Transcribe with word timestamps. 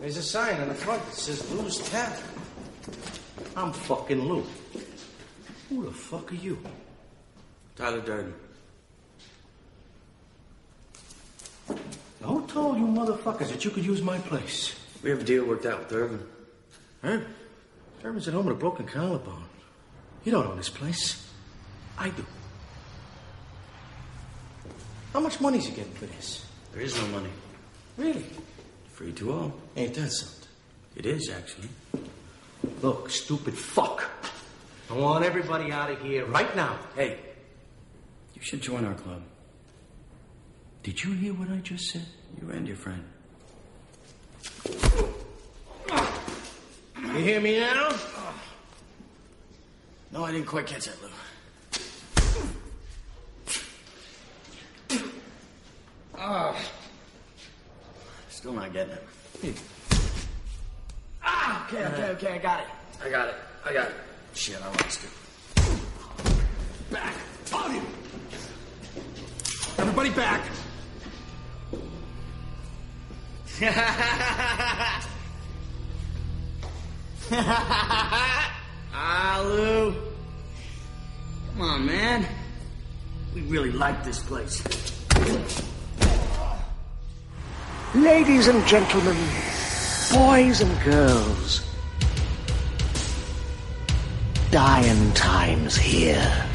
There's 0.00 0.16
a 0.16 0.22
sign 0.22 0.58
on 0.60 0.68
the 0.68 0.74
front 0.74 1.04
that 1.04 1.14
says 1.14 1.50
Lou's 1.52 1.78
Tavern. 1.90 2.24
I'm 3.54 3.72
fucking 3.72 4.22
Lou. 4.22 4.44
Who 5.68 5.84
the 5.84 5.90
fuck 5.90 6.32
are 6.32 6.36
you? 6.36 6.58
Tyler 7.76 8.00
Durden. 8.00 8.34
Who 12.22 12.46
told 12.46 12.78
you 12.78 12.86
motherfuckers 12.86 13.48
that 13.48 13.64
you 13.64 13.70
could 13.70 13.84
use 13.84 14.00
my 14.00 14.18
place? 14.18 14.74
We 15.02 15.10
have 15.10 15.20
a 15.20 15.24
deal 15.24 15.44
worked 15.44 15.66
out 15.66 15.80
with 15.80 15.92
Irvin. 15.92 16.26
Huh? 17.02 17.20
Irvin's 18.02 18.26
at 18.26 18.34
home 18.34 18.46
with 18.46 18.56
a 18.56 18.58
broken 18.58 18.86
collarbone. 18.86 19.44
You 20.24 20.32
don't 20.32 20.46
own 20.46 20.56
this 20.56 20.70
place. 20.70 21.26
I 21.98 22.08
do. 22.08 22.24
How 25.12 25.20
much 25.20 25.40
money's 25.40 25.66
he 25.66 25.74
getting 25.74 25.92
for 25.92 26.06
this? 26.06 26.46
There 26.72 26.82
is 26.82 26.96
no 26.96 27.06
money. 27.08 27.30
Really? 27.96 28.24
Free 29.00 29.12
to 29.12 29.32
all. 29.32 29.54
Ain't 29.76 29.94
that 29.94 30.12
something? 30.12 30.48
It 30.94 31.06
is, 31.06 31.30
actually. 31.30 31.70
Look, 32.82 33.08
stupid 33.08 33.54
fuck. 33.54 34.06
I 34.90 34.92
want 34.92 35.24
everybody 35.24 35.72
out 35.72 35.90
of 35.90 36.02
here 36.02 36.26
right 36.26 36.54
now. 36.54 36.78
Hey, 36.94 37.16
you 38.34 38.42
should 38.42 38.60
join 38.60 38.84
our 38.84 38.92
club. 38.92 39.22
Did 40.82 41.02
you 41.02 41.12
hear 41.12 41.32
what 41.32 41.48
I 41.48 41.60
just 41.60 41.88
said? 41.88 42.04
You 42.42 42.50
and 42.50 42.68
your 42.68 42.76
friend. 42.76 43.02
You 46.98 47.24
hear 47.24 47.40
me 47.40 47.58
now? 47.58 47.96
No, 50.12 50.26
I 50.26 50.32
didn't 50.32 50.46
quite 50.46 50.66
catch 50.66 50.84
that, 50.84 51.02
Lou. 51.02 51.08
Ah. 56.18 56.54
Still 58.40 58.54
not 58.54 58.72
getting 58.72 58.94
it. 58.94 59.04
Ah, 61.22 61.66
okay, 61.66 61.84
okay, 61.84 62.08
okay, 62.12 62.32
I 62.36 62.38
got 62.38 62.60
it. 62.60 62.66
I 63.04 63.10
got 63.10 63.28
it. 63.28 63.34
I 63.66 63.72
got 63.74 63.88
it. 63.88 63.94
Shit, 64.32 64.56
I 64.62 64.66
lost 64.66 65.04
it. 65.04 65.10
Back! 66.90 67.12
On 67.52 67.74
you! 67.74 67.82
Everybody 69.76 70.08
back! 70.12 70.40
ah, 78.94 79.42
Lou. 79.44 79.94
Come 81.52 81.60
on, 81.60 81.84
man. 81.84 82.26
We 83.34 83.42
really 83.42 83.72
like 83.72 84.02
this 84.02 84.20
place. 84.22 84.62
Ladies 87.94 88.46
and 88.46 88.64
gentlemen, 88.68 89.16
boys 90.12 90.60
and 90.60 90.80
girls, 90.84 91.68
dying 94.52 95.12
times 95.14 95.76
here. 95.76 96.49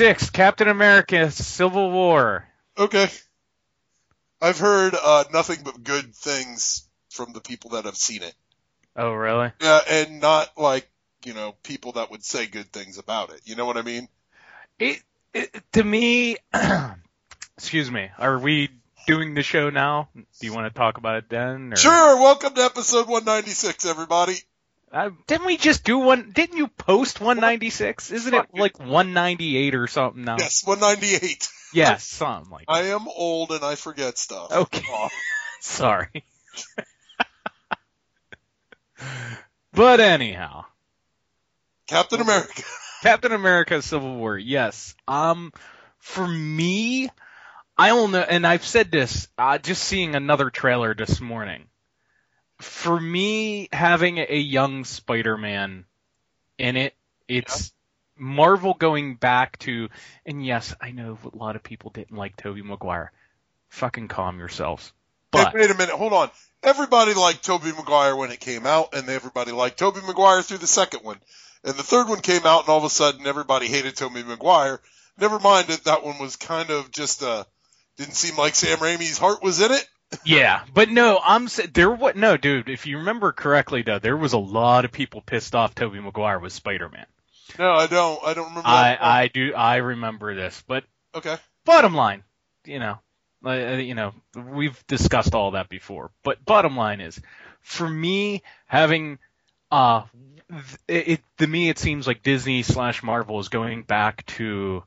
6th, 0.00 0.32
Captain 0.32 0.66
America 0.66 1.30
Civil 1.30 1.90
War. 1.90 2.48
Okay. 2.78 3.06
I've 4.40 4.58
heard 4.58 4.94
uh, 4.94 5.24
nothing 5.30 5.58
but 5.62 5.84
good 5.84 6.14
things 6.14 6.88
from 7.10 7.34
the 7.34 7.42
people 7.42 7.72
that 7.72 7.84
have 7.84 7.98
seen 7.98 8.22
it. 8.22 8.32
Oh, 8.96 9.12
really? 9.12 9.52
Yeah, 9.60 9.80
and 9.90 10.20
not 10.20 10.56
like 10.56 10.88
you 11.26 11.34
know 11.34 11.54
people 11.62 11.92
that 11.92 12.10
would 12.10 12.24
say 12.24 12.46
good 12.46 12.72
things 12.72 12.96
about 12.96 13.28
it. 13.28 13.42
You 13.44 13.56
know 13.56 13.66
what 13.66 13.76
I 13.76 13.82
mean? 13.82 14.08
It, 14.78 15.02
it 15.34 15.62
to 15.74 15.84
me, 15.84 16.38
excuse 17.58 17.90
me, 17.90 18.08
are 18.16 18.38
we 18.38 18.70
doing 19.06 19.34
the 19.34 19.42
show 19.42 19.68
now? 19.68 20.08
Do 20.14 20.46
you 20.46 20.54
want 20.54 20.72
to 20.72 20.78
talk 20.78 20.96
about 20.96 21.16
it 21.16 21.28
then? 21.28 21.74
Or? 21.74 21.76
Sure. 21.76 22.16
Welcome 22.18 22.54
to 22.54 22.62
episode 22.62 23.06
196, 23.06 23.84
everybody. 23.84 24.38
Uh, 24.92 25.10
didn't 25.28 25.46
we 25.46 25.56
just 25.56 25.84
do 25.84 25.98
one? 25.98 26.32
Didn't 26.32 26.56
you 26.56 26.66
post 26.66 27.20
196? 27.20 28.10
Isn't 28.10 28.34
it 28.34 28.46
like 28.52 28.78
198 28.78 29.74
or 29.76 29.86
something 29.86 30.24
now? 30.24 30.36
Yes, 30.38 30.64
198. 30.64 31.48
Yes, 31.72 32.02
something 32.08 32.50
like. 32.50 32.64
I 32.66 32.88
am 32.88 33.06
old 33.06 33.52
and 33.52 33.64
I 33.64 33.76
forget 33.76 34.18
stuff. 34.18 34.50
Okay. 34.50 34.82
Sorry. 35.60 36.24
but 39.72 40.00
anyhow, 40.00 40.64
Captain 41.86 42.20
America. 42.20 42.64
Captain 43.02 43.30
America 43.30 43.80
Civil 43.82 44.16
War. 44.16 44.36
Yes. 44.36 44.96
Um, 45.06 45.52
for 46.00 46.26
me, 46.26 47.08
I 47.78 47.88
don't 47.90 48.10
know, 48.10 48.20
and 48.20 48.44
I've 48.44 48.64
said 48.64 48.90
this, 48.90 49.28
uh, 49.38 49.58
just 49.58 49.84
seeing 49.84 50.16
another 50.16 50.50
trailer 50.50 50.92
this 50.92 51.20
morning. 51.20 51.68
For 52.60 52.98
me, 52.98 53.68
having 53.72 54.18
a 54.18 54.38
young 54.38 54.84
Spider-Man 54.84 55.84
in 56.58 56.76
it, 56.76 56.94
it's 57.26 57.72
Marvel 58.16 58.74
going 58.74 59.16
back 59.16 59.58
to, 59.60 59.88
and 60.26 60.44
yes, 60.44 60.74
I 60.80 60.92
know 60.92 61.18
a 61.32 61.36
lot 61.36 61.56
of 61.56 61.62
people 61.62 61.90
didn't 61.90 62.16
like 62.16 62.36
Tobey 62.36 62.62
Maguire. 62.62 63.12
Fucking 63.70 64.08
calm 64.08 64.38
yourselves. 64.38 64.92
Hey, 65.32 65.44
But 65.44 65.54
wait 65.54 65.70
a 65.70 65.74
minute. 65.74 65.94
Hold 65.94 66.12
on. 66.12 66.30
Everybody 66.62 67.14
liked 67.14 67.44
Tobey 67.44 67.72
Maguire 67.72 68.14
when 68.14 68.30
it 68.30 68.40
came 68.40 68.66
out, 68.66 68.94
and 68.94 69.08
everybody 69.08 69.52
liked 69.52 69.78
Tobey 69.78 70.00
Maguire 70.06 70.42
through 70.42 70.58
the 70.58 70.66
second 70.66 71.02
one. 71.02 71.18
And 71.64 71.74
the 71.74 71.82
third 71.82 72.08
one 72.08 72.20
came 72.20 72.44
out, 72.44 72.62
and 72.62 72.68
all 72.68 72.78
of 72.78 72.84
a 72.84 72.90
sudden 72.90 73.26
everybody 73.26 73.68
hated 73.68 73.96
Tobey 73.96 74.22
Maguire. 74.22 74.80
Never 75.18 75.38
mind 75.38 75.68
that 75.68 75.84
that 75.84 76.04
one 76.04 76.18
was 76.18 76.36
kind 76.36 76.70
of 76.70 76.90
just 76.90 77.22
uh 77.22 77.44
didn't 77.96 78.14
seem 78.14 78.36
like 78.36 78.54
Sam 78.54 78.78
Raimi's 78.78 79.18
heart 79.18 79.42
was 79.42 79.60
in 79.60 79.70
it. 79.72 79.86
Yeah, 80.24 80.64
but 80.74 80.90
no, 80.90 81.20
I'm 81.22 81.48
there. 81.72 81.90
What? 81.90 82.16
No, 82.16 82.36
dude. 82.36 82.68
If 82.68 82.86
you 82.86 82.98
remember 82.98 83.32
correctly, 83.32 83.82
though, 83.82 83.98
there 83.98 84.16
was 84.16 84.32
a 84.32 84.38
lot 84.38 84.84
of 84.84 84.92
people 84.92 85.20
pissed 85.20 85.54
off. 85.54 85.74
Tobey 85.74 86.00
Maguire 86.00 86.38
was 86.38 86.52
Spider-Man. 86.52 87.06
No, 87.58 87.72
I 87.72 87.86
don't. 87.86 88.20
I 88.24 88.34
don't 88.34 88.48
remember. 88.48 88.68
I 88.68 88.90
that. 88.90 89.02
I 89.02 89.28
do. 89.28 89.54
I 89.54 89.76
remember 89.76 90.34
this, 90.34 90.62
but 90.66 90.84
okay. 91.14 91.36
bottom 91.64 91.94
line, 91.94 92.24
you 92.64 92.78
know, 92.78 92.98
uh, 93.44 93.52
you 93.52 93.94
know, 93.94 94.12
we've 94.34 94.84
discussed 94.86 95.34
all 95.34 95.52
that 95.52 95.68
before. 95.68 96.10
But 96.22 96.44
bottom 96.44 96.76
line 96.76 97.00
is, 97.00 97.20
for 97.60 97.88
me, 97.88 98.42
having 98.66 99.18
uh, 99.70 100.02
th- 100.88 101.06
it 101.06 101.20
to 101.38 101.46
me 101.46 101.68
it 101.68 101.78
seems 101.78 102.06
like 102.06 102.22
Disney 102.22 102.62
slash 102.62 103.02
Marvel 103.02 103.38
is 103.40 103.48
going 103.48 103.82
back 103.82 104.26
to 104.26 104.82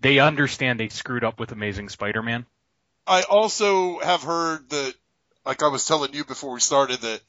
they 0.00 0.18
understand 0.20 0.78
they 0.78 0.88
screwed 0.88 1.24
up 1.24 1.40
with 1.40 1.52
Amazing 1.52 1.88
Spider-Man. 1.88 2.46
I 3.08 3.22
also 3.22 3.98
have 4.00 4.22
heard 4.22 4.68
that, 4.70 4.94
like 5.46 5.62
I 5.62 5.68
was 5.68 5.84
telling 5.84 6.14
you 6.14 6.24
before 6.24 6.52
we 6.52 6.60
started, 6.60 7.00
that 7.00 7.20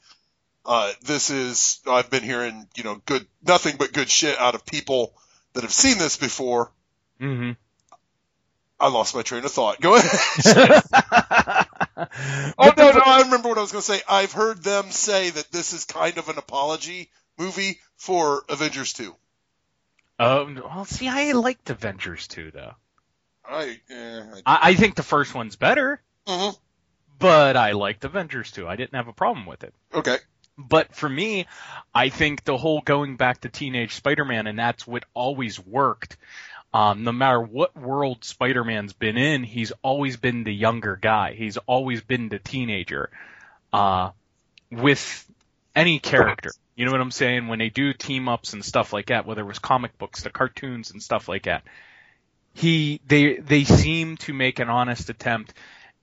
uh, 0.66 0.92
this 1.02 1.30
is 1.30 1.80
I've 1.86 2.10
been 2.10 2.22
hearing 2.22 2.68
you 2.76 2.84
know 2.84 3.00
good 3.06 3.26
nothing 3.42 3.76
but 3.78 3.92
good 3.92 4.10
shit 4.10 4.38
out 4.38 4.54
of 4.54 4.66
people 4.66 5.14
that 5.54 5.62
have 5.62 5.72
seen 5.72 5.98
this 5.98 6.16
before. 6.16 6.70
Mm-hmm. 7.20 7.52
I 8.78 8.88
lost 8.88 9.14
my 9.14 9.22
train 9.22 9.44
of 9.44 9.52
thought. 9.52 9.80
Go 9.80 9.96
ahead. 9.96 10.10
oh 12.58 12.72
no, 12.76 12.92
no, 12.92 13.02
I 13.04 13.22
remember 13.24 13.48
what 13.48 13.58
I 13.58 13.60
was 13.60 13.72
going 13.72 13.82
to 13.82 13.92
say. 13.92 14.00
I've 14.08 14.32
heard 14.32 14.62
them 14.62 14.90
say 14.90 15.28
that 15.28 15.52
this 15.52 15.74
is 15.74 15.84
kind 15.84 16.16
of 16.16 16.30
an 16.30 16.38
apology 16.38 17.10
movie 17.38 17.78
for 17.96 18.42
Avengers 18.48 18.94
2. 18.94 19.14
Oh, 20.18 20.54
well, 20.54 20.84
see, 20.84 21.08
I 21.08 21.32
liked 21.32 21.70
Avengers 21.70 22.28
Two 22.28 22.50
though. 22.50 22.74
I, 23.44 23.78
eh, 23.90 24.22
I 24.46 24.70
I, 24.70 24.74
think 24.74 24.94
the 24.94 25.02
first 25.02 25.34
one's 25.34 25.56
better, 25.56 26.00
Mhm. 26.26 26.56
but 27.18 27.56
I 27.56 27.72
liked 27.72 28.04
Avengers 28.04 28.50
Two. 28.52 28.68
I 28.68 28.76
didn't 28.76 28.94
have 28.94 29.08
a 29.08 29.12
problem 29.12 29.46
with 29.46 29.64
it. 29.64 29.74
okay. 29.92 30.18
But 30.58 30.94
for 30.94 31.08
me, 31.08 31.46
I 31.94 32.10
think 32.10 32.44
the 32.44 32.58
whole 32.58 32.82
going 32.82 33.16
back 33.16 33.40
to 33.42 33.48
teenage 33.48 33.94
Spider-Man, 33.94 34.46
and 34.46 34.58
that's 34.58 34.86
what 34.86 35.04
always 35.14 35.58
worked. 35.58 36.18
Um, 36.74 37.02
no 37.02 37.12
matter 37.12 37.40
what 37.40 37.74
world 37.74 38.24
Spider-Man's 38.24 38.92
been 38.92 39.16
in, 39.16 39.42
he's 39.42 39.72
always 39.82 40.18
been 40.18 40.44
the 40.44 40.52
younger 40.54 40.96
guy. 40.96 41.32
He's 41.32 41.56
always 41.56 42.02
been 42.02 42.28
the 42.28 42.38
teenager. 42.38 43.10
Uh, 43.72 44.10
with 44.70 45.26
any 45.74 45.98
character. 45.98 46.52
You 46.76 46.84
know 46.84 46.92
what 46.92 47.00
I'm 47.00 47.10
saying? 47.10 47.48
When 47.48 47.58
they 47.58 47.70
do 47.70 47.92
team 47.92 48.28
ups 48.28 48.52
and 48.52 48.64
stuff 48.64 48.92
like 48.92 49.06
that, 49.06 49.26
whether 49.26 49.42
it 49.42 49.46
was 49.46 49.58
comic 49.58 49.96
books, 49.98 50.22
the 50.22 50.30
cartoons 50.30 50.90
and 50.90 51.02
stuff 51.02 51.28
like 51.28 51.44
that, 51.44 51.62
he 52.52 53.00
they 53.06 53.36
they 53.36 53.64
seem 53.64 54.16
to 54.18 54.32
make 54.32 54.58
an 54.58 54.68
honest 54.68 55.10
attempt, 55.10 55.54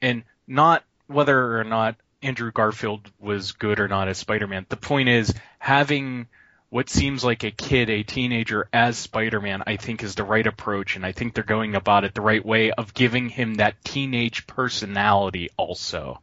and 0.01 0.23
not 0.47 0.83
whether 1.07 1.59
or 1.59 1.63
not 1.63 1.95
Andrew 2.21 2.51
Garfield 2.51 3.09
was 3.19 3.51
good 3.51 3.79
or 3.79 3.87
not 3.87 4.07
as 4.07 4.17
Spider-Man. 4.17 4.65
The 4.69 4.77
point 4.77 5.09
is 5.09 5.33
having 5.59 6.27
what 6.69 6.89
seems 6.89 7.23
like 7.23 7.43
a 7.43 7.51
kid, 7.51 7.89
a 7.89 8.03
teenager 8.03 8.67
as 8.73 8.97
Spider-Man, 8.97 9.63
I 9.67 9.77
think 9.77 10.03
is 10.03 10.15
the 10.15 10.23
right 10.23 10.45
approach, 10.45 10.95
and 10.95 11.05
I 11.05 11.13
think 11.13 11.33
they're 11.33 11.43
going 11.43 11.75
about 11.75 12.03
it 12.03 12.13
the 12.13 12.21
right 12.21 12.45
way 12.45 12.71
of 12.71 12.93
giving 12.93 13.29
him 13.29 13.55
that 13.55 13.81
teenage 13.83 14.47
personality 14.47 15.49
also 15.55 16.21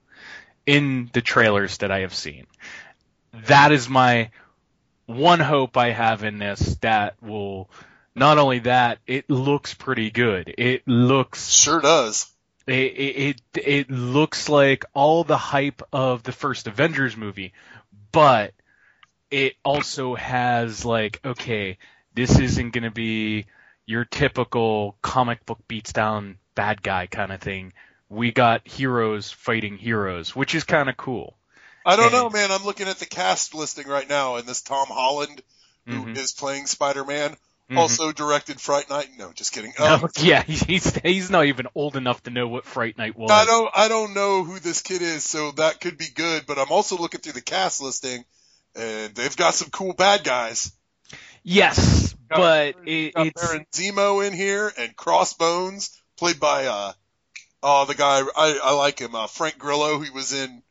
in 0.66 1.10
the 1.12 1.22
trailers 1.22 1.78
that 1.78 1.90
I 1.90 2.00
have 2.00 2.14
seen. 2.14 2.46
That 3.46 3.72
is 3.72 3.88
my 3.88 4.30
one 5.06 5.40
hope 5.40 5.76
I 5.76 5.90
have 5.90 6.24
in 6.24 6.38
this 6.38 6.76
that 6.76 7.14
will 7.22 7.68
not 8.14 8.38
only 8.38 8.61
that, 8.61 8.99
it 9.06 9.28
looks 9.28 9.75
pretty 9.75 10.11
good. 10.11 10.55
It 10.58 10.87
looks 10.87 11.50
Sure 11.50 11.81
does. 11.81 12.26
it, 12.66 12.72
it 12.72 13.40
it 13.55 13.64
it 13.66 13.90
looks 13.90 14.49
like 14.49 14.84
all 14.94 15.25
the 15.25 15.37
hype 15.37 15.82
of 15.93 16.22
the 16.22 16.32
first 16.32 16.66
Avengers 16.66 17.16
movie, 17.16 17.52
but 18.12 18.52
it 19.31 19.55
also 19.64 20.14
has 20.14 20.84
like 20.84 21.20
okay, 21.25 21.78
this 22.14 22.38
isn't 22.38 22.70
going 22.72 22.84
to 22.84 22.90
be 22.90 23.46
your 23.87 24.05
typical 24.05 24.96
comic 25.02 25.44
book 25.44 25.58
beats 25.69 25.93
down 25.93 26.38
bad 26.55 26.82
guy 26.82 27.06
kind 27.06 27.32
of 27.32 27.40
thing. 27.40 27.72
We 28.08 28.31
got 28.32 28.67
heroes 28.67 29.31
fighting 29.31 29.76
heroes, 29.76 30.34
which 30.37 30.55
is 30.55 30.64
kind 30.64 30.88
of 30.88 30.96
cool. 30.96 31.37
I 31.84 31.96
don't 31.96 32.06
And- 32.06 32.14
know, 32.14 32.31
man. 32.31 32.50
I'm 32.52 32.64
looking 32.64 32.87
at 32.88 32.99
the 32.99 33.06
cast 33.06 33.55
listing 33.55 33.88
right 33.88 34.08
now, 34.08 34.37
and 34.37 34.46
this 34.46 34.62
Tom 34.62 34.87
Holland, 34.88 35.43
who 35.87 36.06
is 36.08 36.32
Mhm. 36.32 36.38
playing 36.38 36.67
Spider-Man, 36.67 37.37
Mhm. 37.70 37.78
also 37.78 38.12
directed 38.12 38.61
Fright 38.61 38.90
Night. 38.90 39.08
No, 39.16 39.32
just 39.32 39.52
kidding. 39.52 39.72
Um, 39.78 40.02
No, 40.02 40.08
yeah, 40.22 40.43
he's 40.43 40.94
he's 40.96 41.31
not 41.31 41.46
even 41.46 41.66
old 41.75 41.96
enough 41.96 42.22
to 42.25 42.31
know 42.31 42.46
what 42.46 42.66
Fright 42.66 42.99
Night 42.99 43.16
was. 43.16 43.31
I 43.31 43.46
don't, 43.46 43.70
I 43.75 43.88
don't 43.88 44.12
know 44.12 44.44
who 44.44 44.58
this 44.61 44.82
kid 44.82 45.00
is, 45.00 45.25
so 45.25 45.52
that 45.52 45.81
could 45.81 45.96
be 45.96 46.08
good. 46.14 46.44
But 46.46 46.58
I'm 46.58 46.70
also 46.70 46.99
looking 46.99 47.20
through 47.20 47.32
the 47.32 47.40
cast 47.40 47.81
listing, 47.81 48.25
and 48.76 49.14
they've 49.14 49.37
got 49.37 49.55
some 49.55 49.70
cool 49.70 49.94
bad 49.94 50.25
guys. 50.25 50.72
Yes, 51.43 52.14
Got- 52.28 52.37
but 52.38 52.88
it, 52.88 53.14
Got 53.14 53.26
it's 53.28 53.43
Baron 53.43 53.67
Zemo 53.72 54.26
in 54.26 54.32
here, 54.34 54.72
and 54.76 54.94
Crossbones, 54.96 55.90
played 56.17 56.40
by 56.40 56.67
uh, 56.67 56.93
oh 57.62 57.84
the 57.87 57.94
guy 57.94 58.20
I, 58.37 58.60
I 58.62 58.72
like 58.75 58.99
him, 58.99 59.14
uh, 59.14 59.26
Frank 59.26 59.58
Grillo. 59.58 60.00
He 60.00 60.10
was 60.10 60.32
in 60.32 60.62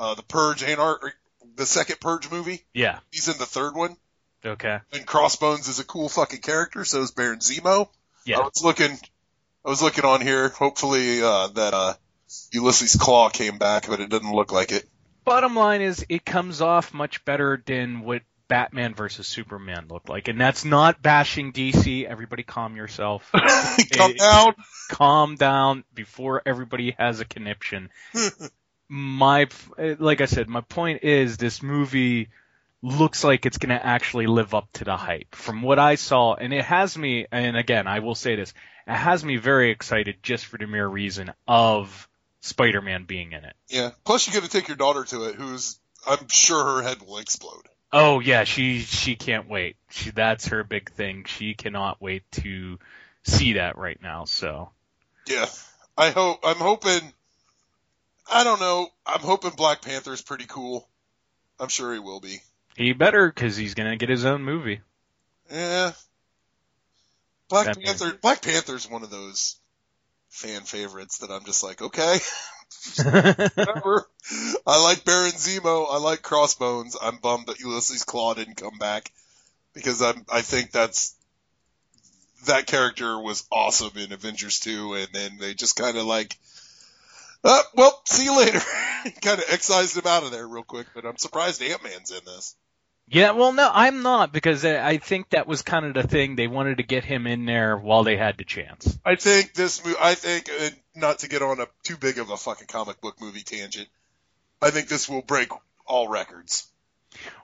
uh, 0.00 0.14
the 0.14 0.22
Purge, 0.22 0.62
Anarch, 0.62 1.12
the 1.56 1.66
second 1.66 2.00
Purge 2.00 2.30
movie. 2.30 2.64
yeah 2.72 3.00
He's 3.10 3.28
in 3.28 3.36
the 3.38 3.46
third 3.46 3.74
one. 3.74 3.96
Okay 4.44 4.78
And 4.92 5.06
Crossbones 5.06 5.68
is 5.68 5.78
a 5.80 5.84
cool 5.84 6.08
fucking 6.08 6.40
character. 6.40 6.84
So 6.84 7.02
is 7.02 7.10
Baron 7.10 7.38
Zemo. 7.40 7.88
Yeah. 8.24 8.38
I 8.38 8.42
was 8.42 8.62
looking, 8.62 8.92
I 9.64 9.68
was 9.68 9.82
looking 9.82 10.04
on 10.04 10.20
here. 10.20 10.48
Hopefully 10.50 11.22
uh, 11.22 11.48
that 11.48 11.74
uh, 11.74 11.94
Ulysses 12.52 12.96
Klaue 12.96 13.32
came 13.32 13.58
back, 13.58 13.86
but 13.88 14.00
it 14.00 14.10
doesn't 14.10 14.32
look 14.32 14.52
like 14.52 14.72
it. 14.72 14.88
bottom 15.24 15.54
line 15.56 15.80
is 15.80 16.04
it 16.08 16.24
comes 16.24 16.60
off 16.60 16.92
much 16.92 17.24
better 17.24 17.62
than 17.64 18.00
what 18.00 18.22
Batman 18.48 18.94
versus 18.94 19.26
Superman 19.26 19.86
looked 19.90 20.08
like, 20.08 20.28
and 20.28 20.40
that's 20.40 20.64
not 20.64 21.02
bashing 21.02 21.52
DC. 21.52 22.04
Everybody, 22.04 22.42
calm 22.42 22.76
yourself. 22.76 23.30
It- 23.80 24.18
down. 24.18 24.54
calm 24.90 25.36
down 25.36 25.84
before 25.94 26.42
everybody 26.44 26.94
has 26.98 27.20
a 27.20 27.24
conniption. 27.24 27.90
my, 28.88 29.48
like 29.76 30.20
I 30.20 30.26
said, 30.26 30.48
my 30.48 30.62
point 30.62 31.02
is 31.04 31.36
this 31.36 31.62
movie 31.62 32.28
looks 32.82 33.24
like 33.24 33.46
it's 33.46 33.58
going 33.58 33.76
to 33.76 33.86
actually 33.86 34.26
live 34.26 34.54
up 34.54 34.68
to 34.74 34.84
the 34.84 34.96
hype. 34.96 35.34
From 35.34 35.62
what 35.62 35.78
I 35.78 35.96
saw, 35.96 36.34
and 36.34 36.52
it 36.52 36.64
has 36.64 36.96
me, 36.96 37.26
and 37.30 37.56
again, 37.56 37.86
I 37.86 38.00
will 38.00 38.14
say 38.14 38.36
this, 38.36 38.54
it 38.86 38.94
has 38.94 39.24
me 39.24 39.36
very 39.36 39.70
excited 39.70 40.16
just 40.22 40.46
for 40.46 40.58
the 40.58 40.66
mere 40.66 40.86
reason 40.86 41.32
of 41.46 42.08
Spider-Man 42.40 43.04
being 43.04 43.32
in 43.32 43.44
it. 43.44 43.54
Yeah. 43.68 43.90
Plus, 44.04 44.26
you 44.26 44.32
got 44.32 44.44
to 44.44 44.50
take 44.50 44.68
your 44.68 44.76
daughter 44.76 45.04
to 45.04 45.24
it, 45.24 45.34
who's 45.34 45.78
I'm 46.06 46.28
sure 46.28 46.64
her 46.64 46.82
head 46.82 47.02
will 47.02 47.18
explode. 47.18 47.68
Oh 47.92 48.20
yeah, 48.20 48.44
she 48.44 48.80
she 48.80 49.16
can't 49.16 49.48
wait. 49.48 49.76
She 49.90 50.10
that's 50.10 50.48
her 50.48 50.62
big 50.62 50.90
thing. 50.90 51.24
She 51.24 51.54
cannot 51.54 52.00
wait 52.02 52.22
to 52.32 52.78
see 53.22 53.54
that 53.54 53.78
right 53.78 54.00
now. 54.02 54.24
So 54.24 54.70
Yeah. 55.26 55.46
I 55.96 56.10
hope. 56.10 56.40
I'm 56.44 56.56
hoping. 56.56 57.12
I 58.30 58.44
don't 58.44 58.60
know. 58.60 58.88
I'm 59.06 59.20
hoping 59.20 59.50
Black 59.56 59.82
Panther's 59.82 60.22
pretty 60.22 60.44
cool. 60.46 60.86
I'm 61.58 61.68
sure 61.68 61.92
he 61.92 61.98
will 61.98 62.20
be. 62.20 62.40
He 62.78 62.92
better 62.92 63.26
because 63.26 63.56
he's 63.56 63.74
gonna 63.74 63.96
get 63.96 64.08
his 64.08 64.24
own 64.24 64.44
movie. 64.44 64.80
Yeah. 65.50 65.90
Black 67.48 67.66
Batman. 67.66 67.84
Panther. 67.84 68.18
Black 68.22 68.40
Panther's 68.40 68.88
one 68.88 69.02
of 69.02 69.10
those 69.10 69.56
fan 70.28 70.60
favorites 70.60 71.18
that 71.18 71.30
I'm 71.32 71.44
just 71.44 71.64
like, 71.64 71.82
okay, 71.82 72.18
whatever. 73.04 74.08
I 74.64 74.80
like 74.80 75.04
Baron 75.04 75.32
Zemo. 75.32 75.86
I 75.90 75.98
like 75.98 76.22
Crossbones. 76.22 76.96
I'm 77.02 77.16
bummed 77.16 77.46
that 77.46 77.58
Ulysses 77.58 78.04
Klaue 78.04 78.36
didn't 78.36 78.58
come 78.58 78.78
back 78.78 79.10
because 79.74 80.00
I'm. 80.00 80.24
I 80.30 80.42
think 80.42 80.70
that's 80.70 81.16
that 82.46 82.68
character 82.68 83.18
was 83.18 83.44
awesome 83.50 83.98
in 83.98 84.12
Avengers 84.12 84.60
2, 84.60 84.94
and 84.94 85.08
then 85.12 85.38
they 85.38 85.52
just 85.54 85.74
kind 85.74 85.96
of 85.96 86.04
like, 86.04 86.38
uh, 87.42 87.62
well, 87.74 88.00
see 88.06 88.22
you 88.22 88.38
later. 88.38 88.60
kind 89.20 89.40
of 89.40 89.46
excised 89.50 89.96
him 89.96 90.06
out 90.06 90.22
of 90.22 90.30
there 90.30 90.46
real 90.46 90.62
quick. 90.62 90.86
But 90.94 91.04
I'm 91.04 91.16
surprised 91.16 91.60
Ant 91.60 91.82
Man's 91.82 92.12
in 92.12 92.24
this. 92.24 92.54
Yeah, 93.10 93.30
well, 93.32 93.52
no, 93.52 93.70
I'm 93.72 94.02
not 94.02 94.32
because 94.32 94.64
I 94.64 94.86
I 94.86 94.98
think 94.98 95.30
that 95.30 95.46
was 95.46 95.62
kind 95.62 95.86
of 95.86 95.94
the 95.94 96.06
thing. 96.06 96.36
They 96.36 96.46
wanted 96.46 96.76
to 96.78 96.82
get 96.82 97.04
him 97.04 97.26
in 97.26 97.46
there 97.46 97.76
while 97.76 98.04
they 98.04 98.16
had 98.16 98.36
the 98.36 98.44
chance. 98.44 98.98
I 99.04 99.16
think 99.16 99.54
this 99.54 99.84
movie, 99.84 99.96
I 100.00 100.14
think, 100.14 100.50
uh, 100.50 100.70
not 100.94 101.20
to 101.20 101.28
get 101.28 101.40
on 101.42 101.60
a 101.60 101.66
too 101.84 101.96
big 101.96 102.18
of 102.18 102.30
a 102.30 102.36
fucking 102.36 102.66
comic 102.66 103.00
book 103.00 103.20
movie 103.20 103.42
tangent, 103.42 103.88
I 104.60 104.70
think 104.70 104.88
this 104.88 105.08
will 105.08 105.22
break 105.22 105.48
all 105.86 106.08
records. 106.08 106.66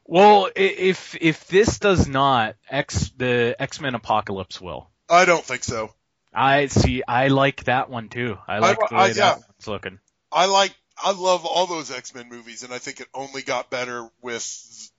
Well, 0.04 0.46
i- 0.46 0.60
if 0.60 1.16
if 1.20 1.46
this 1.48 1.78
does 1.78 2.06
not, 2.06 2.56
X 2.68 3.10
the 3.16 3.56
X 3.58 3.80
Men 3.80 3.94
Apocalypse 3.94 4.60
will. 4.60 4.90
I 5.08 5.24
don't 5.24 5.44
think 5.44 5.64
so. 5.64 5.94
I 6.32 6.66
see. 6.66 7.02
I 7.06 7.28
like 7.28 7.64
that 7.64 7.88
one 7.88 8.08
too. 8.10 8.36
I 8.46 8.58
like 8.58 8.78
the 8.88 8.94
way 8.94 9.00
I- 9.00 9.06
yeah. 9.06 9.12
that 9.14 9.36
one's 9.38 9.68
looking. 9.68 9.98
I 10.30 10.46
like, 10.46 10.74
I 11.02 11.12
love 11.12 11.46
all 11.46 11.66
those 11.66 11.90
X-Men 11.92 12.28
movies, 12.28 12.64
and 12.64 12.74
I 12.74 12.78
think 12.78 13.00
it 13.00 13.06
only 13.14 13.42
got 13.42 13.70
better 13.70 14.08
with, 14.20 14.90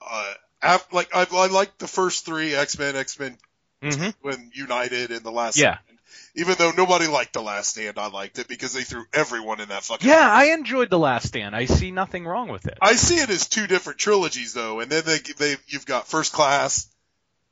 uh, 0.00 0.78
like, 0.92 1.14
I, 1.14 1.26
I 1.32 1.46
like 1.48 1.78
the 1.78 1.88
first 1.88 2.26
three 2.26 2.54
X-Men, 2.54 2.96
X-Men 2.96 3.36
hmm 3.82 4.08
when 4.20 4.50
United 4.54 5.10
and 5.10 5.22
the 5.22 5.30
last 5.32 5.56
Yeah. 5.56 5.70
one. 5.86 5.98
Even 6.36 6.54
though 6.58 6.70
nobody 6.76 7.08
liked 7.08 7.32
The 7.32 7.42
Last 7.42 7.70
Stand, 7.70 7.98
I 7.98 8.06
liked 8.06 8.38
it 8.38 8.46
because 8.46 8.72
they 8.72 8.82
threw 8.84 9.04
everyone 9.12 9.60
in 9.60 9.68
that 9.70 9.82
fucking. 9.82 10.08
Yeah, 10.08 10.30
I 10.30 10.52
enjoyed 10.52 10.88
The 10.88 10.98
Last 10.98 11.26
Stand. 11.26 11.56
I 11.56 11.64
see 11.64 11.90
nothing 11.90 12.24
wrong 12.24 12.48
with 12.48 12.66
it. 12.66 12.78
I 12.80 12.94
see 12.94 13.16
it 13.16 13.30
as 13.30 13.48
two 13.48 13.66
different 13.66 13.98
trilogies 13.98 14.52
though, 14.54 14.78
and 14.78 14.90
then 14.92 15.02
they 15.04 15.18
they 15.18 15.56
you've 15.66 15.86
got 15.86 16.06
First 16.06 16.32
Class, 16.32 16.86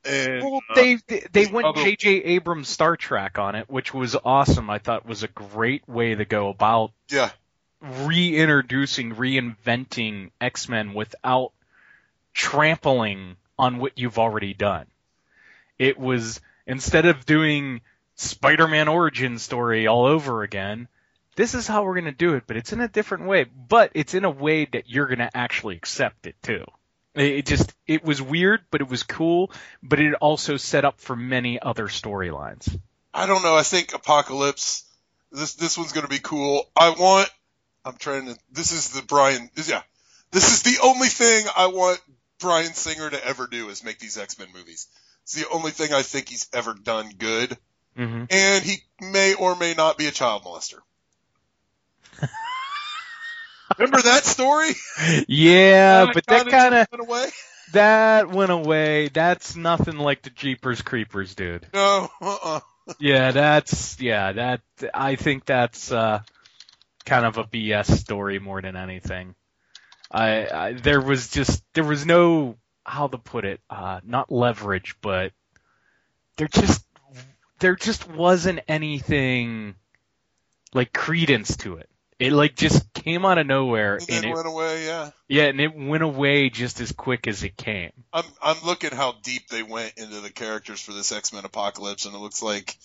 and 0.05 0.43
Well, 0.45 0.61
uh, 0.71 0.75
they 0.76 0.95
they, 1.09 1.26
they 1.33 1.45
the 1.47 1.52
went 1.52 1.67
other- 1.67 1.83
J.J. 1.83 2.09
Abrams 2.25 2.69
Star 2.69 2.97
Trek 2.97 3.37
on 3.38 3.57
it, 3.57 3.69
which 3.69 3.93
was 3.93 4.14
awesome. 4.25 4.71
I 4.71 4.78
thought 4.78 5.07
was 5.07 5.25
a 5.25 5.28
great 5.28 5.88
way 5.88 6.14
to 6.14 6.25
go 6.25 6.49
about 6.49 6.93
yeah, 7.09 7.31
reintroducing, 7.81 9.14
reinventing 9.14 10.31
X 10.40 10.69
Men 10.69 10.95
without 10.95 11.52
trampling 12.38 13.37
on 13.59 13.78
what 13.78 13.99
you've 13.99 14.18
already 14.18 14.54
done. 14.54 14.87
It 15.76 15.99
was 15.99 16.40
instead 16.66 17.04
of 17.04 17.26
doing 17.26 17.80
Spider-Man 18.14 18.87
origin 18.87 19.38
story 19.38 19.88
all 19.88 20.07
over 20.07 20.45
again. 20.45 20.87
This 21.35 21.54
is 21.54 21.66
how 21.66 21.83
we're 21.83 21.95
going 21.95 22.04
to 22.04 22.12
do 22.12 22.35
it, 22.35 22.45
but 22.47 22.57
it's 22.57 22.73
in 22.73 22.80
a 22.80 22.88
different 22.88 23.26
way. 23.26 23.45
But 23.45 23.90
it's 23.95 24.14
in 24.14 24.25
a 24.25 24.30
way 24.30 24.66
that 24.66 24.88
you're 24.88 25.07
going 25.07 25.18
to 25.18 25.37
actually 25.37 25.76
accept 25.76 26.26
it 26.26 26.37
too. 26.42 26.64
It 27.14 27.47
just 27.47 27.73
it 27.88 28.04
was 28.04 28.23
weird, 28.23 28.61
but 28.71 28.80
it 28.80 28.88
was 28.88 29.02
cool. 29.02 29.50
But 29.83 29.99
it 29.99 30.14
also 30.14 30.57
set 30.57 30.85
up 30.85 31.00
for 31.00 31.16
many 31.16 31.61
other 31.61 31.88
storylines. 31.88 32.78
I 33.12 33.26
don't 33.26 33.42
know. 33.42 33.57
I 33.57 33.64
think 33.64 33.95
Apocalypse. 33.95 34.85
This 35.33 35.54
this 35.54 35.76
one's 35.76 35.92
gonna 35.92 36.07
be 36.07 36.21
cool. 36.21 36.71
I 36.76 36.90
want. 36.90 37.28
I'm 37.85 37.97
trying 37.97 38.26
to. 38.26 38.38
This 38.52 38.71
is 38.73 38.90
the 38.90 39.02
Bryan. 39.02 39.50
Yeah, 39.57 39.83
this 40.30 40.52
is 40.52 40.62
the 40.62 40.80
only 40.85 41.09
thing 41.09 41.47
I 41.57 41.66
want 41.68 42.00
Bryan 42.40 42.73
Singer 42.75 43.11
to 43.11 43.26
ever 43.26 43.47
do 43.47 43.68
is 43.68 43.85
make 43.85 43.99
these 43.99 44.16
X 44.18 44.38
Men 44.38 44.49
movies. 44.54 44.87
It's 45.25 45.35
the 45.35 45.49
only 45.50 45.71
thing 45.73 45.92
I 45.92 46.02
think 46.02 46.28
he's 46.28 46.49
ever 46.52 46.75
done 46.75 47.11
good, 47.18 47.57
Mm-hmm. 47.99 48.25
and 48.30 48.64
he 48.64 48.76
may 49.00 49.35
or 49.35 49.57
may 49.57 49.75
not 49.75 49.99
be 49.99 50.07
a 50.07 50.11
child 50.12 50.45
molester. 50.45 50.78
Remember 53.78 54.00
that 54.02 54.25
story? 54.25 54.71
Yeah, 55.28 56.07
Uh, 56.09 56.12
but 56.14 56.26
that 56.26 56.49
kind 56.49 56.75
of 56.75 56.87
went 56.90 57.02
away. 57.09 57.28
That 57.73 58.30
went 58.30 58.50
away. 58.50 59.09
That's 59.09 59.54
nothing 59.57 59.99
like 59.99 60.23
the 60.23 60.30
Jeepers 60.30 60.80
Creepers, 60.83 61.35
dude. 61.35 61.66
No, 61.75 62.09
uh-uh. 62.21 62.61
Yeah, 62.99 63.33
that's 63.33 64.00
yeah, 64.00 64.33
that 64.33 64.62
I 64.95 65.16
think 65.16 65.45
that's 65.45 65.92
uh 65.92 66.21
kind 67.04 67.26
of 67.26 67.37
a 67.37 67.45
BS 67.45 67.99
story 67.99 68.38
more 68.38 68.62
than 68.62 68.75
anything. 68.76 69.35
I, 70.10 70.48
I 70.48 70.72
there 70.72 71.00
was 71.00 71.28
just 71.28 71.62
there 71.74 71.84
was 71.84 72.06
no 72.06 72.56
how 72.84 73.08
to 73.08 73.18
put 73.18 73.44
it, 73.44 73.60
uh 73.68 74.00
not 74.04 74.32
leverage, 74.32 74.96
but 75.00 75.32
there 76.36 76.48
just 76.48 76.84
there 77.60 77.76
just 77.76 78.08
wasn't 78.08 78.60
anything 78.68 79.74
like 80.74 80.92
credence 80.92 81.56
to 81.58 81.76
it. 81.76 81.88
It 82.18 82.32
like 82.32 82.56
just 82.56 82.92
came 82.94 83.24
out 83.24 83.38
of 83.38 83.46
nowhere 83.46 83.96
And 83.96 84.10
and 84.10 84.24
it 84.24 84.34
went 84.34 84.48
away. 84.48 84.86
Yeah, 84.86 85.10
yeah, 85.28 85.44
and 85.44 85.60
it 85.60 85.76
went 85.76 86.02
away 86.02 86.50
just 86.50 86.80
as 86.80 86.90
quick 86.90 87.28
as 87.28 87.44
it 87.44 87.56
came. 87.56 87.92
I'm 88.12 88.24
I'm 88.42 88.56
looking 88.64 88.90
how 88.90 89.14
deep 89.22 89.48
they 89.48 89.62
went 89.62 89.94
into 89.96 90.20
the 90.20 90.30
characters 90.30 90.80
for 90.80 90.92
this 90.92 91.12
X 91.12 91.32
Men 91.32 91.44
Apocalypse, 91.44 92.06
and 92.06 92.14
it 92.14 92.18
looks 92.18 92.42
like, 92.42 92.76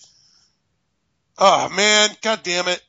oh 1.36 1.68
man, 1.70 2.10
god 2.22 2.44
damn 2.44 2.68
it, 2.68 2.80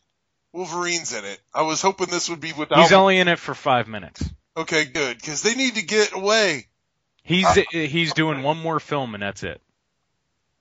Wolverine's 0.55 1.11
in 1.11 1.25
it. 1.25 1.37
I 1.53 1.63
was 1.63 1.81
hoping 1.81 2.07
this 2.07 2.29
would 2.29 2.39
be 2.39 2.53
without. 2.53 2.79
He's 2.79 2.93
only 2.93 3.19
in 3.19 3.27
it 3.27 3.39
for 3.39 3.53
five 3.53 3.89
minutes. 3.89 4.23
okay, 4.55 4.85
good, 4.85 5.17
because 5.17 5.41
they 5.41 5.53
need 5.53 5.75
to 5.75 5.83
get 5.83 6.13
away. 6.13 6.67
He's 7.23 7.45
Uh, 7.45 7.63
he's 7.71 8.13
doing 8.13 8.41
one 8.41 8.61
more 8.61 8.79
film 8.79 9.15
and 9.15 9.21
that's 9.21 9.43
it. 9.43 9.61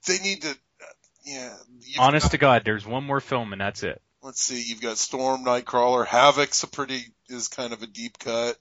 They 0.07 0.19
need 0.19 0.43
to, 0.43 0.51
uh, 0.51 0.85
yeah. 1.25 1.57
Honest 1.99 2.25
got- 2.25 2.31
to 2.33 2.39
God, 2.39 2.63
there's 2.65 2.85
one 2.85 3.05
more 3.05 3.21
film 3.21 3.53
and 3.53 3.61
that's 3.61 3.85
it. 3.85 4.03
let's 4.21 4.43
see, 4.43 4.63
you've 4.63 4.81
got 4.81 4.99
Storm, 4.99 5.45
Nightcrawler, 5.45 6.05
Havoc's 6.07 6.63
a 6.65 6.67
pretty 6.67 7.05
is 7.29 7.47
kind 7.49 7.73
of 7.73 7.83
a 7.83 7.87
deep 7.87 8.19
cut. 8.19 8.57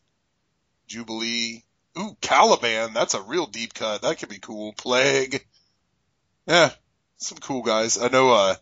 Jubilee, 0.88 1.64
ooh, 1.98 2.16
Caliban, 2.22 2.94
that's 2.94 3.16
a 3.16 3.22
real 3.22 3.48
deep 3.48 3.74
cut. 3.74 4.04
That 4.04 4.20
could 4.20 4.30
be 4.30 4.40
cool. 4.40 4.74
Plague, 4.74 5.44
yeah, 6.46 6.70
some 7.18 7.40
cool 7.40 7.64
guys. 7.64 7.98
I 7.98 8.10
know, 8.10 8.32
uh, 8.34 8.56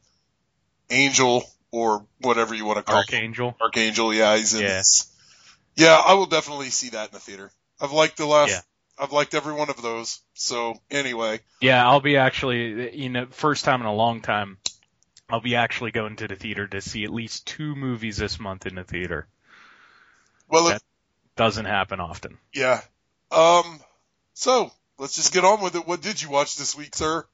Angel 0.90 1.44
or 1.72 2.06
whatever 2.20 2.54
you 2.54 2.66
want 2.66 2.78
to 2.78 2.84
call 2.84 2.96
him. 2.96 3.00
Archangel. 3.00 3.56
Archangel, 3.62 4.14
yeah, 4.14 4.36
he's 4.38 4.54
in 4.54 4.62
Yeah. 4.62 4.68
this. 4.68 5.08
Yeah, 5.76 5.96
I 6.06 6.14
will 6.16 6.26
definitely 6.26 6.70
see 6.70 6.90
that 6.90 7.10
in 7.10 7.14
the 7.14 7.20
theater. 7.20 7.52
I've 7.80 7.92
liked 7.94 8.18
the 8.18 8.26
last. 8.26 8.50
Yeah. 8.50 8.62
I've 9.00 9.12
liked 9.14 9.34
every 9.34 9.54
one 9.54 9.70
of 9.70 9.82
those. 9.82 10.20
So 10.34 10.76
anyway, 10.92 11.40
Yeah, 11.62 11.88
I'll 11.88 12.02
be 12.02 12.18
actually, 12.18 12.96
you 12.96 13.10
know, 13.10 13.26
first 13.32 13.66
time 13.66 13.80
in 13.80 13.88
a 13.88 13.94
long 13.94 14.22
time, 14.22 14.58
I'll 15.30 15.40
be 15.42 15.56
actually 15.56 15.92
going 15.92 16.18
to 16.18 16.28
the 16.28 16.36
theater 16.36 16.68
to 16.68 16.82
see 16.82 17.04
at 17.06 17.10
least 17.14 17.48
two 17.48 17.74
movies 17.76 18.18
this 18.18 18.40
month 18.40 18.66
in 18.68 18.76
the 18.76 18.84
theater. 18.84 19.28
well, 20.50 20.66
That- 20.66 20.84
Doesn't 21.38 21.66
happen 21.66 22.00
often. 22.02 22.38
yeah. 22.54 22.82
Um. 23.32 23.80
So 24.34 24.72
let's 25.00 25.16
just 25.16 25.32
get 25.34 25.46
on 25.46 25.62
with 25.62 25.76
it. 25.76 25.88
What 25.88 26.02
did 26.02 26.22
you 26.22 26.30
watch 26.30 26.58
this 26.58 26.76
week, 26.76 26.94
sir? 26.96 27.26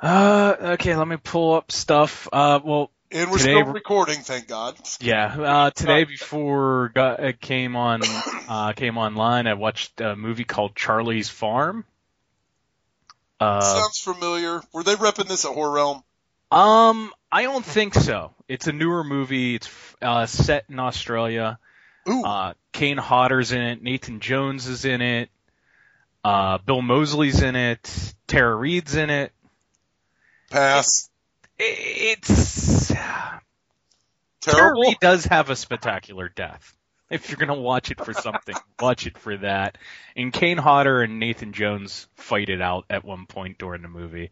Uh, 0.00 0.56
okay, 0.60 0.96
let 0.96 1.06
me 1.08 1.16
pull 1.16 1.54
up 1.54 1.70
stuff. 1.72 2.28
Uh, 2.32 2.58
well, 2.62 2.90
And 3.10 3.30
we're 3.30 3.38
Today 3.38 3.54
still 3.54 3.72
recording, 3.72 4.16
thank 4.20 4.48
God. 4.48 4.76
yeah, 5.00 5.34
uh, 5.40 5.70
today 5.70 6.04
before 6.04 6.90
got, 6.94 7.20
it 7.20 7.40
came 7.40 7.74
on, 7.74 8.00
uh, 8.48 8.72
came 8.74 8.98
online, 8.98 9.46
I 9.46 9.54
watched 9.54 10.00
a 10.02 10.14
movie 10.14 10.44
called 10.44 10.76
Charlie's 10.76 11.30
Farm. 11.30 11.86
Uh, 13.40 13.60
Sounds 13.60 13.98
familiar. 13.98 14.60
Were 14.74 14.82
they 14.82 14.94
repping 14.94 15.26
this 15.28 15.46
at 15.46 15.52
Horror 15.54 15.70
Realm? 15.72 16.02
Um, 16.50 17.12
I 17.32 17.44
don't 17.44 17.64
think 17.64 17.94
so. 17.94 18.34
It's 18.46 18.66
a 18.66 18.72
newer 18.72 19.04
movie. 19.04 19.54
It's 19.54 19.70
uh, 20.02 20.26
set 20.26 20.64
in 20.68 20.78
Australia. 20.78 21.58
Ooh, 22.08 22.24
Uh, 22.24 22.54
Kane 22.72 22.96
Hodder's 22.98 23.52
in 23.52 23.60
it. 23.60 23.82
Nathan 23.82 24.20
Jones 24.20 24.66
is 24.66 24.84
in 24.84 25.00
it. 25.00 25.30
Uh, 26.24 26.58
Bill 26.58 26.82
Moseley's 26.82 27.40
in 27.40 27.56
it. 27.56 28.14
Tara 28.26 28.54
Reid's 28.54 28.96
in 28.96 29.08
it. 29.08 29.32
pass. 30.50 31.07
It's 31.58 32.92
Terrible. 34.40 34.82
Reid 34.82 34.98
does 35.00 35.24
have 35.26 35.50
a 35.50 35.56
spectacular 35.56 36.28
death. 36.28 36.74
If 37.10 37.30
you're 37.30 37.38
gonna 37.38 37.54
watch 37.54 37.90
it 37.90 38.04
for 38.04 38.12
something, 38.12 38.54
watch 38.80 39.06
it 39.06 39.18
for 39.18 39.36
that. 39.38 39.78
And 40.14 40.32
Kane 40.32 40.58
Hodder 40.58 41.00
and 41.00 41.18
Nathan 41.18 41.52
Jones 41.52 42.06
fight 42.14 42.48
it 42.48 42.60
out 42.60 42.84
at 42.90 43.04
one 43.04 43.26
point 43.26 43.58
during 43.58 43.82
the 43.82 43.88
movie. 43.88 44.30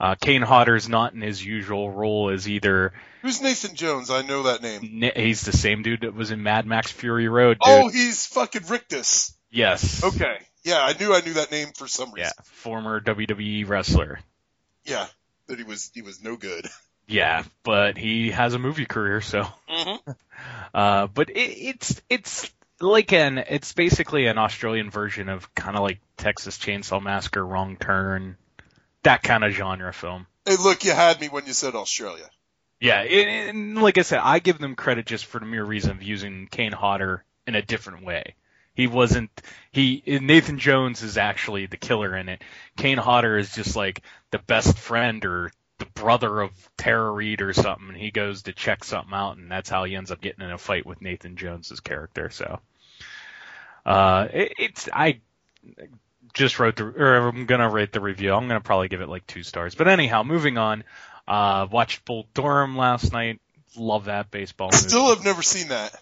Uh, 0.00 0.16
Kane 0.20 0.42
Hodder's 0.42 0.88
not 0.88 1.14
in 1.14 1.20
his 1.20 1.44
usual 1.44 1.88
role 1.88 2.30
as 2.30 2.48
either 2.48 2.92
Who's 3.22 3.40
Nathan 3.40 3.76
Jones? 3.76 4.10
I 4.10 4.22
know 4.22 4.42
that 4.44 4.60
name. 4.60 5.12
He's 5.14 5.42
the 5.42 5.52
same 5.52 5.82
dude 5.82 6.00
that 6.00 6.12
was 6.12 6.32
in 6.32 6.42
Mad 6.42 6.66
Max 6.66 6.90
Fury 6.90 7.28
Road, 7.28 7.58
dude. 7.64 7.72
Oh, 7.72 7.88
he's 7.88 8.26
fucking 8.26 8.66
Rictus. 8.68 9.32
yes. 9.50 10.02
Okay. 10.02 10.38
Yeah, 10.64 10.80
I 10.82 10.92
knew 10.98 11.14
I 11.14 11.20
knew 11.20 11.34
that 11.34 11.50
name 11.50 11.68
for 11.76 11.86
some 11.88 12.12
reason. 12.12 12.32
Yeah, 12.36 12.42
former 12.44 13.00
WWE 13.00 13.68
wrestler. 13.68 14.20
Yeah, 14.84 15.06
that 15.52 15.58
he 15.58 15.64
was 15.64 15.90
he 15.94 16.02
was 16.02 16.22
no 16.22 16.36
good. 16.36 16.66
Yeah, 17.08 17.42
but 17.64 17.98
he 17.98 18.30
has 18.30 18.54
a 18.54 18.60
movie 18.60 18.86
career, 18.86 19.20
so. 19.20 19.46
Mm-hmm. 19.68 20.10
Uh, 20.74 21.06
but 21.08 21.28
it, 21.28 21.34
it's 21.34 22.00
it's 22.08 22.50
like 22.80 23.12
an 23.12 23.36
it's 23.36 23.74
basically 23.74 24.26
an 24.26 24.38
Australian 24.38 24.90
version 24.90 25.28
of 25.28 25.54
kind 25.54 25.76
of 25.76 25.82
like 25.82 26.00
Texas 26.16 26.56
Chainsaw 26.56 27.02
Massacre, 27.02 27.44
Wrong 27.44 27.76
Turn, 27.76 28.38
that 29.02 29.22
kind 29.22 29.44
of 29.44 29.52
genre 29.52 29.92
film. 29.92 30.26
Hey, 30.46 30.56
look, 30.56 30.82
you 30.84 30.92
had 30.92 31.20
me 31.20 31.28
when 31.28 31.44
you 31.46 31.52
said 31.52 31.74
Australia. 31.74 32.24
Yeah, 32.80 33.02
and, 33.02 33.58
and 33.58 33.82
like 33.82 33.98
I 33.98 34.02
said, 34.02 34.20
I 34.22 34.38
give 34.38 34.58
them 34.58 34.74
credit 34.74 35.04
just 35.04 35.26
for 35.26 35.38
the 35.38 35.46
mere 35.46 35.64
reason 35.64 35.90
of 35.90 36.02
using 36.02 36.48
Kane 36.50 36.72
Hodder 36.72 37.22
in 37.46 37.54
a 37.54 37.62
different 37.62 38.04
way. 38.04 38.34
He 38.74 38.86
wasn't 38.86 39.30
he 39.70 40.02
Nathan 40.06 40.58
Jones 40.58 41.02
is 41.02 41.18
actually 41.18 41.66
the 41.66 41.76
killer 41.76 42.16
in 42.16 42.28
it. 42.28 42.42
Kane 42.76 42.98
Hodder 42.98 43.36
is 43.36 43.54
just 43.54 43.76
like 43.76 44.02
the 44.30 44.38
best 44.38 44.78
friend 44.78 45.24
or 45.24 45.52
the 45.78 45.86
brother 45.86 46.40
of 46.40 46.50
Tara 46.76 47.10
Reid 47.10 47.42
or 47.42 47.52
something, 47.52 47.88
and 47.88 47.96
he 47.96 48.10
goes 48.10 48.42
to 48.42 48.52
check 48.52 48.84
something 48.84 49.12
out, 49.12 49.36
and 49.36 49.50
that's 49.50 49.68
how 49.68 49.84
he 49.84 49.96
ends 49.96 50.10
up 50.10 50.20
getting 50.20 50.44
in 50.44 50.50
a 50.52 50.58
fight 50.58 50.86
with 50.86 51.02
Nathan 51.02 51.36
Jones's 51.36 51.80
character. 51.80 52.30
So, 52.30 52.60
uh, 53.84 54.28
it, 54.32 54.52
it's 54.58 54.88
I 54.92 55.20
just 56.32 56.58
wrote 56.58 56.76
the 56.76 56.84
or 56.84 57.28
I'm 57.28 57.46
gonna 57.46 57.68
rate 57.68 57.92
the 57.92 58.00
review. 58.00 58.32
I'm 58.32 58.48
gonna 58.48 58.60
probably 58.60 58.88
give 58.88 59.00
it 59.00 59.08
like 59.08 59.26
two 59.26 59.42
stars. 59.42 59.74
But 59.74 59.88
anyhow, 59.88 60.22
moving 60.22 60.56
on. 60.56 60.84
Uh, 61.26 61.66
watched 61.70 62.04
Bull 62.04 62.26
Durham 62.34 62.76
last 62.76 63.12
night. 63.12 63.40
Love 63.76 64.06
that 64.06 64.30
baseball 64.30 64.70
movie. 64.72 64.88
Still 64.88 65.14
have 65.14 65.24
never 65.24 65.42
seen 65.42 65.68
that. 65.68 65.94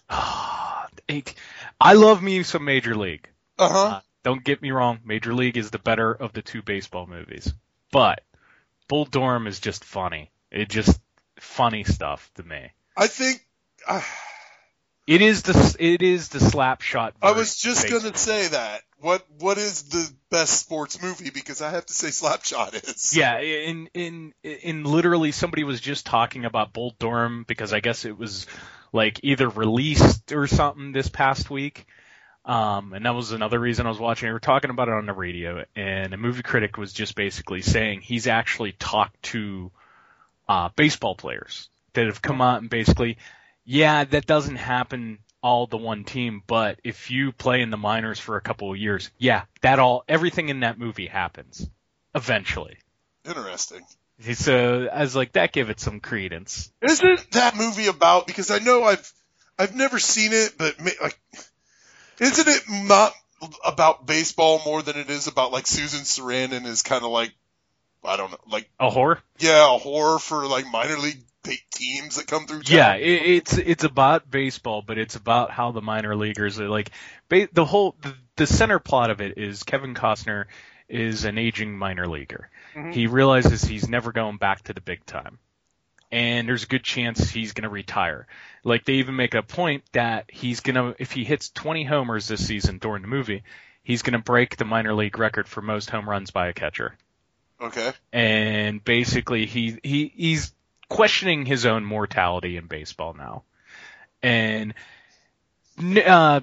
It- 1.08 1.34
I 1.80 1.94
love 1.94 2.22
me 2.22 2.42
some 2.42 2.64
Major 2.64 2.94
League. 2.94 3.28
Uh 3.58 3.68
huh. 3.68 3.86
Uh, 3.86 4.00
don't 4.22 4.44
get 4.44 4.60
me 4.60 4.70
wrong, 4.70 5.00
Major 5.04 5.32
League 5.34 5.56
is 5.56 5.70
the 5.70 5.78
better 5.78 6.12
of 6.12 6.32
the 6.32 6.42
two 6.42 6.62
baseball 6.62 7.06
movies. 7.06 7.52
But 7.90 8.22
Bull 8.88 9.06
Durham 9.06 9.46
is 9.46 9.60
just 9.60 9.84
funny. 9.84 10.30
It 10.50 10.68
just 10.68 11.00
funny 11.38 11.84
stuff 11.84 12.30
to 12.34 12.42
me. 12.42 12.70
I 12.96 13.06
think. 13.06 13.44
Uh, 13.86 14.02
It 15.06 15.22
is 15.22 15.42
the 15.42 15.76
it 15.78 16.02
is 16.02 16.28
the 16.28 16.38
slap 16.38 16.82
shot. 16.82 17.14
I 17.22 17.32
was 17.32 17.56
just 17.56 17.88
gonna 17.88 18.16
say 18.16 18.48
that. 18.48 18.82
What 18.98 19.24
what 19.38 19.56
is 19.56 19.84
the 19.84 20.08
best 20.30 20.60
sports 20.60 21.00
movie? 21.02 21.30
Because 21.30 21.62
I 21.62 21.70
have 21.70 21.86
to 21.86 21.92
say 21.94 22.08
Slapshot 22.08 22.74
is. 22.84 23.16
Yeah, 23.16 23.38
in 23.40 23.88
in 23.94 24.34
in 24.44 24.84
literally 24.84 25.32
somebody 25.32 25.64
was 25.64 25.80
just 25.80 26.04
talking 26.04 26.44
about 26.44 26.74
Bull 26.74 26.94
Durham 26.98 27.44
because 27.48 27.72
I 27.72 27.80
guess 27.80 28.04
it 28.04 28.16
was 28.16 28.46
like 28.92 29.20
either 29.22 29.48
released 29.48 30.32
or 30.32 30.46
something 30.46 30.92
this 30.92 31.08
past 31.08 31.50
week. 31.50 31.86
Um, 32.44 32.94
and 32.94 33.04
that 33.04 33.14
was 33.14 33.32
another 33.32 33.58
reason 33.58 33.86
I 33.86 33.90
was 33.90 33.98
watching. 33.98 34.28
We 34.28 34.32
were 34.32 34.40
talking 34.40 34.70
about 34.70 34.88
it 34.88 34.94
on 34.94 35.06
the 35.06 35.12
radio, 35.12 35.64
and 35.76 36.14
a 36.14 36.16
movie 36.16 36.42
critic 36.42 36.78
was 36.78 36.92
just 36.92 37.14
basically 37.14 37.60
saying 37.60 38.00
he's 38.00 38.26
actually 38.26 38.72
talked 38.72 39.22
to 39.24 39.70
uh, 40.48 40.70
baseball 40.74 41.14
players 41.14 41.68
that 41.92 42.06
have 42.06 42.22
come 42.22 42.40
out 42.40 42.60
and 42.60 42.70
basically, 42.70 43.18
yeah, 43.64 44.04
that 44.04 44.26
doesn't 44.26 44.56
happen 44.56 45.18
all 45.42 45.66
the 45.66 45.76
one 45.76 46.04
team, 46.04 46.42
but 46.46 46.80
if 46.84 47.10
you 47.10 47.32
play 47.32 47.60
in 47.62 47.70
the 47.70 47.76
minors 47.76 48.18
for 48.18 48.36
a 48.36 48.40
couple 48.40 48.70
of 48.70 48.78
years, 48.78 49.10
yeah, 49.18 49.44
that 49.62 49.78
all 49.78 50.04
everything 50.08 50.48
in 50.48 50.60
that 50.60 50.78
movie 50.78 51.06
happens 51.06 51.68
eventually. 52.14 52.76
Interesting. 53.24 53.82
So 54.34 54.88
I 54.92 55.00
was 55.00 55.16
like, 55.16 55.32
that 55.32 55.52
give 55.52 55.70
it 55.70 55.80
some 55.80 56.00
credence. 56.00 56.70
Isn't 56.82 57.30
that 57.32 57.56
movie 57.56 57.86
about? 57.86 58.26
Because 58.26 58.50
I 58.50 58.58
know 58.58 58.84
I've 58.84 59.12
I've 59.58 59.74
never 59.74 59.98
seen 59.98 60.32
it, 60.32 60.54
but 60.58 60.74
like, 61.02 61.18
isn't 62.18 62.48
it 62.48 62.62
not 62.88 63.12
about 63.64 64.06
baseball 64.06 64.60
more 64.64 64.82
than 64.82 64.96
it 64.96 65.08
is 65.08 65.26
about 65.26 65.52
like 65.52 65.66
Susan 65.66 66.00
Sarandon 66.00 66.66
is 66.66 66.82
kind 66.82 67.04
of 67.04 67.10
like 67.10 67.32
I 68.04 68.16
don't 68.16 68.30
know, 68.30 68.38
like 68.50 68.70
A 68.78 68.90
horror? 68.90 69.20
yeah, 69.38 69.74
a 69.74 69.78
horror 69.78 70.18
for 70.18 70.46
like 70.46 70.66
minor 70.70 70.98
league 70.98 71.22
teams 71.72 72.16
that 72.16 72.26
come 72.26 72.46
through. 72.46 72.62
Town. 72.62 72.76
Yeah, 72.76 72.94
it, 72.94 73.22
it's 73.22 73.56
it's 73.56 73.84
about 73.84 74.30
baseball, 74.30 74.82
but 74.82 74.98
it's 74.98 75.16
about 75.16 75.50
how 75.50 75.72
the 75.72 75.80
minor 75.82 76.14
leaguers 76.14 76.60
are 76.60 76.68
like. 76.68 76.90
Ba- 77.28 77.48
the 77.52 77.64
whole 77.64 77.96
the, 78.02 78.14
the 78.36 78.46
center 78.46 78.78
plot 78.78 79.10
of 79.10 79.20
it 79.20 79.38
is 79.38 79.62
Kevin 79.62 79.94
Costner 79.94 80.46
is 80.88 81.24
an 81.24 81.38
aging 81.38 81.76
minor 81.78 82.06
leaguer. 82.06 82.50
He 82.92 83.06
realizes 83.06 83.62
he's 83.62 83.88
never 83.88 84.12
going 84.12 84.36
back 84.36 84.62
to 84.64 84.72
the 84.72 84.80
big 84.80 85.04
time, 85.06 85.38
and 86.12 86.48
there's 86.48 86.62
a 86.64 86.66
good 86.68 86.84
chance 86.84 87.28
he's 87.30 87.52
going 87.52 87.64
to 87.64 87.68
retire. 87.68 88.26
Like 88.64 88.84
they 88.84 88.94
even 88.94 89.16
make 89.16 89.34
a 89.34 89.42
point 89.42 89.82
that 89.92 90.26
he's 90.28 90.60
gonna 90.60 90.94
if 90.98 91.12
he 91.12 91.24
hits 91.24 91.50
20 91.50 91.84
homers 91.84 92.28
this 92.28 92.46
season 92.46 92.78
during 92.78 93.02
the 93.02 93.08
movie, 93.08 93.42
he's 93.82 94.02
going 94.02 94.12
to 94.12 94.18
break 94.24 94.56
the 94.56 94.64
minor 94.64 94.94
league 94.94 95.18
record 95.18 95.48
for 95.48 95.62
most 95.62 95.90
home 95.90 96.08
runs 96.08 96.30
by 96.30 96.48
a 96.48 96.52
catcher. 96.52 96.96
Okay. 97.62 97.92
and 98.12 98.82
basically 98.82 99.44
he 99.46 99.78
he 99.82 100.10
he's 100.16 100.52
questioning 100.88 101.44
his 101.44 101.66
own 101.66 101.84
mortality 101.84 102.56
in 102.56 102.66
baseball 102.66 103.12
now, 103.14 103.42
and 104.22 104.72
uh, 106.06 106.40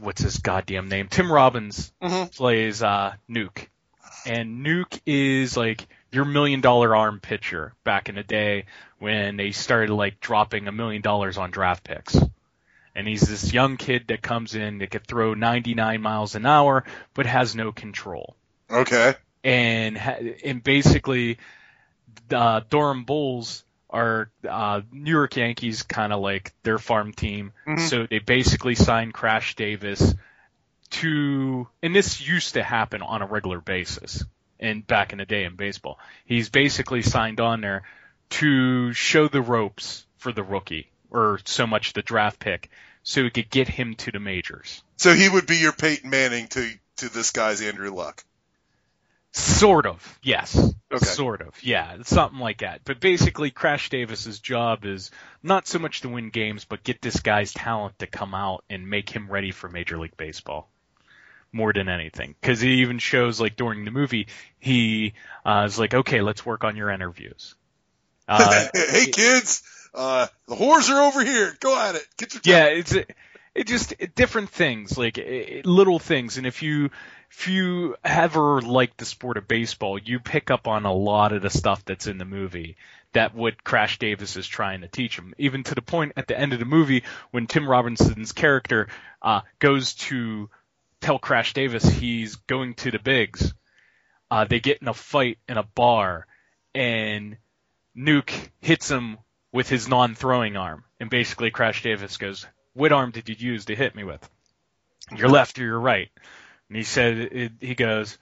what's 0.00 0.22
his 0.22 0.38
goddamn 0.38 0.88
name? 0.88 1.08
Tim 1.08 1.30
Robbins 1.32 1.92
Mhm. 2.02 2.34
plays 2.36 2.82
uh, 2.82 3.14
Nuke, 3.28 3.66
and 4.26 4.64
Nuke 4.64 5.00
is 5.06 5.56
like 5.56 5.86
your 6.12 6.24
million 6.24 6.60
dollar 6.60 6.94
arm 6.94 7.20
pitcher 7.20 7.74
back 7.84 8.08
in 8.08 8.14
the 8.14 8.22
day 8.22 8.66
when 8.98 9.36
they 9.36 9.50
started 9.52 9.92
like 9.92 10.20
dropping 10.20 10.68
a 10.68 10.72
million 10.72 11.02
dollars 11.02 11.36
on 11.38 11.50
draft 11.50 11.84
picks. 11.84 12.16
And 12.96 13.08
he's 13.08 13.22
this 13.22 13.52
young 13.52 13.76
kid 13.76 14.04
that 14.08 14.22
comes 14.22 14.54
in 14.54 14.78
that 14.78 14.90
could 14.92 15.06
throw 15.06 15.34
99 15.34 16.00
miles 16.00 16.36
an 16.36 16.46
hour, 16.46 16.84
but 17.12 17.26
has 17.26 17.56
no 17.56 17.72
control 17.72 18.36
Okay. 18.70 19.14
and 19.42 19.98
and 20.44 20.62
basically 20.62 21.38
uh, 22.32 22.60
Durham 22.70 23.04
Bulls 23.04 23.64
are 23.90 24.30
uh, 24.48 24.80
New 24.92 25.10
York 25.10 25.36
Yankees 25.36 25.82
kind 25.82 26.12
of 26.12 26.20
like 26.20 26.52
their 26.62 26.78
farm 26.78 27.12
team. 27.12 27.52
So 27.88 28.06
they 28.08 28.18
basically 28.20 28.74
signed 28.74 29.12
Crash 29.14 29.54
Davis 29.56 30.14
to, 30.90 31.68
and 31.82 31.94
this 31.94 32.26
used 32.26 32.54
to 32.54 32.62
happen 32.62 33.02
on 33.02 33.22
a 33.22 33.26
regular 33.26 33.60
basis. 33.60 34.24
And 34.60 34.86
back 34.86 35.12
in 35.12 35.18
the 35.18 35.26
day 35.26 35.44
in 35.44 35.56
baseball, 35.56 35.98
he's 36.24 36.48
basically 36.48 37.02
signed 37.02 37.40
on 37.40 37.60
there 37.60 37.82
to 38.30 38.92
show 38.92 39.28
the 39.28 39.42
ropes 39.42 40.06
for 40.16 40.32
the 40.32 40.42
rookie, 40.42 40.90
or 41.10 41.40
so 41.44 41.66
much 41.66 41.92
the 41.92 42.02
draft 42.02 42.38
pick, 42.38 42.70
so 43.02 43.24
he 43.24 43.30
could 43.30 43.50
get 43.50 43.68
him 43.68 43.94
to 43.96 44.10
the 44.10 44.20
majors. 44.20 44.82
So 44.96 45.12
he 45.12 45.28
would 45.28 45.46
be 45.46 45.56
your 45.56 45.72
Peyton 45.72 46.08
Manning 46.08 46.46
to 46.48 46.70
to 46.96 47.08
this 47.08 47.32
guy's 47.32 47.60
Andrew 47.60 47.90
Luck. 47.90 48.24
Sort 49.32 49.86
of, 49.86 50.18
yes. 50.22 50.56
Okay. 50.92 51.04
Sort 51.04 51.42
of, 51.42 51.60
yeah, 51.62 51.96
something 52.04 52.38
like 52.38 52.58
that. 52.58 52.82
But 52.84 53.00
basically, 53.00 53.50
Crash 53.50 53.90
Davis's 53.90 54.38
job 54.38 54.84
is 54.84 55.10
not 55.42 55.66
so 55.66 55.80
much 55.80 56.02
to 56.02 56.08
win 56.08 56.30
games, 56.30 56.64
but 56.64 56.84
get 56.84 57.02
this 57.02 57.18
guy's 57.18 57.52
talent 57.52 57.98
to 57.98 58.06
come 58.06 58.32
out 58.32 58.62
and 58.70 58.88
make 58.88 59.10
him 59.10 59.28
ready 59.28 59.50
for 59.50 59.68
Major 59.68 59.98
League 59.98 60.16
Baseball. 60.16 60.70
More 61.54 61.72
than 61.72 61.88
anything, 61.88 62.34
because 62.40 62.60
he 62.60 62.80
even 62.80 62.98
shows 62.98 63.40
like 63.40 63.54
during 63.54 63.84
the 63.84 63.92
movie, 63.92 64.26
he 64.58 65.14
uh, 65.46 65.62
is 65.66 65.78
like, 65.78 65.94
"Okay, 65.94 66.20
let's 66.20 66.44
work 66.44 66.64
on 66.64 66.76
your 66.76 66.90
interviews." 66.90 67.54
Uh, 68.26 68.68
hey 68.72 69.04
kids, 69.04 69.62
uh, 69.94 70.26
the 70.48 70.54
whores 70.54 70.88
are 70.88 71.02
over 71.02 71.22
here. 71.22 71.54
Go 71.60 71.78
at 71.78 71.94
it. 71.94 72.06
Get 72.16 72.32
your 72.32 72.40
yeah, 72.46 72.64
it's 72.68 72.94
it 73.54 73.66
just 73.66 73.92
it, 73.98 74.14
different 74.14 74.48
things, 74.48 74.96
like 74.96 75.18
it, 75.18 75.66
little 75.66 75.98
things, 75.98 76.38
and 76.38 76.46
if 76.46 76.62
you 76.62 76.90
if 77.30 77.48
you 77.48 77.96
ever 78.02 78.62
like 78.62 78.96
the 78.96 79.04
sport 79.04 79.36
of 79.36 79.46
baseball, 79.46 79.98
you 79.98 80.20
pick 80.20 80.50
up 80.50 80.66
on 80.66 80.86
a 80.86 80.92
lot 80.92 81.34
of 81.34 81.42
the 81.42 81.50
stuff 81.50 81.84
that's 81.84 82.06
in 82.06 82.16
the 82.16 82.24
movie 82.24 82.76
that 83.12 83.34
what 83.34 83.64
Crash 83.64 83.98
Davis 83.98 84.36
is 84.36 84.46
trying 84.46 84.82
to 84.82 84.88
teach 84.88 85.18
him. 85.18 85.34
Even 85.38 85.62
to 85.64 85.74
the 85.74 85.82
point 85.82 86.12
at 86.16 86.28
the 86.28 86.38
end 86.38 86.52
of 86.52 86.58
the 86.58 86.64
movie 86.64 87.04
when 87.30 87.46
Tim 87.46 87.68
Robinson's 87.68 88.32
character 88.32 88.88
uh, 89.22 89.40
goes 89.58 89.94
to 89.94 90.50
tell 91.04 91.18
Crash 91.18 91.52
Davis 91.52 91.84
he's 91.84 92.36
going 92.36 92.74
to 92.76 92.90
the 92.90 92.98
bigs. 92.98 93.52
Uh, 94.30 94.46
they 94.46 94.58
get 94.58 94.80
in 94.80 94.88
a 94.88 94.94
fight 94.94 95.38
in 95.46 95.58
a 95.58 95.62
bar, 95.62 96.26
and 96.74 97.36
Nuke 97.96 98.32
hits 98.60 98.90
him 98.90 99.18
with 99.52 99.68
his 99.68 99.86
non-throwing 99.86 100.56
arm, 100.56 100.82
and 100.98 101.10
basically 101.10 101.50
Crash 101.50 101.82
Davis 101.82 102.16
goes, 102.16 102.46
"What 102.72 102.90
arm 102.90 103.10
did 103.10 103.28
you 103.28 103.36
use 103.38 103.66
to 103.66 103.76
hit 103.76 103.94
me 103.94 104.02
with? 104.02 104.28
Your 105.14 105.28
left 105.28 105.58
or 105.58 105.64
your 105.64 105.78
right?" 105.78 106.10
And 106.68 106.76
he 106.78 106.84
said, 106.84 107.18
it, 107.18 107.52
"He 107.60 107.74
goes, 107.74 108.18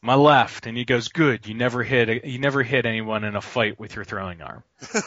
my 0.00 0.14
left." 0.14 0.66
And 0.66 0.76
he 0.76 0.84
goes, 0.84 1.08
"Good. 1.08 1.48
You 1.48 1.54
never 1.54 1.82
hit. 1.82 2.08
A, 2.08 2.28
you 2.28 2.38
never 2.38 2.62
hit 2.62 2.86
anyone 2.86 3.24
in 3.24 3.34
a 3.34 3.40
fight 3.40 3.78
with 3.80 3.96
your 3.96 4.04
throwing 4.04 4.40
arm." 4.40 4.62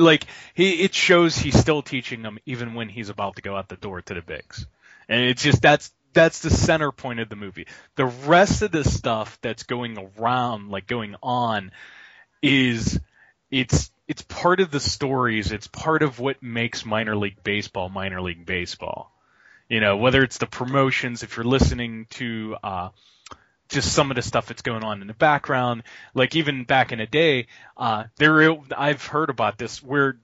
Like 0.00 0.26
he, 0.54 0.82
it 0.82 0.94
shows 0.94 1.36
he's 1.36 1.58
still 1.58 1.82
teaching 1.82 2.22
them 2.22 2.38
even 2.46 2.74
when 2.74 2.88
he's 2.88 3.10
about 3.10 3.36
to 3.36 3.42
go 3.42 3.54
out 3.54 3.68
the 3.68 3.76
door 3.76 4.00
to 4.02 4.14
the 4.14 4.22
bigs, 4.22 4.66
and 5.08 5.20
it's 5.22 5.42
just 5.42 5.60
that's 5.62 5.92
that's 6.14 6.40
the 6.40 6.50
center 6.50 6.92
point 6.92 7.20
of 7.20 7.28
the 7.28 7.36
movie. 7.36 7.66
The 7.96 8.06
rest 8.06 8.62
of 8.62 8.72
the 8.72 8.84
stuff 8.84 9.38
that's 9.42 9.64
going 9.64 9.98
around, 10.18 10.70
like 10.70 10.86
going 10.86 11.16
on, 11.22 11.72
is 12.42 12.98
it's 13.50 13.90
it's 14.06 14.22
part 14.22 14.60
of 14.60 14.70
the 14.70 14.80
stories. 14.80 15.52
It's 15.52 15.66
part 15.66 16.02
of 16.02 16.18
what 16.18 16.42
makes 16.42 16.84
minor 16.84 17.16
league 17.16 17.42
baseball 17.42 17.88
minor 17.88 18.20
league 18.20 18.46
baseball. 18.46 19.12
You 19.68 19.80
know, 19.80 19.96
whether 19.96 20.22
it's 20.22 20.38
the 20.38 20.46
promotions, 20.46 21.22
if 21.22 21.36
you're 21.36 21.44
listening 21.44 22.06
to 22.10 22.56
uh, 22.62 22.88
just 23.68 23.92
some 23.92 24.10
of 24.10 24.16
the 24.16 24.22
stuff 24.22 24.46
that's 24.46 24.62
going 24.62 24.84
on 24.84 25.00
in 25.00 25.06
the 25.06 25.14
background, 25.14 25.84
like 26.14 26.36
even 26.36 26.64
back 26.64 26.92
in 26.92 26.98
the 26.98 27.06
day, 27.06 27.46
uh, 27.76 28.04
there 28.16 28.56
I've 28.76 29.04
heard 29.06 29.30
about 29.30 29.58
this 29.58 29.82
where 29.82 30.18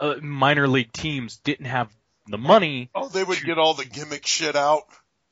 uh, 0.00 0.16
minor 0.20 0.66
league 0.66 0.92
teams 0.92 1.36
didn't 1.38 1.66
have 1.66 1.88
the 2.28 2.38
money 2.38 2.90
Oh, 2.94 3.08
they 3.08 3.24
would 3.24 3.42
get 3.42 3.58
all 3.58 3.74
the 3.74 3.84
gimmick 3.84 4.26
shit 4.26 4.56
out. 4.56 4.84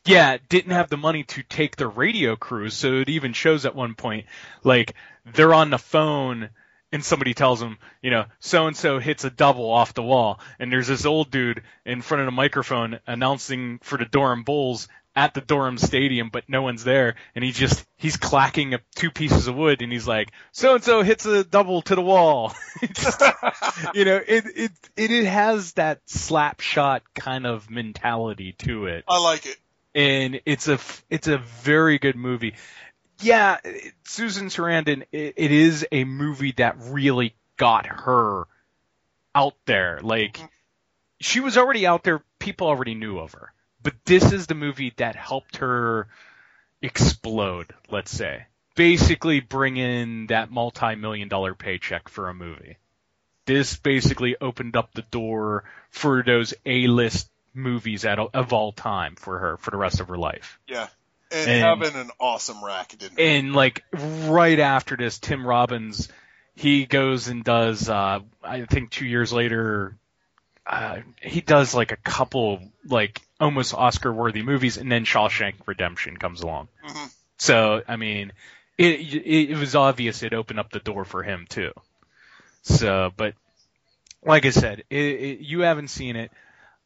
Yeah, 0.08 0.38
didn't 0.48 0.72
have 0.72 0.90
the 0.90 0.96
money 0.96 1.24
to 1.24 1.42
take 1.42 1.76
the 1.76 1.88
radio 1.88 2.36
crews, 2.36 2.74
so 2.74 2.94
it 2.94 3.08
even 3.08 3.32
shows 3.32 3.66
at 3.66 3.74
one 3.74 3.94
point, 3.94 4.26
like, 4.64 4.94
they're 5.34 5.54
on 5.54 5.70
the 5.70 5.78
phone 5.78 6.50
and 6.90 7.04
somebody 7.04 7.34
tells 7.34 7.60
them, 7.60 7.78
you 8.02 8.10
know, 8.10 8.24
so 8.40 8.66
and 8.66 8.76
so 8.76 8.98
hits 8.98 9.24
a 9.24 9.30
double 9.30 9.70
off 9.70 9.94
the 9.94 10.02
wall, 10.02 10.40
and 10.58 10.72
there's 10.72 10.86
this 10.86 11.04
old 11.04 11.30
dude 11.30 11.62
in 11.84 12.00
front 12.00 12.22
of 12.22 12.26
the 12.26 12.32
microphone 12.32 12.98
announcing 13.06 13.78
for 13.82 13.98
the 13.98 14.06
Durham 14.06 14.42
Bulls 14.42 14.88
at 15.14 15.34
the 15.34 15.40
Durham 15.40 15.78
Stadium, 15.78 16.30
but 16.30 16.48
no 16.48 16.62
one's 16.62 16.84
there, 16.84 17.16
and 17.34 17.44
he 17.44 17.50
just 17.50 17.84
he's 17.96 18.16
clacking 18.16 18.72
up 18.74 18.82
two 18.94 19.10
pieces 19.10 19.48
of 19.48 19.56
wood, 19.56 19.82
and 19.82 19.92
he's 19.92 20.06
like, 20.06 20.30
so 20.52 20.76
and 20.76 20.84
so 20.84 21.02
hits 21.02 21.26
a 21.26 21.42
double 21.44 21.82
to 21.82 21.94
the 21.96 22.02
wall. 22.02 22.54
you 23.94 24.04
know, 24.04 24.20
it 24.26 24.46
it 24.56 24.72
it, 24.96 25.10
it 25.10 25.26
has 25.26 25.72
that 25.72 26.00
slap 26.06 26.60
shot 26.60 27.02
kind 27.14 27.46
of 27.46 27.68
mentality 27.68 28.54
to 28.58 28.86
it 28.86 29.04
I 29.08 29.20
like 29.20 29.44
it. 29.44 29.56
And 29.94 30.40
it's 30.46 30.68
a 30.68 30.78
it's 31.10 31.28
a 31.28 31.38
very 31.38 31.98
good 31.98 32.16
movie. 32.16 32.54
Yeah, 33.20 33.58
Susan 34.04 34.46
Sarandon. 34.48 35.04
It, 35.10 35.34
it 35.36 35.50
is 35.50 35.86
a 35.90 36.04
movie 36.04 36.52
that 36.52 36.76
really 36.78 37.34
got 37.56 37.86
her 37.86 38.44
out 39.34 39.54
there. 39.66 40.00
Like 40.02 40.34
mm-hmm. 40.34 40.46
she 41.20 41.40
was 41.40 41.56
already 41.58 41.86
out 41.86 42.04
there. 42.04 42.22
People 42.38 42.68
already 42.68 42.94
knew 42.94 43.18
of 43.18 43.32
her, 43.32 43.52
but 43.82 43.94
this 44.04 44.32
is 44.32 44.46
the 44.46 44.54
movie 44.54 44.92
that 44.98 45.16
helped 45.16 45.56
her 45.56 46.08
explode. 46.80 47.74
Let's 47.90 48.12
say, 48.12 48.46
basically, 48.76 49.40
bring 49.40 49.76
in 49.76 50.28
that 50.28 50.50
multi-million 50.52 51.28
dollar 51.28 51.54
paycheck 51.54 52.08
for 52.08 52.28
a 52.28 52.34
movie. 52.34 52.76
this 53.48 53.76
basically 53.78 54.36
opened 54.40 54.76
up 54.76 54.92
the 54.92 55.02
door 55.10 55.64
for 55.90 56.22
those 56.22 56.52
A-list 56.66 57.30
movies 57.58 58.04
at, 58.04 58.18
of 58.18 58.52
all 58.52 58.72
time 58.72 59.16
for 59.16 59.38
her 59.38 59.56
for 59.58 59.70
the 59.70 59.76
rest 59.76 60.00
of 60.00 60.08
her 60.08 60.16
life. 60.16 60.58
Yeah. 60.66 60.88
And, 61.30 61.50
And- 61.50 61.82
having 61.82 62.00
an 62.00 62.10
awesome 62.18 62.64
rack, 62.64 62.96
didn't? 62.96 63.18
And 63.20 63.54
like 63.54 63.84
right 63.92 64.58
after 64.58 64.96
this, 64.96 65.18
Tim 65.18 65.46
Robbins, 65.46 66.08
he 66.54 66.86
goes 66.86 67.28
and 67.28 67.44
does, 67.44 67.88
uh, 67.88 68.20
I 68.42 68.62
think 68.64 68.90
two 68.90 69.04
years 69.06 69.32
later, 69.32 69.96
uh, 70.66 71.00
he 71.22 71.40
does 71.40 71.74
like 71.74 71.92
a 71.92 71.96
couple 71.96 72.60
like 72.86 73.20
almost 73.40 73.74
Oscar 73.74 74.12
worthy 74.12 74.42
movies 74.42 74.76
and 74.78 74.90
then 74.90 75.04
Shawshank 75.04 75.54
Redemption 75.66 76.16
comes 76.16 76.40
along. 76.42 76.68
Mhm. 76.86 77.12
So, 77.38 77.82
I 77.86 77.96
mean, 77.96 78.32
it, 78.76 79.00
it, 79.00 79.50
it 79.50 79.56
was 79.58 79.74
obvious 79.74 80.22
it 80.22 80.32
opened 80.34 80.60
up 80.60 80.70
the 80.70 80.78
door 80.80 81.04
for 81.04 81.22
him 81.22 81.46
too. 81.48 81.72
So, 82.62 83.12
but 83.16 83.34
like 84.24 84.44
I 84.46 84.50
said, 84.50 84.84
it, 84.90 84.96
it, 84.96 85.38
you 85.40 85.60
haven't 85.60 85.88
seen 85.88 86.16
it. 86.16 86.32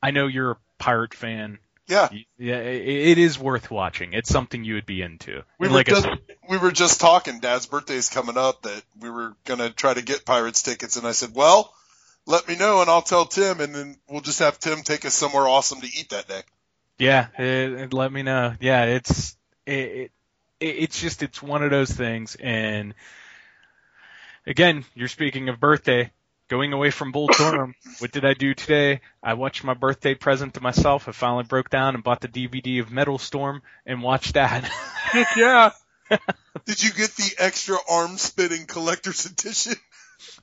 I 0.03 0.11
know 0.11 0.27
you're 0.27 0.53
a 0.53 0.57
pirate 0.79 1.15
fan. 1.15 1.59
Yeah. 1.87 2.09
Yeah, 2.39 2.59
it, 2.59 2.87
it 2.89 3.19
is 3.19 3.39
worth 3.39 3.71
watching. 3.71 4.13
It's 4.15 4.29
something 4.31 4.65
you 4.65 4.75
would 4.75 4.87
be 4.87 5.03
into. 5.03 5.43
We 5.59 5.69
were 5.69 5.75
like 5.75 5.87
just 5.89 6.03
said, 6.03 6.19
we 6.49 6.57
were 6.59 6.73
just 6.73 7.01
talking. 7.01 7.41
Dad's 7.41 7.67
birthday's 7.67 8.09
coming 8.09 8.37
up. 8.39 8.63
That 8.63 8.83
we 8.99 9.11
were 9.11 9.35
gonna 9.45 9.71
try 9.71 9.93
to 9.95 10.03
get 10.03 10.25
Pirates 10.25 10.63
tickets, 10.63 10.97
and 10.97 11.07
I 11.07 11.13
said, 11.13 11.31
"Well, 11.35 11.75
let 12.27 12.47
me 12.49 12.57
know, 12.57 12.81
and 12.81 12.89
I'll 12.89 13.03
tell 13.03 13.27
Tim, 13.27 13.61
and 13.61 13.75
then 13.75 13.97
we'll 14.09 14.21
just 14.21 14.39
have 14.39 14.59
Tim 14.59 14.83
take 14.83 15.05
us 15.05 15.15
somewhere 15.15 15.47
awesome 15.49 15.81
to 15.81 15.87
eat 15.87 16.11
that 16.11 16.29
day." 16.29 16.43
Yeah, 16.99 17.27
it, 17.39 17.73
it- 17.73 17.93
let 17.93 18.13
me 18.13 18.23
know. 18.23 18.55
Yeah, 18.61 18.85
it's 18.85 19.37
it, 19.67 19.75
it 19.75 20.13
it's 20.61 21.01
just 21.01 21.23
it's 21.23 21.43
one 21.43 21.63
of 21.65 21.71
those 21.71 21.91
things. 21.91 22.37
And 22.37 22.95
again, 24.47 24.85
you're 24.95 25.09
speaking 25.09 25.49
of 25.49 25.59
birthday, 25.61 26.11
going 26.53 26.75
away 26.75 26.91
from 26.91 27.13
Bull 27.13 27.29
Durham. 27.29 27.75
what 27.99 28.13
did 28.13 28.27
I 28.27 28.35
do 28.35 28.53
today? 28.53 29.01
I 29.23 29.33
watched 29.33 29.65
my 29.65 29.73
birthday 29.73 30.15
present 30.15 30.53
to 30.55 30.61
myself. 30.61 31.09
I 31.09 31.13
finally 31.13 31.45
broke 31.45 31.71
down 31.71 31.95
and 31.95 32.05
bought 32.05 32.21
the 32.21 32.29
DVD 32.29 32.79
of 32.83 32.93
Metal 32.93 33.19
Storm 33.19 33.63
and 33.87 34.03
watched 34.03 34.35
that. 34.35 34.71
yeah. 35.35 35.71
Did 36.67 36.83
you 36.83 36.93
get 36.93 37.09
the 37.17 37.37
extra 37.39 37.79
arm 37.91 38.19
spitting 38.19 38.67
collector's 38.67 39.25
edition? 39.25 39.77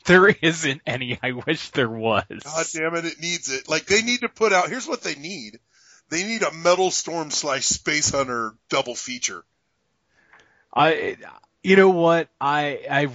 there 0.05 0.27
isn't 0.29 0.81
any. 0.87 1.19
I 1.21 1.33
wish 1.33 1.69
there 1.69 1.87
was. 1.87 2.23
God 2.43 2.65
damn 2.73 2.95
it, 2.95 3.05
it 3.05 3.21
needs 3.21 3.51
it. 3.51 3.69
Like 3.69 3.85
they 3.85 4.01
need 4.01 4.21
to 4.21 4.29
put 4.29 4.51
out. 4.51 4.67
Here's 4.67 4.87
what 4.87 5.03
they 5.03 5.13
need. 5.13 5.59
They 6.09 6.23
need 6.23 6.41
a 6.41 6.51
Metal 6.51 6.89
Storm 6.89 7.29
slash 7.29 7.65
Space 7.65 8.09
Hunter 8.09 8.55
double 8.69 8.95
feature. 8.95 9.43
I, 10.73 11.17
you 11.61 11.75
know 11.75 11.89
what? 11.89 12.29
I 12.41 12.79
I 12.89 13.09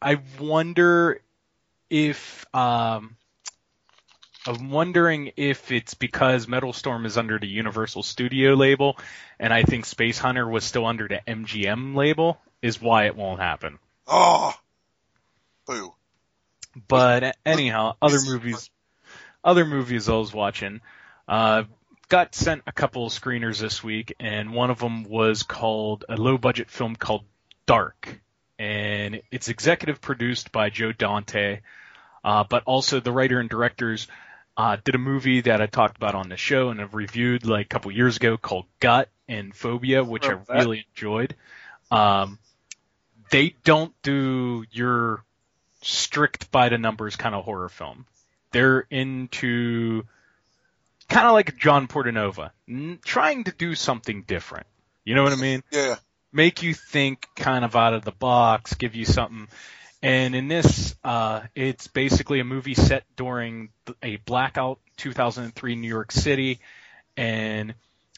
I 0.00 0.20
wonder 0.38 1.20
if 1.92 2.46
um, 2.54 3.16
I'm 4.46 4.70
wondering 4.70 5.32
if 5.36 5.70
it's 5.70 5.92
because 5.92 6.48
Metal 6.48 6.72
Storm 6.72 7.04
is 7.04 7.18
under 7.18 7.38
the 7.38 7.46
Universal 7.46 8.02
Studio 8.02 8.54
label, 8.54 8.96
and 9.38 9.52
I 9.52 9.62
think 9.62 9.84
Space 9.84 10.18
Hunter 10.18 10.48
was 10.48 10.64
still 10.64 10.86
under 10.86 11.06
the 11.06 11.20
MGM 11.28 11.94
label, 11.94 12.40
is 12.62 12.80
why 12.80 13.06
it 13.06 13.14
won't 13.14 13.40
happen. 13.40 13.78
Oh, 14.06 14.54
boo. 15.66 15.92
But 16.88 17.36
anyhow, 17.44 17.96
other 18.00 18.20
movies, 18.24 18.70
other 19.44 19.66
movies 19.66 20.08
I 20.08 20.14
was 20.14 20.32
watching, 20.32 20.80
uh, 21.28 21.64
got 22.08 22.34
sent 22.34 22.62
a 22.66 22.72
couple 22.72 23.04
of 23.04 23.12
screeners 23.12 23.60
this 23.60 23.84
week, 23.84 24.14
and 24.18 24.54
one 24.54 24.70
of 24.70 24.78
them 24.78 25.04
was 25.04 25.42
called 25.42 26.06
a 26.08 26.16
low 26.16 26.38
budget 26.38 26.70
film 26.70 26.96
called 26.96 27.24
Dark, 27.66 28.18
and 28.58 29.20
it's 29.30 29.48
executive 29.48 30.00
produced 30.00 30.52
by 30.52 30.70
Joe 30.70 30.92
Dante, 30.92 31.60
uh, 32.24 32.44
but 32.48 32.62
also 32.64 33.00
the 33.00 33.12
writer 33.12 33.40
and 33.40 33.48
directors 33.48 34.06
uh, 34.56 34.76
did 34.84 34.94
a 34.94 34.98
movie 34.98 35.40
that 35.42 35.60
I 35.60 35.66
talked 35.66 35.96
about 35.96 36.14
on 36.14 36.28
the 36.28 36.36
show 36.36 36.68
and 36.70 36.80
have 36.80 36.94
reviewed 36.94 37.46
like 37.46 37.66
a 37.66 37.68
couple 37.68 37.90
years 37.92 38.16
ago 38.16 38.36
called 38.36 38.66
Gut 38.80 39.08
and 39.28 39.54
Phobia, 39.54 40.04
which 40.04 40.24
I 40.24 40.32
Remember 40.32 40.54
really 40.54 40.86
enjoyed. 40.94 41.34
Um, 41.90 42.38
they 43.30 43.54
don't 43.64 43.94
do 44.02 44.64
your 44.70 45.24
strict 45.82 46.50
by 46.50 46.68
the 46.68 46.78
numbers 46.78 47.16
kind 47.16 47.34
of 47.34 47.44
horror 47.44 47.68
film. 47.68 48.06
They're 48.52 48.86
into 48.90 50.04
kind 51.08 51.26
of 51.26 51.32
like 51.32 51.56
John 51.56 51.88
Portanova, 51.88 52.50
n- 52.68 52.98
trying 53.04 53.44
to 53.44 53.52
do 53.52 53.74
something 53.74 54.22
different. 54.26 54.66
You 55.04 55.14
know 55.14 55.22
what 55.22 55.32
I 55.32 55.36
mean? 55.36 55.62
Yeah. 55.70 55.96
Make 56.32 56.62
you 56.62 56.74
think 56.74 57.26
kind 57.36 57.64
of 57.64 57.76
out 57.76 57.94
of 57.94 58.04
the 58.04 58.12
box, 58.12 58.74
give 58.74 58.94
you 58.94 59.04
something. 59.04 59.48
And 60.02 60.34
in 60.34 60.48
this, 60.48 60.96
uh, 61.04 61.42
it's 61.54 61.86
basically 61.86 62.40
a 62.40 62.44
movie 62.44 62.74
set 62.74 63.04
during 63.16 63.68
a 64.02 64.16
blackout 64.16 64.80
2003 64.96 65.76
New 65.76 65.88
York 65.88 66.10
City, 66.10 66.58
and 67.16 67.74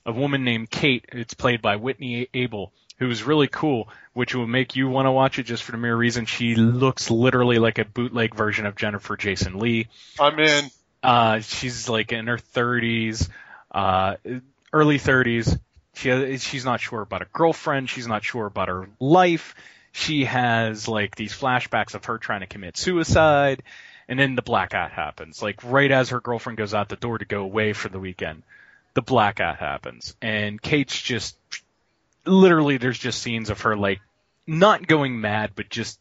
a 0.07 0.13
woman 0.13 0.45
named 0.45 0.71
Kate. 0.71 1.05
It's 1.13 1.35
played 1.35 1.61
by 1.61 1.77
Whitney 1.77 2.29
Able, 2.33 2.73
who 2.99 3.11
is 3.11 3.23
really 3.23 3.49
cool, 3.49 3.89
which 4.15 4.35
will 4.35 4.47
make 4.47 4.77
you 4.77 4.89
want 4.89 5.07
to 5.07 5.13
watch 5.13 5.39
it 5.39 5.45
just 5.45 5.63
for 5.63 5.73
the 5.73 5.79
mere 5.79 5.97
reason 5.97 6.25
she 6.25 6.55
looks 6.55 7.11
literally 7.11 7.59
like 7.59 7.79
a 7.79 7.85
bootleg 7.85 8.35
version 8.35 8.65
of 8.65 8.77
Jennifer 8.77 9.17
Jason 9.17 9.59
Lee. 9.59 9.89
I'm 10.19 10.39
in. 10.39 10.71
Uh, 11.03 11.41
she's 11.41 11.89
like 11.89 12.13
in 12.13 12.29
her 12.29 12.39
30s, 12.39 13.29
uh, 13.71 14.17
early 14.73 14.99
30s. 14.99 15.59
She 15.97 16.39
she's 16.39 16.65
not 16.65 16.81
sure 16.81 17.03
about 17.03 17.23
a 17.23 17.27
girlfriend. 17.33 17.91
She's 17.91 18.07
not 18.07 18.25
sure 18.25 18.47
about 18.47 18.69
her 18.69 18.89
life. 18.99 19.55
She 19.97 20.25
has 20.25 20.89
like 20.89 21.15
these 21.15 21.33
flashbacks 21.33 21.95
of 21.95 22.05
her 22.07 22.19
trying 22.19 22.41
to 22.41 22.47
commit 22.47 22.77
suicide, 22.77 23.63
and 24.09 24.19
then 24.19 24.35
the 24.35 24.43
blackout 24.43 24.91
happens. 24.91 25.41
Like 25.41 25.63
right 25.63 25.91
as 25.91 26.09
her 26.09 26.21
girlfriend 26.21 26.59
goes 26.59 26.75
out 26.75 26.89
the 26.89 26.97
door 26.97 27.17
to 27.19 27.25
go 27.25 27.43
away 27.43 27.73
for 27.75 27.89
the 27.89 28.01
weekend, 28.01 28.43
the 28.95 29.03
blackout 29.03 29.59
happens, 29.59 30.17
and 30.21 30.61
Kate's 30.61 31.01
just 31.01 31.37
literally 32.27 32.77
there's 32.77 32.99
just 32.99 33.23
scenes 33.23 33.51
of 33.51 33.61
her 33.61 33.77
like 33.77 34.01
not 34.49 34.85
going 34.85 35.21
mad, 35.21 35.53
but 35.55 35.71
just 35.71 36.01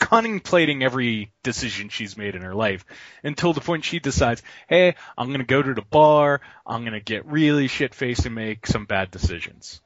contemplating 0.00 0.82
every 0.82 1.30
decision 1.44 1.90
she's 1.90 2.16
made 2.16 2.34
in 2.34 2.42
her 2.42 2.56
life 2.56 2.84
until 3.22 3.52
the 3.52 3.60
point 3.60 3.84
she 3.84 4.00
decides, 4.00 4.42
hey, 4.68 4.96
I'm 5.16 5.28
going 5.28 5.38
to 5.38 5.46
go 5.46 5.62
to 5.62 5.74
the 5.74 5.82
bar, 5.82 6.40
I'm 6.66 6.82
going 6.82 6.94
to 6.94 7.00
get 7.00 7.24
really 7.26 7.68
shit 7.68 7.94
faced 7.94 8.26
and 8.26 8.34
make 8.34 8.66
some 8.66 8.84
bad 8.84 9.12
decisions. 9.12 9.80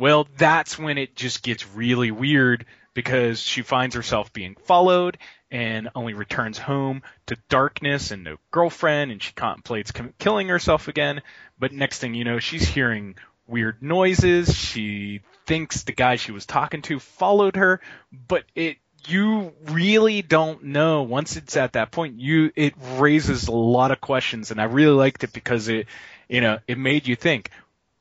Well, 0.00 0.26
that's 0.38 0.78
when 0.78 0.96
it 0.96 1.14
just 1.14 1.42
gets 1.42 1.68
really 1.74 2.10
weird 2.10 2.64
because 2.94 3.38
she 3.38 3.60
finds 3.60 3.94
herself 3.94 4.32
being 4.32 4.54
followed 4.64 5.18
and 5.50 5.90
only 5.94 6.14
returns 6.14 6.56
home 6.56 7.02
to 7.26 7.36
darkness 7.50 8.10
and 8.10 8.24
no 8.24 8.38
girlfriend 8.50 9.12
and 9.12 9.22
she 9.22 9.34
contemplates 9.34 9.92
killing 10.18 10.48
herself 10.48 10.88
again. 10.88 11.20
But 11.58 11.72
next 11.72 11.98
thing 11.98 12.14
you 12.14 12.24
know, 12.24 12.38
she's 12.38 12.66
hearing 12.66 13.16
weird 13.46 13.82
noises. 13.82 14.56
She 14.56 15.20
thinks 15.44 15.82
the 15.82 15.92
guy 15.92 16.16
she 16.16 16.32
was 16.32 16.46
talking 16.46 16.80
to 16.82 16.98
followed 16.98 17.56
her, 17.56 17.82
but 18.26 18.44
it 18.54 18.78
you 19.06 19.52
really 19.66 20.22
don't 20.22 20.64
know 20.64 21.02
once 21.02 21.36
it's 21.36 21.58
at 21.58 21.74
that 21.74 21.90
point 21.90 22.20
you 22.20 22.52
it 22.56 22.74
raises 22.96 23.48
a 23.48 23.52
lot 23.52 23.90
of 23.90 24.00
questions 24.00 24.50
and 24.50 24.60
I 24.60 24.64
really 24.64 24.94
liked 24.94 25.24
it 25.24 25.32
because 25.32 25.68
it 25.68 25.86
you 26.28 26.42
know 26.42 26.58
it 26.68 26.76
made 26.76 27.08
you 27.08 27.16
think 27.16 27.50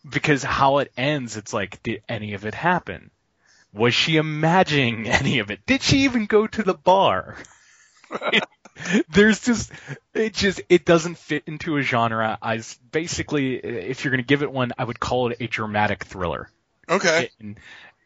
because 0.08 0.44
how 0.44 0.80
it 0.80 0.92
ends 0.98 1.38
it's 1.38 1.54
like 1.54 1.82
did 1.84 2.02
any 2.08 2.34
of 2.34 2.46
it 2.46 2.54
happen? 2.54 3.12
Was 3.74 3.94
she 3.94 4.18
imagining 4.18 5.08
any 5.10 5.40
of 5.40 5.52
it? 5.52 5.66
Did 5.66 5.82
she 5.82 6.04
even 6.04 6.26
go 6.26 6.48
to 6.48 6.64
the 6.64 6.74
bar? 6.74 7.36
There's 9.10 9.42
just 9.42 9.72
it 10.14 10.34
just 10.34 10.62
it 10.70 10.86
doesn't 10.86 11.18
fit 11.18 11.44
into 11.46 11.78
a 11.78 11.82
genre. 11.82 12.38
I 12.42 12.62
basically 12.92 13.56
if 13.56 14.04
you're 14.04 14.12
going 14.12 14.24
to 14.24 14.28
give 14.28 14.42
it 14.42 14.52
one 14.52 14.72
i 14.78 14.84
would 14.84 15.00
call 15.00 15.30
it 15.32 15.38
a 15.40 15.48
dramatic 15.48 16.06
thriller. 16.06 16.50
Okay. 16.88 17.30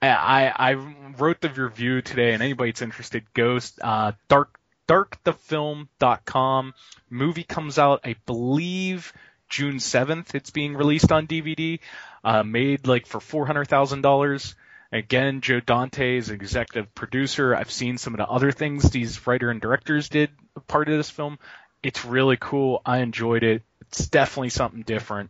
I 0.02 0.52
I 0.56 0.74
wrote 0.74 1.42
the 1.42 1.50
review 1.50 2.02
today, 2.02 2.34
and 2.34 2.44
anybody 2.44 2.72
that's 2.72 2.82
interested, 2.82 3.24
go 3.34 3.60
uh, 3.82 4.14
dark 4.28 4.60
darkthefilm.com. 4.88 6.74
Movie 7.10 7.44
comes 7.44 7.80
out, 7.80 8.02
I 8.04 8.16
believe, 8.26 9.14
June 9.54 9.80
seventh. 9.80 10.34
It's 10.34 10.50
being 10.50 10.74
released 10.76 11.12
on 11.12 11.28
DVD. 11.28 11.80
Uh, 12.24 12.42
made 12.42 12.88
like 12.88 13.06
for 13.06 13.20
four 13.20 13.46
hundred 13.46 13.68
thousand 13.68 14.02
dollars. 14.02 14.56
Again, 14.92 15.42
Joe 15.42 15.60
Dante 15.60 16.18
is 16.18 16.30
executive 16.30 16.94
producer. 16.96 17.56
I've 17.56 17.72
seen 17.72 17.98
some 17.98 18.14
of 18.14 18.18
the 18.18 18.28
other 18.28 18.52
things 18.52 18.90
these 18.90 19.26
writer 19.28 19.52
and 19.52 19.62
directors 19.62 20.10
did 20.10 20.32
part 20.68 20.90
of 20.90 20.98
this 20.98 21.10
film. 21.10 21.38
It's 21.84 22.04
really 22.04 22.38
cool. 22.40 22.82
I 22.84 23.00
enjoyed 23.00 23.44
it. 23.44 23.62
It's 23.82 24.08
definitely 24.08 24.50
something 24.50 24.82
different. 24.82 25.30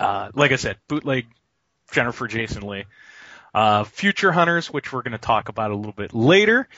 Uh, 0.00 0.30
like 0.34 0.52
I 0.52 0.56
said, 0.56 0.78
bootleg 0.88 1.26
Jennifer 1.92 2.28
Jason 2.28 2.66
Lee. 2.66 2.84
Uh, 3.54 3.84
Future 3.84 4.32
Hunters, 4.32 4.70
which 4.70 4.92
we're 4.92 5.02
going 5.02 5.12
to 5.12 5.18
talk 5.18 5.48
about 5.48 5.70
a 5.70 5.76
little 5.76 5.92
bit 5.92 6.14
later. 6.14 6.68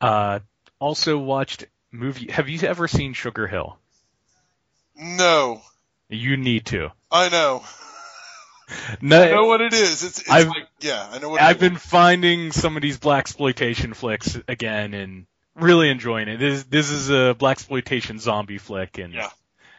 Uh, 0.00 0.38
also 0.78 1.18
watched 1.18 1.66
movie. 1.90 2.30
Have 2.30 2.48
you 2.48 2.60
ever 2.66 2.88
seen 2.88 3.12
Sugar 3.12 3.46
Hill? 3.46 3.78
No. 4.98 5.62
You 6.08 6.36
need 6.36 6.66
to. 6.66 6.90
I 7.10 7.28
know. 7.28 7.62
No, 9.00 9.22
I 9.22 9.30
know 9.30 9.46
what 9.46 9.60
it 9.62 9.72
is. 9.72 10.02
It's, 10.04 10.20
it's 10.20 10.30
I've- 10.30 10.48
like, 10.48 10.68
yeah, 10.80 11.08
I 11.10 11.18
know 11.18 11.30
what 11.30 11.40
I've 11.40 11.56
it 11.56 11.62
is. 11.62 11.68
been 11.70 11.78
finding 11.78 12.52
some 12.52 12.76
of 12.76 12.82
these 12.82 12.98
black 12.98 13.20
exploitation 13.20 13.94
flicks 13.94 14.38
again, 14.46 14.92
and 14.92 15.26
really 15.54 15.88
enjoying 15.88 16.28
it. 16.28 16.38
This 16.38 16.64
this 16.64 16.90
is 16.90 17.08
a 17.10 17.34
black 17.38 17.56
exploitation 17.56 18.18
zombie 18.18 18.58
flick, 18.58 18.98
and 18.98 19.14
Yeah. 19.14 19.30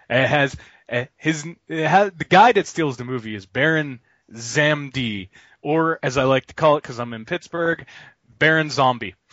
it 0.10 0.26
has 0.28 0.56
uh, 0.92 1.06
his 1.18 1.46
it 1.68 1.88
has, 1.88 2.12
the 2.18 2.26
guy 2.26 2.52
that 2.52 2.66
steals 2.66 2.98
the 2.98 3.06
movie 3.06 3.36
is 3.36 3.46
Baron 3.46 4.00
Samedi, 4.34 5.30
or 5.62 6.00
as 6.02 6.18
I 6.18 6.24
like 6.24 6.48
to 6.48 6.56
call 6.56 6.78
it 6.78 6.82
because 6.82 7.00
I'm 7.00 7.14
in 7.14 7.26
Pittsburgh, 7.26 7.86
Baron 8.40 8.72
Zombie. 8.72 9.14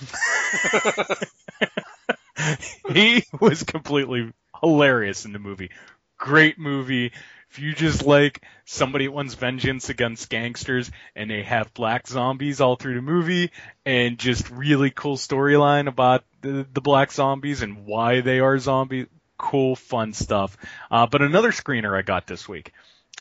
he 2.93 3.25
was 3.41 3.63
completely 3.63 4.33
hilarious 4.61 5.25
in 5.25 5.33
the 5.33 5.39
movie. 5.39 5.71
Great 6.19 6.59
movie. 6.59 7.13
If 7.51 7.59
you 7.59 7.75
just 7.75 8.05
like 8.05 8.43
somebody 8.65 9.09
wants 9.09 9.35
vengeance 9.35 9.89
against 9.89 10.29
gangsters 10.29 10.91
and 11.15 11.31
they 11.31 11.43
have 11.43 11.73
black 11.75 12.07
zombies 12.07 12.61
all 12.61 12.77
through 12.77 12.97
the 12.97 13.03
movie 13.03 13.51
and 13.85 14.19
just 14.19 14.51
really 14.51 14.91
cool 14.91 15.17
storyline 15.17 15.89
about 15.89 16.25
the, 16.43 16.67
the 16.73 16.81
black 16.81 17.13
zombies 17.13 17.63
and 17.63 17.87
why 17.87 18.21
they 18.21 18.41
are 18.41 18.59
zombies, 18.59 19.07
cool, 19.39 19.77
fun 19.77 20.13
stuff. 20.13 20.57
Uh, 20.91 21.07
but 21.07 21.23
another 21.23 21.53
screener 21.53 21.97
I 21.97 22.03
got 22.03 22.27
this 22.27 22.49
week. 22.49 22.73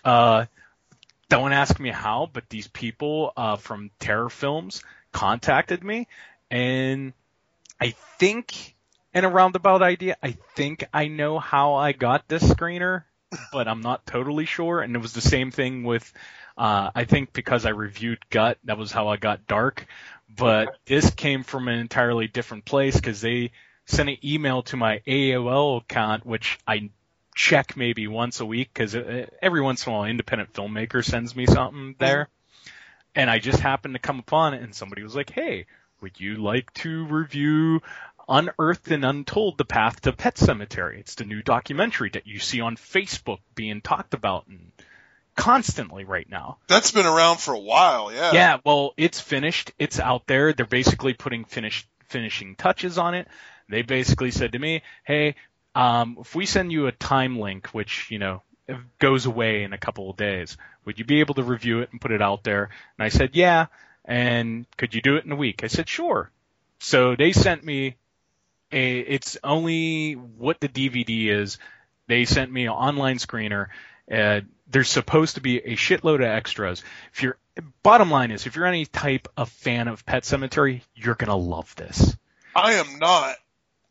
Uh, 0.04 0.46
don't 1.30 1.54
ask 1.54 1.80
me 1.80 1.90
how, 1.90 2.30
but 2.32 2.50
these 2.50 2.68
people 2.68 3.34
uh, 3.36 3.56
from 3.56 3.90
Terror 4.00 4.30
Films 4.30 4.84
contacted 5.12 5.84
me, 5.84 6.08
and 6.52 7.14
I 7.80 7.96
think, 8.20 8.75
in 9.16 9.24
a 9.24 9.30
roundabout 9.30 9.82
idea, 9.82 10.18
I 10.22 10.34
think 10.56 10.84
I 10.94 11.08
know 11.08 11.40
how 11.40 11.76
I 11.76 11.94
got 11.94 12.28
this 12.28 12.44
screener, 12.44 13.04
but 13.54 13.68
I'm 13.68 13.80
not 13.80 14.06
totally 14.06 14.46
sure. 14.46 14.82
And 14.82 14.94
it 14.94 15.00
was 15.00 15.14
the 15.14 15.22
same 15.22 15.52
thing 15.52 15.86
with, 15.86 16.12
uh, 16.58 16.92
I 16.94 17.06
think 17.06 17.32
because 17.32 17.66
I 17.66 17.70
reviewed 17.70 18.30
Gut, 18.30 18.58
that 18.66 18.78
was 18.78 18.92
how 18.92 19.08
I 19.08 19.16
got 19.16 19.48
Dark. 19.48 19.88
But 20.36 20.78
this 20.86 21.12
came 21.12 21.44
from 21.44 21.70
an 21.70 21.80
entirely 21.80 22.28
different 22.28 22.66
place 22.66 22.96
because 22.98 23.22
they 23.22 23.52
sent 23.86 24.10
an 24.10 24.18
email 24.22 24.64
to 24.64 24.76
my 24.76 25.02
AOL 25.08 25.82
account, 25.82 26.26
which 26.26 26.60
I 26.68 26.90
check 27.34 27.78
maybe 27.78 28.08
once 28.08 28.42
a 28.42 28.46
week 28.46 28.70
because 28.74 28.96
every 29.42 29.62
once 29.62 29.86
in 29.86 29.94
a 29.94 29.96
while, 29.96 30.06
independent 30.06 30.52
filmmaker 30.52 31.04
sends 31.06 31.36
me 31.36 31.46
something 31.46 31.96
there. 32.00 32.28
And 33.14 33.30
I 33.30 33.40
just 33.40 33.62
happened 33.62 33.94
to 33.94 34.00
come 34.00 34.20
upon 34.20 34.56
it, 34.56 34.62
and 34.62 34.76
somebody 34.76 35.04
was 35.04 35.16
like, 35.16 35.30
"Hey, 35.30 35.68
would 36.02 36.20
you 36.20 36.36
like 36.36 36.74
to 36.74 37.06
review 37.06 37.82
Unearthed 38.28 38.92
and 38.92 39.06
Untold: 39.06 39.58
The 39.58 39.66
Path 39.66 40.02
to 40.02 40.14
Pet 40.14 40.36
Sematary? 40.36 41.00
It's 41.00 41.16
the 41.16 41.26
new 41.26 41.42
documentary 41.42 42.10
that 42.12 42.28
you 42.28 42.40
see 42.40 42.62
on 42.62 42.76
Facebook 42.76 43.40
being 43.54 43.82
talked 43.82 44.14
about 44.14 44.48
and 44.48 44.72
constantly 45.36 46.06
right 46.06 46.30
now." 46.30 46.58
That's 46.68 46.92
been 46.92 47.06
around 47.06 47.38
for 47.38 47.54
a 47.54 47.60
while, 47.60 48.12
yeah. 48.12 48.32
Yeah, 48.34 48.58
well, 48.64 48.94
it's 48.98 49.20
finished. 49.20 49.72
It's 49.78 50.00
out 50.00 50.28
there. 50.28 50.54
They're 50.54 50.66
basically 50.66 51.14
putting 51.14 51.46
finish, 51.46 51.88
finishing 52.06 52.56
touches 52.56 52.98
on 52.98 53.14
it. 53.14 53.28
They 53.70 53.82
basically 53.82 54.32
said 54.32 54.52
to 54.54 54.60
me, 54.60 54.82
"Hey, 55.04 55.36
um, 55.76 56.18
if 56.22 56.36
we 56.36 56.46
send 56.46 56.72
you 56.72 56.88
a 56.88 56.92
time 56.92 57.40
link, 57.40 57.68
which 57.68 58.10
you 58.10 58.20
know 58.20 58.42
goes 59.00 59.26
away 59.26 59.64
in 59.64 59.74
a 59.74 59.78
couple 59.78 60.10
of 60.10 60.18
days, 60.18 60.58
would 60.86 60.98
you 60.98 61.06
be 61.06 61.20
able 61.20 61.36
to 61.36 61.44
review 61.44 61.82
it 61.82 61.92
and 61.92 62.02
put 62.02 62.12
it 62.12 62.22
out 62.22 62.44
there?" 62.44 62.70
And 62.98 63.06
I 63.06 63.10
said, 63.10 63.32
"Yeah." 63.34 63.68
And 64.08 64.66
could 64.78 64.94
you 64.94 65.02
do 65.02 65.16
it 65.16 65.26
in 65.26 65.32
a 65.32 65.36
week? 65.36 65.64
I 65.64 65.68
said, 65.68 65.90
"Sure." 65.90 66.32
So 66.80 67.16
they 67.16 67.32
sent 67.32 67.64
me. 67.64 67.96
It's 68.72 69.38
only 69.44 70.14
what 70.14 70.60
the 70.60 70.68
DVD 70.68 71.30
is. 71.30 71.58
They 72.08 72.26
sent 72.26 72.52
me 72.52 72.64
an 72.66 72.72
online 72.72 73.18
screener. 73.18 73.68
Uh, 74.12 74.42
there's 74.68 74.90
supposed 74.90 75.36
to 75.36 75.42
be 75.42 75.58
a 75.58 75.76
shitload 75.76 76.16
of 76.16 76.22
extras. 76.22 76.84
If 77.14 77.24
you're, 77.24 77.38
bottom 77.84 78.12
line 78.12 78.32
is, 78.32 78.46
if 78.46 78.56
you're 78.56 78.66
any 78.66 78.86
type 78.86 79.28
of 79.38 79.50
fan 79.50 79.88
of 79.88 80.06
Pet 80.06 80.24
Sematary, 80.24 80.82
you're 80.96 81.16
gonna 81.16 81.36
love 81.36 81.76
this. 81.76 82.16
I 82.56 82.74
am 82.74 83.00
not. 83.00 83.36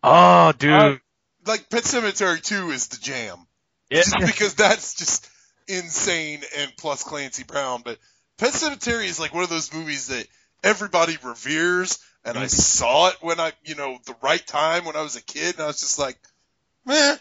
Oh, 0.02 0.52
dude. 0.52 0.72
I- 0.72 1.00
like 1.46 1.68
Pet 1.68 1.82
Sematary 1.82 2.42
2 2.42 2.70
is 2.70 2.88
the 2.88 2.96
jam. 2.96 3.46
Just 3.92 4.16
because 4.18 4.54
that's 4.54 4.94
just 4.94 5.28
insane 5.68 6.40
and 6.58 6.72
plus 6.76 7.02
Clancy 7.02 7.44
Brown. 7.44 7.82
But 7.84 7.98
Pet 8.38 8.52
Sematary 8.52 9.06
is 9.06 9.20
like 9.20 9.34
one 9.34 9.44
of 9.44 9.50
those 9.50 9.72
movies 9.72 10.08
that 10.08 10.26
everybody 10.62 11.18
reveres. 11.22 11.98
And 12.24 12.38
I 12.38 12.46
saw 12.46 13.08
it 13.08 13.16
when 13.20 13.38
I, 13.38 13.52
you 13.64 13.74
know, 13.74 13.98
the 14.06 14.16
right 14.22 14.44
time 14.44 14.86
when 14.86 14.96
I 14.96 15.02
was 15.02 15.16
a 15.16 15.22
kid. 15.22 15.56
And 15.56 15.64
I 15.64 15.66
was 15.66 15.80
just 15.80 15.98
like, 15.98 16.18
man, 16.86 17.18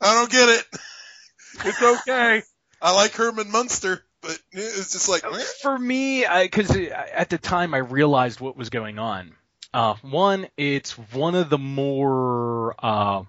I 0.00 0.14
don't 0.14 0.30
get 0.30 0.48
it. 0.48 0.64
it's 1.64 1.82
okay. 1.82 2.42
I 2.82 2.94
like 2.94 3.12
Herman 3.12 3.50
Munster, 3.50 4.04
but 4.20 4.38
it's 4.52 4.92
just 4.92 5.08
like, 5.08 5.22
meh. 5.30 5.42
For 5.62 5.78
me, 5.78 6.26
because 6.42 6.70
at 6.70 7.30
the 7.30 7.38
time 7.38 7.72
I 7.72 7.78
realized 7.78 8.40
what 8.40 8.56
was 8.56 8.68
going 8.68 8.98
on. 8.98 9.32
Uh, 9.72 9.94
one, 10.02 10.48
it's 10.56 10.92
one 10.92 11.34
of 11.34 11.50
the 11.50 11.58
more 11.58 12.74
uh, 12.78 13.22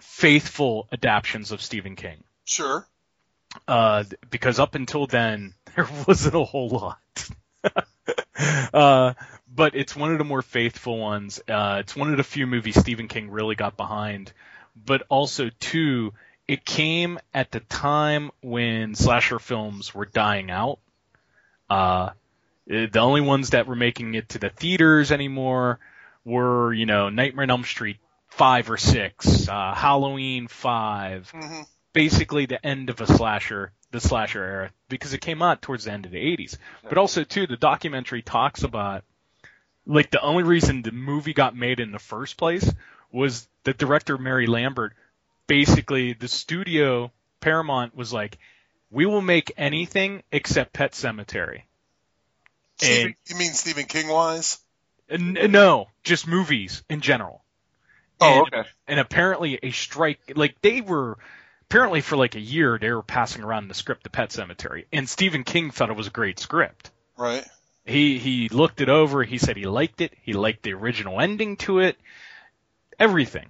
faithful 0.00 0.88
adaptions 0.92 1.52
of 1.52 1.62
Stephen 1.62 1.96
King. 1.96 2.22
Sure. 2.44 2.86
Uh, 3.66 4.04
because 4.30 4.58
up 4.58 4.74
until 4.74 5.06
then, 5.06 5.54
there 5.76 5.88
wasn't 6.06 6.34
a 6.34 6.44
whole 6.44 6.68
lot. 6.68 7.28
uh, 8.72 9.14
but 9.54 9.74
it's 9.74 9.96
one 9.96 10.12
of 10.12 10.18
the 10.18 10.24
more 10.24 10.42
faithful 10.42 10.98
ones. 10.98 11.40
Uh, 11.48 11.78
it's 11.80 11.96
one 11.96 12.10
of 12.10 12.16
the 12.16 12.24
few 12.24 12.46
movies 12.46 12.78
Stephen 12.78 13.08
King 13.08 13.30
really 13.30 13.54
got 13.54 13.76
behind. 13.76 14.32
But 14.76 15.02
also, 15.08 15.50
too, 15.60 16.12
it 16.46 16.64
came 16.64 17.18
at 17.34 17.50
the 17.50 17.60
time 17.60 18.30
when 18.40 18.94
slasher 18.94 19.38
films 19.38 19.94
were 19.94 20.06
dying 20.06 20.50
out. 20.50 20.78
Uh, 21.68 22.10
the 22.66 23.00
only 23.00 23.20
ones 23.20 23.50
that 23.50 23.66
were 23.66 23.76
making 23.76 24.14
it 24.14 24.30
to 24.30 24.38
the 24.38 24.50
theaters 24.50 25.10
anymore 25.10 25.78
were, 26.24 26.72
you 26.72 26.86
know, 26.86 27.08
Nightmare 27.08 27.44
on 27.44 27.50
Elm 27.50 27.64
Street 27.64 27.98
five 28.28 28.70
or 28.70 28.76
six, 28.76 29.48
uh, 29.48 29.74
Halloween 29.74 30.48
5 30.48 31.32
Mhm. 31.32 31.66
basically 31.92 32.46
the 32.46 32.64
end 32.64 32.90
of 32.90 33.00
a 33.00 33.06
slasher, 33.06 33.72
the 33.90 34.00
slasher 34.00 34.44
era, 34.44 34.70
because 34.88 35.12
it 35.12 35.20
came 35.20 35.42
out 35.42 35.62
towards 35.62 35.84
the 35.84 35.92
end 35.92 36.04
of 36.04 36.12
the 36.12 36.18
80s. 36.18 36.58
But 36.88 36.98
also 36.98 37.24
too, 37.24 37.46
the 37.46 37.56
documentary 37.56 38.22
talks 38.22 38.62
about, 38.62 39.02
like 39.88 40.10
the 40.10 40.20
only 40.20 40.44
reason 40.44 40.82
the 40.82 40.92
movie 40.92 41.32
got 41.32 41.56
made 41.56 41.80
in 41.80 41.90
the 41.90 41.98
first 41.98 42.36
place 42.36 42.70
was 43.10 43.48
the 43.64 43.72
director 43.72 44.18
Mary 44.18 44.46
Lambert, 44.46 44.92
basically 45.46 46.12
the 46.12 46.28
studio 46.28 47.10
Paramount 47.40 47.96
was 47.96 48.12
like, 48.12 48.38
we 48.90 49.06
will 49.06 49.22
make 49.22 49.52
anything 49.56 50.22
except 50.30 50.72
Pet 50.72 50.92
Sematary. 50.92 51.62
Stephen, 52.76 53.16
you 53.26 53.36
mean 53.36 53.52
Stephen 53.52 53.86
King 53.86 54.08
wise? 54.08 54.58
N- 55.10 55.38
no, 55.50 55.88
just 56.04 56.26
movies 56.26 56.84
in 56.88 57.00
general. 57.00 57.42
Oh, 58.20 58.44
And- 58.44 58.54
okay. 58.54 58.68
And 58.86 59.00
apparently 59.00 59.58
a 59.62 59.70
strike, 59.70 60.32
like 60.36 60.60
they 60.60 60.80
were, 60.80 61.18
apparently 61.62 62.02
for 62.02 62.16
like 62.16 62.34
a 62.34 62.40
year 62.40 62.78
they 62.78 62.90
were 62.90 63.02
passing 63.02 63.42
around 63.42 63.68
the 63.68 63.74
script 63.74 64.04
to 64.04 64.10
Pet 64.10 64.30
Sematary, 64.30 64.84
and 64.92 65.08
Stephen 65.08 65.44
King 65.44 65.70
thought 65.70 65.90
it 65.90 65.96
was 65.96 66.06
a 66.08 66.10
great 66.10 66.38
script. 66.38 66.90
Right. 67.16 67.44
He 67.88 68.18
he 68.18 68.50
looked 68.50 68.82
it 68.82 68.90
over. 68.90 69.24
He 69.24 69.38
said 69.38 69.56
he 69.56 69.64
liked 69.64 70.02
it. 70.02 70.12
He 70.22 70.34
liked 70.34 70.62
the 70.62 70.74
original 70.74 71.20
ending 71.20 71.56
to 71.58 71.78
it, 71.78 71.96
everything, 72.98 73.48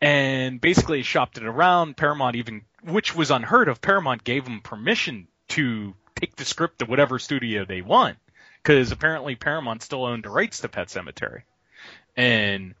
and 0.00 0.60
basically 0.60 1.02
shopped 1.02 1.36
it 1.36 1.44
around. 1.44 1.96
Paramount 1.96 2.36
even, 2.36 2.62
which 2.84 3.14
was 3.14 3.32
unheard 3.32 3.68
of, 3.68 3.80
Paramount 3.82 4.22
gave 4.22 4.46
him 4.46 4.60
permission 4.60 5.26
to 5.48 5.94
take 6.14 6.36
the 6.36 6.44
script 6.44 6.78
to 6.78 6.84
whatever 6.84 7.18
studio 7.18 7.64
they 7.64 7.82
want, 7.82 8.18
because 8.62 8.92
apparently 8.92 9.34
Paramount 9.34 9.82
still 9.82 10.04
owned 10.04 10.22
the 10.22 10.30
rights 10.30 10.60
to 10.60 10.68
Pet 10.68 10.86
Sematary, 10.86 11.42
and 12.16 12.74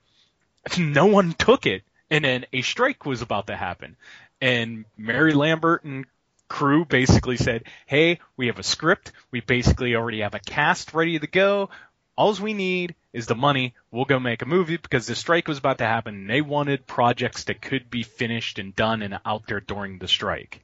no 0.78 1.06
one 1.06 1.32
took 1.32 1.66
it. 1.66 1.82
And 2.12 2.24
then 2.24 2.46
a 2.52 2.62
strike 2.62 3.04
was 3.04 3.22
about 3.22 3.48
to 3.48 3.56
happen, 3.56 3.96
and 4.40 4.84
Mary 4.96 5.32
Lambert 5.32 5.82
and 5.82 6.06
crew 6.50 6.84
basically 6.84 7.38
said, 7.38 7.64
"Hey, 7.86 8.18
we 8.36 8.48
have 8.48 8.58
a 8.58 8.62
script. 8.62 9.12
We 9.30 9.40
basically 9.40 9.94
already 9.94 10.20
have 10.20 10.34
a 10.34 10.40
cast 10.40 10.92
ready 10.92 11.18
to 11.18 11.26
go. 11.26 11.70
All 12.16 12.34
we 12.34 12.52
need 12.52 12.96
is 13.14 13.26
the 13.26 13.34
money. 13.34 13.72
We'll 13.90 14.04
go 14.04 14.18
make 14.18 14.42
a 14.42 14.46
movie 14.46 14.76
because 14.76 15.06
the 15.06 15.14
strike 15.14 15.48
was 15.48 15.56
about 15.56 15.78
to 15.78 15.86
happen. 15.86 16.14
And 16.14 16.28
they 16.28 16.42
wanted 16.42 16.86
projects 16.86 17.44
that 17.44 17.62
could 17.62 17.88
be 17.88 18.02
finished 18.02 18.58
and 18.58 18.76
done 18.76 19.00
and 19.00 19.18
out 19.24 19.46
there 19.46 19.60
during 19.60 19.98
the 19.98 20.08
strike. 20.08 20.62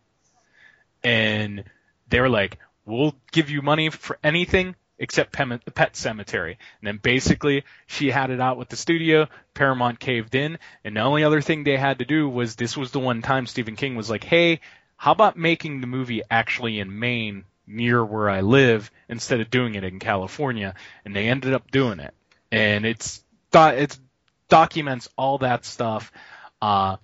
And 1.03 1.65
they 2.09 2.21
were 2.21 2.29
like, 2.29 2.59
"We'll 2.85 3.15
give 3.33 3.49
you 3.49 3.63
money 3.63 3.89
for 3.89 4.19
anything 4.23 4.75
except 4.99 5.33
Pem- 5.33 5.61
Pet 5.75 5.95
Sematary." 5.95 6.57
And 6.81 6.89
then 6.89 6.99
basically 6.99 7.65
she 7.87 8.11
had 8.11 8.31
it 8.31 8.41
out 8.41 8.59
with 8.59 8.69
the 8.69 8.77
studio. 8.77 9.29
Paramount 9.55 10.01
caved 10.01 10.35
in, 10.35 10.59
and 10.85 10.97
the 10.97 11.01
only 11.01 11.23
other 11.23 11.41
thing 11.41 11.63
they 11.63 11.77
had 11.77 12.01
to 12.01 12.05
do 12.05 12.29
was 12.29 12.57
this 12.57 12.77
was 12.77 12.91
the 12.91 13.01
one 13.01 13.23
time 13.23 13.47
Stephen 13.47 13.77
King 13.77 13.95
was 13.95 14.11
like, 14.11 14.25
"Hey." 14.25 14.61
How 14.97 15.13
about 15.13 15.37
making 15.37 15.81
the 15.81 15.87
movie 15.87 16.23
actually 16.31 16.81
in 16.81 16.99
Maine 16.99 17.45
near 17.67 18.05
where 18.05 18.31
I 18.31 18.41
live 18.41 18.91
instead 19.09 19.41
of 19.41 19.51
doing 19.51 19.75
it 19.75 19.85
in 19.85 19.99
California? 19.99 20.75
And 21.05 21.15
they 21.15 21.29
ended 21.29 21.53
up 21.53 21.71
doing 21.71 22.01
it. 22.01 22.15
And 22.51 22.87
it's 22.87 23.23
it's 23.53 24.01
documents 24.49 25.09
all 25.17 25.39
that 25.39 25.65
stuff. 25.65 26.13
Uh, 26.61 26.97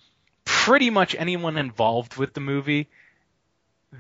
pretty 0.44 0.90
much 0.90 1.14
anyone 1.18 1.56
involved 1.56 2.16
with 2.16 2.34
the 2.34 2.40
movie 2.40 2.88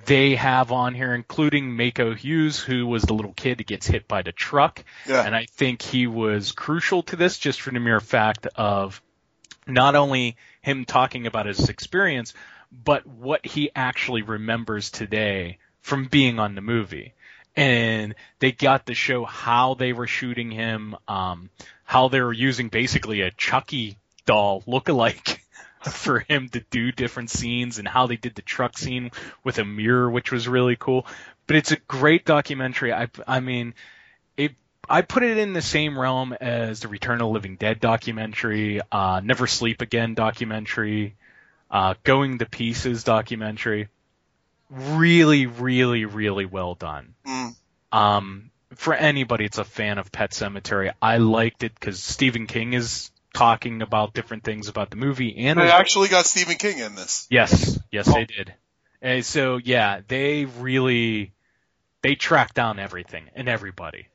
they 0.06 0.36
have 0.36 0.72
on 0.72 0.94
here, 0.94 1.14
including 1.14 1.76
Miko 1.76 2.14
Hughes, 2.14 2.58
who 2.58 2.86
was 2.86 3.02
the 3.02 3.12
little 3.12 3.34
kid 3.34 3.58
that 3.58 3.66
gets 3.66 3.86
hit 3.86 4.08
by 4.08 4.22
the 4.22 4.32
truck. 4.32 4.84
Yeah. 5.06 5.22
And 5.22 5.34
I 5.36 5.46
think 5.46 5.82
he 5.82 6.06
was 6.06 6.52
crucial 6.52 7.02
to 7.04 7.16
this 7.16 7.38
just 7.38 7.60
for 7.60 7.70
the 7.70 7.80
mere 7.80 8.00
fact 8.00 8.46
of 8.54 9.02
not 9.66 9.94
only 9.94 10.36
him 10.62 10.86
talking 10.86 11.26
about 11.26 11.46
his 11.46 11.68
experience, 11.68 12.32
but 12.72 13.06
what 13.06 13.44
he 13.44 13.70
actually 13.74 14.22
remembers 14.22 14.90
today 14.90 15.58
from 15.82 16.06
being 16.06 16.38
on 16.38 16.54
the 16.54 16.60
movie. 16.60 17.12
And 17.54 18.14
they 18.38 18.52
got 18.52 18.86
to 18.86 18.94
show 18.94 19.24
how 19.26 19.74
they 19.74 19.92
were 19.92 20.06
shooting 20.06 20.50
him, 20.50 20.96
um, 21.06 21.50
how 21.84 22.08
they 22.08 22.22
were 22.22 22.32
using 22.32 22.68
basically 22.68 23.20
a 23.20 23.30
Chucky 23.30 23.98
doll 24.24 24.62
lookalike 24.62 25.38
for 25.82 26.20
him 26.20 26.48
to 26.50 26.60
do 26.70 26.92
different 26.92 27.28
scenes 27.28 27.78
and 27.78 27.86
how 27.86 28.06
they 28.06 28.16
did 28.16 28.34
the 28.34 28.42
truck 28.42 28.78
scene 28.78 29.10
with 29.44 29.58
a 29.58 29.64
mirror, 29.64 30.10
which 30.10 30.32
was 30.32 30.48
really 30.48 30.76
cool. 30.76 31.06
But 31.46 31.56
it's 31.56 31.72
a 31.72 31.76
great 31.76 32.24
documentary. 32.24 32.92
I, 32.92 33.08
I 33.26 33.40
mean, 33.40 33.74
it, 34.38 34.52
I 34.88 35.02
put 35.02 35.22
it 35.22 35.36
in 35.36 35.52
the 35.52 35.60
same 35.60 35.98
realm 35.98 36.32
as 36.32 36.80
the 36.80 36.88
Return 36.88 37.14
of 37.14 37.26
the 37.26 37.26
Living 37.26 37.56
Dead 37.56 37.80
documentary, 37.80 38.80
uh, 38.90 39.20
Never 39.22 39.46
Sleep 39.46 39.82
Again 39.82 40.14
documentary, 40.14 41.16
uh, 41.72 41.94
Going 42.04 42.38
to 42.38 42.46
Pieces 42.46 43.02
documentary. 43.02 43.88
Really, 44.70 45.46
really, 45.46 46.04
really 46.04 46.46
well 46.46 46.74
done. 46.74 47.14
Mm. 47.26 47.54
Um, 47.90 48.50
for 48.74 48.94
anybody 48.94 49.44
that's 49.44 49.58
a 49.58 49.64
fan 49.64 49.98
of 49.98 50.12
Pet 50.12 50.30
Sematary, 50.30 50.92
I 51.02 51.18
liked 51.18 51.62
it 51.62 51.74
because 51.74 52.02
Stephen 52.02 52.46
King 52.46 52.72
is 52.72 53.10
talking 53.34 53.82
about 53.82 54.14
different 54.14 54.44
things 54.44 54.68
about 54.68 54.90
the 54.90 54.96
movie 54.96 55.36
and 55.46 55.58
They 55.58 55.70
actually 55.70 56.08
got 56.08 56.26
Stephen 56.26 56.56
King 56.56 56.78
in 56.78 56.94
this. 56.94 57.26
Yes, 57.30 57.78
yes, 57.90 58.08
Oh. 58.08 58.12
they 58.12 58.24
did. 58.26 58.54
And 59.00 59.24
so 59.24 59.56
yeah, 59.56 60.00
they 60.06 60.44
really 60.44 61.32
they 62.02 62.14
tracked 62.14 62.54
down 62.54 62.78
everything 62.78 63.24
and 63.34 63.48
everybody, 63.48 64.08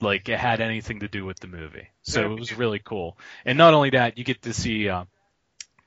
like 0.00 0.28
it 0.28 0.38
had 0.38 0.60
anything 0.60 1.00
to 1.00 1.08
do 1.08 1.24
with 1.24 1.38
the 1.40 1.46
movie. 1.48 1.88
So 2.02 2.32
it 2.32 2.38
was 2.38 2.56
really 2.56 2.80
cool. 2.82 3.16
And 3.44 3.56
not 3.58 3.74
only 3.74 3.90
that, 3.90 4.18
you 4.18 4.24
get 4.24 4.42
to 4.42 4.52
see 4.52 4.88
uh, 4.88 5.04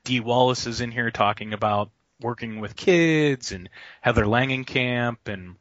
Dee 0.06 0.20
Wallace 0.20 0.68
is 0.68 0.80
in 0.80 0.92
here 0.92 1.10
talking 1.10 1.52
about 1.52 1.90
working 2.20 2.60
with 2.60 2.76
kids 2.76 3.50
and 3.50 3.68
Heather 4.00 4.24
Langenkamp 4.24 5.16
and 5.26 5.56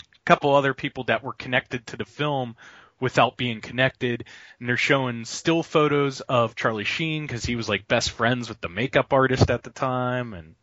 a 0.00 0.24
couple 0.24 0.54
other 0.54 0.74
people 0.74 1.02
that 1.04 1.24
were 1.24 1.32
connected 1.32 1.84
to 1.88 1.96
the 1.96 2.04
film 2.04 2.54
without 3.00 3.36
being 3.36 3.60
connected. 3.60 4.26
And 4.60 4.68
they're 4.68 4.76
showing 4.76 5.24
still 5.24 5.64
photos 5.64 6.20
of 6.20 6.54
Charlie 6.54 6.84
Sheen 6.84 7.26
because 7.26 7.44
he 7.44 7.56
was 7.56 7.68
like 7.68 7.88
best 7.88 8.12
friends 8.12 8.48
with 8.48 8.60
the 8.60 8.68
makeup 8.68 9.12
artist 9.12 9.50
at 9.50 9.64
the 9.64 9.70
time. 9.70 10.34
And 10.34 10.54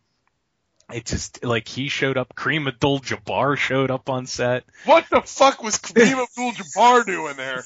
it 0.93 1.05
just 1.05 1.43
like 1.43 1.67
he 1.67 1.89
showed 1.89 2.15
up. 2.15 2.33
Kareem 2.33 2.65
Abdul-Jabbar 2.65 3.57
showed 3.57 3.91
up 3.91 4.09
on 4.09 4.25
set. 4.25 4.63
What 4.85 5.05
the 5.11 5.19
fuck 5.19 5.61
was 5.61 5.79
Kareem 5.79 6.25
Abdul-Jabbar 6.29 7.05
doing 7.05 7.35
there? 7.35 7.65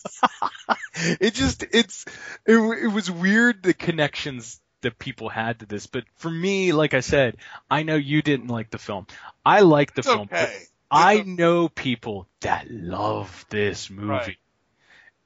it 1.21 1.35
just 1.35 1.63
it's 1.71 2.03
it, 2.47 2.55
it 2.55 2.91
was 2.91 3.11
weird 3.11 3.61
the 3.61 3.75
connections 3.75 4.59
that 4.85 4.97
people 4.97 5.29
had 5.29 5.59
to 5.59 5.65
this 5.65 5.85
but 5.87 6.03
for 6.15 6.29
me 6.31 6.71
like 6.71 6.93
i 6.93 7.01
said 7.01 7.35
i 7.69 7.83
know 7.83 7.95
you 7.95 8.21
didn't 8.21 8.47
like 8.47 8.69
the 8.71 8.77
film 8.77 9.05
i 9.45 9.59
like 9.61 9.93
the 9.93 9.99
It's 9.99 10.07
film 10.07 10.21
okay. 10.31 10.63
i 10.89 11.21
know 11.21 11.67
people 11.69 12.27
that 12.41 12.71
love 12.71 13.45
this 13.49 13.89
movie 13.89 14.07
Right. 14.07 14.37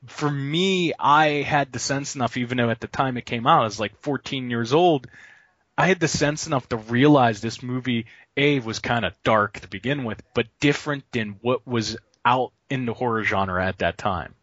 for 0.07 0.29
me 0.31 0.93
i 0.99 1.41
had 1.43 1.71
the 1.71 1.79
sense 1.79 2.15
enough 2.15 2.37
even 2.37 2.57
though 2.57 2.69
at 2.69 2.79
the 2.79 2.87
time 2.87 3.17
it 3.17 3.25
came 3.25 3.45
out 3.47 3.61
i 3.61 3.65
was 3.65 3.79
like 3.79 3.99
14 4.01 4.49
years 4.49 4.73
old 4.73 5.07
i 5.77 5.87
had 5.87 5.99
the 5.99 6.07
sense 6.07 6.47
enough 6.47 6.67
to 6.69 6.77
realize 6.77 7.41
this 7.41 7.61
movie 7.61 8.05
a 8.37 8.59
was 8.59 8.79
kind 8.79 9.05
of 9.05 9.13
dark 9.23 9.59
to 9.59 9.67
begin 9.67 10.03
with 10.05 10.21
but 10.33 10.47
different 10.59 11.03
than 11.11 11.37
what 11.41 11.67
was 11.67 11.97
out 12.25 12.51
in 12.69 12.85
the 12.85 12.93
horror 12.93 13.23
genre 13.23 13.65
at 13.65 13.79
that 13.79 13.97
time 13.97 14.33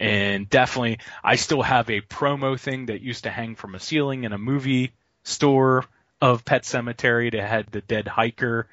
and 0.00 0.48
definitely 0.48 0.98
I 1.22 1.36
still 1.36 1.62
have 1.62 1.90
a 1.90 2.00
promo 2.00 2.58
thing 2.58 2.86
that 2.86 3.02
used 3.02 3.24
to 3.24 3.30
hang 3.30 3.54
from 3.54 3.74
a 3.74 3.80
ceiling 3.80 4.24
in 4.24 4.32
a 4.32 4.38
movie 4.38 4.92
store 5.24 5.84
of 6.22 6.44
Pet 6.44 6.62
Sematary 6.62 7.30
that 7.32 7.46
had 7.46 7.66
the 7.66 7.82
dead 7.82 8.08
hiker 8.08 8.66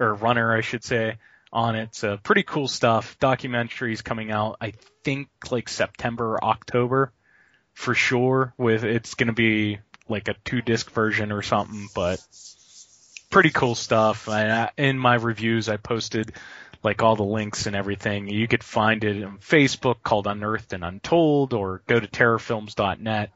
or 0.00 0.14
runner 0.14 0.56
I 0.56 0.62
should 0.62 0.82
say 0.82 1.18
on 1.52 1.76
it. 1.76 1.94
So 1.94 2.16
pretty 2.16 2.42
cool 2.42 2.66
stuff. 2.66 3.18
Documentaries 3.20 4.02
coming 4.02 4.32
out 4.32 4.56
I 4.62 4.72
think 5.04 5.28
like 5.50 5.68
September 5.68 6.36
or 6.36 6.44
October 6.44 7.12
for 7.74 7.94
sure 7.94 8.54
with 8.56 8.84
it's 8.84 9.14
going 9.14 9.28
to 9.28 9.34
be 9.34 9.78
like 10.08 10.28
a 10.28 10.34
two 10.44 10.62
disc 10.62 10.90
version 10.90 11.32
or 11.32 11.42
something 11.42 11.88
but 11.94 12.18
pretty 13.30 13.50
cool 13.50 13.74
stuff. 13.74 14.28
I, 14.28 14.70
in 14.78 14.98
my 14.98 15.16
reviews 15.16 15.68
I 15.68 15.76
posted 15.76 16.32
like 16.82 17.02
all 17.02 17.16
the 17.16 17.22
links 17.22 17.66
and 17.66 17.76
everything. 17.76 18.28
You 18.28 18.48
could 18.48 18.64
find 18.64 19.02
it 19.04 19.22
on 19.22 19.38
Facebook 19.38 20.02
called 20.02 20.26
Unearthed 20.26 20.72
and 20.72 20.84
Untold 20.84 21.52
or 21.52 21.82
go 21.86 22.00
to 22.00 22.06
terrorfilms.net. 22.06 23.30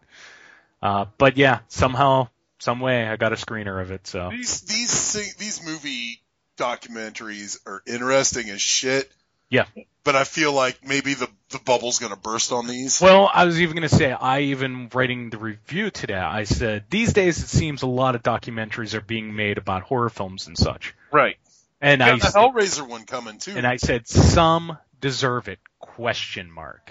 Uh, 0.83 1.07
but 1.19 1.37
yeah, 1.37 1.61
somehow, 1.69 2.29
some 2.59 2.81
way 2.81 3.07
I 3.07 3.17
got 3.17 3.33
a 3.33 3.37
screener 3.37 3.81
of 3.81 3.91
it. 3.91 4.07
So 4.07 4.31
These 4.31 4.63
these 4.63 5.35
these 5.37 5.65
movie 5.65 6.21
documentaries 6.57 7.59
are 7.67 7.83
interesting 7.87 8.51
as 8.51 8.61
shit. 8.61 9.11
yeah. 9.51 9.67
But 10.05 10.15
I 10.15 10.25
feel 10.25 10.53
like 10.53 10.87
maybe 10.87 11.15
the 11.15 11.29
the 11.51 11.59
bubble's 11.59 11.99
gonna 11.99 12.17
burst 12.17 12.53
on 12.53 12.67
these. 12.67 13.01
Well, 13.01 13.31
I 13.33 13.45
was 13.45 13.61
even 13.61 13.77
going 13.77 13.89
to 13.89 13.95
say, 13.95 14.13
I 14.13 14.41
even 14.41 14.89
writing 14.93 15.31
the 15.31 15.39
review 15.39 15.91
today, 15.91 16.15
I 16.15 16.45
said, 16.45 16.85
these 16.91 17.13
days 17.13 17.43
it 17.43 17.49
seems 17.49 17.83
a 17.83 17.87
lot 17.87 18.15
of 18.17 18.23
documentaries 18.23 18.95
are 18.95 19.01
being 19.01 19.35
made 19.35 19.59
about 19.59 19.83
horror 19.83 20.09
films 20.11 20.47
and 20.47 20.57
such. 20.59 20.95
right. 21.13 21.37
And 21.81 22.03
I 22.03 22.17
the 22.17 22.27
said- 22.31 22.35
Hellraiser 22.35 22.87
one 22.89 23.05
coming 23.05 23.39
too. 23.39 23.53
and 23.57 23.67
I 23.67 23.77
said 23.77 24.07
some 24.09 24.79
deserve 25.01 25.49
it 25.49 25.59
question 25.79 26.51
mark. 26.51 26.91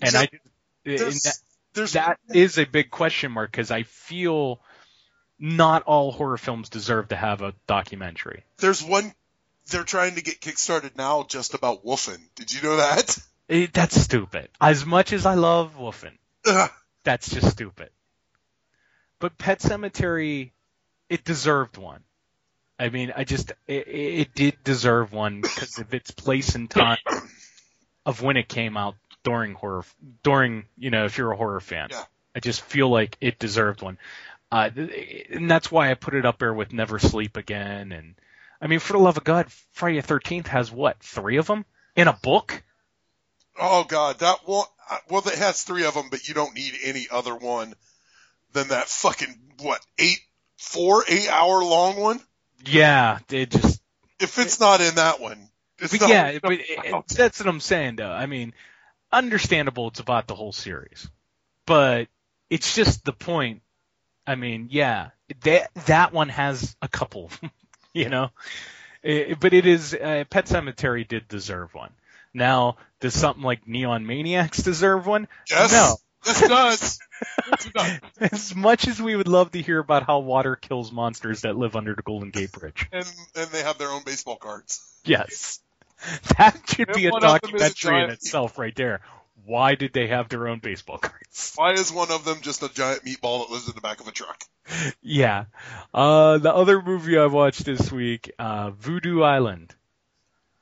And 0.00 0.10
So, 0.12 0.18
I 0.18 0.28
and 0.84 0.98
there's, 0.98 1.22
that, 1.22 1.36
that 1.92 2.18
is 2.34 2.58
a 2.58 2.64
big 2.64 2.90
question 2.90 3.32
mark 3.32 3.50
because 3.50 3.70
I 3.70 3.82
feel 3.84 4.60
not 5.38 5.82
all 5.84 6.12
horror 6.12 6.38
films 6.38 6.68
deserve 6.68 7.08
to 7.08 7.16
have 7.16 7.42
a 7.42 7.54
documentary. 7.66 8.44
there's 8.58 8.82
one 8.82 9.12
they're 9.70 9.84
trying 9.84 10.16
to 10.16 10.22
get 10.22 10.40
kickstarted 10.40 10.96
now 10.96 11.22
just 11.22 11.54
about 11.54 11.84
Wolfen. 11.84 12.18
Did 12.34 12.52
you 12.52 12.62
know 12.62 12.76
that? 12.76 13.18
It, 13.48 13.72
that's 13.72 14.00
stupid. 14.00 14.48
As 14.60 14.84
much 14.86 15.12
as 15.12 15.24
I 15.26 15.34
love 15.34 15.76
Wolfen, 15.78 16.16
Ugh. 16.46 16.70
that's 17.04 17.28
just 17.28 17.50
stupid. 17.50 17.90
But 19.18 19.36
Pet 19.38 19.60
Sematary, 19.60 20.50
it 21.08 21.24
deserved 21.24 21.76
one. 21.76 22.02
I 22.82 22.88
mean, 22.88 23.12
I 23.16 23.22
just 23.22 23.52
it, 23.68 23.86
it 23.86 24.34
did 24.34 24.64
deserve 24.64 25.12
one 25.12 25.40
because 25.40 25.78
of 25.78 25.94
its 25.94 26.10
place 26.10 26.56
and 26.56 26.68
time 26.68 26.98
of 28.04 28.22
when 28.22 28.36
it 28.36 28.48
came 28.48 28.76
out 28.76 28.96
during 29.22 29.54
horror 29.54 29.84
during 30.24 30.64
you 30.76 30.90
know 30.90 31.04
if 31.04 31.16
you're 31.16 31.30
a 31.30 31.36
horror 31.36 31.60
fan. 31.60 31.88
Yeah. 31.92 32.02
I 32.34 32.40
just 32.40 32.62
feel 32.62 32.88
like 32.88 33.16
it 33.20 33.38
deserved 33.38 33.82
one. 33.82 33.98
Uh, 34.50 34.68
and 35.30 35.48
that's 35.48 35.70
why 35.70 35.92
I 35.92 35.94
put 35.94 36.14
it 36.16 36.26
up 36.26 36.40
there 36.40 36.52
with 36.52 36.72
Never 36.72 36.98
Sleep 36.98 37.36
Again. 37.36 37.92
And 37.92 38.16
I 38.60 38.66
mean, 38.66 38.80
for 38.80 38.94
the 38.94 38.98
love 38.98 39.16
of 39.16 39.22
God, 39.22 39.46
Friday 39.70 40.00
the 40.00 40.06
13th 40.06 40.48
has 40.48 40.72
what 40.72 40.98
three 40.98 41.36
of 41.36 41.46
them 41.46 41.64
in 41.94 42.08
a 42.08 42.12
book? 42.12 42.64
Oh 43.60 43.84
god, 43.84 44.18
that 44.18 44.38
one. 44.44 44.66
uh, 44.90 44.98
Well, 45.08 45.22
it 45.28 45.38
has 45.38 45.62
three 45.62 45.84
of 45.84 45.94
them, 45.94 46.08
but 46.10 46.26
you 46.26 46.34
don't 46.34 46.54
need 46.56 46.72
any 46.82 47.06
other 47.12 47.36
one 47.36 47.74
than 48.54 48.68
that 48.68 48.88
fucking 48.88 49.38
what 49.60 49.80
eight, 50.00 50.18
four, 50.56 51.04
eight 51.08 51.28
hour 51.30 51.62
long 51.62 52.00
one. 52.00 52.20
Yeah, 52.66 53.18
it 53.30 53.50
just 53.50 53.80
If 54.20 54.38
it's 54.38 54.60
not 54.60 54.80
in 54.80 54.94
that 54.96 55.20
one, 55.20 55.48
it's 55.78 55.92
But 55.92 56.00
not. 56.02 56.10
yeah, 56.10 56.38
but 56.42 56.52
it, 56.52 56.60
it- 56.68 57.08
that's 57.08 57.40
what 57.40 57.48
I'm 57.48 57.60
saying 57.60 57.96
though. 57.96 58.10
I 58.10 58.26
mean, 58.26 58.54
understandable 59.10 59.88
it's 59.88 60.00
about 60.00 60.26
the 60.26 60.34
whole 60.34 60.52
series, 60.52 61.08
but 61.66 62.08
it's 62.50 62.74
just 62.74 63.04
the 63.04 63.12
point. 63.12 63.62
I 64.26 64.36
mean, 64.36 64.68
yeah, 64.70 65.10
that 65.42 65.70
that 65.86 66.12
one 66.12 66.28
has 66.28 66.76
a 66.80 66.88
couple, 66.88 67.30
you 67.92 68.08
know, 68.08 68.30
It- 69.02 69.40
but 69.40 69.52
it 69.52 69.66
is 69.66 69.94
uh, 69.94 70.24
Pet 70.30 70.46
Sematary 70.46 71.06
did 71.06 71.26
deserve 71.28 71.74
one. 71.74 71.90
Now, 72.34 72.76
does 73.00 73.14
something 73.14 73.42
like 73.42 73.66
Neon 73.66 74.06
Maniacs 74.06 74.58
deserve 74.62 75.06
one? 75.06 75.28
yes, 75.50 75.72
No. 75.72 75.96
It 76.26 76.48
does. 76.48 76.98
Yes, 77.50 77.66
it 77.66 77.72
does. 77.72 78.00
As 78.32 78.54
much 78.54 78.88
as 78.88 79.00
we 79.00 79.16
would 79.16 79.28
love 79.28 79.52
to 79.52 79.62
hear 79.62 79.78
about 79.78 80.04
how 80.04 80.20
water 80.20 80.56
kills 80.56 80.92
monsters 80.92 81.42
that 81.42 81.56
live 81.56 81.76
under 81.76 81.94
the 81.94 82.02
Golden 82.02 82.30
Gate 82.30 82.52
Bridge, 82.52 82.88
And 82.92 83.06
and 83.34 83.50
they 83.50 83.62
have 83.62 83.78
their 83.78 83.90
own 83.90 84.02
baseball 84.04 84.36
cards. 84.36 84.80
Yes. 85.04 85.60
That 86.36 86.60
should 86.68 86.92
be 86.92 87.04
a 87.06 87.08
And 87.08 87.12
one 87.12 87.24
of 87.24 87.40
them 87.40 87.54
is 87.54 87.62
a 87.62 87.68
documentary 87.68 88.04
in 88.04 88.10
itself 88.10 88.58
right 88.58 88.74
there. 88.74 89.02
Why 89.44 89.74
did 89.74 89.92
they 89.92 90.08
have 90.08 90.28
their 90.28 90.48
own 90.48 90.60
baseball 90.60 90.98
cards? 90.98 91.52
Why 91.56 91.72
is 91.72 91.92
one 91.92 92.10
of 92.10 92.24
them 92.24 92.40
just 92.42 92.62
a 92.62 92.72
giant 92.72 93.04
meatball 93.04 93.46
that 93.46 93.52
lives 93.52 93.68
in 93.68 93.74
the 93.74 93.80
back 93.80 94.00
of 94.00 94.08
a 94.08 94.12
truck? 94.12 94.42
Yeah. 95.02 95.46
Uh, 95.92 96.38
the 96.38 96.54
other 96.54 96.80
movie 96.80 97.18
I 97.18 97.26
watched 97.26 97.64
this 97.64 97.90
week, 97.90 98.30
uh, 98.38 98.70
Voodoo 98.70 99.22
Island. 99.22 99.74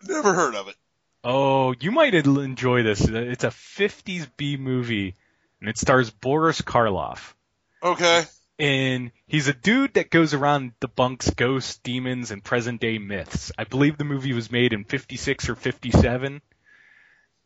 Never 0.02 0.32
heard 0.32 0.54
of 0.54 0.68
it. 0.68 0.76
Oh, 1.22 1.74
you 1.78 1.90
might 1.90 2.14
enjoy 2.14 2.82
this. 2.82 3.02
It's 3.02 3.44
a 3.44 3.48
50s 3.48 4.26
B 4.38 4.56
movie, 4.56 5.16
and 5.60 5.68
it 5.68 5.78
stars 5.78 6.10
Boris 6.10 6.60
Karloff. 6.62 7.34
Okay. 7.82 8.24
and 8.58 9.10
he's 9.26 9.48
a 9.48 9.54
dude 9.54 9.94
that 9.94 10.10
goes 10.10 10.34
around 10.34 10.72
debunks 10.80 11.34
ghosts, 11.34 11.78
demons, 11.78 12.30
and 12.30 12.44
present 12.44 12.80
day 12.80 12.98
myths. 12.98 13.52
I 13.56 13.64
believe 13.64 13.96
the 13.96 14.04
movie 14.04 14.32
was 14.34 14.50
made 14.50 14.72
in 14.72 14.84
56 14.84 15.48
or 15.48 15.54
57. 15.54 16.42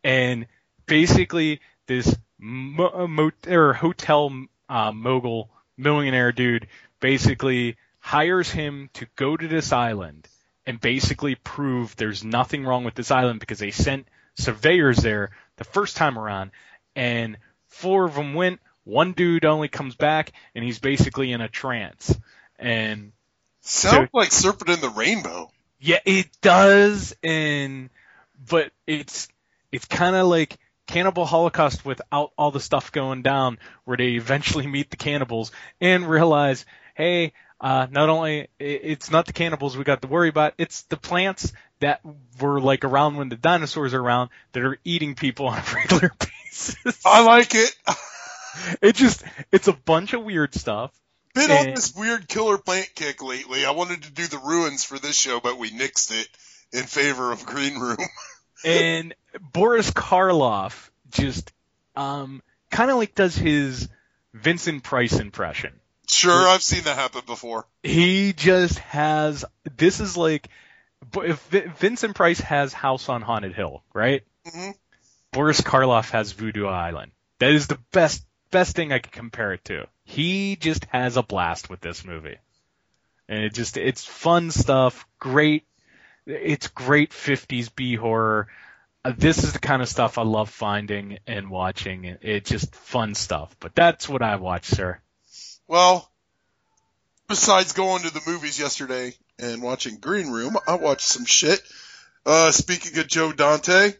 And 0.02 0.46
basically, 0.86 1.60
this 1.86 2.14
mo- 2.38 3.06
mo- 3.06 3.30
or 3.48 3.72
hotel 3.74 4.32
uh, 4.68 4.92
mogul 4.92 5.50
millionaire 5.76 6.32
dude 6.32 6.66
basically 7.00 7.76
hires 7.98 8.50
him 8.50 8.90
to 8.94 9.06
go 9.16 9.36
to 9.36 9.48
this 9.48 9.72
island 9.72 10.28
and 10.66 10.80
basically 10.80 11.34
prove 11.34 11.94
there's 11.96 12.24
nothing 12.24 12.64
wrong 12.64 12.84
with 12.84 12.94
this 12.94 13.10
island 13.10 13.40
because 13.40 13.58
they 13.58 13.70
sent 13.70 14.06
surveyors 14.34 14.98
there 14.98 15.30
the 15.56 15.64
first 15.64 15.96
time 15.96 16.18
around 16.18 16.50
and 16.96 17.36
four 17.74 18.04
of 18.04 18.14
them 18.14 18.34
went 18.34 18.60
one 18.84 19.12
dude 19.12 19.44
only 19.44 19.68
comes 19.68 19.94
back 19.94 20.32
and 20.54 20.64
he's 20.64 20.78
basically 20.78 21.32
in 21.32 21.40
a 21.40 21.48
trance 21.48 22.14
and 22.58 23.12
Sounds 23.60 24.08
So- 24.12 24.18
like 24.18 24.30
Serpent 24.30 24.68
in 24.70 24.80
the 24.80 24.90
Rainbow. 24.90 25.50
yeah, 25.80 25.98
it 26.04 26.28
does, 26.42 27.14
and 27.22 27.88
but 28.48 28.72
it's 28.86 29.28
it's 29.72 29.86
kind 29.86 30.14
of 30.14 30.26
like 30.26 30.58
Cannibal 30.86 31.24
Holocaust 31.24 31.82
without 31.84 32.32
all 32.36 32.50
the 32.50 32.60
stuff 32.60 32.92
going 32.92 33.22
down, 33.22 33.58
where 33.84 33.96
they 33.96 34.12
eventually 34.12 34.66
meet 34.66 34.90
the 34.90 34.98
cannibals 34.98 35.50
and 35.80 36.06
realize, 36.06 36.66
hey, 36.94 37.32
uh, 37.58 37.86
not 37.90 38.10
only 38.10 38.48
it's 38.58 39.10
not 39.10 39.24
the 39.24 39.32
cannibals 39.32 39.78
we 39.78 39.84
got 39.84 40.02
to 40.02 40.08
worry 40.08 40.28
about, 40.28 40.52
it's 40.58 40.82
the 40.82 40.98
plants 40.98 41.50
that 41.80 42.00
were 42.40 42.60
like 42.60 42.84
around 42.84 43.16
when 43.16 43.28
the 43.28 43.36
dinosaurs 43.36 43.94
are 43.94 44.00
around 44.00 44.30
that 44.52 44.62
are 44.62 44.78
eating 44.84 45.14
people 45.14 45.46
on 45.46 45.58
a 45.58 45.64
regular 45.74 46.12
basis. 46.18 47.00
I 47.04 47.24
like 47.24 47.54
it. 47.54 47.74
It 48.80 48.94
just 48.94 49.24
it's 49.50 49.66
a 49.68 49.72
bunch 49.72 50.12
of 50.12 50.22
weird 50.22 50.54
stuff. 50.54 50.92
Been 51.34 51.50
on 51.50 51.74
this 51.74 51.92
weird 51.94 52.28
killer 52.28 52.58
plant 52.58 52.88
kick 52.94 53.22
lately. 53.22 53.64
I 53.64 53.72
wanted 53.72 54.04
to 54.04 54.12
do 54.12 54.26
the 54.26 54.38
ruins 54.38 54.84
for 54.84 54.98
this 54.98 55.16
show, 55.16 55.40
but 55.40 55.58
we 55.58 55.70
nixed 55.70 56.12
it 56.12 56.28
in 56.72 56.84
favor 56.84 57.32
of 57.32 57.44
Green 57.44 57.78
Room. 57.78 57.98
and 58.64 59.14
Boris 59.40 59.90
Karloff 59.90 60.90
just 61.10 61.52
um 61.96 62.42
kind 62.70 62.90
of 62.90 62.96
like 62.96 63.16
does 63.16 63.36
his 63.36 63.88
Vincent 64.32 64.84
Price 64.84 65.18
impression. 65.18 65.72
Sure, 66.08 66.48
I've 66.48 66.62
seen 66.62 66.84
that 66.84 66.96
happen 66.96 67.22
before. 67.26 67.66
He 67.82 68.32
just 68.32 68.78
has 68.78 69.44
this 69.76 69.98
is 69.98 70.16
like 70.16 70.48
but 70.48 70.48
if 70.48 70.52
Vi- 70.52 70.63
Vincent 71.12 72.14
Price 72.14 72.40
has 72.40 72.72
House 72.72 73.08
on 73.08 73.22
Haunted 73.22 73.54
Hill, 73.54 73.82
right? 73.92 74.22
hmm 74.46 74.70
Boris 75.32 75.60
Karloff 75.60 76.10
has 76.10 76.30
Voodoo 76.30 76.66
Island. 76.66 77.10
That 77.40 77.50
is 77.52 77.66
the 77.66 77.78
best 77.90 78.24
best 78.52 78.76
thing 78.76 78.92
I 78.92 79.00
could 79.00 79.12
compare 79.12 79.52
it 79.52 79.64
to. 79.64 79.86
He 80.04 80.54
just 80.54 80.84
has 80.86 81.16
a 81.16 81.24
blast 81.24 81.68
with 81.68 81.80
this 81.80 82.04
movie. 82.04 82.38
And 83.28 83.42
it 83.42 83.52
just 83.52 83.76
it's 83.76 84.04
fun 84.04 84.52
stuff, 84.52 85.06
great 85.18 85.64
it's 86.26 86.68
great 86.68 87.10
50s 87.10 87.74
B 87.74 87.96
horror. 87.96 88.48
Uh, 89.04 89.12
this 89.16 89.44
is 89.44 89.52
the 89.52 89.58
kind 89.58 89.82
of 89.82 89.88
stuff 89.88 90.16
I 90.18 90.22
love 90.22 90.48
finding 90.48 91.18
and 91.26 91.50
watching. 91.50 92.16
It's 92.22 92.48
just 92.48 92.74
fun 92.74 93.14
stuff. 93.14 93.54
But 93.60 93.74
that's 93.74 94.08
what 94.08 94.22
I 94.22 94.36
watch, 94.36 94.66
sir. 94.66 95.00
Well, 95.66 96.10
besides 97.28 97.72
going 97.72 98.02
to 98.02 98.12
the 98.12 98.22
movies 98.26 98.58
yesterday 98.58 99.14
and 99.38 99.62
watching 99.62 99.98
Green 99.98 100.30
Room, 100.30 100.56
I 100.66 100.74
watched 100.76 101.06
some 101.06 101.24
shit. 101.24 101.60
Uh, 102.26 102.50
speaking 102.52 102.98
of 102.98 103.06
Joe 103.06 103.32
Dante, 103.32 103.92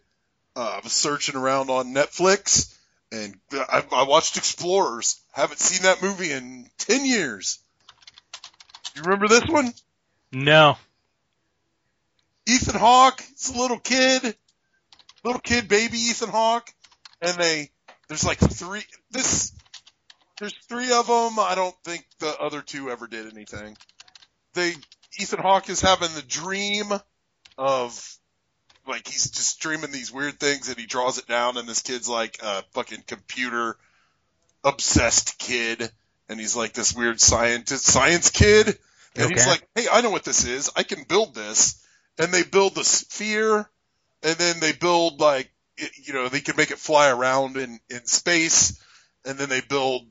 uh, 0.57 0.61
I 0.61 0.81
was 0.83 0.93
searching 0.93 1.37
around 1.37 1.70
on 1.70 1.95
Netflix 1.95 2.75
and 3.12 3.37
I, 3.53 3.85
I 3.93 4.03
watched 4.05 4.37
Explorers. 4.37 5.20
Haven't 5.33 5.59
seen 5.59 5.83
that 5.83 6.03
movie 6.03 6.33
in 6.33 6.68
10 6.79 7.07
years. 7.07 7.61
You 8.95 9.03
remember 9.03 9.29
this 9.29 9.47
one? 9.49 9.72
No. 10.33 10.77
Ethan 12.47 12.79
Hawke, 12.79 13.22
it's 13.33 13.55
a 13.55 13.59
little 13.59 13.79
kid, 13.79 14.37
little 15.25 15.41
kid 15.41 15.68
baby 15.68 15.97
Ethan 15.97 16.29
Hawke, 16.29 16.70
and 17.22 17.37
they, 17.39 17.70
there's 18.09 18.25
like 18.25 18.39
three, 18.39 18.83
this, 19.11 19.53
there's 20.39 20.55
three 20.68 20.93
of 20.93 21.07
them. 21.07 21.39
I 21.39 21.55
don't 21.55 21.76
think 21.85 22.07
the 22.18 22.37
other 22.39 22.62
two 22.62 22.91
ever 22.91 23.07
did 23.07 23.32
anything. 23.32 23.76
They, 24.55 24.74
Ethan 25.18 25.41
Hawke 25.41 25.68
is 25.68 25.80
having 25.80 26.14
the 26.14 26.22
dream 26.22 26.87
of, 27.59 28.18
like 28.87 29.09
he's 29.09 29.30
just 29.30 29.61
dreaming 29.61 29.93
these 29.93 30.12
weird 30.12 30.39
things 30.39 30.68
and 30.68 30.78
he 30.78 30.87
draws 30.87 31.18
it 31.18 31.26
down 31.26 31.57
and 31.57 31.68
this 31.68 31.82
kid's 31.82 32.09
like 32.09 32.39
a 32.43 32.62
fucking 32.72 33.05
computer 33.07 33.76
obsessed 34.62 35.39
kid 35.39 35.91
and 36.28 36.41
he's 36.41 36.57
like 36.57 36.72
this 36.72 36.95
weird 36.95 37.20
scientist, 37.20 37.85
science 37.85 38.30
kid. 38.30 38.78
And 39.16 39.30
he's 39.30 39.47
like, 39.47 39.66
hey, 39.74 39.87
I 39.91 40.01
know 40.01 40.11
what 40.11 40.24
this 40.24 40.45
is. 40.45 40.70
I 40.74 40.82
can 40.82 41.05
build 41.05 41.35
this. 41.35 41.80
And 42.18 42.32
they 42.32 42.43
build 42.43 42.74
the 42.74 42.85
sphere, 42.85 43.68
and 44.22 44.37
then 44.37 44.61
they 44.61 44.72
build 44.72 45.20
like, 45.20 45.51
you 46.03 46.14
know, 46.14 46.28
they 46.28 46.41
can 46.41 46.57
make 46.57 46.70
it 46.70 46.78
fly 46.78 47.11
around 47.11 47.57
in, 47.57 47.80
in 47.91 48.07
space, 48.07 48.80
and 49.24 49.37
then 49.37 49.49
they 49.49 49.61
build 49.61 50.07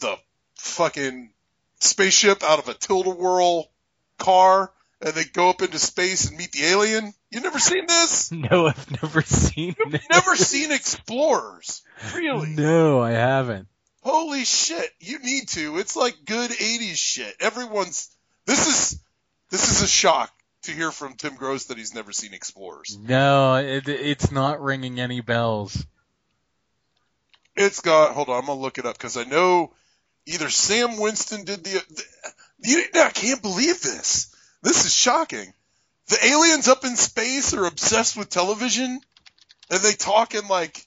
the 0.00 0.16
fucking 0.56 1.32
spaceship 1.80 2.42
out 2.42 2.58
of 2.58 2.68
a 2.68 2.74
tilt-a-whirl 2.74 3.70
car, 4.18 4.72
and 5.00 5.14
they 5.14 5.24
go 5.24 5.50
up 5.50 5.62
into 5.62 5.78
space 5.78 6.28
and 6.28 6.36
meet 6.36 6.52
the 6.52 6.64
alien. 6.64 7.12
You 7.30 7.40
never 7.40 7.58
seen 7.58 7.86
this? 7.86 8.32
No, 8.38 8.66
I've 8.66 9.02
never 9.02 9.22
seen 9.22 9.74
it. 9.78 10.02
Never 10.10 10.36
seen 10.36 10.72
Explorers. 10.72 11.82
Really? 12.14 12.50
No, 12.50 13.00
I 13.00 13.12
haven't. 13.12 13.68
Holy 14.02 14.44
shit, 14.44 14.90
you 15.00 15.18
need 15.18 15.48
to. 15.48 15.78
It's 15.78 15.96
like 15.96 16.24
good 16.24 16.50
80s 16.50 16.96
shit. 16.96 17.34
Everyone's 17.40 18.08
this 18.46 18.66
is 18.66 19.00
this 19.50 19.70
is 19.70 19.82
a 19.82 19.86
shock 19.86 20.32
to 20.62 20.72
hear 20.72 20.90
from 20.90 21.14
Tim 21.14 21.34
Gross 21.34 21.66
that 21.66 21.78
he's 21.78 21.94
never 21.94 22.12
seen 22.12 22.32
Explorers. 22.32 22.96
No, 22.98 23.56
it, 23.56 23.88
it's 23.88 24.30
not 24.30 24.62
ringing 24.62 25.00
any 25.00 25.20
bells. 25.20 25.84
It's 27.56 27.80
got 27.80 28.14
hold 28.14 28.28
on, 28.28 28.38
I'm 28.38 28.46
going 28.46 28.58
to 28.58 28.62
look 28.62 28.78
it 28.78 28.86
up 28.86 28.98
cuz 28.98 29.16
I 29.16 29.24
know 29.24 29.74
either 30.28 30.50
Sam 30.50 30.98
Winston 30.98 31.44
did 31.44 31.64
the, 31.64 32.04
you, 32.60 32.84
I 32.94 33.10
can't 33.10 33.42
believe 33.42 33.80
this. 33.82 34.34
This 34.62 34.84
is 34.84 34.94
shocking. 34.94 35.52
The 36.08 36.24
aliens 36.24 36.68
up 36.68 36.84
in 36.84 36.96
space 36.96 37.54
are 37.54 37.66
obsessed 37.66 38.16
with 38.16 38.30
television 38.30 39.00
and 39.70 39.80
they 39.80 39.92
talk 39.92 40.34
in 40.34 40.48
like 40.48 40.86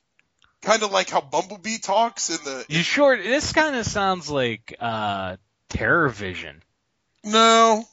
kind 0.62 0.84
of 0.84 0.92
like 0.92 1.10
how 1.10 1.22
Bumblebee 1.22 1.78
talks 1.80 2.30
in 2.30 2.44
the 2.44 2.66
You 2.68 2.84
sure? 2.84 3.18
This 3.18 3.54
kind 3.54 3.76
of 3.76 3.86
sounds 3.86 4.30
like 4.30 4.76
uh, 4.80 5.38
Terror 5.70 6.10
Vision. 6.10 6.62
No. 7.24 7.86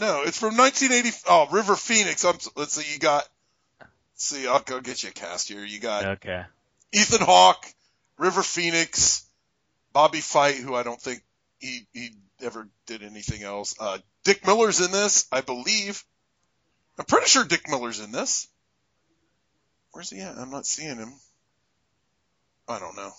No, 0.00 0.22
it's 0.22 0.38
from 0.38 0.56
1980. 0.56 1.16
Oh, 1.28 1.48
River 1.50 1.76
Phoenix. 1.76 2.24
I'm, 2.24 2.36
let's 2.56 2.74
see, 2.74 2.92
you 2.92 2.98
got. 2.98 3.24
Let's 3.80 4.24
see, 4.24 4.46
I'll 4.46 4.60
go 4.60 4.80
get 4.80 5.02
you 5.02 5.10
a 5.10 5.12
cast 5.12 5.48
here. 5.48 5.64
You 5.64 5.80
got 5.80 6.04
Okay. 6.04 6.42
Ethan 6.92 7.24
Hawke, 7.24 7.64
River 8.18 8.42
Phoenix, 8.42 9.23
Bobby 9.94 10.20
Fite, 10.20 10.56
who 10.56 10.74
I 10.74 10.82
don't 10.82 11.00
think 11.00 11.22
he 11.60 11.86
he 11.94 12.10
ever 12.42 12.68
did 12.86 13.02
anything 13.02 13.42
else. 13.42 13.74
Uh, 13.80 13.98
Dick 14.24 14.44
Miller's 14.46 14.80
in 14.80 14.90
this, 14.90 15.26
I 15.32 15.40
believe. 15.40 16.04
I'm 16.98 17.06
pretty 17.06 17.28
sure 17.28 17.44
Dick 17.44 17.68
Miller's 17.68 18.00
in 18.00 18.12
this. 18.12 18.48
Where's 19.92 20.10
he 20.10 20.20
at? 20.20 20.36
I'm 20.36 20.50
not 20.50 20.66
seeing 20.66 20.96
him. 20.96 21.14
I 22.68 22.80
don't 22.80 22.96
know. 22.96 23.12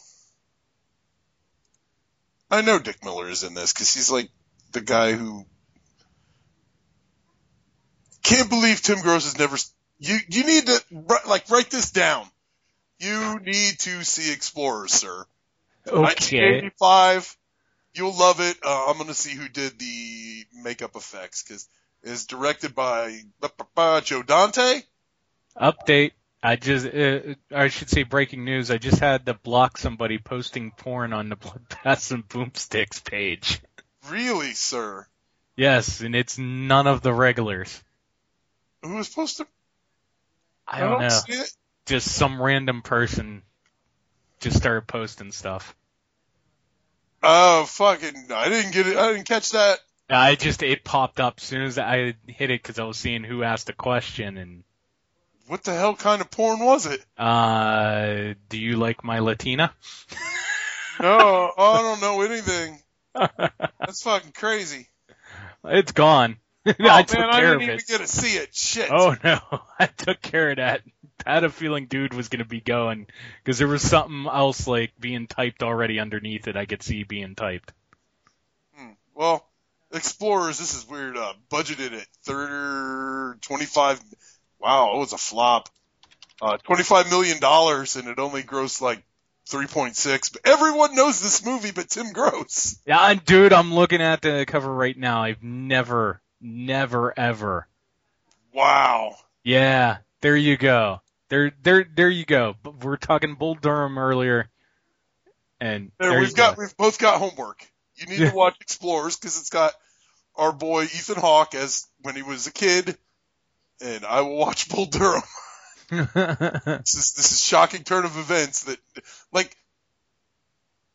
I 2.51 2.61
know 2.61 2.77
Dick 2.77 3.03
Miller 3.03 3.29
is 3.29 3.43
in 3.43 3.53
this 3.53 3.73
because 3.73 3.93
he's 3.93 4.11
like 4.11 4.29
the 4.73 4.81
guy 4.81 5.13
who 5.13 5.45
can't 8.21 8.49
believe 8.49 8.81
Tim 8.81 9.01
Gross 9.01 9.23
has 9.23 9.39
never. 9.39 9.55
You 9.99 10.17
you 10.27 10.45
need 10.45 10.65
to 10.65 10.81
like 11.25 11.49
write 11.49 11.71
this 11.71 11.91
down. 11.91 12.27
You 12.99 13.39
need 13.39 13.79
to 13.79 14.03
see 14.03 14.33
Explorers, 14.33 14.91
sir. 14.91 15.25
Okay. 15.87 16.01
1985. 16.01 17.37
You'll 17.93 18.17
love 18.17 18.41
it. 18.41 18.57
Uh, 18.63 18.87
I'm 18.87 18.95
going 18.95 19.07
to 19.07 19.13
see 19.13 19.33
who 19.33 19.47
did 19.47 19.79
the 19.79 20.45
makeup 20.53 20.95
effects 20.95 21.43
because 21.43 21.67
it's 22.03 22.25
directed 22.25 22.75
by 22.75 23.21
ba- 23.75 24.01
Joe 24.03 24.21
Dante. 24.23 24.81
Update. 25.59 26.11
I 26.43 26.57
just, 26.57 26.85
uh, 26.85 27.35
I 27.51 27.69
should 27.69 27.89
say 27.89 28.03
breaking 28.03 28.45
news. 28.45 28.69
I 28.69 28.77
just 28.77 28.99
had 28.99 29.25
to 29.25 29.33
block 29.33 29.77
somebody 29.77 30.19
posting 30.19 30.71
porn 30.71 31.11
on 31.11 31.29
the 31.29 31.35
Bloodbaths 31.35 32.11
and 32.11 32.27
Boomsticks 32.27 33.03
page. 33.03 33.61
Really, 34.09 34.53
sir? 34.53 35.07
Yes, 35.55 36.01
and 36.01 36.15
it's 36.15 36.37
none 36.37 36.85
of 36.85 37.01
the 37.01 37.13
regulars. 37.13 37.81
Who 38.83 38.95
was 38.95 39.07
supposed 39.07 39.37
to? 39.37 39.47
I 40.67 40.81
don't 40.81 40.99
know. 40.99 41.09
see 41.09 41.33
it. 41.33 41.51
Just 41.85 42.11
some 42.11 42.39
random 42.41 42.81
person 42.81 43.41
just 44.39 44.57
started 44.57 44.87
posting 44.87 45.31
stuff. 45.31 45.75
Oh, 47.23 47.65
fucking! 47.65 48.27
I 48.33 48.49
didn't 48.49 48.71
get 48.71 48.87
it. 48.87 48.97
I 48.97 49.11
didn't 49.11 49.27
catch 49.27 49.51
that. 49.51 49.79
I 50.09 50.35
just, 50.35 50.61
it 50.61 50.83
popped 50.83 51.19
up 51.19 51.35
as 51.37 51.43
soon 51.43 51.63
as 51.63 51.79
I 51.79 52.13
hit 52.27 52.51
it 52.51 52.61
because 52.61 52.77
I 52.77 52.83
was 52.83 52.97
seeing 52.97 53.23
who 53.23 53.41
asked 53.41 53.69
a 53.69 53.73
question 53.73 54.37
and, 54.37 54.63
What 55.47 55.63
the 55.63 55.73
hell 55.73 55.95
kind 55.95 56.21
of 56.21 56.29
porn 56.29 56.59
was 56.59 56.85
it? 56.85 57.03
uh, 57.17 58.35
do 58.49 58.59
you 58.59 58.77
like 58.77 59.03
my 59.03 59.19
Latina? 59.19 59.73
No, 60.97 61.51
I 61.57 61.81
don't 61.81 61.99
know 61.99 62.21
anything. 62.21 62.79
That's 63.13 64.01
fucking 64.03 64.31
crazy. 64.31 64.87
it's 65.65 65.91
gone. 65.91 66.37
Oh 66.79 66.89
I 66.89 67.03
took 67.03 67.19
man, 67.19 67.29
I 67.29 67.41
didn't 67.41 67.61
even 67.61 67.75
it. 67.75 67.87
get 67.87 68.01
to 68.01 68.07
see 68.07 68.37
it. 68.37 68.55
Shit. 68.55 68.89
Oh 68.91 69.15
no, 69.23 69.39
I 69.79 69.85
took 69.85 70.21
care 70.21 70.51
of 70.51 70.57
that. 70.57 70.81
I 71.25 71.35
had 71.35 71.43
a 71.43 71.49
feeling 71.49 71.85
dude 71.85 72.13
was 72.13 72.29
gonna 72.29 72.45
be 72.45 72.61
going 72.61 73.07
because 73.43 73.59
there 73.59 73.67
was 73.67 73.81
something 73.81 74.25
else 74.25 74.67
like 74.67 74.91
being 74.99 75.27
typed 75.27 75.61
already 75.63 75.99
underneath 75.99 76.47
it. 76.47 76.57
I 76.57 76.65
could 76.65 76.81
see 76.83 77.03
being 77.03 77.35
typed. 77.35 77.71
Hmm. 78.75 78.91
Well, 79.13 79.47
Explorers, 79.93 80.57
this 80.57 80.73
is 80.75 80.87
weird. 80.89 81.15
Uh, 81.15 81.33
budgeted 81.49 81.93
at 81.93 82.07
thirty 82.23 83.39
twenty-five. 83.41 84.01
Wow, 84.59 84.95
it 84.95 84.99
was 84.99 85.13
a 85.13 85.17
flop. 85.17 85.69
Uh, 86.41 86.57
twenty-five 86.57 87.09
million 87.09 87.39
dollars, 87.39 87.95
and 87.95 88.07
it 88.07 88.19
only 88.19 88.43
grossed 88.43 88.81
like 88.81 89.01
three 89.47 89.67
point 89.67 89.95
six. 89.95 90.29
But 90.29 90.41
everyone 90.45 90.95
knows 90.95 91.21
this 91.21 91.45
movie, 91.45 91.71
but 91.71 91.89
Tim 91.89 92.11
Gross. 92.11 92.77
Yeah, 92.85 92.99
and 92.99 93.23
dude, 93.23 93.53
I'm 93.53 93.73
looking 93.73 94.01
at 94.01 94.21
the 94.21 94.45
cover 94.45 94.73
right 94.73 94.97
now. 94.97 95.23
I've 95.23 95.43
never, 95.43 96.19
never, 96.41 97.17
ever. 97.17 97.67
Wow. 98.53 99.15
Yeah, 99.43 99.97
there 100.21 100.37
you 100.37 100.57
go. 100.57 101.01
There, 101.29 101.51
there, 101.63 101.85
there 101.95 102.09
you 102.09 102.25
go. 102.25 102.55
But 102.61 102.83
We're 102.83 102.97
talking 102.97 103.35
Bull 103.35 103.55
Durham 103.55 103.97
earlier, 103.97 104.49
and 105.59 105.91
There, 105.99 106.11
there 106.11 106.19
we've 106.19 106.35
got 106.35 106.55
go. 106.55 106.61
we've 106.61 106.77
both 106.77 106.99
got 106.99 107.19
homework. 107.19 107.65
You 107.95 108.07
need 108.07 108.29
to 108.29 108.31
watch 108.35 108.55
Explorers 108.61 109.17
because 109.17 109.39
it's 109.39 109.49
got 109.49 109.73
our 110.35 110.51
boy 110.51 110.83
Ethan 110.83 111.15
Hawke 111.17 111.55
as 111.55 111.87
when 112.01 112.15
he 112.15 112.21
was 112.21 112.47
a 112.47 112.51
kid, 112.51 112.97
and 113.81 114.05
I 114.05 114.21
will 114.21 114.37
watch 114.37 114.69
Bull 114.73 114.85
Durham. 114.85 115.23
This 115.87 116.95
is 116.95 117.13
this 117.13 117.31
is 117.31 117.43
shocking 117.43 117.83
turn 117.83 118.05
of 118.05 118.17
events 118.17 118.63
that 118.63 118.79
like 119.31 119.55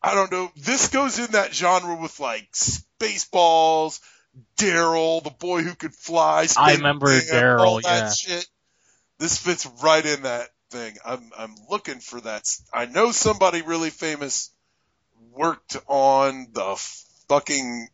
I 0.02 0.14
don't 0.14 0.32
know. 0.32 0.50
This 0.56 0.88
goes 0.88 1.18
in 1.20 1.30
that 1.32 1.54
genre 1.54 1.94
with 1.94 2.18
like 2.18 2.50
Spaceballs, 2.52 4.00
Daryl, 4.56 5.22
the 5.22 5.30
boy 5.30 5.62
who 5.62 5.74
could 5.74 5.94
fly. 5.94 6.46
I 6.56 6.74
remember 6.74 7.06
all 7.06 7.20
Daryl, 7.20 7.82
that 7.82 7.88
yeah. 7.88 8.12
shit. 8.12 8.46
This 9.18 9.38
fits 9.38 9.66
right 9.82 10.04
in 10.04 10.22
that 10.22 10.48
thing. 10.70 10.96
I'm 11.04 11.30
I'm 11.36 11.54
looking 11.68 12.00
for 12.00 12.20
that. 12.20 12.48
I 12.72 12.86
know 12.86 13.12
somebody 13.12 13.62
really 13.62 13.90
famous 13.90 14.50
worked 15.32 15.76
on 15.86 16.48
the 16.52 16.76
fucking 17.28 17.88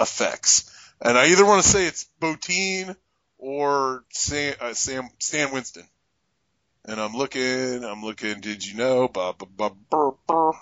effects, 0.00 0.70
and 1.00 1.16
I 1.18 1.28
either 1.28 1.44
want 1.44 1.62
to 1.62 1.68
say 1.68 1.86
it's 1.86 2.06
Bottin 2.20 2.96
or 3.38 4.04
Sam, 4.10 4.54
uh, 4.60 4.74
Sam 4.74 5.08
Stan 5.18 5.52
Winston. 5.52 5.86
And 6.84 7.00
I'm 7.00 7.14
looking, 7.14 7.84
I'm 7.84 8.02
looking, 8.02 8.40
did 8.40 8.66
you 8.66 8.76
know? 8.76 9.06
Ba, 9.06 9.34
ba, 9.38 9.46
ba, 9.46 9.70
brr, 9.70 10.10
brr. 10.26 10.52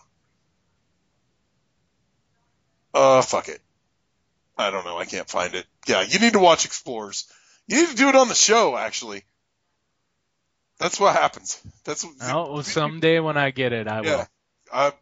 Uh, 2.92 3.22
fuck 3.22 3.48
it. 3.48 3.62
I 4.60 4.70
don't 4.70 4.84
know, 4.84 4.98
I 4.98 5.04
can't 5.06 5.28
find 5.28 5.54
it. 5.54 5.66
Yeah, 5.86 6.02
you 6.02 6.18
need 6.18 6.34
to 6.34 6.38
watch 6.38 6.64
Explorers. 6.64 7.26
You 7.66 7.80
need 7.80 7.88
to 7.90 7.96
do 7.96 8.08
it 8.08 8.16
on 8.16 8.28
the 8.28 8.34
show, 8.34 8.76
actually. 8.76 9.22
That's 10.78 10.98
what 10.98 11.14
happens. 11.14 11.60
That's 11.84 12.04
what, 12.04 12.14
Oh, 12.22 12.62
someday 12.62 13.20
when 13.20 13.36
I 13.36 13.50
get 13.50 13.72
it, 13.72 13.86
I 13.86 14.02
yeah. 14.02 14.16
will. 14.16 14.26
I, 14.72 14.92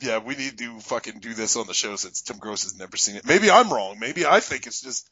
yeah, 0.00 0.18
we 0.18 0.34
need 0.34 0.58
to 0.58 0.80
fucking 0.80 1.20
do 1.20 1.34
this 1.34 1.56
on 1.56 1.66
the 1.66 1.74
show 1.74 1.96
since 1.96 2.22
Tim 2.22 2.38
Gross 2.38 2.62
has 2.64 2.78
never 2.78 2.96
seen 2.96 3.16
it. 3.16 3.26
Maybe 3.26 3.50
I'm 3.50 3.70
wrong. 3.72 3.98
Maybe 3.98 4.24
I 4.26 4.40
think 4.40 4.66
it's 4.66 4.80
just 4.80 5.08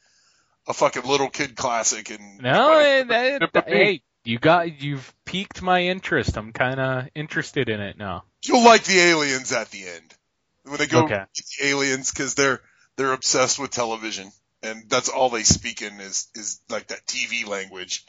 a 0.66 0.72
fucking 0.72 1.02
little 1.04 1.28
kid 1.28 1.56
classic 1.56 2.10
and 2.10 2.40
No, 2.40 2.78
eh, 2.78 3.02
that, 3.04 3.64
hey, 3.68 4.02
you 4.24 4.38
got, 4.38 4.80
you've 4.82 5.12
piqued 5.26 5.60
my 5.62 5.82
interest. 5.82 6.36
I'm 6.38 6.52
kind 6.52 6.80
of 6.80 7.08
interested 7.14 7.68
in 7.68 7.80
it 7.80 7.98
now. 7.98 8.24
You'll 8.44 8.64
like 8.64 8.84
the 8.84 8.98
aliens 8.98 9.52
at 9.52 9.70
the 9.70 9.86
end 9.86 10.14
when 10.64 10.78
they 10.78 10.86
go 10.86 11.04
Okay. 11.04 11.22
the 11.60 11.66
aliens 11.68 12.10
because 12.10 12.34
they're 12.34 12.60
they're 12.96 13.12
obsessed 13.12 13.58
with 13.58 13.70
television 13.70 14.30
and 14.64 14.88
that's 14.88 15.08
all 15.08 15.28
they 15.28 15.42
speak 15.42 15.82
in 15.82 16.00
is 16.00 16.28
is 16.34 16.60
like 16.68 16.88
that 16.88 17.06
TV 17.06 17.46
language. 17.46 18.04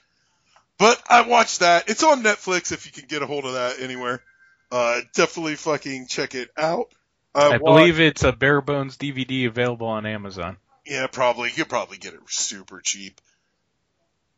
But 0.78 1.02
I 1.08 1.22
watched 1.22 1.60
that. 1.60 1.90
It's 1.90 2.04
on 2.04 2.24
Netflix 2.24 2.72
if 2.72 2.86
you 2.86 2.92
can 2.92 3.08
get 3.08 3.22
a 3.22 3.28
hold 3.28 3.46
of 3.46 3.54
that 3.54 3.80
anywhere. 3.80 4.24
Uh, 4.72 5.02
definitely 5.14 5.56
fucking 5.56 6.08
check 6.08 6.36
it 6.36 6.50
out. 6.58 6.88
I 7.34 7.58
wa- 7.58 7.78
believe 7.78 8.00
it's 8.00 8.24
a 8.24 8.32
bare 8.32 8.62
bones 8.62 8.98
DVD 8.98 9.48
available 9.48 9.88
on 9.88 10.06
Amazon. 10.06 10.58
Yeah, 10.86 11.08
probably. 11.08 11.50
You 11.50 11.56
could 11.56 11.70
probably 11.70 11.98
get 11.98 12.14
it 12.14 12.20
super 12.28 12.82
cheap. 12.82 13.22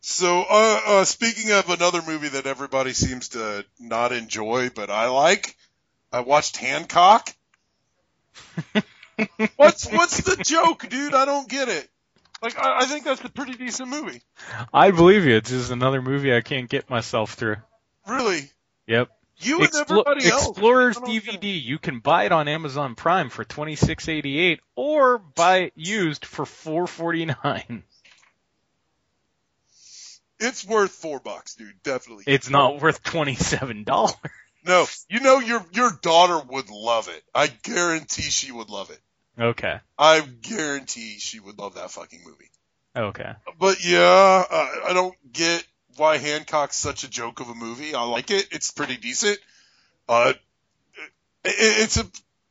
So, 0.02 0.46
uh, 0.48 0.80
uh, 0.86 1.06
speaking 1.06 1.52
of 1.52 1.70
another 1.70 2.02
movie 2.02 2.30
that 2.30 2.46
everybody 2.46 2.94
seems 2.94 3.30
to 3.30 3.66
not 3.80 4.12
enjoy, 4.12 4.70
but 4.70 4.90
I 4.90 5.08
like, 5.08 5.56
I 6.14 6.22
watched 6.22 6.58
Hancock. 6.58 7.34
what's 9.56 9.86
what's 9.92 10.22
the 10.22 10.42
joke, 10.44 10.88
dude? 10.90 11.14
I 11.14 11.26
don't 11.26 11.48
get 11.50 11.70
it. 11.70 11.90
Like, 12.42 12.58
I, 12.60 12.80
I 12.82 12.86
think 12.86 13.04
that's 13.04 13.22
a 13.24 13.30
pretty 13.30 13.54
decent 13.54 13.90
movie. 13.90 14.22
I 14.74 14.92
believe 14.92 15.26
you. 15.26 15.36
It's 15.38 15.50
just 15.50 15.72
another 15.72 16.02
movie 16.02 16.36
I 16.36 16.42
can't 16.42 16.70
get 16.70 16.90
myself 16.90 17.34
through. 17.34 17.56
Really, 18.08 18.50
Yep. 18.86 19.10
you 19.40 19.60
and 19.62 19.70
Explo- 19.70 19.82
everybody 20.08 20.28
else. 20.30 20.50
Explorers 20.50 20.98
I 20.98 21.02
don't 21.02 21.10
get 21.12 21.34
it. 21.36 21.42
DVD. 21.42 21.64
You 21.64 21.80
can 21.80 22.00
buy 22.00 22.26
it 22.26 22.32
on 22.32 22.48
Amazon 22.48 22.94
Prime 22.96 23.30
for 23.30 23.44
twenty 23.44 23.76
six 23.76 24.08
eighty 24.08 24.38
eight, 24.40 24.60
or 24.76 25.18
buy 25.18 25.58
it 25.58 25.74
used 25.76 26.26
for 26.26 26.46
four 26.46 26.86
forty 26.88 27.26
nine. 27.44 27.84
It's 30.40 30.64
worth 30.66 30.92
four 30.92 31.20
bucks, 31.20 31.56
dude. 31.56 31.82
Definitely. 31.84 32.26
It's 32.28 32.50
not 32.50 32.80
worth 32.82 33.02
twenty 33.04 33.36
seven 33.36 33.84
dollars. 33.84 34.14
no, 34.64 34.86
you 35.10 35.20
know 35.22 35.40
your 35.40 35.66
your 35.74 35.92
daughter 36.02 36.40
would 36.48 36.70
love 36.70 37.08
it. 37.10 37.24
I 37.34 37.48
guarantee 37.48 38.22
she 38.22 38.52
would 38.52 38.70
love 38.70 38.92
it. 38.92 39.00
Okay. 39.40 39.80
I 39.98 40.22
guarantee 40.42 41.18
she 41.20 41.40
would 41.40 41.60
love 41.60 41.76
that 41.76 41.92
fucking 41.92 42.22
movie. 42.26 42.50
Okay. 42.96 43.32
But 43.60 43.86
yeah, 43.86 44.44
uh, 44.50 44.70
I 44.88 44.94
don't 44.94 45.16
get 45.32 45.66
why 45.98 46.18
Hancock's 46.18 46.76
such 46.76 47.04
a 47.04 47.10
joke 47.10 47.40
of 47.40 47.50
a 47.50 47.56
movie. 47.56 47.94
I 47.94 48.04
like 48.04 48.32
it. 48.32 48.48
It's 48.52 48.72
pretty 48.72 48.98
decent. 48.98 49.38
Uh, 50.10 50.34
it, 51.44 51.56
it's 51.56 51.98
a 51.98 52.06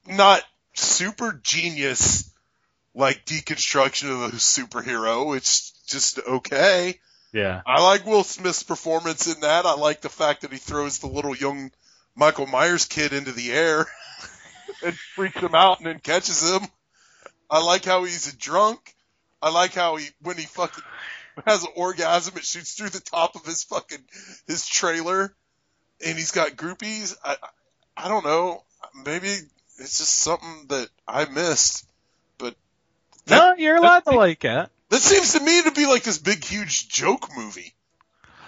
not 0.06 0.42
super 0.74 1.40
genius 1.42 2.30
like 2.94 3.24
deconstruction 3.26 4.10
of 4.10 4.32
a 4.32 4.36
superhero. 4.36 5.36
It's 5.36 5.72
just 5.86 6.18
okay. 6.18 6.98
Yeah. 7.32 7.62
I 7.66 7.82
like 7.82 8.06
Will 8.06 8.24
Smith's 8.24 8.62
performance 8.62 9.32
in 9.32 9.40
that. 9.40 9.66
I 9.66 9.74
like 9.74 10.00
the 10.00 10.08
fact 10.08 10.42
that 10.42 10.52
he 10.52 10.58
throws 10.58 10.98
the 10.98 11.06
little 11.06 11.36
young 11.36 11.70
Michael 12.14 12.46
Myers 12.46 12.86
kid 12.86 13.12
into 13.12 13.32
the 13.32 13.52
air 13.52 13.86
and 14.84 14.96
freaks 15.14 15.36
him 15.36 15.54
out 15.54 15.78
and 15.78 15.86
then 15.86 15.98
catches 15.98 16.50
him. 16.50 16.62
I 17.50 17.62
like 17.62 17.84
how 17.84 18.04
he's 18.04 18.32
a 18.32 18.36
drunk. 18.36 18.94
I 19.40 19.50
like 19.50 19.74
how 19.74 19.96
he 19.96 20.08
when 20.22 20.36
he 20.36 20.44
fucking 20.44 20.84
has 21.46 21.62
an 21.62 21.70
orgasm, 21.76 22.36
it 22.36 22.44
shoots 22.44 22.74
through 22.74 22.88
the 22.90 23.00
top 23.00 23.36
of 23.36 23.44
his 23.44 23.64
fucking 23.64 24.04
his 24.46 24.66
trailer, 24.66 25.34
and 26.04 26.16
he's 26.16 26.32
got 26.32 26.52
groupies. 26.52 27.16
I 27.24 27.36
I 27.96 28.08
don't 28.08 28.24
know. 28.24 28.62
Maybe 29.04 29.28
it's 29.28 29.98
just 29.98 30.14
something 30.16 30.66
that 30.68 30.88
I 31.06 31.26
missed. 31.26 31.86
But 32.38 32.54
No, 33.28 33.54
you're 33.56 33.76
allowed 33.76 34.04
to 34.04 34.12
like 34.16 34.44
it. 34.44 34.68
that 34.88 35.00
seems 35.00 35.32
to 35.34 35.40
me 35.40 35.62
to 35.62 35.72
be 35.72 35.86
like 35.86 36.02
this 36.02 36.18
big, 36.18 36.42
huge 36.42 36.88
joke 36.88 37.28
movie. 37.36 37.74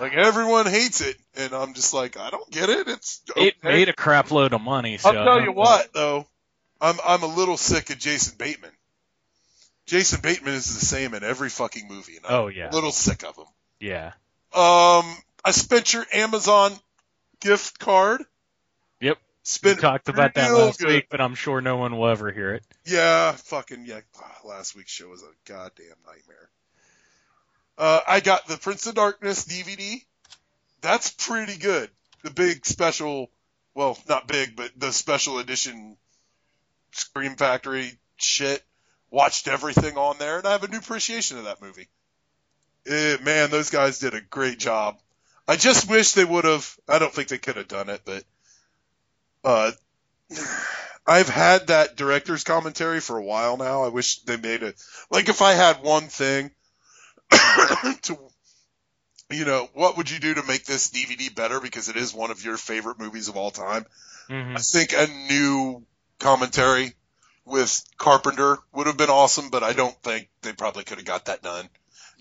Like 0.00 0.14
everyone 0.14 0.66
hates 0.66 1.00
it, 1.00 1.16
and 1.36 1.52
I'm 1.52 1.74
just 1.74 1.92
like, 1.92 2.16
I 2.16 2.30
don't 2.30 2.48
get 2.50 2.68
it. 2.68 2.88
It's 2.88 3.22
It 3.36 3.62
made 3.64 3.88
a 3.88 3.92
crap 3.92 4.30
load 4.30 4.52
of 4.52 4.60
money. 4.60 4.96
So 4.96 5.08
I'll 5.08 5.24
tell 5.24 5.42
you 5.42 5.52
what, 5.52 5.92
though, 5.92 6.26
I'm 6.80 6.96
I'm 7.04 7.22
a 7.22 7.26
little 7.26 7.56
sick 7.56 7.90
of 7.90 7.98
Jason 7.98 8.36
Bateman. 8.38 8.70
Jason 9.88 10.20
Bateman 10.20 10.54
is 10.54 10.78
the 10.78 10.84
same 10.84 11.14
in 11.14 11.24
every 11.24 11.48
fucking 11.48 11.88
movie, 11.88 12.16
and 12.16 12.26
I'm 12.26 12.32
Oh 12.34 12.46
yeah. 12.48 12.70
a 12.70 12.72
little 12.72 12.92
sick 12.92 13.24
of 13.24 13.36
him. 13.36 13.46
Yeah. 13.80 14.12
Um, 14.54 15.16
I 15.44 15.50
spent 15.50 15.92
your 15.92 16.04
Amazon 16.12 16.72
gift 17.40 17.78
card. 17.78 18.22
Yep. 19.00 19.16
We 19.16 19.22
Spent 19.44 19.80
talked 19.80 20.08
about 20.10 20.34
that 20.34 20.52
last 20.52 20.78
good. 20.78 20.88
week, 20.88 21.06
but 21.10 21.20
I'm 21.22 21.34
sure 21.34 21.60
no 21.62 21.78
one 21.78 21.96
will 21.96 22.08
ever 22.08 22.30
hear 22.30 22.54
it. 22.54 22.64
Yeah, 22.84 23.32
fucking 23.32 23.86
yeah. 23.86 24.00
Ah, 24.20 24.36
Last 24.44 24.76
week's 24.76 24.92
show 24.92 25.08
was 25.08 25.22
a 25.22 25.30
goddamn 25.50 25.86
nightmare. 26.06 26.50
Uh, 27.78 28.00
I 28.06 28.20
got 28.20 28.46
the 28.46 28.56
Prince 28.58 28.86
of 28.86 28.94
Darkness 28.94 29.44
DVD. 29.46 30.02
That's 30.82 31.10
pretty 31.10 31.56
good. 31.56 31.90
The 32.24 32.30
big 32.30 32.66
special, 32.66 33.30
well, 33.74 33.96
not 34.08 34.28
big, 34.28 34.54
but 34.56 34.70
the 34.76 34.92
special 34.92 35.38
edition 35.38 35.96
Scream 36.92 37.36
Factory 37.36 37.92
shit. 38.16 38.62
Watched 39.10 39.48
everything 39.48 39.96
on 39.96 40.18
there, 40.18 40.38
and 40.38 40.46
I 40.46 40.52
have 40.52 40.64
a 40.64 40.68
new 40.68 40.78
appreciation 40.78 41.38
of 41.38 41.44
that 41.44 41.62
movie. 41.62 41.88
Eh, 42.86 43.16
man, 43.22 43.50
those 43.50 43.70
guys 43.70 43.98
did 43.98 44.14
a 44.14 44.20
great 44.20 44.58
job. 44.58 44.98
I 45.46 45.56
just 45.56 45.88
wish 45.88 46.12
they 46.12 46.24
would 46.24 46.44
have. 46.44 46.78
I 46.88 46.98
don't 46.98 47.12
think 47.12 47.28
they 47.28 47.38
could 47.38 47.56
have 47.56 47.68
done 47.68 47.88
it, 47.88 48.02
but 48.04 48.24
uh, 49.44 49.72
I've 51.06 51.28
had 51.28 51.68
that 51.68 51.96
director's 51.96 52.44
commentary 52.44 53.00
for 53.00 53.16
a 53.16 53.24
while 53.24 53.56
now. 53.56 53.82
I 53.84 53.88
wish 53.88 54.20
they 54.20 54.36
made 54.36 54.62
it 54.62 54.76
like 55.10 55.28
if 55.28 55.40
I 55.40 55.52
had 55.52 55.82
one 55.82 56.08
thing 56.08 56.50
to 57.30 58.18
you 59.30 59.44
know, 59.44 59.68
what 59.74 59.96
would 59.96 60.10
you 60.10 60.18
do 60.18 60.34
to 60.34 60.42
make 60.42 60.64
this 60.64 60.90
DVD 60.90 61.34
better 61.34 61.60
because 61.60 61.88
it 61.88 61.96
is 61.96 62.14
one 62.14 62.30
of 62.30 62.44
your 62.44 62.56
favorite 62.56 62.98
movies 62.98 63.28
of 63.28 63.36
all 63.36 63.50
time? 63.50 63.84
hmm 64.28 64.56
I 64.56 64.60
think 64.60 64.92
a 64.92 65.06
new 65.28 65.84
commentary 66.18 66.94
with 67.48 67.82
Carpenter 67.96 68.58
would 68.72 68.86
have 68.86 68.96
been 68.96 69.10
awesome, 69.10 69.50
but 69.50 69.62
I 69.62 69.72
don't 69.72 69.96
think 70.02 70.28
they 70.42 70.52
probably 70.52 70.84
could 70.84 70.98
have 70.98 71.06
got 71.06 71.26
that 71.26 71.42
done. 71.42 71.68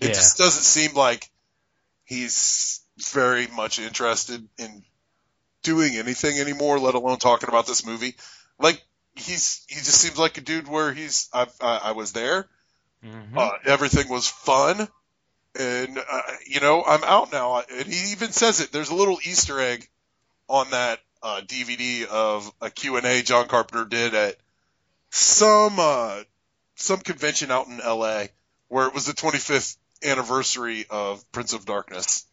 It 0.00 0.08
Yeah. 0.08 0.12
just 0.14 0.38
doesn't 0.38 0.62
seem 0.62 0.94
like 0.94 1.30
he's 2.04 2.80
very 3.12 3.46
much 3.46 3.78
interested 3.78 4.46
in 4.58 4.82
doing 5.62 5.96
anything 5.96 6.38
anymore, 6.38 6.78
let 6.78 6.94
alone 6.94 7.18
talking 7.18 7.48
about 7.48 7.66
this 7.66 7.84
movie. 7.84 8.16
Like 8.58 8.82
he's 9.14 9.64
he 9.68 9.76
just 9.76 10.00
seems 10.00 10.18
like 10.18 10.38
a 10.38 10.40
dude 10.40 10.68
where 10.68 10.92
he's 10.92 11.28
I 11.32 11.46
I, 11.60 11.76
I 11.84 11.92
was 11.92 12.12
there. 12.12 12.48
Mhm. 13.04 13.36
Uh, 13.36 13.52
everything 13.64 14.08
was 14.08 14.26
fun, 14.26 14.88
and 15.58 15.98
uh, 15.98 16.22
you 16.46 16.60
know 16.60 16.82
I'm 16.84 17.04
out 17.04 17.30
now. 17.32 17.62
And 17.70 17.86
he 17.86 18.12
even 18.12 18.32
says 18.32 18.60
it. 18.60 18.72
There's 18.72 18.90
a 18.90 18.94
little 18.94 19.18
Easter 19.22 19.60
egg 19.60 19.88
on 20.48 20.70
that 20.70 21.00
uh, 21.22 21.40
DVD 21.44 22.06
of 22.06 22.50
a 22.60 22.70
Q 22.70 22.96
and 22.96 23.06
A 23.06 23.22
John 23.22 23.46
Carpenter 23.48 23.84
did 23.84 24.14
at 24.14 24.36
some 25.10 25.76
uh, 25.78 26.22
some 26.76 27.00
convention 27.00 27.50
out 27.50 27.66
in 27.66 27.80
L.A. 27.80 28.28
where 28.68 28.86
it 28.86 28.94
was 28.94 29.06
the 29.06 29.12
25th 29.12 29.76
anniversary 30.04 30.86
of 30.90 31.30
Prince 31.32 31.52
of 31.52 31.64
Darkness, 31.64 32.24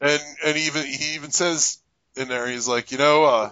and 0.00 0.20
and 0.44 0.56
even 0.56 0.84
he 0.84 1.14
even 1.14 1.30
says 1.30 1.78
in 2.16 2.28
there 2.28 2.46
he's 2.48 2.68
like 2.68 2.90
you 2.92 2.98
know 2.98 3.24
uh, 3.24 3.50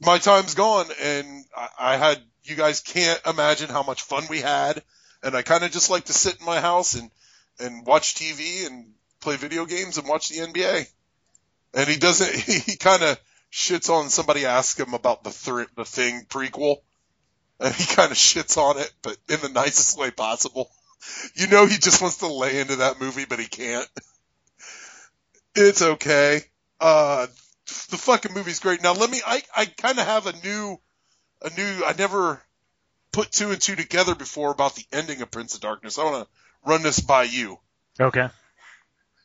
my 0.00 0.18
time's 0.18 0.54
gone 0.54 0.86
and 1.02 1.44
I, 1.56 1.68
I 1.78 1.96
had 1.96 2.18
you 2.44 2.56
guys 2.56 2.80
can't 2.80 3.20
imagine 3.26 3.68
how 3.68 3.82
much 3.82 4.02
fun 4.02 4.24
we 4.30 4.40
had 4.40 4.82
and 5.22 5.36
I 5.36 5.42
kind 5.42 5.64
of 5.64 5.70
just 5.70 5.90
like 5.90 6.04
to 6.04 6.12
sit 6.12 6.38
in 6.40 6.46
my 6.46 6.60
house 6.60 6.94
and 6.94 7.10
and 7.58 7.86
watch 7.86 8.14
TV 8.14 8.66
and 8.66 8.92
play 9.20 9.36
video 9.36 9.66
games 9.66 9.98
and 9.98 10.08
watch 10.08 10.28
the 10.28 10.38
NBA. 10.38 10.90
And 11.74 11.88
he 11.88 11.96
doesn't. 11.96 12.34
He 12.66 12.76
kind 12.76 13.02
of 13.02 13.18
shits 13.52 13.90
on 13.90 14.10
somebody 14.10 14.46
asks 14.46 14.78
him 14.78 14.94
about 14.94 15.24
the 15.24 15.30
th- 15.30 15.68
the 15.76 15.84
thing 15.84 16.26
prequel, 16.28 16.76
and 17.58 17.74
he 17.74 17.94
kind 17.94 18.10
of 18.10 18.16
shits 18.16 18.56
on 18.56 18.78
it, 18.78 18.92
but 19.02 19.16
in 19.28 19.40
the 19.40 19.48
nicest 19.48 19.98
way 19.98 20.10
possible. 20.10 20.70
You 21.34 21.46
know, 21.46 21.66
he 21.66 21.78
just 21.78 22.02
wants 22.02 22.18
to 22.18 22.26
lay 22.26 22.60
into 22.60 22.76
that 22.76 23.00
movie, 23.00 23.24
but 23.24 23.38
he 23.38 23.46
can't. 23.46 23.88
It's 25.54 25.80
okay. 25.82 26.42
Uh, 26.78 27.26
the 27.90 27.96
fucking 27.96 28.34
movie's 28.34 28.60
great. 28.60 28.82
Now 28.82 28.92
let 28.92 29.10
me. 29.10 29.20
I 29.26 29.42
I 29.56 29.66
kind 29.66 29.98
of 29.98 30.06
have 30.06 30.26
a 30.26 30.32
new 30.44 30.78
a 31.42 31.50
new. 31.56 31.84
I 31.84 31.94
never 31.96 32.42
put 33.12 33.32
two 33.32 33.50
and 33.50 33.60
two 33.60 33.76
together 33.76 34.14
before 34.14 34.52
about 34.52 34.74
the 34.76 34.84
ending 34.92 35.22
of 35.22 35.30
Prince 35.30 35.54
of 35.54 35.60
Darkness. 35.60 35.98
I 35.98 36.04
want 36.04 36.24
to 36.24 36.68
run 36.68 36.82
this 36.82 37.00
by 37.00 37.24
you. 37.24 37.58
Okay. 37.98 38.28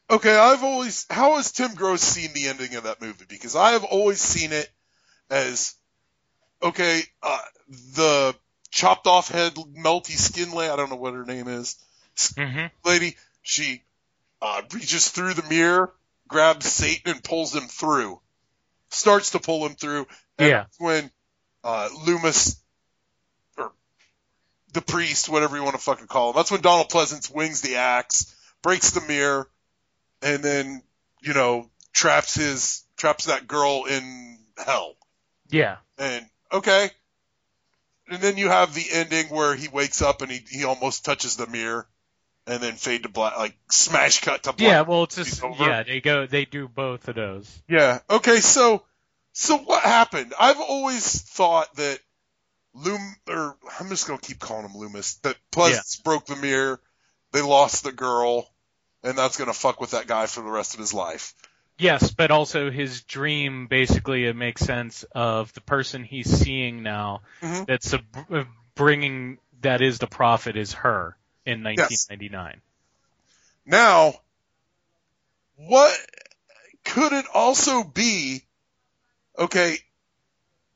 Okay, 0.09 0.35
I've 0.35 0.63
always. 0.63 1.05
How 1.09 1.37
has 1.37 1.51
Tim 1.51 1.73
Gross 1.73 2.01
seen 2.01 2.31
the 2.33 2.47
ending 2.47 2.75
of 2.75 2.83
that 2.83 3.01
movie? 3.01 3.25
Because 3.27 3.55
I 3.55 3.71
have 3.71 3.83
always 3.83 4.21
seen 4.21 4.51
it 4.51 4.69
as 5.29 5.75
okay. 6.61 7.01
Uh, 7.23 7.39
the 7.95 8.35
chopped 8.69 9.07
off 9.07 9.29
head, 9.29 9.55
melty 9.55 10.11
skin 10.17 10.51
lady. 10.51 10.71
I 10.71 10.75
don't 10.75 10.89
know 10.89 10.95
what 10.95 11.13
her 11.15 11.25
name 11.25 11.47
is. 11.47 11.77
hmm 12.37 12.65
Lady. 12.83 13.15
She 13.41 13.83
uh, 14.41 14.61
reaches 14.73 15.09
through 15.09 15.33
the 15.33 15.47
mirror, 15.49 15.93
grabs 16.27 16.67
Satan, 16.67 17.13
and 17.15 17.23
pulls 17.23 17.55
him 17.55 17.67
through. 17.67 18.19
Starts 18.91 19.31
to 19.31 19.39
pull 19.39 19.65
him 19.65 19.75
through. 19.75 20.07
And 20.37 20.49
Yeah. 20.49 20.65
when 20.77 21.11
uh, 21.63 21.89
Loomis 22.05 22.57
or 23.57 23.71
the 24.73 24.81
priest, 24.81 25.29
whatever 25.29 25.57
you 25.57 25.63
want 25.63 25.75
to 25.75 25.81
fucking 25.81 26.07
call 26.07 26.29
him. 26.29 26.35
That's 26.35 26.51
when 26.51 26.61
Donald 26.61 26.89
Pleasence 26.89 27.33
wings 27.33 27.61
the 27.61 27.77
axe, 27.77 28.35
breaks 28.61 28.91
the 28.91 29.01
mirror, 29.01 29.49
and 30.21 30.43
then 30.43 30.81
you 31.21 31.33
know 31.33 31.69
traps 31.93 32.35
his 32.35 32.83
traps 32.97 33.25
that 33.25 33.47
girl 33.47 33.85
in 33.85 34.37
hell. 34.57 34.95
Yeah. 35.49 35.77
And 35.97 36.25
okay, 36.51 36.89
and 38.09 38.21
then 38.21 38.37
you 38.37 38.49
have 38.49 38.73
the 38.73 38.85
ending 38.91 39.27
where 39.27 39.55
he 39.55 39.67
wakes 39.67 40.01
up 40.01 40.21
and 40.21 40.31
he 40.31 40.41
he 40.49 40.63
almost 40.63 41.05
touches 41.05 41.37
the 41.37 41.47
mirror, 41.47 41.87
and 42.47 42.61
then 42.61 42.73
fade 42.73 43.03
to 43.03 43.09
black, 43.09 43.37
like 43.37 43.57
smash 43.69 44.21
cut 44.21 44.43
to 44.43 44.53
black. 44.53 44.59
Yeah. 44.69 44.81
Well, 44.81 45.03
it's 45.03 45.15
just 45.15 45.41
yeah. 45.59 45.83
They 45.83 46.01
go. 46.01 46.25
They 46.25 46.45
do 46.45 46.67
both 46.67 47.07
of 47.07 47.15
those. 47.15 47.61
Yeah. 47.67 47.99
Okay. 48.09 48.39
So, 48.39 48.83
so 49.33 49.57
what 49.57 49.83
happened? 49.83 50.33
I've 50.39 50.59
always 50.59 51.21
thought 51.21 51.73
that 51.75 51.99
Loom, 52.73 53.15
or 53.29 53.55
I'm 53.79 53.87
just 53.87 54.05
gonna 54.05 54.19
keep 54.19 54.39
calling 54.39 54.67
him 54.67 54.77
Loomis. 54.77 55.15
That 55.15 55.37
Pleasence 55.51 56.03
broke 56.03 56.25
the 56.25 56.35
mirror. 56.35 56.81
They 57.31 57.41
lost 57.41 57.83
the 57.83 57.93
girl, 57.93 58.49
and 59.05 59.17
that's 59.17 59.37
gonna 59.37 59.53
fuck 59.53 59.79
with 59.79 59.91
that 59.91 60.07
guy 60.07 60.25
for 60.25 60.41
the 60.41 60.49
rest 60.49 60.73
of 60.73 60.79
his 60.79 60.93
life. 60.93 61.33
Yes, 61.77 62.11
but 62.11 62.31
also 62.31 62.71
his 62.71 63.03
dream 63.03 63.67
basically 63.67 64.25
it 64.25 64.35
makes 64.35 64.61
sense 64.61 65.03
of 65.13 65.53
the 65.53 65.61
person 65.61 66.03
he's 66.03 66.29
seeing 66.29 66.83
now. 66.83 67.21
Mhm. 67.41 67.67
That's 67.67 67.93
a, 67.93 68.01
bringing 68.75 69.37
that 69.61 69.81
is 69.81 69.99
the 69.99 70.07
prophet 70.07 70.57
is 70.57 70.73
her 70.73 71.15
in 71.45 71.63
1999. 71.63 72.61
Now, 73.65 74.13
what 75.55 75.97
could 76.83 77.13
it 77.13 77.25
also 77.33 77.83
be? 77.83 78.43
Okay, 79.37 79.77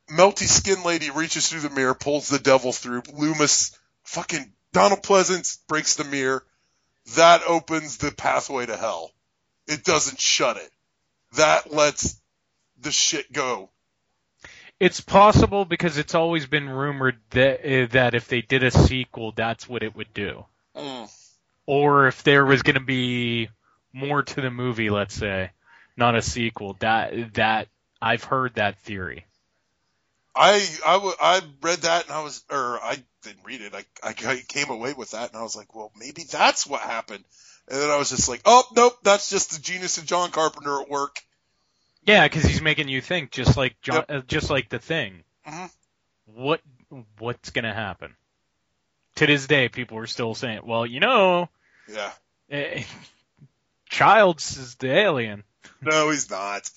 melty 0.10 0.48
skin 0.48 0.84
lady 0.84 1.10
reaches 1.12 1.48
through 1.48 1.62
the 1.62 1.70
mirror, 1.70 1.96
pulls 1.96 2.28
the 2.28 2.40
devil 2.40 2.74
through. 2.74 3.04
Loomis, 3.14 3.78
fucking 4.04 4.52
Donald 4.74 5.02
Pleasence 5.02 5.60
breaks 5.68 5.96
the 5.96 6.04
mirror. 6.04 6.44
That 7.16 7.42
opens 7.48 7.98
the 7.98 8.12
pathway 8.12 8.66
to 8.66 8.78
hell. 8.78 9.12
It 9.68 9.84
doesn't 9.84 10.20
shut 10.20 10.58
it. 10.58 10.72
That 11.38 11.72
lets 11.74 12.20
the 12.80 12.92
shit 12.92 13.32
go. 13.32 13.70
It's 14.80 15.02
possible 15.02 15.66
because 15.66 15.98
it's 15.98 16.16
always 16.16 16.46
been 16.48 16.70
rumored 16.70 17.18
that 17.32 17.60
uh, 17.66 17.88
that 17.92 18.14
if 18.16 18.28
they 18.28 18.42
did 18.42 18.64
a 18.64 18.72
sequel, 18.72 19.34
that's 19.34 19.68
what 19.68 19.84
it 19.84 19.96
would 19.96 20.14
do. 20.14 20.46
Or 21.66 22.08
if 22.08 22.24
there 22.24 22.46
was 22.46 22.64
going 22.64 22.76
to 22.76 22.80
be 22.80 23.50
more 23.92 24.24
to 24.24 24.42
the 24.42 24.50
movie, 24.50 24.90
let's 24.90 25.14
say, 25.14 25.52
not 25.98 26.16
a 26.16 26.22
sequel. 26.22 26.78
That 26.80 27.34
that 27.34 27.68
I've 28.02 28.24
heard 28.24 28.56
that 28.56 28.80
theory. 28.80 29.26
I 30.36 30.66
I 30.86 30.94
w- 30.94 31.16
I 31.20 31.42
read 31.62 31.80
that 31.80 32.06
and 32.06 32.14
I 32.14 32.22
was, 32.24 32.44
or 32.50 32.80
I 32.82 33.04
didn't 33.24 33.44
read 33.46 33.62
it. 33.62 33.74
I, 33.76 33.84
I 34.04 34.14
came 34.48 34.70
away 34.70 34.94
with 34.94 35.12
that 35.12 35.30
and 35.30 35.38
I 35.38 35.44
was 35.44 35.56
like, 35.56 35.76
well, 35.76 35.92
maybe 35.98 36.24
that's 36.24 36.66
what 36.68 36.82
happened. 36.82 37.24
And 37.68 37.80
then 37.82 37.90
I 37.90 37.98
was 37.98 38.10
just 38.10 38.30
like, 38.30 38.42
oh 38.46 38.64
nope, 38.76 38.98
that's 39.04 39.30
just 39.30 39.52
the 39.52 39.60
genius 39.62 39.98
of 39.98 40.06
John 40.06 40.32
Carpenter 40.32 40.82
at 40.82 40.90
work. 40.90 41.20
Yeah, 42.04 42.26
because 42.28 42.44
he's 42.44 42.62
making 42.62 42.88
you 42.88 43.02
think, 43.02 43.32
just 43.32 43.58
like 43.58 43.80
John, 43.82 44.06
uh, 44.10 44.22
just 44.22 44.50
like 44.50 44.70
the 44.70 44.80
thing. 44.80 45.24
Mhm. 45.48 45.70
What 46.26 46.62
what's 47.18 47.50
gonna 47.50 47.74
happen? 47.74 48.16
To 49.16 49.28
this 49.28 49.48
day, 49.48 49.68
people 49.68 49.98
are 49.98 50.08
still 50.08 50.34
saying, 50.34 50.62
"Well, 50.64 50.86
you 50.86 51.00
know, 51.02 51.50
Yeah. 51.88 52.12
eh, 52.50 52.84
Childs 53.90 54.58
is 54.58 54.76
the 54.76 54.92
alien." 54.92 55.44
No, 55.82 56.10
he's 56.10 56.30
not. 56.30 56.70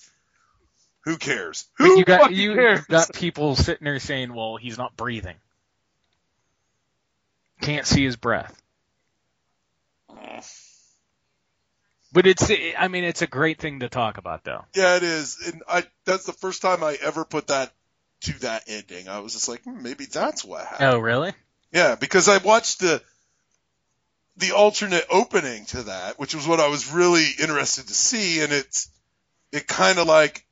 Who 1.05 1.17
cares? 1.17 1.65
But 1.77 1.87
Who 1.87 1.99
you 1.99 2.05
got 2.05 2.33
you 2.33 2.53
cares? 2.55 2.85
got 2.85 3.13
people 3.13 3.55
sitting 3.55 3.85
there 3.85 3.99
saying, 3.99 4.33
"Well, 4.33 4.57
he's 4.57 4.77
not 4.77 4.95
breathing, 4.95 5.35
can't 7.61 7.85
see 7.85 8.03
his 8.05 8.15
breath." 8.15 8.59
But 12.13 12.27
it's, 12.27 12.49
I 12.77 12.87
mean, 12.89 13.03
it's 13.03 13.23
a 13.23 13.27
great 13.27 13.59
thing 13.59 13.79
to 13.79 13.89
talk 13.89 14.19
about, 14.19 14.43
though. 14.43 14.63
Yeah, 14.75 14.97
it 14.97 15.03
is. 15.03 15.39
And 15.47 15.63
I 15.67 15.83
that's 16.05 16.25
the 16.27 16.33
first 16.33 16.61
time 16.61 16.83
I 16.83 16.95
ever 17.01 17.25
put 17.25 17.47
that 17.47 17.73
to 18.21 18.39
that 18.41 18.63
ending. 18.67 19.09
I 19.09 19.19
was 19.19 19.33
just 19.33 19.49
like, 19.49 19.63
hmm, 19.63 19.81
maybe 19.81 20.05
that's 20.05 20.45
what 20.45 20.63
happened. 20.63 20.93
Oh, 20.93 20.99
really? 20.99 21.33
Yeah, 21.71 21.95
because 21.95 22.29
I 22.29 22.37
watched 22.37 22.79
the 22.79 23.01
the 24.37 24.51
alternate 24.51 25.05
opening 25.09 25.65
to 25.65 25.83
that, 25.83 26.19
which 26.19 26.35
was 26.35 26.47
what 26.47 26.59
I 26.59 26.67
was 26.67 26.91
really 26.91 27.27
interested 27.39 27.87
to 27.87 27.93
see, 27.93 28.41
and 28.41 28.53
it's 28.53 28.89
it 29.51 29.67
kind 29.67 29.97
of 29.97 30.05
like 30.07 30.45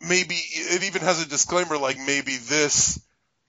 maybe 0.00 0.34
it 0.34 0.84
even 0.84 1.02
has 1.02 1.22
a 1.22 1.28
disclaimer 1.28 1.78
like 1.78 1.98
maybe 1.98 2.36
this, 2.36 3.00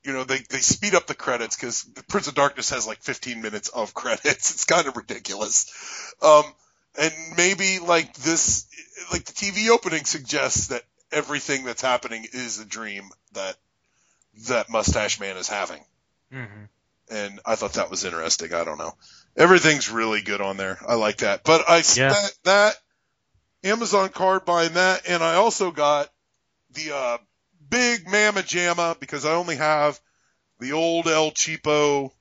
you 0.03 0.13
know, 0.13 0.23
they 0.23 0.39
they 0.49 0.59
speed 0.59 0.95
up 0.95 1.07
the 1.07 1.15
credits 1.15 1.55
because 1.55 1.83
the 1.83 2.03
Prince 2.03 2.27
of 2.27 2.35
Darkness 2.35 2.69
has 2.69 2.87
like 2.87 3.01
15 3.01 3.41
minutes 3.41 3.69
of 3.69 3.93
credits. 3.93 4.25
It's 4.53 4.65
kind 4.65 4.87
of 4.87 4.95
ridiculous, 4.97 6.13
um, 6.21 6.43
and 6.99 7.13
maybe 7.35 7.79
like 7.79 8.13
this, 8.15 8.67
like 9.11 9.25
the 9.25 9.33
TV 9.33 9.69
opening 9.69 10.05
suggests 10.05 10.67
that 10.67 10.83
everything 11.11 11.65
that's 11.65 11.81
happening 11.81 12.25
is 12.33 12.59
a 12.59 12.65
dream 12.65 13.09
that 13.33 13.55
that 14.47 14.69
Mustache 14.69 15.19
Man 15.19 15.37
is 15.37 15.47
having 15.47 15.81
Mm-hmm. 16.33 16.65
and 17.09 17.39
I 17.45 17.55
thought 17.55 17.73
that 17.73 17.89
was 17.89 18.03
interesting. 18.03 18.53
I 18.53 18.63
don't 18.63 18.77
know. 18.77 18.93
Everything's 19.37 19.89
really 19.89 20.21
good 20.21 20.41
on 20.41 20.57
there. 20.57 20.77
I 20.85 20.95
like 20.95 21.17
that. 21.17 21.43
But 21.43 21.63
I 21.67 21.77
Yeah. 21.95 22.09
that, 22.09 22.33
that 22.43 22.75
Amazon 23.63 24.09
card 24.09 24.45
buying 24.45 24.73
that, 24.73 25.07
and 25.07 25.23
I 25.23 25.35
also 25.35 25.71
got 25.71 26.09
the 26.71 26.95
uh, 26.95 27.17
big 27.69 28.05
Mamma 28.05 28.41
Jamma 28.41 28.99
because 28.99 29.25
I 29.25 29.33
only 29.33 29.55
have 29.55 29.99
the 30.59 30.73
old 30.73 31.07
El 31.07 31.31
Cheapo 31.31 32.11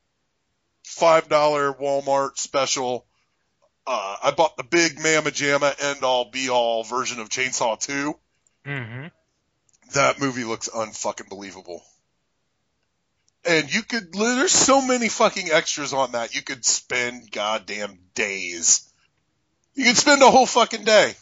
five 0.85 1.29
dollar 1.29 1.73
Walmart 1.73 2.39
special. 2.39 3.07
Uh, 3.87 4.17
I 4.25 4.31
bought 4.33 4.57
the 4.57 4.65
big 4.65 4.97
Mamma 4.97 5.31
Jamma 5.31 5.75
end 5.81 6.03
all 6.03 6.31
be 6.31 6.49
all 6.51 6.83
version 6.85 7.21
of 7.21 7.29
Chainsaw 7.29 7.79
Two. 7.79 8.19
Mm-hmm. 8.67 9.07
That 9.95 10.21
movie 10.21 10.45
looks 10.45 10.69
unfucking 10.69 11.29
believable. 11.29 11.83
and 13.45 13.73
you 13.73 13.83
could. 13.83 14.13
There's 14.13 14.51
so 14.53 14.83
many 14.85 15.09
fucking 15.09 15.51
extras 15.53 15.93
on 15.93 16.13
that. 16.13 16.35
You 16.35 16.43
could 16.43 16.65
spend 16.65 17.31
goddamn 17.31 17.99
days. 18.15 18.93
You 19.75 19.85
could 19.85 19.97
spend 19.97 20.23
a 20.23 20.31
whole 20.31 20.47
fucking 20.47 20.85
day. 20.85 21.15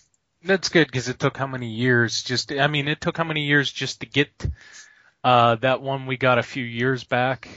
That's 0.44 0.68
good 0.68 0.86
because 0.86 1.08
it 1.08 1.18
took 1.18 1.36
how 1.36 1.46
many 1.46 1.70
years? 1.70 2.22
Just 2.22 2.52
I 2.52 2.66
mean, 2.66 2.86
it 2.88 3.00
took 3.00 3.16
how 3.16 3.24
many 3.24 3.44
years 3.44 3.70
just 3.72 4.00
to 4.00 4.06
get 4.06 4.28
uh, 5.22 5.54
that 5.56 5.80
one 5.80 6.06
we 6.06 6.16
got 6.16 6.38
a 6.38 6.42
few 6.42 6.64
years 6.64 7.02
back 7.04 7.48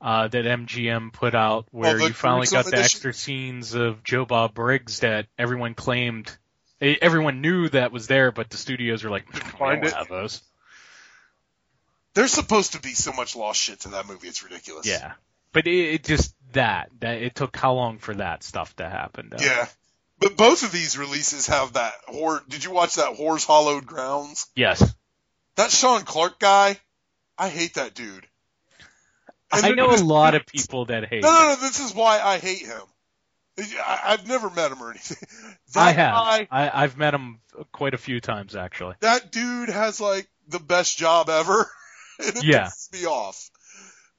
uh, 0.00 0.28
that 0.28 0.44
MGM 0.44 1.12
put 1.12 1.34
out, 1.34 1.66
where 1.72 1.98
the 1.98 2.06
you 2.06 2.12
finally 2.12 2.46
got 2.46 2.64
the 2.64 2.68
edition? 2.70 2.84
extra 2.84 3.12
scenes 3.12 3.74
of 3.74 4.02
Joe 4.04 4.24
Bob 4.24 4.54
Briggs 4.54 5.00
that 5.00 5.26
everyone 5.36 5.74
claimed. 5.74 6.30
eh, 6.80 6.94
Everyone 7.02 7.40
knew 7.40 7.68
that 7.70 7.92
was 7.92 8.06
there, 8.06 8.30
but 8.32 8.50
the 8.50 8.56
studios 8.56 9.02
were 9.04 9.10
like, 9.10 9.30
"We 9.32 9.40
don't 9.40 9.84
it." 9.84 9.92
have 9.92 10.08
those." 10.08 10.42
There's 12.14 12.32
supposed 12.32 12.72
to 12.72 12.80
be 12.80 12.94
so 12.94 13.12
much 13.12 13.36
lost 13.36 13.60
shit 13.60 13.80
to 13.80 13.88
that 13.90 14.06
movie. 14.06 14.28
It's 14.28 14.42
ridiculous. 14.42 14.86
Yeah, 14.86 15.12
but 15.52 15.66
it, 15.66 15.94
it 15.94 16.04
just 16.04 16.34
that 16.52 16.90
that 17.00 17.20
it 17.22 17.34
took 17.34 17.56
how 17.56 17.74
long 17.74 17.98
for 17.98 18.14
that 18.14 18.42
stuff 18.42 18.74
to 18.76 18.88
happen? 18.88 19.28
Though? 19.30 19.44
Yeah. 19.44 19.66
But 20.20 20.36
both 20.36 20.62
of 20.62 20.70
these 20.72 20.98
releases 20.98 21.46
have 21.46 21.72
that 21.72 21.94
horror. 22.06 22.42
Did 22.48 22.62
you 22.62 22.70
watch 22.70 22.96
that 22.96 23.16
Horror's 23.16 23.44
Hallowed 23.46 23.86
Grounds? 23.86 24.46
Yes. 24.54 24.94
That 25.56 25.70
Sean 25.70 26.02
Clark 26.02 26.38
guy, 26.38 26.78
I 27.38 27.48
hate 27.48 27.74
that 27.74 27.94
dude. 27.94 28.26
And 29.52 29.64
I 29.66 29.70
know 29.70 29.90
a 29.90 29.96
lot 29.96 30.34
of 30.34 30.46
people 30.54 30.84
that 30.86 31.06
hate. 31.08 31.22
No, 31.22 31.30
no, 31.32 31.48
no. 31.48 31.56
This 31.56 31.80
is 31.80 31.94
why 31.94 32.20
I 32.20 32.38
hate 32.38 32.66
him. 32.66 32.82
I, 33.58 34.00
I've 34.04 34.26
never 34.28 34.48
met 34.50 34.70
him 34.70 34.82
or 34.82 34.90
anything. 34.90 35.16
That 35.74 35.80
I 35.80 35.92
have. 35.92 36.14
Guy, 36.14 36.48
I, 36.50 36.82
I've 36.84 36.96
met 36.96 37.14
him 37.14 37.40
quite 37.72 37.94
a 37.94 37.98
few 37.98 38.20
times 38.20 38.56
actually. 38.56 38.96
that 39.00 39.30
dude 39.32 39.68
has 39.68 40.00
like 40.00 40.28
the 40.48 40.58
best 40.58 40.98
job 40.98 41.28
ever. 41.30 41.70
and 42.18 42.36
it 42.36 42.44
Yeah. 42.44 42.66
pisses 42.66 42.92
me 42.92 43.06
off. 43.06 43.50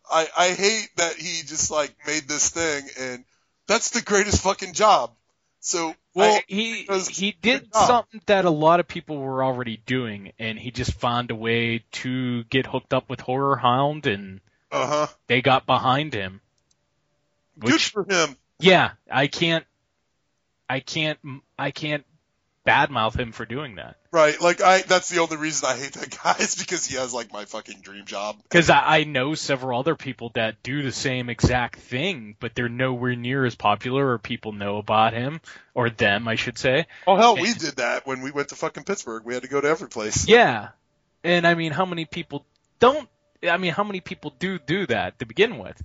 I 0.10 0.28
I 0.38 0.50
hate 0.50 0.90
that 0.98 1.16
he 1.16 1.42
just 1.44 1.70
like 1.72 1.94
made 2.08 2.28
this 2.28 2.50
thing 2.50 2.88
and 3.00 3.26
that's 3.68 3.90
the 3.92 4.02
greatest 4.02 4.42
fucking 4.44 4.74
job. 4.74 5.14
So 5.62 5.96
Well, 6.16 6.36
I- 6.36 6.44
he 6.48 6.88
he 7.12 7.32
did 7.42 7.74
something 7.74 8.22
that 8.26 8.46
a 8.46 8.50
lot 8.50 8.80
of 8.80 8.88
people 8.88 9.18
were 9.18 9.44
already 9.44 9.78
doing, 9.78 10.34
and 10.40 10.58
he 10.60 10.72
just 10.72 10.94
found 10.94 11.30
a 11.32 11.36
way 11.36 11.84
to 11.92 12.44
get 12.46 12.66
hooked 12.66 12.94
up 12.94 13.10
with 13.10 13.22
Horror 13.22 13.56
Hound, 13.58 14.08
and 14.08 14.42
uh 14.72 14.88
huh. 14.88 15.08
they 15.28 15.42
got 15.42 15.66
behind 15.68 16.14
him. 16.14 16.42
Good 17.60 17.80
for 17.80 18.04
him. 18.04 18.36
yeah, 18.60 18.92
I 19.10 19.28
can't, 19.28 19.66
I 20.68 20.80
can't, 20.80 21.20
I 21.60 21.70
can't 21.72 22.06
badmouth 22.66 23.20
him 23.20 23.32
for 23.32 23.46
doing 23.46 23.76
that 23.76 23.98
Right. 24.12 24.42
Like 24.42 24.62
I 24.62 24.82
that's 24.82 25.08
the 25.08 25.20
only 25.20 25.38
reason 25.38 25.70
I 25.70 25.78
hate 25.78 25.94
that 25.94 26.18
guy 26.24 26.36
is 26.40 26.56
because 26.56 26.86
he 26.86 26.98
has 26.98 27.14
like 27.14 27.32
my 27.32 27.46
fucking 27.46 27.80
dream 27.80 28.06
job. 28.06 28.38
because 28.44 28.70
I, 28.70 29.00
I 29.00 29.04
know 29.06 29.36
several 29.36 29.80
other 29.80 29.96
people 29.96 30.32
that 30.36 30.62
do 30.64 30.84
the 30.84 30.92
same 30.92 31.30
exact 31.30 31.80
thing, 31.80 32.36
but 32.42 32.54
they're 32.54 32.68
nowhere 32.68 33.16
near 33.16 33.46
as 33.46 33.56
popular, 33.56 34.06
or 34.06 34.18
people 34.18 34.52
know 34.52 34.78
about 34.78 35.14
him 35.14 35.40
or 35.74 35.90
them, 35.90 36.28
I 36.28 36.36
should 36.36 36.58
say. 36.58 36.88
Oh 37.08 37.16
hell, 37.16 37.38
we 37.38 37.54
did 37.54 37.78
that 37.78 38.06
when 38.06 38.22
we 38.22 38.32
went 38.32 38.50
to 38.50 38.56
fucking 38.56 38.84
Pittsburgh. 38.84 39.24
We 39.24 39.34
had 39.34 39.44
to 39.44 39.50
go 39.50 39.62
to 39.62 39.68
every 39.68 39.90
place. 39.90 40.28
Yeah. 40.32 40.70
And 41.24 41.46
I 41.46 41.54
mean, 41.54 41.72
how 41.72 41.86
many 41.86 42.06
people 42.06 42.46
don't, 42.80 43.08
I 43.48 43.58
mean, 43.58 43.74
how 43.74 43.84
many 43.84 44.02
people 44.02 44.34
do 44.40 44.58
do 44.58 44.88
that 44.88 45.20
to 45.20 45.26
begin 45.26 45.60
with? 45.60 45.80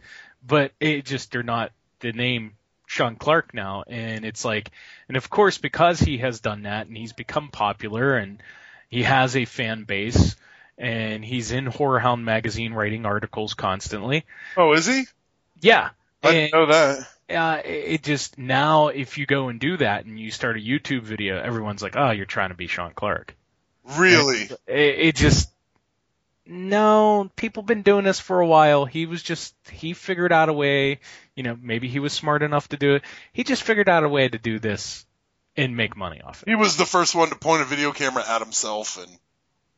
But 0.45 0.73
it 0.81 1.05
just, 1.05 1.31
they're 1.31 1.43
not 1.43 1.73
the 2.01 2.13
name 2.13 2.55
Sean 2.87 3.17
Clark 3.17 3.53
now. 3.53 3.85
And 3.87 4.25
it's 4.25 4.45
like, 4.45 4.71
and 5.09 5.17
of 5.17 5.29
course, 5.29 5.59
because 5.59 6.01
he 6.01 6.19
has 6.19 6.41
done 6.41 6.63
that 6.63 6.87
and 6.87 6.97
he's 6.97 7.13
become 7.13 7.49
popular 7.51 8.17
and 8.17 8.43
he 8.89 9.03
has 9.03 9.37
a 9.37 9.45
fan 9.45 9.85
base 9.85 10.37
and 10.79 11.25
he's 11.25 11.51
in 11.53 11.67
Horror 11.67 11.99
Hound 11.99 12.25
magazine 12.25 12.73
writing 12.73 13.05
articles 13.05 13.55
constantly. 13.55 14.25
Oh, 14.57 14.73
is 14.73 14.87
he? 14.87 15.05
Yeah. 15.61 15.91
I 16.23 16.29
And- 16.29 16.35
didn't 16.35 16.53
know 16.55 16.67
that. 16.67 17.09
uh, 17.29 17.61
it 17.65 18.03
just 18.03 18.39
now 18.39 18.89
if 18.89 19.19
you 19.19 19.27
go 19.27 19.49
and 19.49 19.59
do 19.59 19.77
that 19.79 20.05
and 20.05 20.19
you 20.19 20.31
start 20.31 20.57
a 20.57 20.61
YouTube 20.61 21.03
video, 21.03 21.39
everyone's 21.41 21.83
like, 21.83 21.97
"Oh, 21.97 22.11
you're 22.13 22.25
trying 22.25 22.51
to 22.51 22.55
be 22.55 22.69
Sean 22.69 22.93
Clark." 22.95 23.35
Really? 23.97 24.43
It, 24.67 24.99
it 25.09 25.17
just 25.17 25.51
no. 26.47 27.31
People 27.37 27.63
been 27.63 27.83
doing 27.83 28.05
this 28.05 28.21
for 28.21 28.41
a 28.41 28.47
while. 28.47 28.85
He 28.85 29.07
was 29.07 29.23
just 29.23 29.55
he 29.71 29.93
figured 29.93 30.33
out 30.33 30.49
a 30.49 30.53
way. 30.53 31.01
You 31.35 31.43
know, 31.43 31.59
maybe 31.61 31.89
he 31.89 31.99
was 31.99 32.13
smart 32.13 32.43
enough 32.43 32.69
to 32.69 32.77
do 32.77 32.95
it. 32.97 33.03
He 33.33 33.45
just 33.45 33.63
figured 33.63 33.89
out 33.89 34.05
a 34.05 34.09
way 34.09 34.29
to 34.29 34.39
do 34.39 34.59
this 34.59 35.05
and 35.57 35.77
make 35.77 35.97
money 35.97 36.21
off 36.23 36.43
it. 36.43 36.49
He 36.49 36.55
was 36.55 36.77
the 36.77 36.87
first 36.87 37.15
one 37.15 37.29
to 37.31 37.37
point 37.37 37.63
a 37.63 37.65
video 37.65 37.93
camera 37.93 38.25
at 38.27 38.41
himself 38.43 38.99
and 38.99 39.19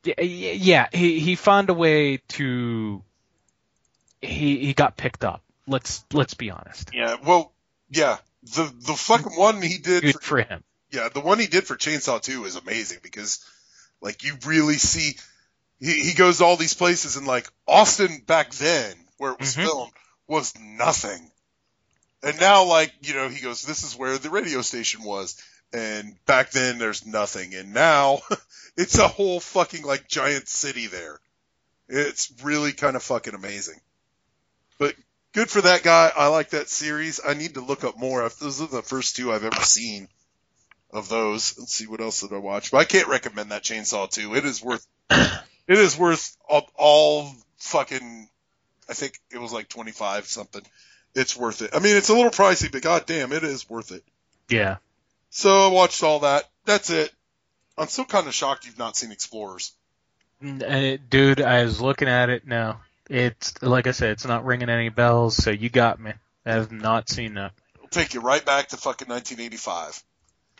Yeah, 0.03 0.21
yeah, 0.23 0.87
he 0.93 1.19
he 1.19 1.35
found 1.35 1.69
a 1.69 1.73
way 1.73 2.17
to. 2.29 3.03
He 4.21 4.65
he 4.65 4.73
got 4.73 4.97
picked 4.97 5.23
up. 5.23 5.41
Let's 5.67 6.03
let's 6.13 6.33
be 6.33 6.51
honest. 6.51 6.89
yeah, 6.93 7.15
well, 7.25 7.53
yeah. 7.89 8.17
The 8.55 8.63
the 8.79 8.93
fucking 8.93 9.33
one 9.37 9.61
he 9.61 9.77
did 9.77 10.01
Good 10.03 10.13
for, 10.15 10.21
for 10.21 10.41
him. 10.41 10.63
yeah, 10.91 11.09
the 11.09 11.19
one 11.19 11.39
he 11.39 11.47
did 11.47 11.65
for 11.67 11.75
Chainsaw 11.75 12.21
2 12.21 12.45
is 12.45 12.55
amazing 12.55 12.99
because 13.03 13.43
like 14.01 14.23
you 14.23 14.35
really 14.45 14.75
see 14.75 15.17
he 15.79 15.93
he 16.03 16.13
goes 16.13 16.37
to 16.39 16.45
all 16.45 16.57
these 16.57 16.73
places 16.73 17.15
and 17.15 17.27
like 17.27 17.47
Austin 17.67 18.21
back 18.25 18.51
then 18.51 18.93
where 19.17 19.31
it 19.33 19.39
was 19.39 19.55
Mhm. 19.55 19.63
filmed 19.65 19.93
was 20.27 20.53
nothing. 20.59 21.31
And 22.21 22.39
now 22.39 22.65
like, 22.65 22.93
you 23.01 23.13
know, 23.13 23.29
he 23.29 23.41
goes 23.41 23.61
this 23.61 23.83
is 23.83 23.95
where 23.95 24.17
the 24.17 24.29
radio 24.29 24.61
station 24.61 25.03
was 25.03 25.41
and 25.71 26.15
back 26.25 26.51
then 26.51 26.77
there's 26.79 27.05
nothing 27.05 27.53
and 27.55 27.73
now 27.73 28.19
it's 28.77 28.97
a 28.97 29.07
whole 29.07 29.39
fucking 29.39 29.83
like 29.83 30.07
giant 30.07 30.47
city 30.47 30.87
there. 30.87 31.19
It's 31.87 32.31
really 32.43 32.73
kind 32.73 32.95
of 32.95 33.03
fucking 33.03 33.33
amazing. 33.33 33.79
But 34.77 34.95
good 35.33 35.49
for 35.49 35.61
that 35.61 35.83
guy. 35.83 36.11
I 36.15 36.27
like 36.27 36.51
that 36.51 36.69
series. 36.69 37.19
I 37.25 37.33
need 37.33 37.55
to 37.55 37.61
look 37.61 37.83
up 37.83 37.97
more. 37.97 38.27
Those 38.39 38.61
are 38.61 38.67
the 38.67 38.81
first 38.83 39.15
two 39.15 39.31
I've 39.33 39.43
ever 39.43 39.61
seen 39.61 40.07
of 40.91 41.09
those. 41.09 41.57
Let's 41.57 41.73
see 41.73 41.87
what 41.87 41.99
else 42.01 42.21
did 42.21 42.31
I 42.33 42.37
watch. 42.37 42.71
But 42.71 42.77
I 42.77 42.83
can't 42.85 43.07
recommend 43.07 43.51
that 43.51 43.63
Chainsaw 43.63 44.09
2. 44.09 44.35
It 44.35 44.45
is 44.45 44.61
worth 44.63 44.85
it 45.69 45.77
is 45.77 45.97
worth 45.97 46.35
all, 46.49 46.67
all 46.75 47.31
fucking 47.57 48.27
I 48.89 48.93
think 48.93 49.19
it 49.31 49.37
was 49.37 49.53
like 49.53 49.69
25 49.69 50.25
something. 50.25 50.63
It's 51.13 51.37
worth 51.37 51.61
it. 51.61 51.71
I 51.73 51.79
mean, 51.79 51.95
it's 51.95 52.09
a 52.09 52.13
little 52.13 52.31
pricey, 52.31 52.71
but 52.71 52.81
goddamn, 52.81 53.31
it 53.31 53.43
is 53.43 53.69
worth 53.69 53.91
it. 53.91 54.03
Yeah. 54.49 54.77
So 55.29 55.69
I 55.69 55.71
watched 55.71 56.03
all 56.03 56.21
that. 56.21 56.49
That's 56.65 56.89
it. 56.89 57.11
I'm 57.77 57.87
still 57.87 58.05
kind 58.05 58.27
of 58.27 58.33
shocked 58.33 58.65
you've 58.65 58.79
not 58.79 58.97
seen 58.97 59.11
Explorers. 59.11 59.71
Uh, 60.43 60.97
dude, 61.09 61.41
I 61.41 61.63
was 61.63 61.79
looking 61.79 62.07
at 62.07 62.29
it 62.29 62.47
now. 62.47 62.81
It's 63.09 63.61
like 63.61 63.87
I 63.87 63.91
said, 63.91 64.11
it's 64.11 64.25
not 64.25 64.45
ringing 64.45 64.69
any 64.69 64.89
bells. 64.89 65.35
So 65.35 65.51
you 65.51 65.69
got 65.69 65.99
me. 65.99 66.13
I 66.45 66.53
have 66.53 66.71
not 66.71 67.09
seen 67.09 67.35
that. 67.35 67.53
It'll 67.75 67.89
take 67.89 68.13
you 68.13 68.21
right 68.21 68.43
back 68.43 68.69
to 68.69 68.77
fucking 68.77 69.07
1985. 69.07 70.03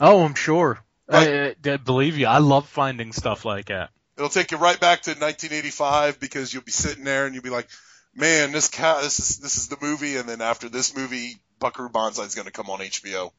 Oh, 0.01 0.23
I'm 0.23 0.35
sure. 0.35 0.79
Right. 1.07 1.55
I, 1.65 1.69
I, 1.69 1.73
I 1.73 1.77
believe 1.77 2.17
you. 2.17 2.27
I 2.27 2.39
love 2.39 2.67
finding 2.67 3.11
stuff 3.11 3.43
like 3.43 3.65
that. 3.65 3.89
It'll 4.19 4.27
take 4.27 4.51
you 4.51 4.57
right 4.57 4.77
back 4.77 5.03
to 5.03 5.11
1985 5.11 6.19
because 6.19 6.53
you'll 6.53 6.61
be 6.61 6.73
sitting 6.73 7.05
there 7.05 7.25
and 7.25 7.33
you'll 7.33 7.41
be 7.41 7.49
like, 7.49 7.69
man, 8.13 8.51
this 8.51 8.67
cat, 8.67 9.01
this 9.01 9.17
is, 9.17 9.37
this 9.37 9.55
is 9.55 9.69
the 9.69 9.77
movie. 9.81 10.17
And 10.17 10.27
then 10.27 10.41
after 10.41 10.67
this 10.67 10.93
movie, 10.93 11.37
Buckaroo 11.57 11.87
Banzai 11.87 12.23
is 12.23 12.35
going 12.35 12.45
to 12.45 12.51
come 12.51 12.69
on 12.69 12.79
HBO. 12.79 13.31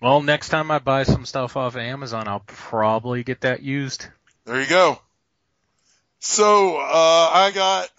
Well, 0.00 0.22
next 0.22 0.50
time 0.50 0.70
I 0.70 0.78
buy 0.78 1.02
some 1.02 1.26
stuff 1.26 1.56
off 1.56 1.74
of 1.74 1.80
Amazon, 1.80 2.28
I'll 2.28 2.44
probably 2.46 3.24
get 3.24 3.40
that 3.40 3.64
used. 3.64 4.06
There 4.44 4.60
you 4.60 4.68
go. 4.68 5.00
So, 6.20 6.76
uh, 6.76 7.30
I 7.32 7.50
got 7.52 7.90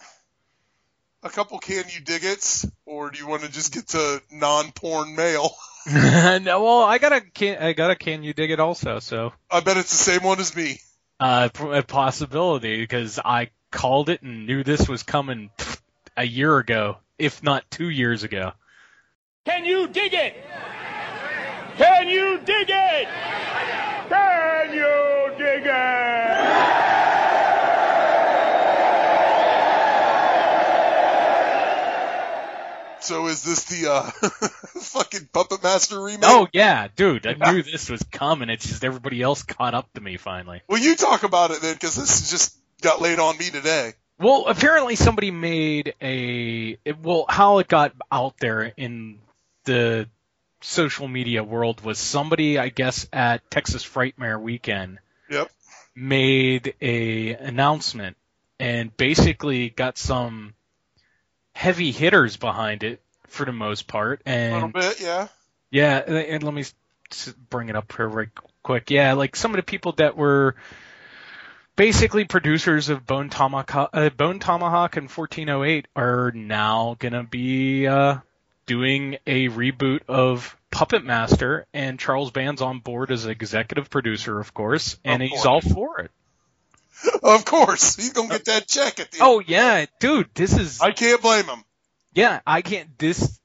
a 1.22 1.28
couple 1.28 1.58
can 1.58 1.84
you 1.90 2.00
dig 2.00 2.22
diggits 2.22 2.70
or 2.86 3.10
do 3.10 3.18
you 3.18 3.26
want 3.26 3.42
to 3.42 3.50
just 3.50 3.74
get 3.74 3.88
to 3.88 4.22
non-porn 4.32 5.14
mail? 5.14 5.54
no, 5.86 6.62
well, 6.64 6.82
I 6.82 6.96
got 6.96 7.12
a 7.12 7.20
can. 7.20 7.62
I 7.62 7.74
got 7.74 7.90
a 7.90 7.96
can 7.96 8.22
you 8.22 8.32
dig 8.32 8.50
it 8.50 8.60
also. 8.60 9.00
So 9.00 9.32
I 9.50 9.60
bet 9.60 9.76
it's 9.76 9.90
the 9.90 9.96
same 9.96 10.22
one 10.22 10.40
as 10.40 10.56
me. 10.56 10.78
Uh, 11.20 11.48
a 11.60 11.82
possibility 11.82 12.80
because 12.80 13.18
I 13.22 13.50
called 13.70 14.08
it 14.08 14.22
and 14.22 14.46
knew 14.46 14.64
this 14.64 14.88
was 14.88 15.02
coming 15.02 15.50
a 16.16 16.24
year 16.24 16.58
ago, 16.58 16.96
if 17.18 17.42
not 17.42 17.70
two 17.70 17.88
years 17.88 18.24
ago. 18.24 18.52
Can 19.44 19.64
you 19.64 19.88
dig 19.88 20.14
it? 20.14 20.34
Can 21.76 22.08
you 22.08 22.38
dig 22.38 22.68
it? 22.68 23.08
Can 24.08 24.74
you 24.74 25.34
dig 25.38 25.66
it? 25.66 26.29
So 33.02 33.26
is 33.26 33.42
this 33.42 33.64
the, 33.64 33.90
uh, 33.90 34.02
fucking 34.80 35.28
Puppet 35.32 35.62
Master 35.62 36.00
remake? 36.02 36.24
Oh 36.24 36.48
yeah, 36.52 36.88
dude, 36.94 37.26
I 37.26 37.34
knew 37.34 37.62
this 37.62 37.88
was 37.88 38.02
coming. 38.04 38.50
It's 38.50 38.66
just 38.66 38.84
everybody 38.84 39.22
else 39.22 39.42
caught 39.42 39.74
up 39.74 39.92
to 39.94 40.00
me 40.00 40.16
finally. 40.16 40.62
Well, 40.68 40.80
you 40.80 40.96
talk 40.96 41.22
about 41.22 41.50
it 41.50 41.62
then, 41.62 41.74
because 41.74 41.96
this 41.96 42.30
just 42.30 42.56
got 42.82 43.00
laid 43.00 43.18
on 43.18 43.36
me 43.38 43.50
today. 43.50 43.92
Well, 44.18 44.46
apparently 44.48 44.96
somebody 44.96 45.30
made 45.30 45.94
a 46.02 46.78
it, 46.84 46.98
well, 47.00 47.24
how 47.28 47.58
it 47.58 47.68
got 47.68 47.92
out 48.12 48.36
there 48.38 48.72
in 48.76 49.18
the 49.64 50.08
social 50.60 51.08
media 51.08 51.42
world 51.42 51.80
was 51.82 51.98
somebody, 51.98 52.58
I 52.58 52.68
guess, 52.68 53.08
at 53.12 53.50
Texas 53.50 53.82
Frightmare 53.82 54.38
weekend 54.40 54.98
Yep. 55.30 55.50
made 55.94 56.74
a 56.82 57.30
announcement 57.32 58.16
and 58.58 58.94
basically 58.94 59.70
got 59.70 59.96
some 59.96 60.52
heavy 61.52 61.92
hitters 61.92 62.36
behind 62.36 62.82
it 62.82 63.00
for 63.28 63.44
the 63.44 63.52
most 63.52 63.86
part, 63.86 64.22
A 64.26 64.28
and 64.28 64.54
little 64.54 64.68
bit, 64.68 65.00
yeah. 65.00 65.28
yeah, 65.70 65.98
and 65.98 66.42
let 66.42 66.52
me 66.52 66.64
bring 67.48 67.68
it 67.68 67.76
up 67.76 67.92
here 67.96 68.08
right 68.08 68.28
quick. 68.62 68.90
Yeah, 68.90 69.12
like 69.14 69.36
some 69.36 69.52
of 69.52 69.56
the 69.56 69.62
people 69.62 69.92
that 69.92 70.16
were 70.16 70.56
basically 71.76 72.24
producers 72.24 72.88
of 72.88 73.06
Bone 73.06 73.30
Tomahawk, 73.30 73.90
uh, 73.92 74.10
Bone 74.10 74.38
Tomahawk 74.38 74.96
and 74.96 75.10
1408 75.10 75.86
are 75.96 76.32
now 76.32 76.96
gonna 76.98 77.24
be 77.24 77.86
uh, 77.86 78.18
doing 78.66 79.18
a 79.26 79.48
reboot 79.48 80.00
of 80.08 80.56
Puppet 80.70 81.04
Master, 81.04 81.66
and 81.74 81.98
Charles 81.98 82.30
Band's 82.30 82.62
on 82.62 82.78
board 82.78 83.10
as 83.10 83.26
executive 83.26 83.90
producer, 83.90 84.38
of 84.38 84.54
course, 84.54 84.98
and 85.04 85.22
Of 85.22 85.28
he's 85.30 85.44
all 85.44 85.60
for 85.60 86.00
it. 86.00 86.10
Of 87.22 87.44
course, 87.44 87.96
he's 87.96 88.12
gonna 88.12 88.28
get 88.28 88.44
that 88.46 88.66
check 88.66 88.98
at 89.00 89.10
the 89.10 89.18
end. 89.18 89.22
Oh 89.26 89.40
yeah, 89.40 89.86
dude, 90.00 90.30
this 90.34 90.56
is 90.56 90.80
I 90.80 90.92
can't 90.92 91.20
blame 91.22 91.44
him. 91.44 91.64
yeah, 92.14 92.40
I 92.46 92.62
can't 92.62 92.98
this. 92.98 93.38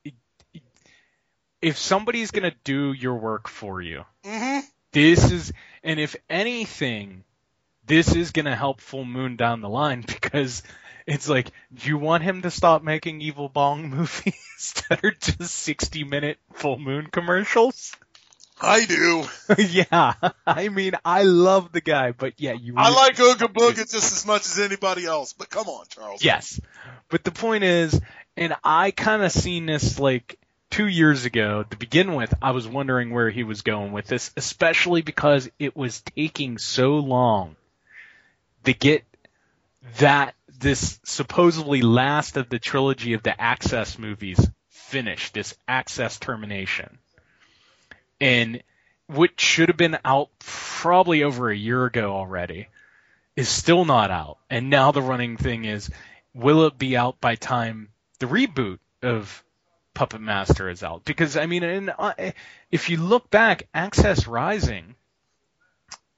If 1.62 1.78
somebody's 1.78 2.32
gonna 2.32 2.54
do 2.64 2.94
your 2.94 3.16
work 3.16 3.48
for 3.48 3.82
you, 3.82 4.04
hmm 4.26 4.60
this 4.92 5.30
is 5.30 5.52
and 5.84 6.00
if 6.00 6.16
anything 6.30 7.26
this 7.86 8.16
is 8.16 8.32
going 8.32 8.46
to 8.46 8.56
help 8.56 8.80
full 8.80 9.04
moon 9.06 9.36
down 9.36 9.60
the 9.62 9.70
line 9.70 10.02
because 10.08 10.64
it's 11.06 11.28
like 11.28 11.52
do 11.74 11.90
you 11.90 11.98
want 11.98 12.24
him 12.24 12.42
to 12.44 12.50
stop 12.50 12.82
making 12.82 13.20
evil 13.22 13.50
bong 13.50 13.90
movies 13.96 14.74
that 14.90 15.04
are 15.04 15.12
just 15.12 15.54
60 15.54 16.06
minute 16.06 16.38
full 16.54 16.80
moon 16.80 17.08
commercials 17.08 17.92
I 18.62 18.86
do. 18.86 19.26
yeah 19.58 20.14
i 20.48 20.70
mean 20.70 20.94
i 21.04 21.24
love 21.24 21.72
the 21.72 21.82
guy 21.82 22.12
but 22.12 22.34
yeah 22.38 22.54
you 22.54 22.74
I 22.78 22.90
like 22.90 23.18
Ooga 23.18 23.52
Booga 23.52 23.76
just 23.78 23.94
as 23.94 24.26
much 24.26 24.46
as 24.46 24.60
anybody 24.60 25.06
else, 25.06 25.34
but 25.34 25.50
come 25.50 25.68
on, 25.68 25.86
Charles. 25.90 26.24
Yes. 26.24 26.60
But 27.10 27.24
the 27.24 27.32
point 27.32 27.64
is, 27.64 28.00
and 28.38 28.56
I 28.64 28.92
kind 28.92 29.24
of 29.24 29.32
seen 29.32 29.66
this 29.66 30.00
like 30.00 30.38
two 30.70 30.88
years 30.88 31.26
ago 31.26 31.64
to 31.64 31.78
begin 31.78 32.16
with, 32.16 32.34
I 32.42 32.52
was 32.52 32.68
wondering 32.68 33.12
where 33.12 33.30
he 33.30 33.44
was 33.44 33.62
going 33.62 33.92
with 33.92 34.08
this, 34.08 34.32
especially 34.36 35.02
because 35.02 35.50
it 35.60 35.76
was 35.76 36.02
taking 36.02 36.58
so 36.58 36.96
long 36.96 37.56
to 38.66 38.74
get 38.74 39.04
that, 40.00 40.36
this 40.60 41.00
supposedly 41.04 41.82
last 41.82 42.38
of 42.38 42.50
the 42.50 42.60
trilogy 42.60 43.14
of 43.14 43.24
the 43.24 43.40
Axis 43.40 44.00
movies 44.00 44.40
finished, 44.70 45.34
this 45.34 45.56
Axis 45.68 46.18
Termination. 46.18 46.98
And 48.20 48.64
what 49.08 49.40
should 49.40 49.70
have 49.70 49.78
been 49.78 49.98
out 50.04 50.30
probably 50.40 51.24
over 51.24 51.50
a 51.50 51.56
year 51.56 51.86
ago 51.86 52.16
already 52.16 52.68
is 53.36 53.50
still 53.50 53.86
not 53.86 54.12
out. 54.12 54.38
And 54.50 54.70
now 54.70 54.92
the 54.92 55.02
running 55.02 55.38
thing 55.38 55.66
is, 55.66 55.90
will 56.34 56.66
it 56.66 56.78
be 56.78 56.96
out 56.98 57.20
by 57.20 57.36
time 57.36 57.90
the 58.20 58.26
reboot 58.26 58.80
of 59.02 59.44
Puppet 59.94 60.22
Master 60.22 60.70
is 60.70 60.84
out? 60.84 61.06
Because 61.06 61.38
I 61.38 61.46
mean, 61.46 61.64
in, 61.64 61.90
uh, 61.90 62.32
if 62.72 62.90
you 62.90 62.98
look 62.98 63.30
back, 63.30 63.68
Axis 63.74 64.28
Rising 64.28 64.96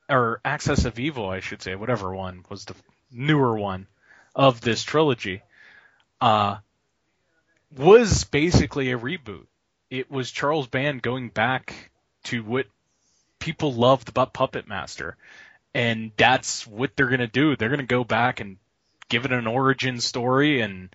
or 0.10 0.40
Axis 0.46 0.86
of 0.86 1.00
Evil, 1.00 1.30
I 1.30 1.40
should 1.40 1.62
say, 1.62 1.76
whatever 1.76 2.16
one 2.16 2.46
was 2.50 2.66
the 2.66 2.76
newer 3.12 3.58
one 3.58 3.88
of 4.36 4.62
this 4.62 4.84
trilogy, 4.84 5.42
uh, 6.22 6.58
was 7.76 8.24
basically 8.24 8.92
a 8.92 8.98
reboot. 8.98 9.47
It 9.90 10.12
was 10.12 10.32
Charles 10.32 10.68
Band 10.68 11.02
going 11.02 11.30
back 11.30 11.92
to 12.26 12.44
what 12.44 12.68
people 13.40 13.74
loved 13.74 14.10
about 14.10 14.34
Puppet 14.34 14.68
Master 14.68 15.16
and 15.74 16.12
that's 16.18 16.66
what 16.66 16.96
they're 16.96 17.08
going 17.08 17.20
to 17.20 17.28
do. 17.28 17.56
They're 17.56 17.70
going 17.70 17.80
to 17.80 17.86
go 17.86 18.04
back 18.04 18.40
and 18.40 18.58
give 19.10 19.26
it 19.26 19.32
an 19.32 19.48
origin 19.48 20.02
story 20.02 20.62
and 20.62 20.90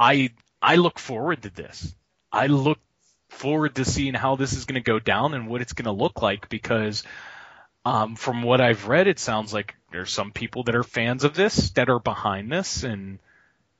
I 0.00 0.30
I 0.62 0.76
look 0.76 0.98
forward 0.98 1.42
to 1.42 1.50
this. 1.50 1.94
I 2.32 2.46
look 2.46 2.78
forward 3.28 3.74
to 3.76 3.84
seeing 3.84 4.14
how 4.14 4.36
this 4.36 4.54
is 4.54 4.64
going 4.64 4.82
to 4.82 4.90
go 4.90 4.98
down 4.98 5.34
and 5.34 5.48
what 5.48 5.60
it's 5.60 5.74
going 5.74 5.84
to 5.84 6.02
look 6.02 6.22
like 6.22 6.48
because 6.48 7.02
um, 7.84 8.16
from 8.16 8.42
what 8.42 8.60
I've 8.60 8.88
read 8.88 9.06
it 9.06 9.18
sounds 9.18 9.52
like 9.52 9.74
there's 9.92 10.12
some 10.12 10.32
people 10.32 10.64
that 10.64 10.74
are 10.74 10.82
fans 10.82 11.24
of 11.24 11.34
this 11.34 11.70
that 11.70 11.90
are 11.90 12.00
behind 12.00 12.50
this 12.50 12.82
and 12.82 13.18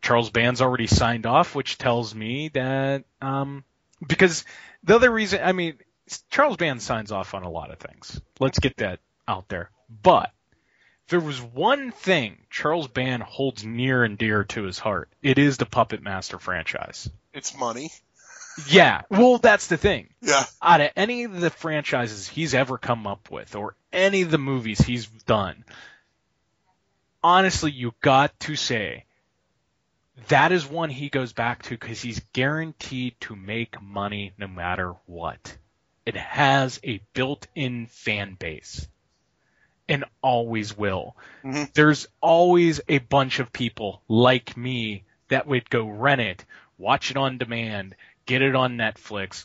Charles 0.03 0.31
Band's 0.31 0.61
already 0.61 0.87
signed 0.87 1.27
off 1.27 1.55
which 1.55 1.79
tells 1.79 2.15
me 2.15 2.49
that 2.51 3.05
um, 3.23 3.65
because 4.05 4.45
the 4.83 4.95
other 4.97 5.11
reason 5.11 5.41
I 5.43 5.53
mean 5.53 5.79
Charles 6.31 6.57
Band 6.57 6.83
signs 6.83 7.13
off 7.13 7.35
on 7.35 7.43
a 7.43 7.51
lot 7.51 7.71
of 7.71 7.79
things. 7.79 8.21
Let's 8.39 8.59
get 8.59 8.77
that 8.79 9.01
out 9.27 9.49
there. 9.49 9.71
But 10.03 10.31
if 11.05 11.11
there 11.11 11.21
was 11.21 11.41
one 11.41 11.93
thing 11.93 12.39
Charles 12.51 12.89
Band 12.89 13.23
holds 13.23 13.65
near 13.65 14.05
and 14.05 14.19
dear 14.19 14.45
to 14.45 14.63
his 14.65 14.79
heart, 14.79 15.09
it 15.23 15.39
is 15.39 15.57
the 15.57 15.67
Puppet 15.67 16.03
Master 16.03 16.39
franchise. 16.39 17.11
It's 17.33 17.57
money. 17.57 17.91
Yeah, 18.69 19.03
well, 19.11 19.39
that's 19.39 19.67
the 19.67 19.77
thing. 19.77 20.09
Yeah. 20.23 20.45
Out 20.63 20.81
of 20.81 20.91
any 20.97 21.25
of 21.25 21.41
the 21.41 21.51
franchises 21.51 22.27
he's 22.27 22.55
ever 22.55 22.79
come 22.79 23.07
up 23.07 23.31
with, 23.31 23.55
or 23.55 23.77
any 23.93 24.23
of 24.23 24.31
the 24.31 24.39
movies 24.39 24.81
he's 24.81 25.07
done, 25.07 25.65
honestly, 27.23 27.71
you 27.71 27.93
got 28.01 28.39
to 28.41 28.57
say 28.57 29.05
that 30.29 30.53
is 30.53 30.67
one 30.67 30.91
he 30.91 31.09
goes 31.09 31.33
back 31.33 31.63
to 31.65 31.71
because 31.71 32.01
he's 32.01 32.21
guaranteed 32.33 33.15
to 33.21 33.37
make 33.37 33.81
money 33.81 34.33
no 34.39 34.49
matter 34.49 34.95
what. 35.07 35.57
It 36.05 36.17
has 36.17 36.81
a 36.85 37.01
built-in 37.15 37.87
fan 37.87 38.35
base 38.35 38.87
and 39.89 40.05
always 40.23 40.77
will. 40.77 41.17
Mhm. 41.45 41.73
There's 41.75 42.07
always 42.21 42.81
a 42.89 42.99
bunch 42.99 43.39
of 43.39 43.53
people 43.53 44.03
like 44.09 44.57
me 44.57 45.05
that 45.29 45.47
would 45.47 45.69
go 45.69 45.89
rent 45.89 46.21
it, 46.21 46.45
watch 46.79 47.11
it 47.11 47.17
on 47.17 47.39
demand, 47.39 47.95
get 48.25 48.43
it 48.43 48.55
on 48.55 48.77
Netflix, 48.77 49.45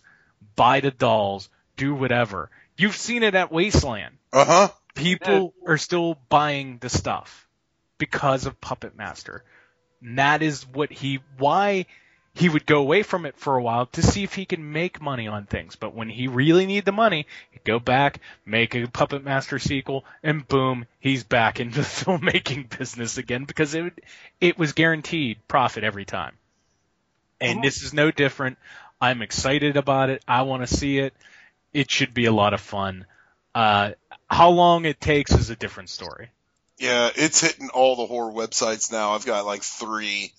buy 0.56 0.80
the 0.80 0.92
dolls, 0.92 1.50
do 1.78 1.94
whatever. 1.94 2.50
You've 2.78 2.96
seen 2.96 3.24
it 3.24 3.36
at 3.36 3.52
Wasteland. 3.52 4.18
Uh 4.34 4.46
huh. 4.46 4.70
People 4.96 5.54
are 5.66 5.78
still 5.78 6.16
buying 6.30 6.78
the 6.80 6.90
stuff 6.90 7.48
because 7.98 8.46
of 8.46 8.60
Puppet 8.60 8.96
Master. 8.96 9.44
And 10.02 10.20
that 10.20 10.42
is 10.42 10.66
what 10.68 10.92
he 10.92 11.20
why 11.38 11.86
he 12.34 12.48
would 12.48 12.66
go 12.66 12.80
away 12.80 13.04
from 13.04 13.26
it 13.26 13.36
for 13.36 13.58
a 13.58 13.62
while 13.62 13.88
to 13.88 14.02
see 14.02 14.24
if 14.24 14.34
he 14.34 14.46
can 14.46 14.72
make 14.72 15.02
money 15.02 15.28
on 15.28 15.46
things. 15.46 15.76
But 15.76 15.94
when 15.94 16.10
he 16.10 16.28
really 16.28 16.66
need 16.66 16.86
the 16.86 16.92
money, 16.92 17.28
he'd 17.52 17.64
go 17.64 17.78
back, 17.78 18.22
make 18.46 18.74
a 18.74 18.88
Puppet 18.88 19.24
Master 19.24 19.60
sequel, 19.60 20.06
and 20.24 20.48
boom, 20.48 20.86
he's 21.00 21.24
back 21.24 21.60
into 21.60 21.80
the 21.80 21.82
filmmaking 21.86 22.78
business 22.78 23.18
again 23.18 23.46
because 23.46 23.74
it 23.74 24.04
it 24.40 24.58
was 24.58 24.74
guaranteed 24.74 25.38
profit 25.48 25.84
every 25.84 26.06
time. 26.06 26.36
And 27.40 27.64
this 27.64 27.82
is 27.82 27.92
no 27.94 28.12
different. 28.12 28.60
I'm 29.02 29.24
excited 29.24 29.76
about 29.76 30.12
it. 30.12 30.24
I 30.28 30.44
want 30.44 30.62
to 30.62 30.74
see 30.74 31.00
it. 31.00 31.14
It 31.74 31.90
should 31.90 32.14
be 32.14 32.26
a 32.26 32.32
lot 32.32 32.54
of 32.54 32.62
fun. 32.62 33.06
Uh, 33.56 33.92
how 34.30 34.52
long 34.52 34.86
it 34.86 35.02
takes 35.02 35.32
is 35.32 35.50
a 35.50 35.56
different 35.56 35.90
story. 35.90 36.30
Yeah, 36.82 37.12
it's 37.16 37.40
hitting 37.40 37.70
all 37.70 37.96
the 37.96 38.08
horror 38.08 38.32
websites 38.32 38.92
now. 38.92 39.12
I've 39.14 39.26
got 39.26 39.46
like 39.46 39.62
three. 39.62 40.34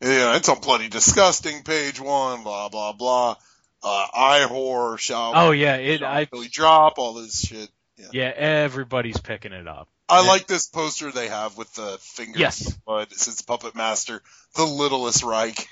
Yeah, 0.00 0.34
it's 0.36 0.48
on 0.48 0.60
Bloody 0.60 0.88
Disgusting, 0.88 1.62
page 1.62 2.00
one, 2.00 2.42
blah, 2.42 2.70
blah, 2.70 2.92
blah. 2.94 3.36
Uh, 3.82 4.06
iHorror, 4.16 4.98
Shall 4.98 5.32
Oh 5.34 5.50
yeah, 5.50 5.76
it. 5.76 6.02
I 6.02 6.24
Billy 6.24 6.48
Drop, 6.48 6.98
all 6.98 7.12
this 7.12 7.38
shit. 7.38 7.68
yeah, 8.12 8.32
everybody's 8.34 9.18
picking 9.18 9.52
it 9.52 9.68
up. 9.68 9.88
I 10.08 10.22
Yeah. 10.22 10.28
like 10.28 10.46
this 10.46 10.66
poster 10.68 11.12
they 11.12 11.28
have 11.28 11.58
with 11.58 11.72
the 11.74 11.98
fingers 12.00 12.40
Yes. 12.40 12.78
But 12.86 13.12
it 13.12 13.18
says 13.18 13.42
Puppet 13.42 13.74
Master, 13.74 14.22
the 14.54 14.64
littlest 14.64 15.22
Reich. 15.22 15.68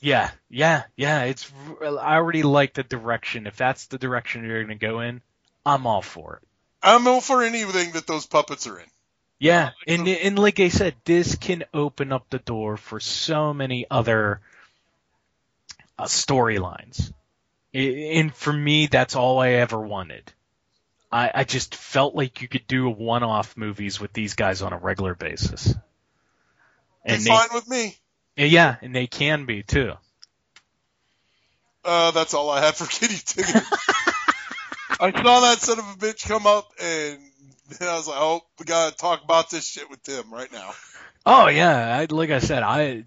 Yeah, 0.00 0.30
yeah, 0.50 0.82
yeah. 0.94 1.22
It's. 1.22 1.50
I 1.80 2.16
already 2.16 2.42
like 2.42 2.74
the 2.74 2.82
direction. 2.82 3.46
If 3.46 3.56
that's 3.56 3.86
the 3.86 3.96
direction 3.96 4.44
you're 4.44 4.62
going 4.62 4.78
to 4.78 4.86
go 4.86 5.00
in, 5.00 5.22
I'm 5.64 5.86
all 5.86 6.02
for 6.02 6.36
it. 6.42 6.48
I'm 6.82 7.08
all 7.08 7.22
for 7.22 7.42
anything 7.42 7.92
that 7.92 8.06
those 8.06 8.26
puppets 8.26 8.66
are 8.66 8.78
in. 8.78 8.86
Yeah, 9.38 9.70
and 9.86 10.08
and 10.08 10.38
like 10.38 10.60
I 10.60 10.68
said, 10.68 10.94
this 11.04 11.34
can 11.36 11.64
open 11.74 12.12
up 12.12 12.30
the 12.30 12.38
door 12.38 12.76
for 12.76 13.00
so 13.00 13.52
many 13.52 13.86
other 13.90 14.40
uh, 15.98 16.04
storylines. 16.04 17.12
And 17.74 18.32
for 18.34 18.52
me, 18.52 18.86
that's 18.86 19.16
all 19.16 19.40
I 19.40 19.50
ever 19.50 19.80
wanted. 19.80 20.32
I, 21.10 21.30
I 21.34 21.44
just 21.44 21.74
felt 21.74 22.14
like 22.14 22.40
you 22.40 22.48
could 22.48 22.66
do 22.68 22.88
one-off 22.88 23.56
movies 23.56 24.00
with 24.00 24.12
these 24.12 24.34
guys 24.34 24.62
on 24.62 24.72
a 24.72 24.78
regular 24.78 25.14
basis. 25.14 25.74
And 27.04 27.16
It's 27.16 27.24
they, 27.24 27.30
fine 27.30 27.48
with 27.52 27.68
me. 27.68 27.96
yeah, 28.36 28.76
and 28.80 28.94
they 28.94 29.06
can 29.08 29.44
be 29.44 29.62
too. 29.64 29.94
Uh, 31.84 32.12
that's 32.12 32.34
all 32.34 32.48
I 32.50 32.60
have 32.64 32.76
for 32.76 32.86
Kitty 32.90 33.16
Ticket. 33.16 33.62
I 35.00 35.10
saw 35.10 35.40
that 35.40 35.58
son 35.58 35.78
of 35.80 35.84
a 35.90 35.96
bitch 35.96 36.26
come 36.26 36.46
up, 36.46 36.70
and 36.80 37.18
then 37.68 37.88
I 37.88 37.96
was 37.96 38.06
like, 38.08 38.18
"Oh, 38.18 38.42
we 38.58 38.64
gotta 38.64 38.96
talk 38.96 39.22
about 39.24 39.50
this 39.50 39.66
shit 39.66 39.90
with 39.90 40.02
Tim 40.02 40.32
right 40.32 40.52
now." 40.52 40.72
Oh 41.26 41.48
yeah, 41.48 41.98
I, 41.98 42.06
like 42.12 42.30
I 42.30 42.38
said, 42.38 42.62
I 42.62 43.04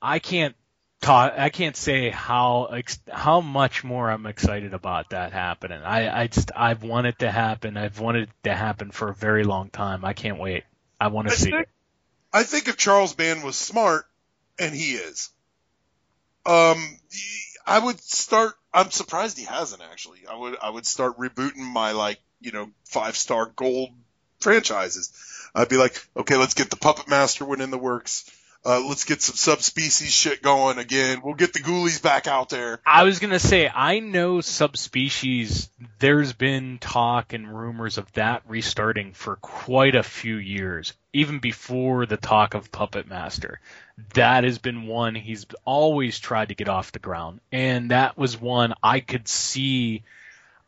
I 0.00 0.18
can't 0.18 0.54
talk. 1.00 1.34
I 1.36 1.50
can't 1.50 1.76
say 1.76 2.10
how 2.10 2.66
ex- 2.66 3.00
how 3.10 3.40
much 3.40 3.84
more 3.84 4.10
I'm 4.10 4.26
excited 4.26 4.74
about 4.74 5.10
that 5.10 5.32
happening. 5.32 5.82
I 5.82 6.22
I 6.22 6.26
just 6.28 6.52
I've 6.54 6.82
wanted 6.82 7.18
to 7.20 7.30
happen. 7.30 7.76
I've 7.76 8.00
wanted 8.00 8.24
it 8.24 8.44
to 8.44 8.54
happen 8.54 8.90
for 8.90 9.08
a 9.08 9.14
very 9.14 9.44
long 9.44 9.70
time. 9.70 10.04
I 10.04 10.12
can't 10.12 10.38
wait. 10.38 10.64
I 11.00 11.08
want 11.08 11.28
to 11.28 11.34
see 11.34 11.50
think, 11.50 11.62
it. 11.62 11.68
I 12.32 12.42
think 12.44 12.68
if 12.68 12.76
Charles 12.76 13.14
Band 13.14 13.42
was 13.44 13.56
smart, 13.56 14.06
and 14.58 14.74
he 14.74 14.92
is, 14.92 15.30
Um, 16.46 16.98
I 17.66 17.78
would 17.78 18.00
start. 18.00 18.54
I'm 18.72 18.90
surprised 18.90 19.38
he 19.38 19.44
hasn't 19.44 19.82
actually. 19.82 20.26
I 20.30 20.36
would 20.36 20.56
I 20.62 20.70
would 20.70 20.86
start 20.86 21.18
rebooting 21.18 21.58
my 21.58 21.92
like 21.92 22.18
you 22.44 22.52
know 22.52 22.70
five 22.84 23.16
star 23.16 23.46
gold 23.56 23.90
franchises. 24.40 25.12
I'd 25.54 25.68
be 25.68 25.76
like, 25.76 26.00
okay, 26.16 26.36
let's 26.36 26.54
get 26.54 26.70
the 26.70 26.76
Puppet 26.76 27.08
Master 27.08 27.44
one 27.44 27.60
in 27.60 27.70
the 27.70 27.78
works. 27.78 28.30
Uh, 28.66 28.80
let's 28.88 29.04
get 29.04 29.20
some 29.20 29.36
subspecies 29.36 30.10
shit 30.10 30.40
going 30.40 30.78
again. 30.78 31.20
We'll 31.22 31.34
get 31.34 31.52
the 31.52 31.58
Ghoulies 31.58 32.02
back 32.02 32.26
out 32.26 32.48
there. 32.48 32.80
I 32.86 33.04
was 33.04 33.18
gonna 33.18 33.38
say 33.38 33.68
I 33.68 33.98
know 33.98 34.40
subspecies. 34.40 35.68
There's 35.98 36.32
been 36.32 36.78
talk 36.78 37.34
and 37.34 37.54
rumors 37.54 37.98
of 37.98 38.10
that 38.12 38.42
restarting 38.48 39.12
for 39.12 39.36
quite 39.36 39.94
a 39.94 40.02
few 40.02 40.36
years, 40.36 40.94
even 41.12 41.40
before 41.40 42.06
the 42.06 42.16
talk 42.16 42.54
of 42.54 42.72
Puppet 42.72 43.06
Master. 43.06 43.60
That 44.14 44.44
has 44.44 44.58
been 44.58 44.86
one 44.86 45.14
he's 45.14 45.44
always 45.66 46.18
tried 46.18 46.48
to 46.48 46.54
get 46.54 46.68
off 46.68 46.92
the 46.92 46.98
ground, 46.98 47.40
and 47.52 47.90
that 47.90 48.16
was 48.16 48.40
one 48.40 48.72
I 48.82 49.00
could 49.00 49.28
see 49.28 50.04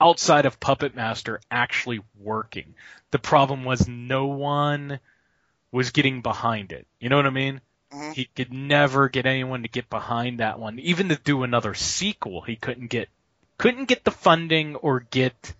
outside 0.00 0.46
of 0.46 0.60
Puppet 0.60 0.94
Master 0.94 1.40
actually 1.50 2.00
working. 2.18 2.74
The 3.10 3.18
problem 3.18 3.64
was 3.64 3.88
no 3.88 4.26
one 4.26 5.00
was 5.72 5.90
getting 5.90 6.22
behind 6.22 6.72
it. 6.72 6.86
You 7.00 7.08
know 7.08 7.16
what 7.16 7.26
I 7.26 7.30
mean? 7.30 7.60
Mhm. 7.92 8.14
He 8.14 8.24
could 8.26 8.52
never 8.52 9.08
get 9.08 9.26
anyone 9.26 9.62
to 9.62 9.68
get 9.68 9.88
behind 9.88 10.40
that 10.40 10.58
one. 10.58 10.78
Even 10.78 11.08
to 11.08 11.16
do 11.16 11.42
another 11.42 11.74
sequel, 11.74 12.42
he 12.42 12.56
couldn't 12.56 12.88
get 12.88 13.08
couldn't 13.58 13.86
get 13.86 14.04
the 14.04 14.10
funding 14.10 14.76
or 14.76 15.00
get 15.00 15.54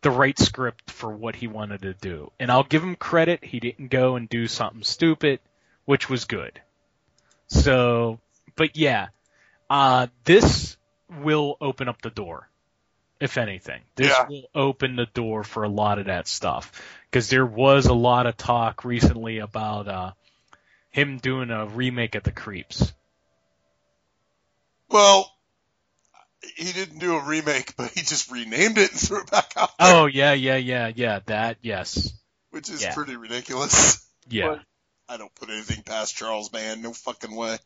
the 0.00 0.10
right 0.10 0.38
script 0.38 0.90
for 0.90 1.10
what 1.10 1.36
he 1.36 1.46
wanted 1.46 1.82
to 1.82 1.92
do. 1.92 2.30
And 2.38 2.50
I'll 2.50 2.64
give 2.64 2.82
him 2.82 2.96
credit, 2.96 3.44
he 3.44 3.60
didn't 3.60 3.88
go 3.88 4.16
and 4.16 4.28
do 4.28 4.46
something 4.46 4.82
stupid, 4.82 5.40
which 5.84 6.08
was 6.08 6.24
good. 6.24 6.60
So, 7.48 8.20
but 8.56 8.76
yeah, 8.76 9.08
uh, 9.68 10.06
this 10.24 10.76
will 11.10 11.56
open 11.60 11.88
up 11.88 12.00
the 12.00 12.10
door, 12.10 12.48
if 13.20 13.36
anything. 13.38 13.80
This 13.96 14.08
Yeah. 14.08 14.26
will 14.28 14.48
open 14.54 14.96
the 14.96 15.06
door 15.06 15.44
for 15.44 15.64
a 15.64 15.68
lot 15.68 15.98
of 15.98 16.06
that 16.06 16.28
stuff. 16.28 16.72
Because 17.10 17.28
there 17.30 17.46
was 17.46 17.86
a 17.86 17.94
lot 17.94 18.26
of 18.26 18.36
talk 18.36 18.84
recently 18.84 19.38
about 19.38 19.88
uh, 19.88 20.12
him 20.90 21.18
doing 21.18 21.50
a 21.50 21.66
remake 21.66 22.14
of 22.14 22.22
The 22.22 22.32
Creeps. 22.32 22.92
Well, 24.90 25.30
he 26.56 26.72
didn't 26.72 26.98
do 26.98 27.16
a 27.16 27.24
remake, 27.24 27.76
but 27.76 27.90
he 27.90 28.00
just 28.00 28.30
renamed 28.30 28.78
it 28.78 28.90
and 28.90 29.00
threw 29.00 29.20
it 29.22 29.30
back 29.30 29.52
out, 29.56 29.70
Oh 29.78 30.06
yeah, 30.06 30.32
yeah, 30.32 30.56
yeah, 30.56 30.90
yeah. 30.94 31.20
That 31.26 31.58
yes, 31.62 32.12
which 32.50 32.70
is 32.70 32.82
yeah. 32.82 32.94
pretty 32.94 33.16
ridiculous. 33.16 34.06
yeah. 34.28 34.48
But 34.48 34.60
I 35.08 35.16
don't 35.16 35.34
put 35.34 35.50
anything 35.50 35.82
past 35.82 36.16
Charles 36.16 36.48
Band. 36.48 36.82
No 36.82 36.92
fucking 36.92 37.34
way. 37.34 37.58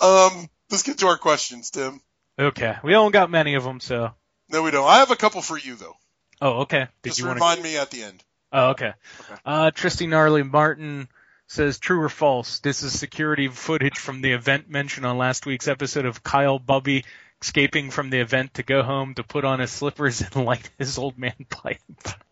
Um, 0.00 0.48
let's 0.70 0.82
get 0.82 0.98
to 0.98 1.06
our 1.08 1.18
questions, 1.18 1.70
Tim. 1.70 2.00
Okay, 2.38 2.76
we 2.84 2.92
don't 2.92 3.12
got 3.12 3.30
many 3.30 3.54
of 3.54 3.64
them, 3.64 3.80
so. 3.80 4.12
No, 4.50 4.62
we 4.62 4.70
don't. 4.70 4.86
I 4.88 4.98
have 4.98 5.10
a 5.10 5.16
couple 5.16 5.42
for 5.42 5.58
you 5.58 5.76
though. 5.76 5.94
Oh, 6.40 6.60
okay. 6.62 6.86
Did 7.02 7.10
Just 7.10 7.18
you 7.20 7.28
remind 7.28 7.62
me 7.62 7.76
at 7.76 7.90
the 7.90 8.02
end. 8.04 8.22
Oh, 8.52 8.70
okay. 8.70 8.92
Okay. 9.20 9.40
Uh, 9.44 9.70
Tristy 9.70 10.06
Gnarly 10.08 10.42
Martin 10.42 11.08
says, 11.48 11.78
true 11.78 12.00
or 12.00 12.08
false? 12.08 12.60
This 12.60 12.82
is 12.82 12.98
security 12.98 13.48
footage 13.48 13.98
from 13.98 14.20
the 14.22 14.32
event 14.32 14.68
mentioned 14.70 15.04
on 15.04 15.18
last 15.18 15.46
week's 15.46 15.68
episode 15.68 16.06
of 16.06 16.22
Kyle 16.22 16.58
Bubby 16.58 17.04
escaping 17.42 17.90
from 17.90 18.10
the 18.10 18.20
event 18.20 18.54
to 18.54 18.62
go 18.62 18.82
home 18.82 19.14
to 19.14 19.22
put 19.22 19.44
on 19.44 19.60
his 19.60 19.70
slippers 19.70 20.20
and 20.22 20.34
light 20.46 20.70
his 20.78 20.96
old 20.98 21.18
man 21.18 21.34
pipe. 21.50 21.80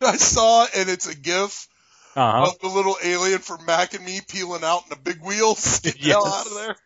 I 0.00 0.16
saw 0.16 0.64
it, 0.64 0.70
and 0.76 0.88
it's 0.88 1.06
a 1.08 1.14
GIF 1.16 1.68
Uh 2.14 2.32
huh. 2.32 2.42
of 2.50 2.58
the 2.60 2.68
little 2.68 2.96
alien 3.04 3.40
from 3.40 3.64
Mac 3.66 3.94
and 3.94 4.04
Me 4.04 4.20
peeling 4.26 4.64
out 4.64 4.84
in 4.84 4.90
the 4.90 4.96
big 4.96 5.22
wheels. 5.22 5.80
Get 5.82 5.94
the 6.00 6.08
Yes. 6.08 6.24
out 6.26 6.46
of 6.46 6.54
there. 6.54 6.76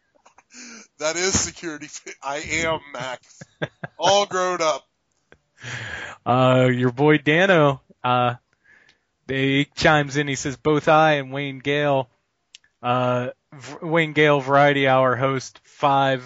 That 0.99 1.17
is 1.17 1.39
security. 1.39 1.87
I 2.23 2.39
am 2.39 2.81
Mac, 2.93 3.21
All 3.99 4.27
grown 4.27 4.61
up. 4.61 4.85
Uh, 6.27 6.69
your 6.73 6.93
boy 6.93 7.19
Dano, 7.19 7.81
uh, 8.05 8.35
he 9.29 9.67
chimes 9.75 10.17
in. 10.17 10.29
He 10.29 10.35
says 10.35 10.57
both 10.57 10.89
I 10.89 11.15
and 11.15 11.33
Wayne 11.33 11.59
Gale, 11.59 12.09
uh, 12.83 13.31
V- 13.53 13.77
Wayne 13.83 14.13
Gale 14.13 14.41
Variety 14.41 14.87
Hour 14.87 15.17
host 15.17 15.61
five, 15.65 16.23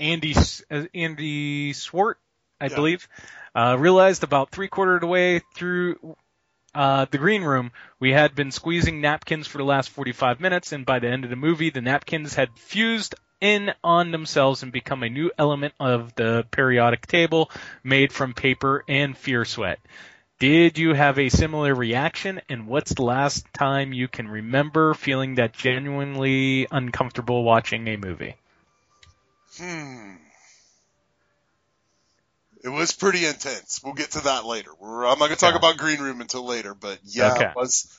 Andy 0.00 0.32
S- 0.32 0.62
uh, 0.70 0.84
Andy 0.94 1.72
Swart, 1.72 2.18
I 2.60 2.66
Yeah. 2.66 2.74
believe, 2.74 3.08
uh, 3.54 3.76
realized 3.78 4.22
about 4.22 4.50
three 4.50 4.68
quarter 4.68 4.94
of 4.94 5.00
the 5.00 5.06
way 5.06 5.40
through. 5.54 6.16
Uh, 6.74 7.06
the 7.10 7.18
green 7.18 7.42
room, 7.42 7.72
we 7.98 8.12
had 8.12 8.34
been 8.34 8.50
squeezing 8.50 9.00
napkins 9.00 9.46
for 9.46 9.58
the 9.58 9.64
last 9.64 9.90
45 9.90 10.40
minutes, 10.40 10.72
and 10.72 10.84
by 10.84 10.98
the 10.98 11.08
end 11.08 11.24
of 11.24 11.30
the 11.30 11.36
movie, 11.36 11.70
the 11.70 11.80
napkins 11.80 12.34
had 12.34 12.50
fused 12.56 13.14
in 13.40 13.72
on 13.82 14.10
themselves 14.10 14.62
and 14.62 14.72
become 14.72 15.02
a 15.02 15.08
new 15.08 15.30
element 15.38 15.74
of 15.80 16.14
the 16.16 16.44
periodic 16.50 17.06
table 17.06 17.50
made 17.82 18.12
from 18.12 18.34
paper 18.34 18.84
and 18.88 19.16
fear 19.16 19.44
sweat. 19.44 19.78
Did 20.38 20.78
you 20.78 20.94
have 20.94 21.18
a 21.18 21.30
similar 21.30 21.74
reaction? 21.74 22.40
And 22.48 22.68
what's 22.68 22.94
the 22.94 23.02
last 23.02 23.44
time 23.52 23.92
you 23.92 24.06
can 24.06 24.28
remember 24.28 24.94
feeling 24.94 25.36
that 25.36 25.52
genuinely 25.52 26.68
uncomfortable 26.70 27.42
watching 27.42 27.88
a 27.88 27.96
movie? 27.96 28.36
Hmm. 29.56 30.27
It 32.68 32.72
was 32.76 32.92
pretty 32.92 33.24
intense. 33.24 33.80
We'll 33.82 33.94
get 33.94 34.10
to 34.12 34.24
that 34.24 34.44
later. 34.44 34.70
We're, 34.78 35.04
I'm 35.06 35.18
not 35.18 35.26
going 35.26 35.30
to 35.30 35.36
talk 35.36 35.52
Yeah. 35.54 35.58
about 35.58 35.78
Green 35.78 36.00
Room 36.00 36.20
until 36.20 36.44
later, 36.46 36.74
but 36.74 36.98
yeah, 37.04 37.32
Okay. 37.34 37.44
it 37.46 37.56
was. 37.56 37.96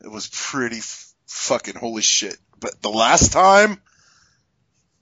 It 0.00 0.10
was 0.10 0.28
pretty 0.28 0.78
f- 0.78 1.12
fucking 1.26 1.74
holy 1.76 2.02
shit. 2.02 2.36
But 2.60 2.80
the 2.82 2.88
last 2.90 3.32
time, 3.32 3.80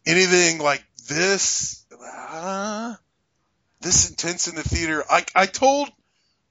anything 0.06 0.58
like 0.58 0.84
this, 1.08 1.84
uh, 2.02 2.94
this 3.80 4.10
intense 4.10 4.48
in 4.48 4.54
the 4.54 4.62
theater, 4.62 5.04
I 5.08 5.24
I 5.34 5.46
told. 5.46 5.90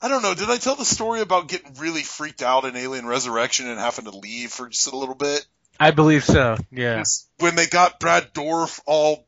I 0.01 0.07
don't 0.07 0.21
know. 0.21 0.33
Did 0.33 0.49
I 0.49 0.57
tell 0.57 0.75
the 0.75 0.85
story 0.85 1.19
about 1.19 1.49
getting 1.49 1.73
really 1.75 2.03
freaked 2.03 2.41
out 2.41 2.63
in 2.63 2.77
Alien 2.77 3.05
Resurrection 3.05 3.67
and 3.67 3.77
having 3.79 4.05
to 4.05 4.11
leave 4.17 4.49
for 4.51 4.69
just 4.69 4.87
a 4.87 4.95
little 4.95 5.15
bit? 5.15 5.45
I 5.79 5.91
believe 5.91 6.23
so. 6.23 6.55
Yeah. 6.71 7.03
When 7.39 7.55
they 7.55 7.67
got 7.67 7.99
Brad 7.99 8.33
Dourif 8.33 8.79
all 8.85 9.27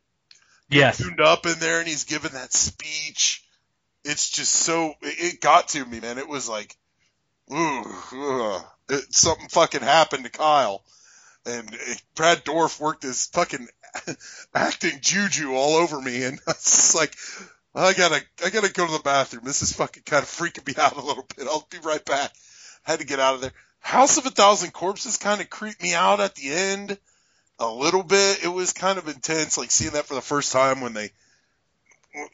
Yes. 0.72 0.98
tuned 0.98 1.20
up 1.20 1.46
in 1.46 1.60
there 1.60 1.80
and 1.80 1.88
he's 1.88 2.06
giving 2.06 2.32
that 2.32 2.54
speech. 2.54 3.44
It's 4.04 4.30
just 4.30 4.52
so 4.52 4.94
it, 5.02 5.42
got 5.42 5.70
to 5.70 5.86
me, 5.86 6.00
man. 6.00 6.18
It 6.18 6.28
was 6.28 6.50
like, 6.50 6.76
ooh, 7.54 7.84
ugh. 8.14 8.66
It, 8.90 9.14
something 9.14 9.48
fucking 9.50 9.82
happened 9.82 10.24
to 10.24 10.32
Kyle, 10.32 10.84
and 11.46 11.70
it, 11.72 12.02
Brad 12.16 12.44
Dourif 12.44 12.80
worked 12.80 13.04
his 13.04 13.28
fucking 13.28 13.68
acting 14.56 15.00
juju 15.02 15.54
all 15.54 15.76
over 15.76 16.02
me, 16.02 16.24
and 16.24 16.40
I 16.48 16.52
was 16.52 16.96
like, 16.96 17.16
I 17.76 17.94
gotta, 17.94 18.22
I 18.44 18.50
gotta 18.50 18.72
go 18.74 18.86
to 18.86 18.92
the 18.92 19.00
bathroom. 19.00 19.44
This 19.46 19.62
is 19.62 19.74
fucking 19.74 20.04
kind 20.04 20.24
of 20.24 20.30
freaking 20.30 20.68
me 20.68 20.74
out 20.82 20.98
a 20.98 21.06
little 21.06 21.26
bit. 21.36 21.48
I'll 21.48 21.68
be 21.70 21.78
right 21.80 22.04
back. 22.04 22.32
I 22.88 22.92
had 22.92 23.00
to 23.00 23.06
get 23.06 23.20
out 23.20 23.36
of 23.36 23.42
there. 23.42 23.54
House 23.80 24.18
of 24.18 24.26
a 24.26 24.30
Thousand 24.30 24.72
Corpses 24.74 25.18
kind 25.18 25.42
of 25.42 25.50
creeped 25.50 25.82
me 25.82 25.94
out 25.94 26.20
at 26.20 26.36
the 26.36 26.52
end 26.52 26.98
a 27.62 27.72
little 27.72 28.04
bit. 28.04 28.44
It 28.44 28.48
was 28.48 28.74
kind 28.74 28.98
of 28.98 29.08
intense, 29.08 29.58
like 29.58 29.72
seeing 29.72 29.92
that 29.94 30.06
for 30.08 30.16
the 30.16 30.22
first 30.22 30.52
time 30.52 30.82
when 30.82 30.94
they, 30.94 31.12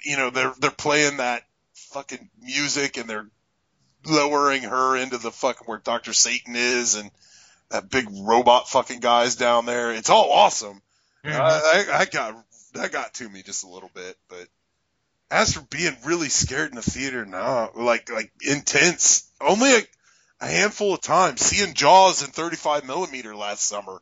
you 0.03 0.17
know, 0.17 0.29
they're 0.29 0.53
they're 0.59 0.71
playing 0.71 1.17
that 1.17 1.43
fucking 1.73 2.29
music 2.41 2.97
and 2.97 3.09
they're 3.09 3.27
lowering 4.05 4.63
her 4.63 4.95
into 4.97 5.17
the 5.17 5.31
fucking 5.31 5.67
where 5.67 5.79
Doctor 5.79 6.13
Satan 6.13 6.55
is 6.55 6.95
and 6.95 7.11
that 7.69 7.89
big 7.89 8.07
robot 8.09 8.69
fucking 8.69 9.01
guy's 9.01 9.35
down 9.35 9.65
there. 9.65 9.93
It's 9.93 10.09
all 10.09 10.31
awesome. 10.31 10.81
Mhm. 11.23 11.33
I, 11.33 11.59
I, 11.91 11.99
I 11.99 12.05
got 12.05 12.43
that 12.73 12.91
got 12.91 13.13
to 13.15 13.29
me 13.29 13.43
just 13.43 13.63
a 13.63 13.69
little 13.69 13.91
bit, 13.93 14.17
but 14.29 14.47
as 15.29 15.53
for 15.53 15.61
being 15.61 15.95
really 16.05 16.29
scared 16.29 16.69
in 16.69 16.75
the 16.75 16.81
theater, 16.81 17.25
no, 17.25 17.71
like 17.75 18.09
like 18.09 18.31
intense. 18.41 19.29
Only 19.39 19.75
a, 19.75 19.81
a 20.39 20.47
handful 20.47 20.93
of 20.93 21.01
times. 21.01 21.41
Seeing 21.41 21.73
Jaws 21.73 22.23
in 22.23 22.31
35 22.31 22.85
millimeter 22.85 23.35
last 23.35 23.65
summer 23.65 24.01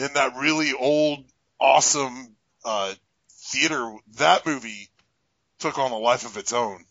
in 0.00 0.14
that 0.14 0.36
really 0.36 0.72
old, 0.72 1.24
awesome 1.60 2.34
uh, 2.64 2.92
theater. 3.30 3.94
That 4.16 4.46
movie 4.46 4.88
took 5.58 5.78
on 5.78 5.92
a 5.92 5.98
life 5.98 6.24
of 6.24 6.36
its 6.36 6.52
own, 6.52 6.84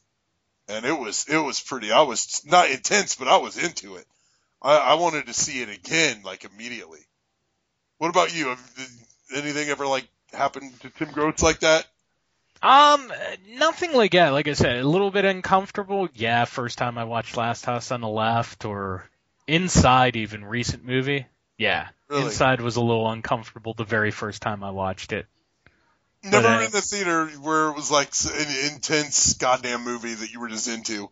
and 0.68 0.86
it 0.86 0.98
was 0.98 1.26
it 1.28 1.38
was 1.38 1.60
pretty. 1.60 1.92
I 1.92 2.02
was 2.02 2.42
not 2.46 2.70
intense, 2.70 3.16
but 3.16 3.28
I 3.28 3.38
was 3.38 3.58
into 3.58 3.96
it. 3.96 4.06
I, 4.62 4.78
I 4.78 4.94
wanted 4.96 5.28
to 5.28 5.34
see 5.34 5.62
it 5.62 5.70
again, 5.70 6.22
like 6.24 6.46
immediately. 6.46 7.00
What 7.98 8.10
about 8.10 8.36
you? 8.36 8.56
Anything 9.36 9.70
ever 9.70 9.88
like 9.88 10.08
happened 10.32 10.80
to 10.82 10.90
Tim 10.90 11.12
Groats 11.12 11.44
like 11.44 11.60
that? 11.60 11.86
Um, 12.62 13.12
nothing 13.56 13.94
like 13.94 14.12
that. 14.12 14.32
Like 14.32 14.48
I 14.48 14.54
said, 14.54 14.78
a 14.78 14.88
little 14.88 15.12
bit 15.12 15.26
uncomfortable. 15.26 16.10
Yeah, 16.14 16.46
first 16.46 16.78
time 16.78 16.98
I 16.98 17.06
watched 17.06 17.38
Last 17.38 17.66
House 17.66 17.92
on 17.92 18.02
the 18.02 18.08
Left 18.08 18.66
or 18.66 19.10
Inside, 19.48 20.16
even 20.16 20.46
recent 20.46 20.86
movie. 20.86 21.26
Yeah, 21.58 21.88
Really? 22.10 22.26
Inside 22.26 22.62
was 22.62 22.76
a 22.76 22.82
little 22.82 23.10
uncomfortable 23.10 23.74
the 23.74 23.84
very 23.84 24.12
first 24.12 24.42
time 24.42 24.64
I 24.64 24.72
watched 24.72 25.14
it. 25.14 25.28
Never 26.24 26.48
But, 26.48 26.62
uh, 26.62 26.66
in 26.66 26.72
the 26.72 26.82
theater 26.82 27.28
where 27.28 27.70
it 27.70 27.76
was 27.76 27.92
like 27.92 28.12
an 28.26 28.72
intense 28.74 29.34
goddamn 29.34 29.84
movie 29.84 30.14
that 30.14 30.32
you 30.32 30.40
were 30.40 30.50
just 30.50 30.68
into. 30.68 31.10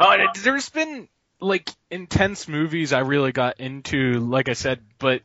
Oh, 0.00 0.16
there's 0.42 0.70
been 0.70 1.08
like 1.40 1.70
intense 1.90 2.48
movies 2.48 2.92
I 2.92 3.00
really 3.00 3.32
got 3.32 3.60
into, 3.60 4.14
like 4.14 4.48
I 4.48 4.54
said, 4.54 4.80
but 4.98 5.22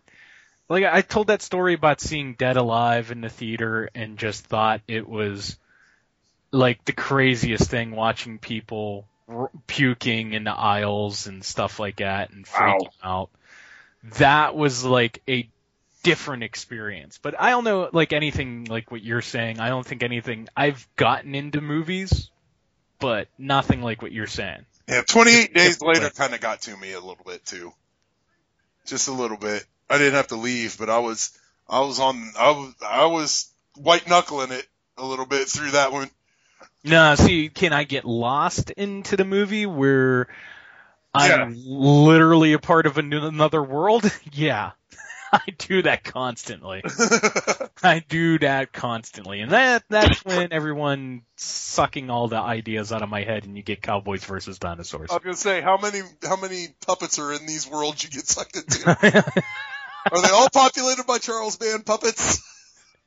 like 0.69 0.83
I 0.83 1.01
told 1.01 1.27
that 1.27 1.41
story 1.41 1.73
about 1.73 2.01
seeing 2.01 2.33
Dead 2.33 2.57
Alive 2.57 3.11
in 3.11 3.21
the 3.21 3.29
theater 3.29 3.89
and 3.95 4.17
just 4.17 4.45
thought 4.45 4.81
it 4.87 5.07
was 5.07 5.57
like 6.51 6.83
the 6.85 6.93
craziest 6.93 7.69
thing 7.69 7.91
watching 7.91 8.37
people 8.37 9.07
r- 9.27 9.51
puking 9.67 10.33
in 10.33 10.43
the 10.43 10.51
aisles 10.51 11.27
and 11.27 11.43
stuff 11.43 11.79
like 11.79 11.97
that 11.97 12.31
and 12.31 12.45
freaking 12.45 12.89
out. 13.03 13.29
That 14.13 14.55
was 14.55 14.83
like 14.83 15.21
a 15.27 15.49
different 16.03 16.43
experience. 16.43 17.19
But 17.21 17.39
I 17.39 17.49
don't 17.49 17.63
know 17.63 17.89
like 17.91 18.13
anything 18.13 18.65
like 18.65 18.91
what 18.91 19.03
you're 19.03 19.21
saying. 19.21 19.59
I 19.59 19.69
don't 19.69 19.85
think 19.85 20.03
anything 20.03 20.47
I've 20.55 20.87
gotten 20.95 21.33
into 21.35 21.61
movies, 21.61 22.29
but 22.99 23.27
nothing 23.37 23.81
like 23.81 24.01
what 24.01 24.11
you're 24.11 24.27
saying. 24.27 24.65
Yeah, 24.87 25.01
28 25.01 25.53
days 25.53 25.81
later 25.81 26.09
kind 26.11 26.35
of 26.35 26.41
got 26.41 26.61
to 26.61 26.77
me 26.77 26.93
a 26.93 26.99
little 26.99 27.25
bit 27.25 27.43
too. 27.45 27.73
Just 28.85 29.07
a 29.07 29.13
little 29.13 29.37
bit. 29.37 29.65
I 29.89 29.97
didn't 29.97 30.13
have 30.13 30.27
to 30.27 30.35
leave, 30.35 30.77
but 30.77 30.89
I 30.89 30.99
was, 30.99 31.37
I 31.67 31.79
was 31.79 31.99
on, 31.99 32.31
I 32.37 32.51
was, 32.51 32.73
I 32.87 33.05
was 33.07 33.49
white 33.75 34.07
knuckling 34.07 34.51
it 34.51 34.65
a 34.97 35.05
little 35.05 35.25
bit 35.25 35.47
through 35.47 35.71
that 35.71 35.91
one. 35.91 36.09
No, 36.83 37.15
see, 37.15 37.49
can 37.49 37.73
I 37.73 37.83
get 37.83 38.05
lost 38.05 38.69
into 38.69 39.17
the 39.17 39.25
movie 39.25 39.65
where 39.65 40.27
I'm 41.15 41.55
literally 41.65 42.53
a 42.53 42.59
part 42.59 42.85
of 42.85 42.97
an- 42.97 43.13
another 43.13 43.63
world? 43.63 44.09
yeah. 44.31 44.71
I 45.33 45.41
do 45.57 45.81
that 45.81 46.03
constantly. 46.03 46.83
I 47.83 48.03
do 48.07 48.39
that 48.39 48.71
constantly. 48.71 49.41
And 49.41 49.51
that 49.51 49.83
that's 49.89 50.23
when 50.23 50.53
everyone 50.53 51.23
sucking 51.35 52.09
all 52.09 52.27
the 52.27 52.37
ideas 52.37 52.93
out 52.93 53.01
of 53.01 53.09
my 53.09 53.23
head 53.23 53.43
and 53.45 53.57
you 53.57 53.63
get 53.63 53.81
cowboys 53.81 54.23
versus 54.23 54.59
dinosaurs. 54.59 55.09
I 55.11 55.15
was 55.15 55.23
gonna 55.23 55.35
say, 55.35 55.61
how 55.61 55.77
many, 55.77 56.01
how 56.23 56.37
many 56.37 56.67
puppets 56.85 57.19
are 57.19 57.33
in 57.33 57.45
these 57.45 57.67
worlds 57.67 58.03
you 58.03 58.09
get 58.09 58.27
sucked 58.27 58.55
into? 58.55 58.89
are 60.11 60.21
they 60.21 60.29
all 60.29 60.49
populated 60.53 61.05
by 61.05 61.17
Charles 61.17 61.57
Band 61.57 61.85
puppets? 61.85 62.41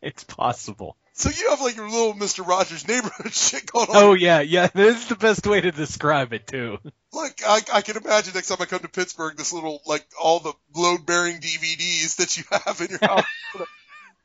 it's 0.03 0.25
possible. 0.25 0.97
So 1.19 1.31
you 1.31 1.51
have 1.51 1.61
like 1.61 1.75
your 1.75 1.91
little 1.91 2.15
Mr. 2.15 2.47
Rogers 2.47 2.87
neighborhood 2.87 3.35
shit 3.35 3.67
going 3.67 3.89
on. 3.89 3.97
Oh 3.97 4.15
yeah, 4.15 4.39
yeah, 4.39 4.69
this 4.75 4.99
is 4.99 5.09
the 5.09 5.17
best 5.17 5.45
way 5.49 5.61
to 5.61 5.73
describe 5.73 6.33
it 6.33 6.47
too. 6.47 6.79
Like 7.13 7.43
I, 7.45 7.61
I 7.75 7.81
can 7.81 7.97
imagine 7.97 8.35
next 8.35 8.47
time 8.47 8.59
I 8.61 8.67
come 8.67 8.79
to 8.81 8.89
Pittsburgh, 8.89 9.37
this 9.37 9.53
little 9.53 9.81
like 9.85 10.07
all 10.23 10.39
the 10.39 10.53
load 10.77 11.07
bearing 11.07 11.41
DVDs 11.41 12.17
that 12.17 12.37
you 12.37 12.45
have 12.65 12.81
in 12.81 12.91
your 12.91 13.01
house. 13.03 13.25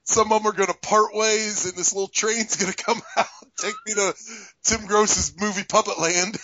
Some 0.03 0.31
of 0.31 0.43
them 0.43 0.51
are 0.51 0.55
gonna 0.55 0.75
part 0.75 1.15
ways, 1.15 1.65
and 1.65 1.75
this 1.75 1.93
little 1.93 2.09
train's 2.09 2.57
gonna 2.57 2.73
come 2.73 3.01
out, 3.17 3.25
take 3.57 3.73
me 3.87 3.95
to 3.95 4.13
Tim 4.63 4.85
Gross's 4.85 5.33
movie 5.39 5.63
Puppet 5.63 5.97
Land. 5.99 6.37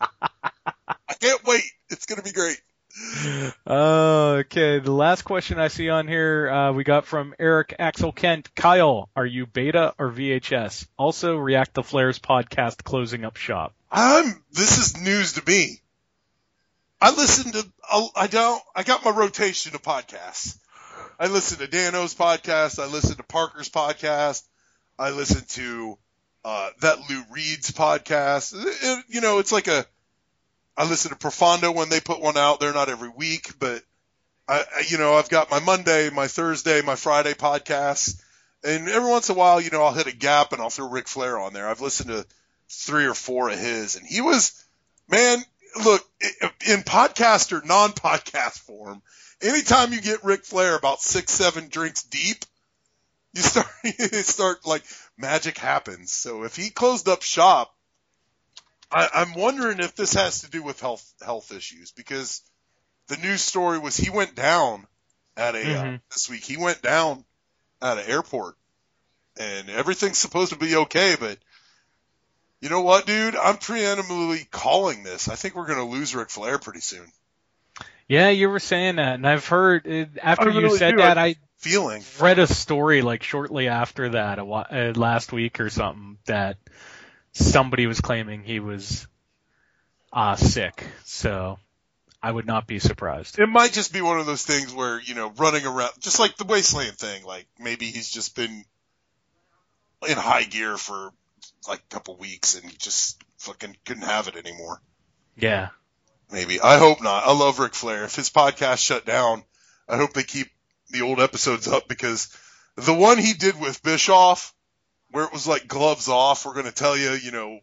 I 0.00 1.14
can't 1.20 1.44
wait. 1.44 1.64
It's 1.90 2.06
gonna 2.06 2.22
be 2.22 2.32
great. 2.32 2.60
Oh, 3.66 4.36
okay. 4.40 4.78
The 4.78 4.92
last 4.92 5.22
question 5.22 5.58
I 5.58 5.68
see 5.68 5.88
on 5.90 6.06
here, 6.06 6.48
uh, 6.50 6.72
we 6.72 6.84
got 6.84 7.06
from 7.06 7.34
Eric 7.38 7.74
Axel 7.78 8.12
Kent. 8.12 8.54
Kyle, 8.54 9.08
are 9.16 9.26
you 9.26 9.46
beta 9.46 9.94
or 9.98 10.10
VHS? 10.10 10.86
Also, 10.96 11.36
React 11.36 11.74
the 11.74 11.82
Flares 11.82 12.18
podcast 12.18 12.84
closing 12.84 13.24
up 13.24 13.36
shop. 13.36 13.74
I'm. 13.90 14.42
This 14.52 14.78
is 14.78 15.00
news 15.02 15.34
to 15.34 15.42
me. 15.46 15.80
I 17.00 17.10
listen 17.10 17.52
to. 17.52 17.66
I- 17.90 18.08
I 18.16 18.26
don't. 18.28 18.62
I 18.74 18.82
got 18.82 19.04
my 19.04 19.10
rotation 19.10 19.74
of 19.74 19.82
podcasts. 19.82 20.56
I 21.18 21.26
listen 21.28 21.58
to 21.58 21.66
Dano's 21.66 22.14
podcast. 22.14 22.82
I 22.82 22.86
listen 22.86 23.16
to 23.16 23.22
Parker's 23.22 23.68
podcast. 23.68 24.42
I 24.98 25.10
listen 25.10 25.42
to 25.62 25.98
uh, 26.44 26.70
that 26.80 26.98
Lou 27.08 27.22
Reed's 27.30 27.70
podcast. 27.72 28.54
It- 28.54 28.76
it- 28.82 29.04
you 29.08 29.20
know, 29.20 29.38
it's 29.38 29.52
like 29.52 29.66
a. 29.68 29.84
I 30.76 30.88
listen 30.88 31.10
to 31.10 31.16
Profondo 31.16 31.72
when 31.72 31.88
they 31.88 32.00
put 32.00 32.20
one 32.20 32.36
out. 32.36 32.60
They're 32.60 32.72
not 32.72 32.88
every 32.88 33.08
week, 33.08 33.58
but 33.58 33.82
I, 34.48 34.64
you 34.88 34.98
know, 34.98 35.14
I've 35.14 35.28
got 35.28 35.50
my 35.50 35.60
Monday, 35.60 36.10
my 36.10 36.26
Thursday, 36.26 36.82
my 36.82 36.96
Friday 36.96 37.34
podcasts, 37.34 38.20
and 38.62 38.88
every 38.88 39.10
once 39.10 39.28
in 39.28 39.36
a 39.36 39.38
while, 39.38 39.60
you 39.60 39.70
know, 39.70 39.82
I'll 39.82 39.92
hit 39.92 40.06
a 40.06 40.16
gap 40.16 40.52
and 40.52 40.60
I'll 40.60 40.70
throw 40.70 40.88
Ric 40.88 41.08
Flair 41.08 41.38
on 41.38 41.52
there. 41.52 41.68
I've 41.68 41.80
listened 41.80 42.10
to 42.10 42.26
three 42.68 43.06
or 43.06 43.14
four 43.14 43.50
of 43.50 43.58
his, 43.58 43.96
and 43.96 44.06
he 44.06 44.20
was, 44.20 44.64
man, 45.08 45.38
look, 45.84 46.02
in 46.66 46.80
podcast 46.80 47.52
or 47.52 47.64
non-podcast 47.64 48.58
form, 48.60 49.02
anytime 49.40 49.92
you 49.92 50.00
get 50.00 50.24
Ric 50.24 50.44
Flair 50.44 50.76
about 50.76 51.00
six, 51.00 51.32
seven 51.32 51.68
drinks 51.68 52.02
deep, 52.04 52.44
you 53.34 53.42
start, 53.42 53.66
you 53.84 54.22
start 54.22 54.66
like 54.66 54.82
magic 55.16 55.58
happens. 55.58 56.12
So 56.12 56.44
if 56.44 56.56
he 56.56 56.70
closed 56.70 57.08
up 57.08 57.22
shop, 57.22 57.73
I, 58.94 59.08
I'm 59.14 59.34
wondering 59.34 59.80
if 59.80 59.94
this 59.96 60.14
has 60.14 60.42
to 60.42 60.50
do 60.50 60.62
with 60.62 60.80
health, 60.80 61.04
health 61.24 61.52
issues 61.52 61.90
because 61.92 62.42
the 63.08 63.16
news 63.16 63.42
story 63.42 63.78
was 63.78 63.96
he 63.96 64.10
went 64.10 64.34
down 64.34 64.86
at 65.36 65.54
a, 65.54 65.58
uh, 65.78 65.82
Mhm. 65.84 66.00
this 66.12 66.30
week, 66.30 66.44
he 66.44 66.56
went 66.56 66.80
down 66.80 67.24
at 67.82 67.98
an 67.98 68.04
airport 68.06 68.56
and 69.36 69.68
everything's 69.68 70.18
supposed 70.18 70.52
to 70.52 70.58
be 70.58 70.76
okay, 70.76 71.16
but 71.18 71.38
you 72.60 72.70
know 72.70 72.82
what, 72.82 73.04
dude? 73.06 73.36
I'm 73.36 73.56
preemptively 73.56 74.48
calling 74.50 75.02
this. 75.02 75.28
I 75.28 75.34
think 75.34 75.54
we're 75.54 75.66
going 75.66 75.78
to 75.80 75.84
lose 75.84 76.14
Ric 76.14 76.30
Flair 76.30 76.58
pretty 76.58 76.80
soon. 76.80 77.06
Yeah, 78.08 78.28
you 78.30 78.48
were 78.48 78.60
saying 78.60 78.96
that, 78.96 79.14
and 79.14 79.26
I've 79.26 79.46
heard 79.46 79.86
uh, 79.88 80.06
after 80.22 80.50
I 80.50 80.58
you 80.60 80.76
said 80.76 80.92
do. 80.92 80.96
that, 80.98 81.18
I- 81.18 81.28
I 81.30 81.36
Feeling. 81.58 82.04
read 82.20 82.38
a 82.38 82.46
story 82.46 83.00
like 83.00 83.22
shortly 83.22 83.68
after 83.68 84.10
that, 84.10 84.38
a, 84.38 84.44
whi- 84.44 84.66
uh, 84.70 84.92
last 84.94 85.32
week 85.32 85.60
or 85.60 85.70
something, 85.70 86.18
that 86.26 86.58
somebody 87.34 87.86
was 87.86 88.00
claiming 88.00 88.42
he 88.42 88.60
was 88.60 89.06
uh, 90.12 90.36
sick. 90.36 90.84
So 91.04 91.58
I 92.22 92.30
would 92.30 92.46
not 92.46 92.66
be 92.66 92.78
surprised. 92.78 93.38
It 93.38 93.48
might 93.48 93.72
just 93.72 93.92
be 93.92 94.00
one 94.00 94.18
of 94.18 94.26
those 94.26 94.44
things 94.44 94.72
where, 94.72 95.00
you 95.00 95.14
know, 95.14 95.30
running 95.36 95.66
around, 95.66 95.90
just 96.00 96.18
like 96.18 96.36
the 96.36 96.44
Wasteland 96.44 96.96
thing, 96.96 97.24
like 97.24 97.46
maybe 97.58 97.86
he's 97.86 98.10
just 98.10 98.34
been 98.34 98.64
in 100.08 100.16
high 100.16 100.44
gear 100.44 100.76
for 100.76 101.10
like 101.68 101.80
a 101.80 101.94
couple 101.94 102.16
weeks 102.16 102.54
and 102.54 102.70
he 102.70 102.76
just 102.76 103.22
fucking 103.38 103.76
couldn't 103.84 104.04
have 104.04 104.28
it 104.28 104.36
anymore. 104.36 104.80
Yeah. 105.36 105.68
Maybe. 106.32 106.60
I 106.60 106.78
hope 106.78 107.02
not. 107.02 107.26
I 107.26 107.32
love 107.32 107.58
Ric 107.58 107.74
Flair. 107.74 108.04
If 108.04 108.16
his 108.16 108.30
podcast 108.30 108.78
shut 108.78 109.04
down, 109.04 109.44
I 109.88 109.96
hope 109.96 110.14
they 110.14 110.22
keep 110.22 110.48
the 110.90 111.02
old 111.02 111.20
episodes 111.20 111.68
up 111.68 111.88
because 111.88 112.34
the 112.76 112.94
one 112.94 113.18
he 113.18 113.34
did 113.34 113.60
with 113.60 113.82
Bischoff, 113.82 114.53
where 115.14 115.24
it 115.24 115.32
was 115.32 115.46
like 115.46 115.68
gloves 115.68 116.08
off, 116.08 116.44
we're 116.44 116.54
going 116.54 116.66
to 116.66 116.72
tell 116.72 116.96
you, 116.96 117.12
you 117.12 117.30
know, 117.30 117.60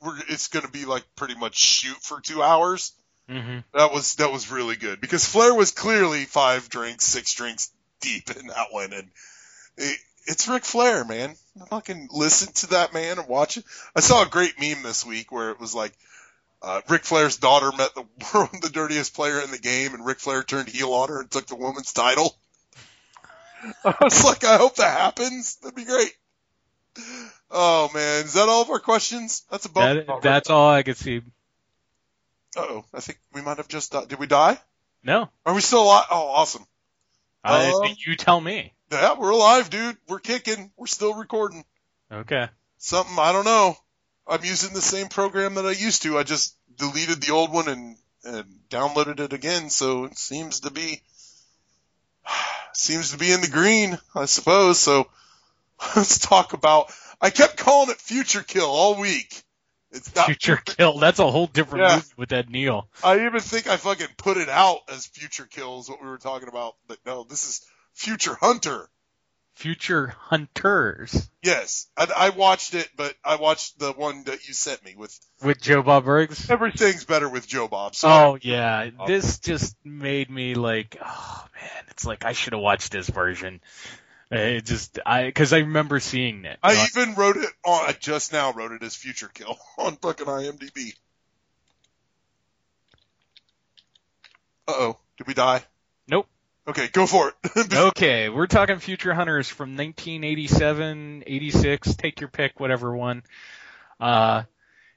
we're, 0.00 0.16
it's 0.30 0.48
going 0.48 0.64
to 0.64 0.72
be 0.72 0.86
like 0.86 1.04
pretty 1.14 1.34
much 1.34 1.56
shoot 1.56 1.98
for 1.98 2.22
two 2.22 2.42
hours. 2.42 2.92
hmm 3.28 3.58
That 3.74 3.92
was, 3.92 4.14
that 4.14 4.32
was 4.32 4.50
really 4.50 4.76
good 4.76 5.02
because 5.02 5.26
Flair 5.26 5.52
was 5.52 5.72
clearly 5.72 6.24
five 6.24 6.70
drinks, 6.70 7.04
six 7.04 7.34
drinks 7.34 7.70
deep 8.00 8.30
in 8.34 8.46
that 8.46 8.68
one. 8.70 8.94
And 8.94 9.10
it, 9.76 9.98
it's 10.24 10.48
Ric 10.48 10.64
Flair, 10.64 11.04
man. 11.04 11.34
Fucking 11.68 12.08
listen 12.10 12.50
to 12.54 12.66
that 12.68 12.94
man 12.94 13.18
and 13.18 13.28
watch 13.28 13.58
it. 13.58 13.64
I 13.94 14.00
saw 14.00 14.22
a 14.24 14.30
great 14.30 14.58
meme 14.58 14.82
this 14.82 15.04
week 15.04 15.30
where 15.30 15.50
it 15.50 15.60
was 15.60 15.74
like, 15.74 15.92
uh, 16.62 16.80
Ric 16.88 17.04
Flair's 17.04 17.36
daughter 17.36 17.72
met 17.76 17.94
the 17.94 18.04
world, 18.34 18.48
the 18.62 18.70
dirtiest 18.70 19.12
player 19.12 19.38
in 19.40 19.50
the 19.50 19.58
game, 19.58 19.92
and 19.92 20.06
Ric 20.06 20.18
Flair 20.18 20.42
turned 20.42 20.70
heel 20.70 20.94
on 20.94 21.10
her 21.10 21.20
and 21.20 21.30
took 21.30 21.46
the 21.46 21.56
woman's 21.56 21.92
title. 21.92 22.38
I 23.84 23.94
was 24.00 24.24
like, 24.24 24.44
I 24.44 24.56
hope 24.56 24.76
that 24.76 24.98
happens. 24.98 25.56
That'd 25.56 25.76
be 25.76 25.84
great. 25.84 26.12
Oh 27.50 27.90
man, 27.94 28.24
is 28.24 28.34
that 28.34 28.48
all 28.48 28.62
of 28.62 28.70
our 28.70 28.78
questions? 28.78 29.44
That's 29.50 29.66
about. 29.66 30.06
That, 30.06 30.22
that's 30.22 30.50
all 30.50 30.70
I 30.70 30.82
could 30.82 30.96
see. 30.96 31.22
oh, 32.56 32.84
I 32.92 33.00
think 33.00 33.18
we 33.32 33.42
might 33.42 33.58
have 33.58 33.68
just. 33.68 33.92
Died. 33.92 34.08
Did 34.08 34.18
we 34.18 34.26
die? 34.26 34.58
No. 35.02 35.28
Are 35.46 35.54
we 35.54 35.60
still 35.60 35.82
alive? 35.82 36.06
Oh, 36.10 36.28
awesome. 36.28 36.66
I, 37.42 37.70
Um, 37.70 37.94
you 38.06 38.16
tell 38.16 38.40
me. 38.40 38.72
Yeah, 38.92 39.18
we're 39.18 39.30
alive, 39.30 39.70
dude. 39.70 39.96
We're 40.08 40.18
kicking. 40.18 40.72
We're 40.76 40.86
still 40.86 41.14
recording. 41.14 41.64
Okay. 42.12 42.48
Something 42.78 43.16
I 43.18 43.32
don't 43.32 43.44
know. 43.44 43.76
I'm 44.26 44.44
using 44.44 44.74
the 44.74 44.82
same 44.82 45.08
program 45.08 45.54
that 45.54 45.66
I 45.66 45.72
used 45.72 46.02
to. 46.02 46.18
I 46.18 46.22
just 46.22 46.56
deleted 46.76 47.20
the 47.22 47.32
old 47.32 47.52
one 47.52 47.68
and, 47.68 47.96
and 48.24 48.44
downloaded 48.68 49.20
it 49.20 49.32
again, 49.32 49.70
so 49.70 50.04
it 50.04 50.18
seems 50.18 50.60
to 50.60 50.70
be 50.70 51.02
seems 52.80 53.12
to 53.12 53.18
be 53.18 53.32
in 53.32 53.40
the 53.40 53.48
green, 53.48 53.98
I 54.14 54.24
suppose. 54.24 54.78
So 54.78 55.08
let's 55.96 56.18
talk 56.18 56.52
about. 56.52 56.92
I 57.20 57.30
kept 57.30 57.56
calling 57.56 57.90
it 57.90 57.98
Future 57.98 58.42
Kill 58.42 58.66
all 58.66 58.98
week. 59.00 59.42
It's 59.92 60.14
not. 60.14 60.26
Future 60.26 60.56
Kill. 60.64 60.98
That's 60.98 61.18
a 61.18 61.30
whole 61.30 61.46
different 61.46 61.84
Yeah. 61.84 61.96
movie 61.96 62.06
with 62.16 62.32
Ed 62.32 62.50
Neal. 62.50 62.88
I 63.04 63.26
even 63.26 63.40
think 63.40 63.66
I 63.66 63.76
fucking 63.76 64.08
put 64.16 64.36
it 64.36 64.48
out 64.48 64.78
as 64.88 65.06
Future 65.06 65.46
Kill 65.46 65.80
is 65.80 65.88
what 65.88 66.02
we 66.02 66.08
were 66.08 66.18
talking 66.18 66.48
about, 66.48 66.76
but 66.88 66.98
no, 67.04 67.24
this 67.24 67.46
is 67.48 67.60
Future 67.94 68.34
Hunter. 68.34 68.88
Future 69.60 70.14
Hunters 70.18 71.28
Yes, 71.42 71.86
I, 71.94 72.08
I 72.16 72.30
watched 72.30 72.72
it, 72.74 72.88
but 72.96 73.14
I 73.22 73.36
watched 73.36 73.78
the 73.78 73.92
one 73.92 74.24
that 74.24 74.48
you 74.48 74.54
sent 74.54 74.82
me 74.82 74.94
with 74.96 75.14
with 75.42 75.60
Joe 75.60 75.82
Bob 75.82 76.04
Briggs. 76.04 76.48
everything's 76.48 77.04
better 77.04 77.28
with 77.28 77.46
Joe 77.46 77.68
Bob. 77.68 77.94
So 77.94 78.08
Oh 78.08 78.38
yeah, 78.40 78.88
this 79.06 79.38
just 79.38 79.76
made 79.84 80.30
me 80.30 80.54
like, 80.54 80.96
oh 81.04 81.46
man, 81.54 81.84
it's 81.88 82.06
like 82.06 82.24
I 82.24 82.32
should 82.32 82.54
have 82.54 82.62
watched 82.62 82.90
this 82.90 83.06
version. 83.10 83.60
It 84.30 84.64
just 84.64 84.98
I 85.04 85.24
because 85.24 85.52
I 85.52 85.58
remember 85.58 86.00
seeing 86.00 86.46
it. 86.46 86.58
I 86.62 86.76
Uh, 86.76 86.86
even 86.96 87.14
wrote 87.14 87.36
it 87.36 87.50
on. 87.62 87.86
I 87.86 87.92
just 87.92 88.32
now 88.32 88.52
wrote 88.54 88.72
it 88.72 88.82
as 88.82 88.96
Future 88.96 89.28
Kill 89.28 89.58
on 89.78 89.96
fucking 89.96 90.24
IMDb. 90.24 90.94
Uh 94.66 94.72
oh, 94.74 94.98
did 95.18 95.26
we 95.26 95.34
die? 95.34 95.62
Nope. 96.08 96.28
Okay, 96.70 96.86
go 96.86 97.04
for 97.04 97.32
it. 97.44 97.74
okay, 97.74 98.28
we're 98.28 98.46
talking 98.46 98.78
Future 98.78 99.12
Hunters 99.12 99.48
from 99.48 99.70
1987, 99.70 101.24
86, 101.26 101.96
take 101.96 102.20
your 102.20 102.28
pick, 102.28 102.60
whatever 102.60 102.94
one. 102.94 103.24
Uh, 103.98 104.44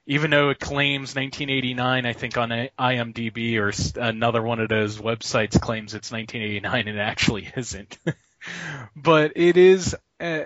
even 0.06 0.30
though 0.30 0.50
it 0.50 0.60
claims 0.60 1.16
1989, 1.16 2.06
I 2.06 2.12
think 2.12 2.38
on 2.38 2.50
IMDb 2.78 3.56
or 3.58 3.72
another 4.00 4.40
one 4.40 4.60
of 4.60 4.68
those 4.68 4.98
websites 4.98 5.60
claims 5.60 5.94
it's 5.94 6.12
1989 6.12 6.86
and 6.86 6.96
it 6.96 7.00
actually 7.00 7.50
isn't. 7.56 7.98
but 8.94 9.32
it 9.34 9.56
is, 9.56 9.96
uh, 10.20 10.44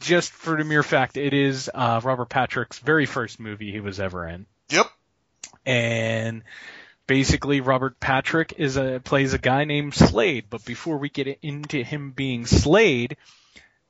just 0.00 0.32
for 0.32 0.56
the 0.56 0.64
mere 0.64 0.82
fact, 0.82 1.16
it 1.16 1.34
is 1.34 1.70
uh, 1.72 2.00
Robert 2.02 2.30
Patrick's 2.30 2.80
very 2.80 3.06
first 3.06 3.38
movie 3.38 3.70
he 3.70 3.78
was 3.78 4.00
ever 4.00 4.26
in. 4.26 4.44
Yep. 4.70 4.86
And 5.64 6.42
basically 7.06 7.60
Robert 7.60 7.98
Patrick 8.00 8.54
is 8.58 8.76
a 8.76 9.00
plays 9.02 9.34
a 9.34 9.38
guy 9.38 9.64
named 9.64 9.94
Slade, 9.94 10.46
but 10.50 10.64
before 10.64 10.98
we 10.98 11.08
get 11.08 11.38
into 11.42 11.82
him 11.82 12.12
being 12.12 12.46
Slade, 12.46 13.16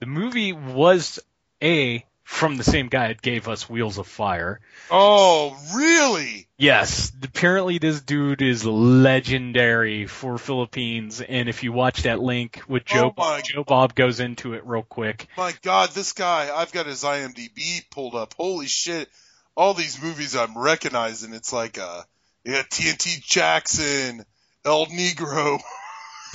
the 0.01 0.07
movie 0.07 0.53
was 0.53 1.20
a 1.62 2.05
from 2.24 2.57
the 2.57 2.65
same 2.65 2.89
guy 2.89 3.09
that 3.09 3.20
gave 3.20 3.49
us 3.49 3.69
Wheels 3.69 3.99
of 3.99 4.07
Fire. 4.07 4.61
Oh, 4.91 5.57
really? 5.74 6.49
Yes. 6.57 7.12
Apparently 7.23 7.78
this 7.78 8.01
dude 8.01 8.41
is 8.41 8.65
legendary 8.65 10.07
for 10.07 10.39
Philippines, 10.39 11.20
and 11.20 11.49
if 11.49 11.62
you 11.62 11.73
watch 11.73 12.05
that 12.05 12.20
link 12.20 12.62
with 12.66 12.86
Joe, 12.86 13.12
oh 13.16 13.20
my, 13.23 13.43
Joe 13.43 13.62
Bob 13.62 13.95
goes 13.95 14.20
into 14.20 14.55
it 14.55 14.66
real 14.66 14.82
quick. 14.82 15.28
My 15.36 15.53
god, 15.62 15.91
this 15.91 16.12
guy, 16.12 16.51
I've 16.55 16.73
got 16.73 16.86
his 16.86 17.05
IMDb 17.05 17.89
pulled 17.91 18.15
up. 18.15 18.35
Holy 18.35 18.66
shit. 18.66 19.09
All 19.57 19.74
these 19.74 20.03
movies 20.03 20.35
I'm 20.35 20.59
recognizing, 20.59 21.32
it's 21.32 21.53
like, 21.53 21.78
uh, 21.78 22.03
yeah, 22.45 22.62
TNT 22.62 23.23
Jackson, 23.23 24.25
El 24.65 24.87
Negro. 24.87 25.61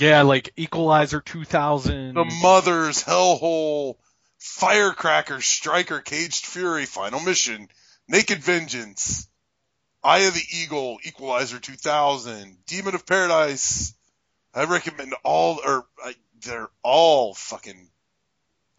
Yeah, 0.00 0.22
like 0.22 0.54
Equalizer 0.56 1.20
2000. 1.20 2.14
The 2.14 2.24
Muthers, 2.24 3.04
Hellhole, 3.04 3.96
Firecracker, 4.38 5.42
Stryker, 5.42 6.00
Caged 6.00 6.46
Fury, 6.46 6.86
Final 6.86 7.20
Mission, 7.20 7.68
Naked 8.08 8.38
Vengeance, 8.38 9.28
Eye 10.02 10.20
of 10.20 10.32
the 10.32 10.42
Eagle, 10.52 10.96
Equalizer 11.04 11.58
2000, 11.58 12.56
Demon 12.64 12.94
of 12.94 13.04
Paradise. 13.04 13.94
I 14.54 14.64
recommend 14.64 15.14
all, 15.22 15.60
or 15.62 15.86
I, 16.02 16.14
they're 16.42 16.70
all 16.82 17.34
fucking 17.34 17.90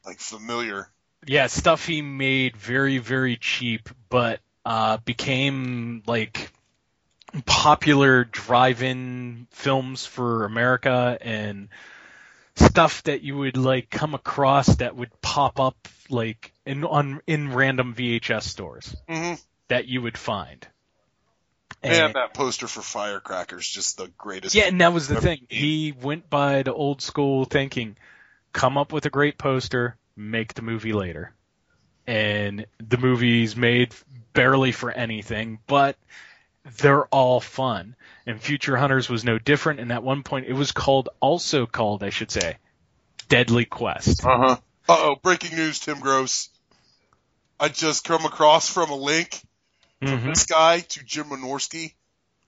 like 0.04 0.20
familiar. 0.20 0.90
Yeah, 1.28 1.46
stuff 1.46 1.86
he 1.86 2.02
made 2.02 2.58
very, 2.58 2.98
very 2.98 3.38
cheap, 3.38 3.90
but 4.10 4.40
uh, 4.66 4.98
became 4.98 6.02
like 6.08 6.52
popular 7.46 8.24
drive-in 8.26 9.48
films 9.52 10.06
for 10.06 10.46
America 10.46 11.18
and 11.22 11.70
stuff 12.56 13.04
that 13.04 13.22
you 13.22 13.38
would 13.38 13.58
like 13.58 13.90
come 13.90 14.14
across 14.14 14.68
that 14.78 14.96
would 14.96 15.10
pop 15.22 15.60
up 15.60 15.88
like 16.10 16.52
in 16.66 16.84
on 16.84 17.22
in 17.26 17.54
random 17.54 17.96
VHS 17.96 18.44
stores 18.44 18.96
mm-hmm. 19.08 19.36
that 19.70 19.88
you 19.88 20.02
would 20.02 20.18
find. 20.18 20.68
Man, 21.84 22.06
and, 22.06 22.16
that 22.16 22.34
poster 22.34 22.68
for 22.68 22.82
Firecrackers 22.82 23.68
just 23.68 23.98
the 23.98 24.08
greatest. 24.18 24.54
Yeah, 24.54 24.66
and 24.66 24.82
that 24.82 24.94
was 24.94 25.08
the 25.08 25.20
thing. 25.20 25.48
He 25.50 25.92
went 25.92 26.30
by 26.30 26.62
the 26.62 26.74
old 26.74 27.02
school 27.02 27.46
thinking, 27.46 27.98
come 28.54 28.78
up 28.78 28.94
with 28.94 29.06
a 29.08 29.10
great 29.10 29.40
poster, 29.40 29.98
make 30.16 30.54
the 30.54 30.62
movie 30.62 30.94
later. 30.94 31.34
And 32.06 32.68
the 32.78 32.98
movie's 32.98 33.56
made 33.56 33.96
barely 34.34 34.72
for 34.72 34.92
anything, 34.92 35.60
but 35.66 35.98
they're 36.78 37.06
all 37.06 37.40
fun. 37.40 37.96
And 38.26 38.40
Future 38.40 38.78
Hunters 38.78 39.10
was 39.10 39.24
no 39.24 39.40
different. 39.40 39.80
And 39.80 39.92
at 39.92 40.04
one 40.04 40.24
point, 40.24 40.46
it 40.48 40.54
was 40.54 40.72
called, 40.72 41.10
also 41.20 41.66
called, 41.66 42.04
I 42.04 42.10
should 42.10 42.32
say, 42.32 42.58
Deadly 43.30 43.66
Quest. 43.66 44.26
Uh 44.26 44.38
huh. 44.38 44.58
Uh 44.90 44.98
oh, 44.98 45.16
breaking 45.22 45.56
news, 45.56 45.80
Tim 45.80 46.00
Gross. 46.00 46.50
I 47.60 47.70
just 47.70 48.04
come 48.04 48.26
across 48.26 48.68
from 48.68 48.90
a 48.90 48.96
link 48.96 49.40
from 50.00 50.10
mm-hmm. 50.10 50.30
this 50.30 50.46
guy 50.46 50.80
to 50.80 51.04
Jim 51.04 51.26
Wynorski. 51.26 51.94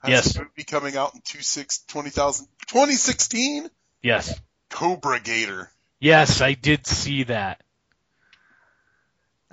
Has 0.02 0.10
yes. 0.10 0.36
a 0.36 0.40
movie 0.40 0.64
coming 0.64 0.96
out 0.96 1.14
in 1.14 1.20
two 1.24 1.38
2016? 1.38 3.70
Yes. 4.02 4.38
Cobra 4.68 5.20
Gator. 5.20 5.70
Yes, 6.00 6.42
I 6.42 6.54
did 6.54 6.86
see 6.86 7.22
that. 7.24 7.62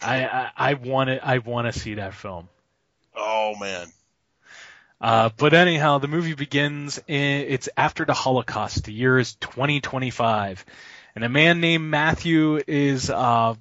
I 0.01 0.25
I, 0.25 0.51
I 0.57 0.73
want 0.73 1.09
to 1.09 1.25
I 1.25 1.37
want 1.37 1.71
to 1.71 1.79
see 1.79 1.93
that 1.95 2.13
film. 2.13 2.49
Oh 3.15 3.55
man. 3.59 3.87
Uh, 5.01 5.29
but 5.35 5.53
anyhow, 5.53 5.97
the 5.97 6.07
movie 6.07 6.35
begins. 6.35 6.99
In, 7.07 7.45
it's 7.47 7.67
after 7.75 8.05
the 8.05 8.13
Holocaust. 8.13 8.85
The 8.85 8.93
year 8.93 9.17
is 9.17 9.33
2025, 9.35 10.63
and 11.15 11.23
a 11.23 11.29
man 11.29 11.59
named 11.59 11.89
Matthew 11.89 12.61
is 12.67 13.09
uh, 13.09 13.55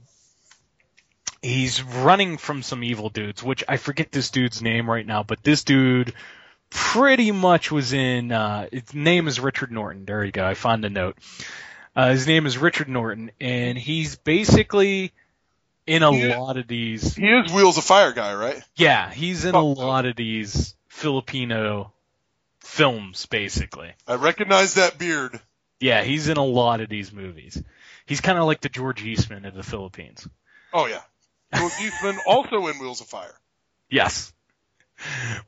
he's 1.40 1.82
running 1.82 2.36
from 2.36 2.62
some 2.62 2.84
evil 2.84 3.08
dudes, 3.08 3.42
which 3.42 3.64
I 3.66 3.78
forget 3.78 4.12
this 4.12 4.30
dude's 4.30 4.60
name 4.60 4.88
right 4.88 5.06
now, 5.06 5.22
but 5.22 5.42
this 5.42 5.64
dude 5.64 6.12
pretty 6.68 7.32
much 7.32 7.72
was 7.72 7.94
in. 7.94 8.32
Uh, 8.32 8.68
his 8.70 8.92
name 8.92 9.26
is 9.26 9.40
Richard 9.40 9.72
Norton. 9.72 10.04
There 10.04 10.22
you 10.22 10.32
go. 10.32 10.46
I 10.46 10.52
found 10.52 10.84
a 10.84 10.90
note. 10.90 11.16
Uh, 11.96 12.10
his 12.10 12.26
name 12.26 12.44
is 12.44 12.58
Richard 12.58 12.88
Norton, 12.88 13.30
and 13.40 13.78
he's 13.78 14.16
basically 14.16 15.12
in 15.86 16.02
a 16.02 16.12
he 16.12 16.34
lot 16.34 16.58
of 16.58 16.68
these. 16.68 17.14
He 17.14 17.26
is 17.26 17.50
Wheels 17.50 17.78
of 17.78 17.84
Fire 17.84 18.12
guy, 18.12 18.34
right? 18.34 18.62
Yeah, 18.76 19.10
he's 19.10 19.46
in 19.46 19.54
a 19.54 19.62
lot 19.62 20.04
of 20.04 20.16
these 20.16 20.74
Filipino 20.90 21.92
films, 22.60 23.24
basically. 23.26 23.92
I 24.06 24.16
recognize 24.16 24.74
that 24.74 24.98
beard. 24.98 25.40
Yeah, 25.78 26.02
he's 26.02 26.28
in 26.28 26.36
a 26.36 26.44
lot 26.44 26.82
of 26.82 26.90
these 26.90 27.12
movies. 27.12 27.62
He's 28.04 28.20
kind 28.20 28.38
of 28.38 28.44
like 28.44 28.60
the 28.60 28.68
George 28.68 29.02
Eastman 29.02 29.46
of 29.46 29.54
the 29.54 29.62
Philippines. 29.62 30.28
Oh 30.72 30.86
yeah, 30.86 31.00
George 31.54 31.72
Eastman 31.82 32.18
also 32.26 32.66
in 32.66 32.78
Wheels 32.78 33.00
of 33.00 33.06
Fire. 33.06 33.34
Yes, 33.88 34.32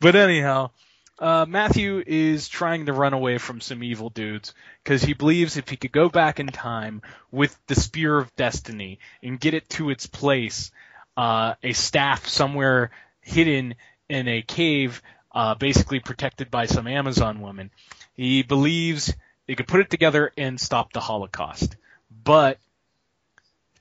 but 0.00 0.16
anyhow, 0.16 0.70
uh, 1.18 1.44
Matthew 1.46 2.02
is 2.06 2.48
trying 2.48 2.86
to 2.86 2.92
run 2.92 3.12
away 3.12 3.38
from 3.38 3.60
some 3.60 3.82
evil 3.82 4.10
dudes 4.10 4.54
because 4.82 5.02
he 5.02 5.12
believes 5.12 5.56
if 5.56 5.68
he 5.68 5.76
could 5.76 5.92
go 5.92 6.08
back 6.08 6.40
in 6.40 6.46
time 6.46 7.02
with 7.30 7.56
the 7.66 7.74
Spear 7.74 8.16
of 8.16 8.34
Destiny 8.36 9.00
and 9.22 9.40
get 9.40 9.54
it 9.54 9.68
to 9.70 9.90
its 9.90 10.06
place, 10.06 10.70
uh, 11.16 11.54
a 11.62 11.72
staff 11.72 12.26
somewhere 12.26 12.90
hidden 13.20 13.74
in 14.08 14.28
a 14.28 14.42
cave 14.42 15.02
uh, 15.34 15.54
basically 15.54 16.00
protected 16.00 16.50
by 16.50 16.66
some 16.66 16.86
Amazon 16.86 17.40
woman. 17.40 17.70
He 18.14 18.42
believes 18.42 19.14
he 19.46 19.56
could 19.56 19.68
put 19.68 19.80
it 19.80 19.90
together 19.90 20.32
and 20.36 20.60
stop 20.60 20.92
the 20.92 21.00
Holocaust, 21.00 21.76
but 22.24 22.58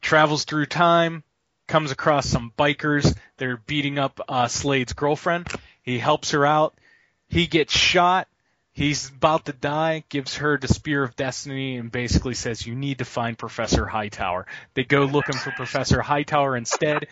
travels 0.01 0.45
through 0.45 0.65
time, 0.65 1.23
comes 1.67 1.91
across 1.91 2.27
some 2.27 2.51
bikers. 2.57 3.15
They're 3.37 3.57
beating 3.57 3.97
up 3.97 4.19
uh, 4.27 4.47
Slade's 4.47 4.93
girlfriend. 4.93 5.47
He 5.83 5.99
helps 5.99 6.31
her 6.31 6.45
out. 6.45 6.75
He 7.29 7.47
gets 7.47 7.73
shot. 7.73 8.27
He's 8.73 9.09
about 9.09 9.45
to 9.45 9.53
die, 9.53 10.03
gives 10.09 10.37
her 10.37 10.57
the 10.57 10.67
Spear 10.67 11.03
of 11.03 11.15
Destiny, 11.15 11.77
and 11.77 11.91
basically 11.91 12.33
says, 12.33 12.65
You 12.65 12.75
need 12.75 12.99
to 12.99 13.05
find 13.05 13.37
Professor 13.37 13.85
Hightower. 13.85 14.47
They 14.73 14.83
go 14.83 15.03
looking 15.03 15.37
for 15.37 15.51
Professor 15.51 16.01
Hightower 16.01 16.55
instead 16.55 17.07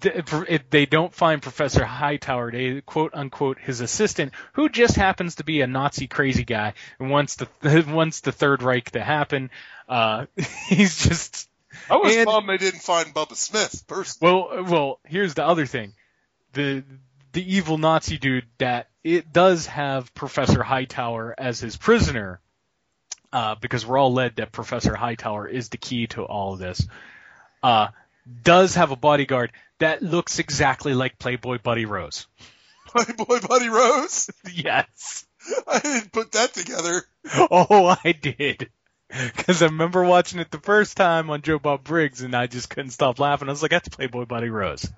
they 0.00 0.86
don't 0.86 1.14
find 1.14 1.42
Professor 1.42 1.84
Hightower, 1.84 2.50
they 2.50 2.80
quote 2.80 3.14
unquote 3.14 3.58
his 3.58 3.80
assistant, 3.80 4.32
who 4.52 4.68
just 4.68 4.96
happens 4.96 5.36
to 5.36 5.44
be 5.44 5.60
a 5.60 5.66
Nazi 5.66 6.06
crazy 6.06 6.44
guy 6.44 6.74
and 6.98 7.10
wants 7.10 7.36
the 7.36 7.48
wants 7.88 8.20
the 8.20 8.32
Third 8.32 8.62
Reich 8.62 8.90
to 8.92 9.02
happen. 9.02 9.50
Uh, 9.88 10.26
he's 10.68 10.98
just. 11.04 11.48
I 11.90 11.96
was 11.96 12.16
and, 12.16 12.26
bummed 12.26 12.48
they 12.48 12.58
didn't 12.58 12.80
find 12.80 13.14
Bubba 13.14 13.34
Smith 13.34 13.84
personally. 13.86 14.32
Well, 14.32 14.64
well, 14.64 15.00
here's 15.04 15.34
the 15.34 15.46
other 15.46 15.66
thing, 15.66 15.94
the 16.52 16.82
the 17.32 17.56
evil 17.56 17.78
Nazi 17.78 18.18
dude 18.18 18.46
that 18.58 18.88
it 19.04 19.32
does 19.32 19.66
have 19.66 20.12
Professor 20.14 20.62
Hightower 20.62 21.34
as 21.36 21.60
his 21.60 21.76
prisoner, 21.76 22.40
uh, 23.32 23.54
because 23.56 23.86
we're 23.86 23.98
all 23.98 24.12
led 24.12 24.36
that 24.36 24.52
Professor 24.52 24.94
Hightower 24.94 25.46
is 25.46 25.68
the 25.68 25.76
key 25.76 26.06
to 26.08 26.22
all 26.22 26.54
of 26.54 26.58
this. 26.58 26.86
Uh, 27.62 27.88
does 28.42 28.74
have 28.74 28.90
a 28.90 28.96
bodyguard 28.96 29.52
that 29.78 30.02
looks 30.02 30.38
exactly 30.38 30.94
like 30.94 31.18
Playboy 31.18 31.58
Buddy 31.58 31.84
Rose. 31.86 32.26
Playboy 32.86 33.40
Buddy 33.46 33.68
Rose? 33.68 34.30
yes. 34.52 35.26
I 35.66 35.78
didn't 35.78 36.12
put 36.12 36.32
that 36.32 36.54
together. 36.54 37.02
Oh, 37.50 37.94
I 38.02 38.12
did. 38.12 38.70
Because 39.10 39.60
I 39.62 39.66
remember 39.66 40.02
watching 40.02 40.38
it 40.40 40.50
the 40.50 40.60
first 40.60 40.96
time 40.96 41.28
on 41.28 41.42
Joe 41.42 41.58
Bob 41.58 41.84
Briggs, 41.84 42.22
and 42.22 42.34
I 42.34 42.46
just 42.46 42.70
couldn't 42.70 42.92
stop 42.92 43.18
laughing. 43.18 43.48
I 43.48 43.52
was 43.52 43.60
like, 43.60 43.70
"That's 43.70 43.88
Playboy 43.88 44.24
Buddy 44.24 44.48
Rose." 44.48 44.90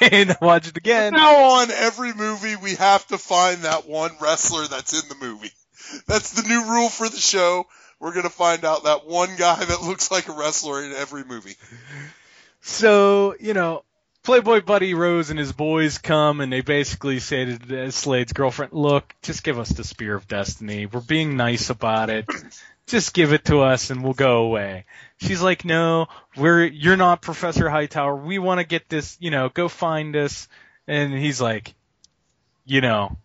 and 0.00 0.30
I 0.30 0.36
watched 0.40 0.68
it 0.68 0.76
again. 0.78 1.12
Now 1.12 1.60
on 1.60 1.70
every 1.70 2.14
movie, 2.14 2.56
we 2.56 2.74
have 2.76 3.06
to 3.08 3.18
find 3.18 3.62
that 3.62 3.86
one 3.86 4.12
wrestler 4.20 4.66
that's 4.66 4.92
in 4.94 5.06
the 5.08 5.24
movie. 5.26 5.50
That's 6.06 6.32
the 6.32 6.48
new 6.48 6.64
rule 6.70 6.88
for 6.88 7.08
the 7.08 7.20
show. 7.20 7.66
We're 8.02 8.12
gonna 8.12 8.30
find 8.30 8.64
out 8.64 8.82
that 8.82 9.06
one 9.06 9.36
guy 9.36 9.64
that 9.64 9.80
looks 9.80 10.10
like 10.10 10.28
a 10.28 10.32
wrestler 10.32 10.82
in 10.82 10.92
every 10.92 11.22
movie. 11.22 11.54
So, 12.60 13.36
you 13.38 13.54
know, 13.54 13.84
Playboy 14.24 14.62
Buddy 14.62 14.94
Rose 14.94 15.30
and 15.30 15.38
his 15.38 15.52
boys 15.52 15.98
come 15.98 16.40
and 16.40 16.52
they 16.52 16.62
basically 16.62 17.20
say 17.20 17.56
to 17.56 17.92
Slade's 17.92 18.32
girlfriend, 18.32 18.72
"Look, 18.72 19.14
just 19.22 19.44
give 19.44 19.56
us 19.56 19.68
the 19.68 19.84
Spear 19.84 20.16
of 20.16 20.26
Destiny. 20.26 20.86
We're 20.86 21.00
being 21.00 21.36
nice 21.36 21.70
about 21.70 22.10
it. 22.10 22.28
Just 22.88 23.14
give 23.14 23.32
it 23.32 23.44
to 23.44 23.60
us 23.60 23.90
and 23.90 24.02
we'll 24.02 24.14
go 24.14 24.38
away." 24.38 24.84
She's 25.18 25.40
like, 25.40 25.64
"No, 25.64 26.08
we're 26.36 26.64
you're 26.64 26.96
not 26.96 27.22
Professor 27.22 27.70
Hightower. 27.70 28.16
We 28.16 28.40
want 28.40 28.58
to 28.58 28.66
get 28.66 28.88
this. 28.88 29.16
You 29.20 29.30
know, 29.30 29.48
go 29.48 29.68
find 29.68 30.16
us." 30.16 30.48
And 30.88 31.12
he's 31.12 31.40
like, 31.40 31.72
"You 32.64 32.80
know, 32.80 33.16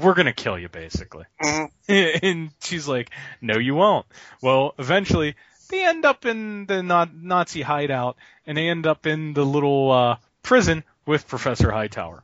we're 0.00 0.14
gonna 0.14 0.32
kill 0.32 0.58
you, 0.58 0.68
basically." 0.68 1.24
Mhm. 1.42 1.70
and 2.22 2.50
she's 2.62 2.88
like, 2.88 3.10
"No, 3.40 3.58
you 3.58 3.74
won't." 3.74 4.06
Well, 4.40 4.74
eventually 4.78 5.34
they 5.70 5.84
end 5.84 6.04
up 6.04 6.24
in 6.26 6.66
the 6.66 6.82
Nazi 6.82 7.62
hideout, 7.62 8.16
and 8.46 8.56
they 8.56 8.68
end 8.68 8.86
up 8.86 9.06
in 9.06 9.32
the 9.34 9.44
little 9.44 9.90
uh, 9.90 10.16
prison 10.42 10.84
with 11.06 11.26
Professor 11.28 11.70
Hightower. 11.70 12.22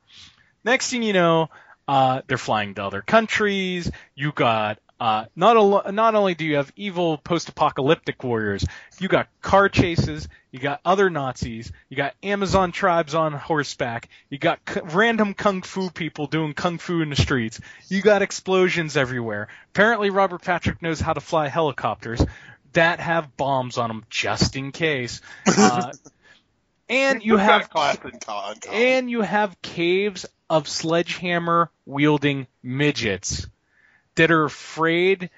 Next 0.64 0.90
thing 0.90 1.02
you 1.02 1.12
know, 1.12 1.50
uh, 1.86 2.22
they're 2.26 2.38
flying 2.38 2.74
to 2.74 2.84
other 2.84 3.02
countries. 3.02 3.90
You 4.14 4.32
got 4.32 4.78
uh, 5.00 5.26
not 5.36 5.56
al- 5.56 5.92
not 5.92 6.14
only 6.14 6.34
do 6.34 6.44
you 6.44 6.56
have 6.56 6.72
evil 6.76 7.18
post-apocalyptic 7.18 8.22
warriors, 8.24 8.64
you 8.98 9.08
got 9.08 9.28
car 9.40 9.68
chases, 9.68 10.28
you 10.50 10.58
got 10.58 10.80
other 10.84 11.08
Nazis, 11.08 11.70
you 11.88 11.96
got 11.96 12.14
Amazon 12.22 12.72
tribes 12.72 13.14
on 13.14 13.32
horseback, 13.32 14.08
you 14.28 14.38
got 14.38 14.58
c- 14.68 14.80
random 14.82 15.34
kung 15.34 15.62
fu 15.62 15.90
people 15.90 16.26
doing 16.26 16.52
kung 16.52 16.78
fu 16.78 17.00
in 17.00 17.10
the 17.10 17.16
streets, 17.16 17.60
you 17.88 18.02
got 18.02 18.22
explosions 18.22 18.96
everywhere. 18.96 19.48
Apparently, 19.72 20.10
Robert 20.10 20.42
Patrick 20.42 20.82
knows 20.82 21.00
how 21.00 21.12
to 21.12 21.20
fly 21.20 21.46
helicopters 21.48 22.24
that 22.72 22.98
have 23.00 23.36
bombs 23.36 23.78
on 23.78 23.88
them 23.88 24.04
just 24.10 24.56
in 24.56 24.72
case. 24.72 25.20
Uh, 25.58 25.92
and 26.90 27.22
you 27.22 27.36
have 27.36 27.68
class 27.68 27.98
in 28.02 28.12
con- 28.12 28.20
con. 28.20 28.56
and 28.72 29.10
you 29.10 29.20
have 29.20 29.60
caves 29.60 30.24
of 30.48 30.66
sledgehammer 30.66 31.70
wielding 31.84 32.46
midgets 32.62 33.46
that 34.18 34.32
are 34.32 34.44
afraid 34.44 35.30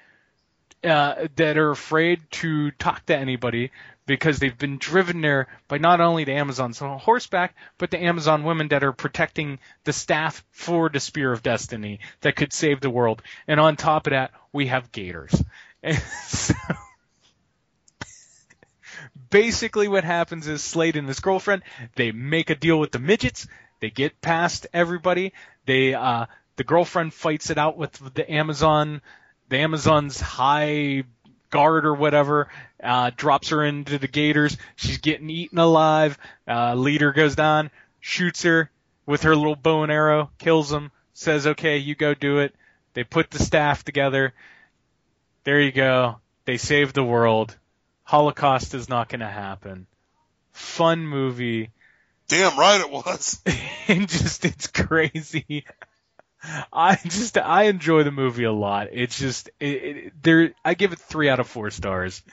uh, 0.83 1.27
that 1.35 1.57
are 1.57 1.69
afraid 1.69 2.19
to 2.31 2.71
talk 2.71 3.05
to 3.05 3.15
anybody 3.15 3.69
because 4.07 4.39
they've 4.39 4.57
been 4.57 4.79
driven 4.79 5.21
there 5.21 5.47
by 5.67 5.77
not 5.77 6.01
only 6.01 6.23
the 6.23 6.33
Amazons 6.33 6.81
on 6.81 6.97
horseback, 6.97 7.55
but 7.77 7.91
the 7.91 8.03
Amazon 8.03 8.43
women 8.43 8.69
that 8.69 8.83
are 8.83 8.91
protecting 8.91 9.59
the 9.83 9.93
staff 9.93 10.43
for 10.49 10.89
the 10.89 10.99
Spear 10.99 11.31
of 11.31 11.43
Destiny 11.43 11.99
that 12.21 12.35
could 12.35 12.51
save 12.51 12.81
the 12.81 12.89
world. 12.89 13.21
And 13.47 13.59
on 13.59 13.75
top 13.75 14.07
of 14.07 14.11
that, 14.11 14.31
we 14.51 14.67
have 14.67 14.91
gators. 14.91 15.41
So, 16.23 16.53
basically 19.29 19.87
what 19.87 20.03
happens 20.03 20.47
is 20.47 20.63
Slade 20.63 20.95
and 20.95 21.07
his 21.07 21.19
girlfriend, 21.19 21.61
they 21.95 22.11
make 22.11 22.49
a 22.49 22.55
deal 22.55 22.79
with 22.79 22.91
the 22.91 22.99
midgets, 22.99 23.47
they 23.79 23.89
get 23.89 24.21
past 24.21 24.67
everybody, 24.73 25.33
they 25.65 25.93
uh 25.93 26.25
the 26.61 26.65
girlfriend 26.65 27.11
fights 27.11 27.49
it 27.49 27.57
out 27.57 27.75
with 27.75 27.91
the 28.13 28.31
Amazon 28.31 29.01
the 29.49 29.57
Amazon's 29.57 30.21
high 30.21 31.03
guard 31.49 31.87
or 31.87 31.95
whatever, 31.95 32.49
uh 32.83 33.09
drops 33.17 33.49
her 33.49 33.63
into 33.65 33.97
the 33.97 34.07
gators, 34.07 34.55
she's 34.75 34.99
getting 34.99 35.31
eaten 35.31 35.57
alive, 35.57 36.19
uh 36.47 36.75
leader 36.75 37.13
goes 37.13 37.35
down, 37.35 37.71
shoots 37.99 38.43
her 38.43 38.69
with 39.07 39.23
her 39.23 39.35
little 39.35 39.55
bow 39.55 39.81
and 39.81 39.91
arrow, 39.91 40.29
kills 40.37 40.71
him, 40.71 40.91
says, 41.15 41.47
Okay, 41.47 41.77
you 41.77 41.95
go 41.95 42.13
do 42.13 42.37
it. 42.37 42.53
They 42.93 43.03
put 43.03 43.31
the 43.31 43.39
staff 43.39 43.83
together. 43.83 44.35
There 45.43 45.59
you 45.59 45.71
go. 45.71 46.19
They 46.45 46.57
saved 46.57 46.93
the 46.93 47.03
world. 47.03 47.57
Holocaust 48.03 48.75
is 48.75 48.87
not 48.87 49.09
going 49.09 49.21
to 49.21 49.27
happen. 49.27 49.87
Fun 50.51 51.07
movie. 51.07 51.71
Damn 52.27 52.55
right 52.59 52.81
it 52.81 52.91
was. 52.91 53.41
and 53.87 54.07
just, 54.07 54.45
it's 54.45 54.67
crazy. 54.67 55.65
I 56.73 56.97
just, 57.03 57.37
I 57.37 57.63
enjoy 57.63 58.03
the 58.03 58.11
movie 58.11 58.43
a 58.43 58.51
lot. 58.51 58.87
It's 58.91 59.17
just, 59.17 59.49
it, 59.59 59.65
it, 59.65 60.23
there, 60.23 60.53
I 60.63 60.73
give 60.73 60.93
it 60.93 60.99
three 60.99 61.29
out 61.29 61.39
of 61.39 61.47
four 61.47 61.69
stars. 61.71 62.23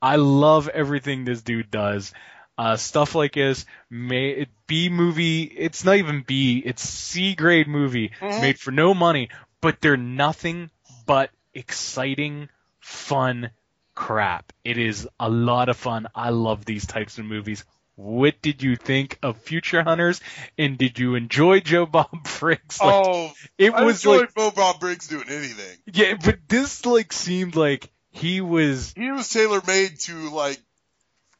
I 0.00 0.16
love 0.16 0.68
everything 0.68 1.24
this 1.24 1.42
dude 1.42 1.70
does. 1.70 2.12
Uh, 2.56 2.76
stuff 2.76 3.14
like 3.14 3.32
this, 3.32 3.66
may, 3.90 4.46
B 4.68 4.88
movie, 4.88 5.42
it's 5.42 5.84
not 5.84 5.96
even 5.96 6.22
B, 6.24 6.62
it's 6.64 6.88
C 6.88 7.34
grade 7.34 7.66
movie, 7.66 8.12
made 8.40 8.60
for 8.60 8.70
no 8.70 8.94
money, 8.94 9.30
but 9.60 9.80
they're 9.80 9.96
nothing 9.96 10.70
but 11.04 11.30
exciting, 11.52 12.48
fun 12.78 13.50
crap. 13.96 14.52
It 14.64 14.78
is 14.78 15.08
a 15.18 15.28
lot 15.28 15.68
of 15.68 15.76
fun. 15.76 16.06
I 16.14 16.30
love 16.30 16.64
these 16.64 16.86
types 16.86 17.18
of 17.18 17.24
movies. 17.24 17.64
What 17.96 18.42
did 18.42 18.62
you 18.62 18.76
think 18.76 19.18
of 19.22 19.38
Future 19.38 19.82
Hunters? 19.82 20.20
And 20.58 20.76
did 20.76 20.98
you 20.98 21.14
enjoy 21.14 21.60
Joe 21.60 21.86
Bob 21.86 22.26
Briggs? 22.40 22.80
Like, 22.80 22.92
oh, 23.06 23.32
it 23.56 23.72
I 23.72 23.84
was 23.84 23.96
enjoyed 24.04 24.20
like, 24.20 24.34
Bo 24.34 24.50
Bob 24.50 24.80
Briggs 24.80 25.06
doing 25.08 25.28
anything. 25.28 25.78
yeah, 25.92 26.14
but 26.22 26.38
this 26.48 26.84
like 26.84 27.12
seemed 27.12 27.54
like 27.56 27.90
he 28.10 28.40
was 28.40 28.92
He 28.96 29.10
was 29.10 29.28
tailor 29.28 29.60
made 29.66 29.98
to 30.00 30.30
like 30.30 30.60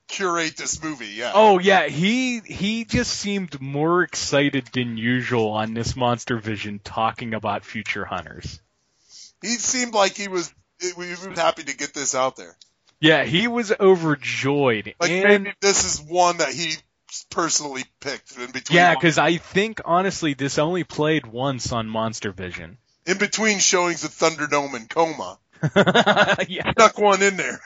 curate 0.09 0.57
this 0.57 0.83
movie. 0.83 1.07
Yeah. 1.09 1.33
Oh 1.35 1.59
yeah, 1.59 1.87
he 1.89 2.41
he 2.41 2.85
just 2.85 3.13
seemed 3.13 3.61
more 3.61 4.03
excited 4.03 4.67
than 4.73 4.97
usual 4.97 5.51
on 5.51 5.75
this 5.75 5.97
Monster 5.97 6.39
Vision 6.39 6.81
talking 6.83 7.35
about 7.35 7.65
Future 7.65 8.05
Hunters. 8.05 8.61
He 9.43 9.57
seemed 9.57 9.93
like 9.95 10.15
he 10.15 10.29
was 10.29 10.53
he 10.81 10.93
was 10.97 11.25
happy 11.37 11.65
to 11.65 11.77
get 11.77 11.95
this 11.95 12.15
out 12.15 12.37
there. 12.37 12.57
Yeah, 13.05 13.25
he 13.25 13.49
was 13.49 13.71
overjoyed. 13.79 14.95
Like 14.99 15.11
and 15.11 15.45
maybe 15.45 15.57
this 15.61 15.85
is 15.85 16.01
one 16.01 16.39
that 16.39 16.53
he 16.53 16.73
personally 17.29 17.85
picked 18.01 18.39
in 18.39 18.51
between. 18.51 18.77
yeah, 18.77 18.95
because 18.95 19.19
I 19.19 19.37
think 19.37 19.83
honestly 19.85 20.33
this 20.33 20.59
only 20.59 20.85
played 20.85 21.27
once 21.27 21.71
on 21.71 21.87
Monster 21.87 22.33
Vision. 22.33 22.79
in 23.05 23.19
between 23.19 23.59
showings 23.59 24.05
of 24.05 24.11
Thunderdome 24.11 24.75
and 24.75 24.89
Coma, 24.89 25.39
yeah. 26.49 26.73
snuck 26.73 26.99
one 26.99 27.23
in 27.23 27.37
there. 27.37 27.61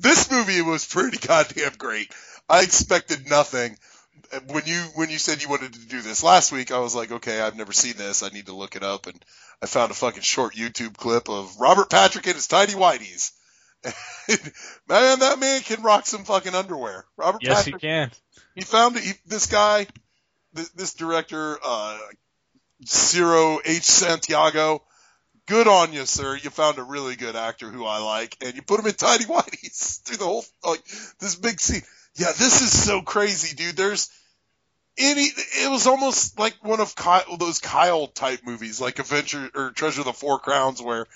This 0.00 0.28
movie 0.28 0.62
was 0.62 0.84
pretty 0.84 1.24
goddamn 1.24 1.74
great. 1.78 2.12
I 2.48 2.62
expected 2.62 3.30
nothing. 3.30 3.78
When 4.48 4.64
you 4.66 4.80
when 4.96 5.10
you 5.10 5.18
said 5.18 5.44
you 5.44 5.48
wanted 5.48 5.74
to 5.74 5.86
do 5.86 6.02
this 6.02 6.24
last 6.24 6.50
week, 6.50 6.72
I 6.72 6.80
was 6.80 6.94
like, 6.96 7.12
okay, 7.12 7.40
I've 7.40 7.56
never 7.56 7.72
seen 7.72 7.94
this. 7.96 8.24
I 8.24 8.30
need 8.30 8.46
to 8.46 8.54
look 8.54 8.74
it 8.74 8.82
up, 8.82 9.06
and 9.06 9.24
I 9.62 9.66
found 9.66 9.92
a 9.92 9.94
fucking 9.94 10.22
short 10.22 10.56
YouTube 10.56 10.96
clip 10.96 11.28
of 11.28 11.60
Robert 11.60 11.88
Patrick 11.88 12.26
and 12.26 12.34
his 12.34 12.48
tidy 12.48 12.72
whities. 12.72 13.30
man, 14.88 15.18
that 15.18 15.38
man 15.38 15.60
can 15.60 15.82
rock 15.82 16.06
some 16.06 16.24
fucking 16.24 16.54
underwear. 16.54 17.04
Robert 17.16 17.42
Yes, 17.42 17.64
he 17.64 17.72
Patrick 17.72 17.82
can. 17.82 18.10
he 18.54 18.62
found 18.62 18.98
he, 18.98 19.12
this 19.26 19.46
guy, 19.46 19.86
this, 20.52 20.70
this 20.70 20.94
director, 20.94 21.58
uh, 21.64 21.98
Cirio 22.84 23.58
H. 23.64 23.82
Santiago. 23.82 24.82
Good 25.46 25.68
on 25.68 25.92
you, 25.92 26.06
sir. 26.06 26.36
You 26.36 26.48
found 26.48 26.78
a 26.78 26.82
really 26.82 27.16
good 27.16 27.36
actor 27.36 27.68
who 27.70 27.84
I 27.84 27.98
like, 27.98 28.36
and 28.40 28.54
you 28.54 28.62
put 28.62 28.80
him 28.80 28.86
in 28.86 28.94
tidy 28.94 29.24
whities 29.24 30.00
through 30.04 30.16
the 30.16 30.24
whole 30.24 30.44
like 30.64 30.82
this 31.18 31.36
big 31.36 31.60
scene. 31.60 31.82
Yeah, 32.16 32.28
this 32.28 32.62
is 32.62 32.84
so 32.84 33.02
crazy, 33.02 33.54
dude. 33.54 33.76
There's 33.76 34.08
any. 34.96 35.24
It 35.24 35.70
was 35.70 35.86
almost 35.86 36.38
like 36.38 36.56
one 36.62 36.80
of 36.80 36.94
Kyle, 36.94 37.36
those 37.36 37.58
Kyle 37.58 38.06
type 38.06 38.40
movies, 38.44 38.80
like 38.80 38.98
Adventure 38.98 39.50
or 39.54 39.70
Treasure 39.72 40.00
of 40.00 40.06
the 40.06 40.12
Four 40.14 40.38
Crowns, 40.38 40.80
where 40.80 41.06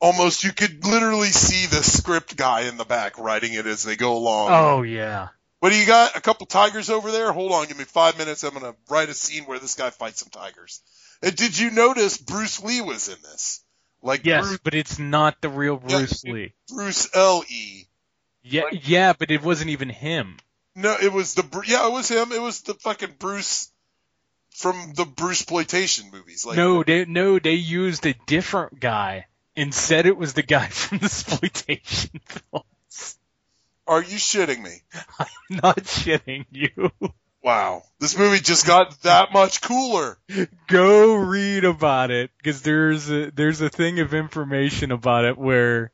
almost 0.00 0.44
you 0.44 0.52
could 0.52 0.84
literally 0.84 1.28
see 1.28 1.66
the 1.66 1.82
script 1.82 2.36
guy 2.36 2.62
in 2.62 2.76
the 2.76 2.84
back 2.84 3.18
writing 3.18 3.52
it 3.52 3.66
as 3.66 3.84
they 3.84 3.96
go 3.96 4.16
along. 4.16 4.48
Oh 4.50 4.82
yeah. 4.82 5.28
What 5.60 5.70
do 5.70 5.78
you 5.78 5.86
got? 5.86 6.16
A 6.16 6.20
couple 6.20 6.46
tigers 6.46 6.88
over 6.88 7.10
there? 7.10 7.32
Hold 7.32 7.52
on, 7.52 7.66
give 7.66 7.78
me 7.78 7.84
five 7.84 8.16
minutes. 8.18 8.42
I'm 8.42 8.54
gonna 8.54 8.74
write 8.88 9.10
a 9.10 9.14
scene 9.14 9.44
where 9.44 9.58
this 9.58 9.74
guy 9.74 9.90
fights 9.90 10.20
some 10.20 10.30
tigers. 10.30 10.80
And 11.22 11.36
did 11.36 11.58
you 11.58 11.70
notice 11.70 12.16
Bruce 12.16 12.62
Lee 12.62 12.80
was 12.80 13.08
in 13.08 13.16
this? 13.22 13.62
Like 14.02 14.24
Yes, 14.24 14.46
Bruce, 14.46 14.60
but 14.64 14.74
it's 14.74 14.98
not 14.98 15.40
the 15.42 15.50
real 15.50 15.76
Bruce 15.76 16.24
Yeah. 16.24 16.32
Lee. 16.32 16.54
Bruce 16.68 17.14
L 17.14 17.44
E. 17.48 17.84
Yeah, 18.42 18.62
yeah, 18.72 19.12
but 19.12 19.30
it 19.30 19.42
wasn't 19.42 19.70
even 19.70 19.90
him. 19.90 20.38
No, 20.74 20.96
it 21.00 21.12
was 21.12 21.34
the 21.34 21.44
yeah, 21.66 21.86
it 21.86 21.92
was 21.92 22.08
him. 22.08 22.32
It 22.32 22.40
was 22.40 22.62
the 22.62 22.72
fucking 22.74 23.16
Bruce 23.18 23.70
from 24.48 24.94
the 24.94 25.04
Bruce 25.04 25.42
exploitation 25.42 26.10
movies. 26.10 26.46
Like 26.46 26.56
no, 26.56 26.82
they 26.82 27.04
no, 27.04 27.38
they 27.38 27.52
used 27.52 28.06
a 28.06 28.14
different 28.26 28.80
guy 28.80 29.26
and 29.60 29.74
said 29.74 30.06
it 30.06 30.16
was 30.16 30.32
the 30.32 30.42
guy 30.42 30.66
from 30.68 30.98
the 30.98 31.04
exploitation 31.04 32.20
films. 32.24 33.18
are 33.86 34.02
you 34.02 34.16
shitting 34.16 34.62
me? 34.62 34.82
I'm 35.18 35.26
not 35.62 35.76
shitting 35.78 36.46
you. 36.50 36.90
Wow, 37.42 37.84
this 37.98 38.18
movie 38.18 38.40
just 38.40 38.66
got 38.66 39.00
that 39.02 39.32
much 39.32 39.62
cooler. 39.62 40.18
Go 40.66 41.14
read 41.14 41.64
about 41.64 42.10
it 42.10 42.30
because 42.36 42.62
there's 42.62 43.10
a 43.10 43.30
there's 43.30 43.60
a 43.60 43.70
thing 43.70 44.00
of 44.00 44.12
information 44.12 44.92
about 44.92 45.24
it 45.24 45.38
where 45.38 45.90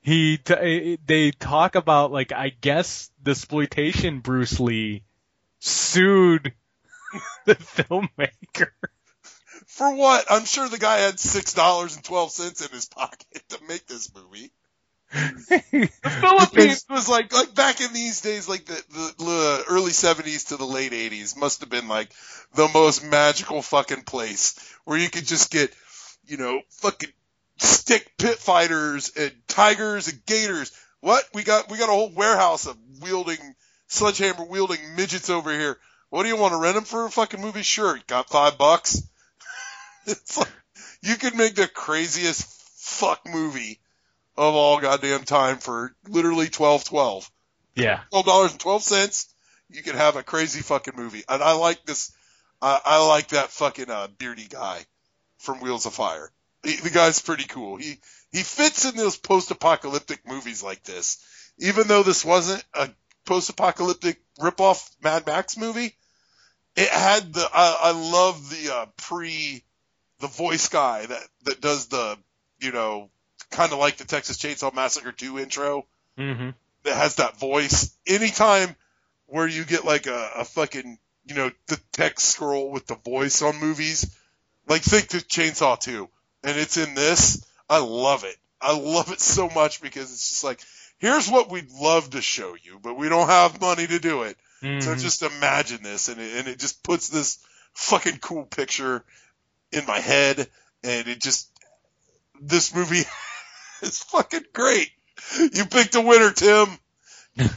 he 0.00 0.36
t- 0.36 0.54
eh, 0.54 0.92
eh, 0.92 0.96
they 1.06 1.30
talk 1.30 1.76
about 1.76 2.12
like 2.12 2.30
I 2.30 2.50
guess 2.50 3.10
the 3.22 3.30
exploitation 3.30 4.20
Bruce 4.20 4.60
Lee 4.60 5.02
sued 5.60 6.52
the 7.46 7.54
filmmaker. 7.54 8.70
For 9.66 9.94
what? 9.94 10.26
I'm 10.30 10.44
sure 10.44 10.68
the 10.68 10.78
guy 10.78 10.98
had 10.98 11.20
six 11.20 11.52
dollars 11.52 11.96
and 11.96 12.04
twelve 12.04 12.30
cents 12.30 12.64
in 12.64 12.70
his 12.72 12.86
pocket 12.86 13.42
to 13.50 13.58
make 13.68 13.86
this 13.86 14.10
movie. 14.14 14.52
The 16.02 16.10
Philippines 16.10 16.84
was 16.88 17.08
like 17.08 17.32
like 17.32 17.54
back 17.54 17.80
in 17.80 17.92
these 17.92 18.20
days, 18.20 18.48
like 18.48 18.64
the, 18.66 18.82
the, 18.90 19.24
the 19.24 19.64
early 19.68 19.92
seventies 19.92 20.44
to 20.44 20.56
the 20.56 20.64
late 20.66 20.92
eighties, 20.92 21.36
must 21.36 21.60
have 21.60 21.70
been 21.70 21.88
like 21.88 22.10
the 22.54 22.68
most 22.72 23.04
magical 23.04 23.62
fucking 23.62 24.02
place 24.02 24.58
where 24.84 24.98
you 24.98 25.10
could 25.10 25.26
just 25.26 25.50
get, 25.50 25.72
you 26.26 26.36
know, 26.36 26.60
fucking 26.70 27.12
stick 27.58 28.12
pit 28.18 28.38
fighters 28.38 29.12
and 29.16 29.32
tigers 29.48 30.08
and 30.08 30.24
gators. 30.26 30.72
What 31.00 31.24
we 31.34 31.42
got? 31.44 31.70
We 31.70 31.78
got 31.78 31.88
a 31.88 31.92
whole 31.92 32.10
warehouse 32.10 32.66
of 32.66 32.76
wielding 33.00 33.38
sledgehammer 33.88 34.44
wielding 34.44 34.96
midgets 34.96 35.30
over 35.30 35.52
here. 35.52 35.76
What 36.10 36.22
do 36.22 36.28
you 36.28 36.36
want 36.36 36.52
to 36.52 36.60
rent 36.60 36.74
them 36.76 36.84
for 36.84 37.06
a 37.06 37.10
fucking 37.10 37.40
movie? 37.40 37.62
Sure, 37.62 37.98
got 38.06 38.28
five 38.28 38.58
bucks. 38.58 39.02
it's 40.10 40.38
like 40.38 40.48
you 41.02 41.16
could 41.16 41.34
make 41.34 41.54
the 41.54 41.68
craziest 41.68 42.44
fuck 42.76 43.26
movie 43.28 43.80
of 44.36 44.54
all 44.54 44.80
goddamn 44.80 45.24
time 45.24 45.58
for 45.58 45.94
literally 46.08 46.48
twelve 46.48 46.84
twelve. 46.84 47.30
Yeah. 47.74 48.00
Twelve 48.10 48.26
dollars 48.26 48.52
and 48.52 48.60
twelve 48.60 48.82
cents. 48.82 49.32
You 49.68 49.82
could 49.82 49.96
have 49.96 50.16
a 50.16 50.22
crazy 50.22 50.60
fucking 50.60 50.94
movie. 50.96 51.24
And 51.28 51.42
I 51.42 51.52
like 51.52 51.84
this. 51.84 52.12
I, 52.62 52.80
I 52.84 53.06
like 53.06 53.28
that 53.28 53.50
fucking 53.50 53.90
uh, 53.90 54.08
beardy 54.18 54.46
guy 54.48 54.84
from 55.38 55.60
Wheels 55.60 55.86
of 55.86 55.94
Fire. 55.94 56.30
He, 56.62 56.76
the 56.76 56.90
guy's 56.90 57.20
pretty 57.20 57.44
cool. 57.44 57.76
He 57.76 57.98
he 58.32 58.42
fits 58.42 58.84
in 58.84 58.96
those 58.96 59.16
post-apocalyptic 59.16 60.26
movies 60.26 60.62
like 60.62 60.82
this. 60.82 61.18
Even 61.58 61.88
though 61.88 62.02
this 62.02 62.24
wasn't 62.24 62.62
a 62.74 62.90
post-apocalyptic 63.24 64.20
rip-off 64.40 64.90
Mad 65.02 65.26
Max 65.26 65.56
movie, 65.56 65.96
it 66.76 66.88
had 66.88 67.32
the. 67.32 67.48
I, 67.52 67.76
I 67.84 67.90
love 67.92 68.50
the 68.50 68.74
uh, 68.74 68.86
pre, 68.96 69.64
the 70.20 70.28
voice 70.28 70.68
guy 70.68 71.06
that 71.06 71.28
that 71.44 71.60
does 71.60 71.86
the 71.88 72.16
you 72.60 72.72
know 72.72 73.10
kind 73.50 73.72
of 73.72 73.78
like 73.78 73.96
the 73.96 74.04
Texas 74.04 74.38
Chainsaw 74.38 74.74
Massacre 74.74 75.12
2 75.12 75.38
intro 75.38 75.86
hmm 76.16 76.50
that 76.84 76.96
has 76.96 77.16
that 77.16 77.38
voice. 77.38 77.96
Anytime 78.06 78.74
where 79.26 79.46
you 79.46 79.64
get 79.64 79.84
like 79.84 80.06
a, 80.06 80.30
a 80.36 80.44
fucking, 80.44 80.98
you 81.26 81.34
know, 81.34 81.50
the 81.66 81.80
text 81.92 82.26
scroll 82.26 82.70
with 82.70 82.86
the 82.86 82.94
voice 82.94 83.42
on 83.42 83.58
movies, 83.58 84.16
like 84.68 84.82
think 84.82 85.08
to 85.08 85.18
Chainsaw 85.18 85.78
2, 85.78 86.08
and 86.44 86.58
it's 86.58 86.76
in 86.76 86.94
this, 86.94 87.44
I 87.68 87.78
love 87.78 88.24
it. 88.24 88.36
I 88.60 88.76
love 88.76 89.10
it 89.12 89.20
so 89.20 89.48
much 89.48 89.82
because 89.82 90.12
it's 90.12 90.28
just 90.28 90.44
like, 90.44 90.60
here's 90.98 91.28
what 91.28 91.50
we'd 91.50 91.70
love 91.70 92.10
to 92.10 92.22
show 92.22 92.54
you, 92.54 92.78
but 92.80 92.96
we 92.96 93.08
don't 93.08 93.28
have 93.28 93.60
money 93.60 93.86
to 93.86 93.98
do 93.98 94.22
it. 94.22 94.36
So 94.78 94.94
Mhm. 94.94 95.02
just 95.02 95.22
imagine 95.22 95.82
this, 95.82 96.08
and 96.08 96.20
it, 96.20 96.36
and 96.36 96.48
it 96.48 96.58
just 96.58 96.82
puts 96.82 97.08
this 97.08 97.38
fucking 97.74 98.18
cool 98.18 98.44
picture 98.44 99.04
in 99.72 99.86
my 99.86 99.98
head, 99.98 100.38
and 100.82 101.08
it 101.08 101.20
just, 101.20 101.50
this 102.40 102.74
movie 102.74 103.02
is 103.82 103.98
fucking 103.98 104.44
great. 104.52 104.90
You 105.52 105.64
picked 105.66 105.94
a 105.94 106.00
winner, 106.00 106.30
Tim. 106.30 106.68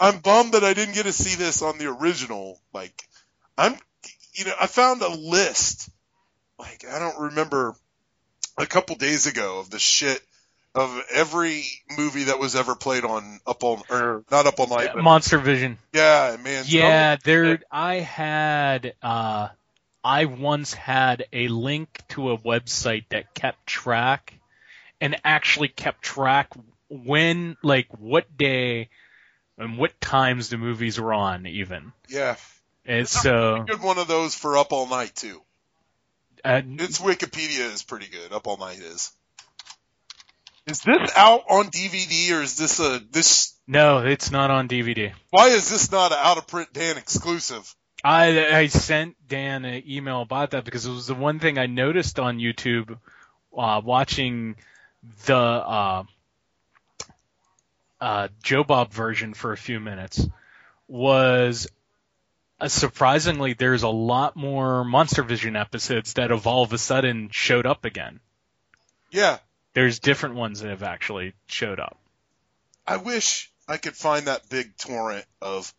I'm 0.00 0.18
bummed 0.18 0.52
that 0.52 0.64
I 0.64 0.74
didn't 0.74 0.94
get 0.94 1.04
to 1.04 1.12
see 1.12 1.36
this 1.36 1.62
on 1.62 1.78
the 1.78 1.86
original. 1.86 2.60
Like, 2.72 3.08
I'm, 3.56 3.76
you 4.34 4.44
know, 4.44 4.54
I 4.60 4.66
found 4.66 5.02
a 5.02 5.08
list, 5.08 5.88
like, 6.58 6.84
I 6.90 6.98
don't 6.98 7.18
remember, 7.18 7.74
a 8.58 8.66
couple 8.66 8.96
days 8.96 9.26
ago 9.26 9.60
of 9.60 9.70
the 9.70 9.78
shit 9.78 10.20
of 10.74 11.00
every 11.12 11.64
movie 11.96 12.24
that 12.24 12.38
was 12.38 12.54
ever 12.54 12.74
played 12.74 13.04
on 13.04 13.40
Up 13.46 13.64
All, 13.64 13.82
or 13.90 14.24
not 14.30 14.46
Up 14.46 14.60
All 14.60 14.66
Night, 14.66 14.90
but 14.94 15.02
Monster 15.02 15.38
Vision. 15.38 15.78
yeah, 15.92 16.36
man. 16.42 16.64
Yeah, 16.66 17.16
there. 17.24 17.60
I 17.70 17.96
had. 17.96 18.94
uh 19.02 19.48
I 20.06 20.26
once 20.26 20.72
had 20.72 21.26
a 21.32 21.48
link 21.48 22.00
to 22.10 22.30
a 22.30 22.38
website 22.38 23.06
that 23.08 23.34
kept 23.34 23.66
track, 23.66 24.38
and 25.00 25.16
actually 25.24 25.66
kept 25.66 26.00
track 26.00 26.50
when, 26.88 27.56
like, 27.64 27.88
what 27.98 28.36
day, 28.36 28.88
and 29.58 29.76
what 29.78 30.00
times 30.00 30.48
the 30.48 30.58
movies 30.58 31.00
were 31.00 31.12
on, 31.12 31.44
even. 31.48 31.92
Yeah. 32.08 32.36
And 32.84 33.08
so, 33.08 33.64
Good 33.66 33.82
one 33.82 33.98
of 33.98 34.06
those 34.06 34.36
for 34.36 34.56
Up 34.56 34.72
All 34.72 34.86
Night, 34.86 35.16
too. 35.16 35.42
uh, 36.44 36.62
Its 36.64 37.00
Wikipedia 37.00 37.72
is 37.72 37.82
pretty 37.82 38.06
good. 38.06 38.32
Up 38.32 38.46
All 38.46 38.58
Night 38.58 38.78
is. 38.78 39.10
Is 40.68 40.82
this 40.82 41.16
out 41.16 41.42
on 41.50 41.70
DVD 41.70 42.38
or 42.38 42.42
is 42.42 42.56
this 42.56 42.78
a 42.78 43.00
this? 43.10 43.54
no, 43.66 44.06
it's 44.06 44.30
not 44.30 44.52
on 44.52 44.68
DVD. 44.68 45.12
Why 45.30 45.48
is 45.48 45.68
this 45.68 45.90
not 45.90 46.12
an 46.12 46.18
out 46.20 46.38
of 46.38 46.46
print 46.46 46.72
Dan 46.72 46.96
exclusive? 46.96 47.74
I 48.04 48.56
I 48.56 48.66
sent 48.66 49.16
Dan 49.26 49.64
an 49.64 49.82
email 49.86 50.22
about 50.22 50.50
that 50.50 50.64
because 50.64 50.86
it 50.86 50.90
was 50.90 51.06
the 51.06 51.14
one 51.14 51.38
thing 51.38 51.58
I 51.58 51.66
noticed 51.66 52.18
on 52.18 52.38
YouTube 52.38 52.98
uh, 53.56 53.80
watching 53.84 54.56
the 55.24 55.36
uh, 55.36 56.02
uh, 58.00 58.28
Joe 58.42 58.64
Bob 58.64 58.92
version 58.92 59.34
for 59.34 59.52
a 59.52 59.56
few 59.56 59.80
minutes 59.80 60.26
was 60.88 61.68
uh, 62.60 62.68
surprisingly 62.68 63.54
there's 63.54 63.82
a 63.82 63.88
lot 63.88 64.36
more 64.36 64.84
Monster 64.84 65.22
Vision 65.22 65.56
episodes 65.56 66.14
that 66.14 66.30
have 66.30 66.46
all 66.46 66.62
of 66.62 66.72
a 66.72 66.78
sudden 66.78 67.28
showed 67.30 67.66
up 67.66 67.84
again. 67.84 68.20
Yeah, 69.10 69.38
There's 69.74 69.98
different 69.98 70.34
ones 70.34 70.60
that 70.60 70.68
have 70.68 70.82
actually 70.82 71.34
showed 71.46 71.80
up. 71.80 71.98
I 72.86 72.98
wish 72.98 73.50
I 73.68 73.76
could 73.78 73.96
find 73.96 74.26
that 74.26 74.48
big 74.48 74.76
torrent 74.76 75.24
of 75.40 75.72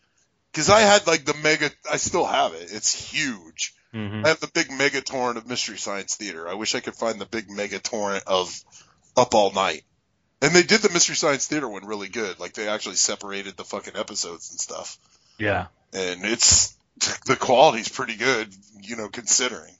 because 0.57 0.71
I 0.71 0.79
had 0.79 1.05
like 1.05 1.23
the 1.23 1.35
mega. 1.35 1.69
I 1.89 1.97
still 1.97 2.25
have 2.25 2.55
it. 2.55 2.69
It's 2.71 2.91
huge. 3.11 3.75
hmm 3.91 4.23
I 4.25 4.29
have 4.29 4.39
the 4.39 4.49
big 4.51 4.71
mega 4.71 5.01
torrent 5.01 5.37
of 5.37 5.47
Mystery 5.47 5.77
Science 5.77 6.15
Theater. 6.15 6.49
I 6.49 6.55
wish 6.55 6.73
I 6.73 6.79
could 6.79 6.95
find 6.95 7.21
the 7.21 7.27
big 7.27 7.47
mega 7.47 7.77
torrent 7.77 8.23
of 8.25 8.51
Up 9.15 9.35
All 9.35 9.51
Night. 9.51 9.83
And 10.41 10.51
they 10.55 10.63
did 10.63 10.81
the 10.81 10.89
Mystery 10.89 11.15
Science 11.15 11.45
Theater 11.45 11.69
one 11.69 11.85
really 11.85 12.09
good. 12.09 12.39
Like 12.39 12.53
they 12.53 12.67
actually 12.67 12.95
separated 12.95 13.55
the 13.55 13.65
fucking 13.65 13.95
episodes 13.95 14.49
and 14.49 14.59
stuff. 14.59 14.97
Yeah. 15.37 15.67
and 15.93 16.25
it's 16.25 16.75
the 17.27 17.35
quality's 17.35 17.89
pretty 17.89 18.15
good, 18.15 18.51
you 18.81 18.95
know, 18.95 19.09
considering. 19.09 19.75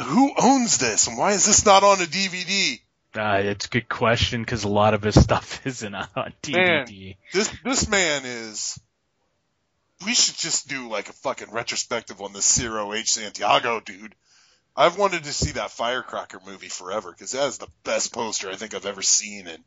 Who 0.00 0.32
owns 0.36 0.78
this, 0.78 1.06
and 1.06 1.16
why 1.16 1.32
is 1.32 1.46
this 1.46 1.64
not 1.64 1.84
on 1.84 2.00
a 2.00 2.06
DVD? 2.06 2.80
Uh, 3.14 3.40
it's 3.44 3.66
a 3.66 3.68
good 3.68 3.88
question 3.88 4.42
because 4.42 4.64
a 4.64 4.68
lot 4.68 4.94
of 4.94 5.02
his 5.02 5.20
stuff 5.22 5.64
isn't 5.64 5.94
on 5.94 6.32
DVD. 6.42 7.16
This 7.32 7.52
this 7.62 7.88
man 7.88 8.22
is. 8.24 8.80
We 10.04 10.14
should 10.14 10.36
just 10.36 10.68
do 10.68 10.88
like 10.88 11.08
a 11.08 11.12
fucking 11.12 11.50
retrospective 11.50 12.20
on 12.20 12.32
this 12.32 12.58
Cirio 12.58 12.96
H. 12.96 13.12
Santiago 13.12 13.80
dude. 13.80 14.14
I've 14.76 14.96
wanted 14.96 15.24
to 15.24 15.32
see 15.32 15.52
that 15.52 15.72
Firecracker 15.72 16.40
movie 16.46 16.68
forever 16.68 17.10
because 17.10 17.32
that 17.32 17.48
is 17.48 17.58
the 17.58 17.66
best 17.82 18.12
poster 18.12 18.48
I 18.48 18.54
think 18.54 18.74
I've 18.74 18.86
ever 18.86 19.02
seen, 19.02 19.48
and 19.48 19.64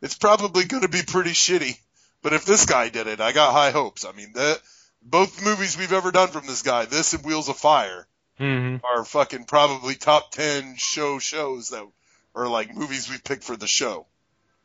it's 0.00 0.16
probably 0.16 0.64
going 0.64 0.82
to 0.82 0.88
be 0.88 1.02
pretty 1.02 1.32
shitty. 1.32 1.78
But 2.22 2.32
if 2.32 2.46
this 2.46 2.64
guy 2.64 2.88
did 2.88 3.08
it, 3.08 3.20
I 3.20 3.32
got 3.32 3.52
high 3.52 3.72
hopes. 3.72 4.06
I 4.06 4.12
mean, 4.12 4.32
that 4.34 4.58
both 5.02 5.44
movies 5.44 5.76
we've 5.76 5.92
ever 5.92 6.12
done 6.12 6.28
from 6.28 6.46
this 6.46 6.62
guy, 6.62 6.86
this 6.86 7.12
and 7.12 7.24
Wheels 7.24 7.48
of 7.48 7.58
Fire, 7.58 8.06
hmm 8.38 8.76
are 8.88 9.04
fucking 9.04 9.44
probably 9.44 9.94
top 9.94 10.30
ten 10.30 10.76
show 10.76 11.18
shows 11.18 11.68
that 11.68 11.86
are 12.34 12.48
like 12.48 12.74
movies 12.74 13.10
we 13.10 13.18
picked 13.18 13.44
for 13.44 13.56
the 13.56 13.66
show. 13.66 14.06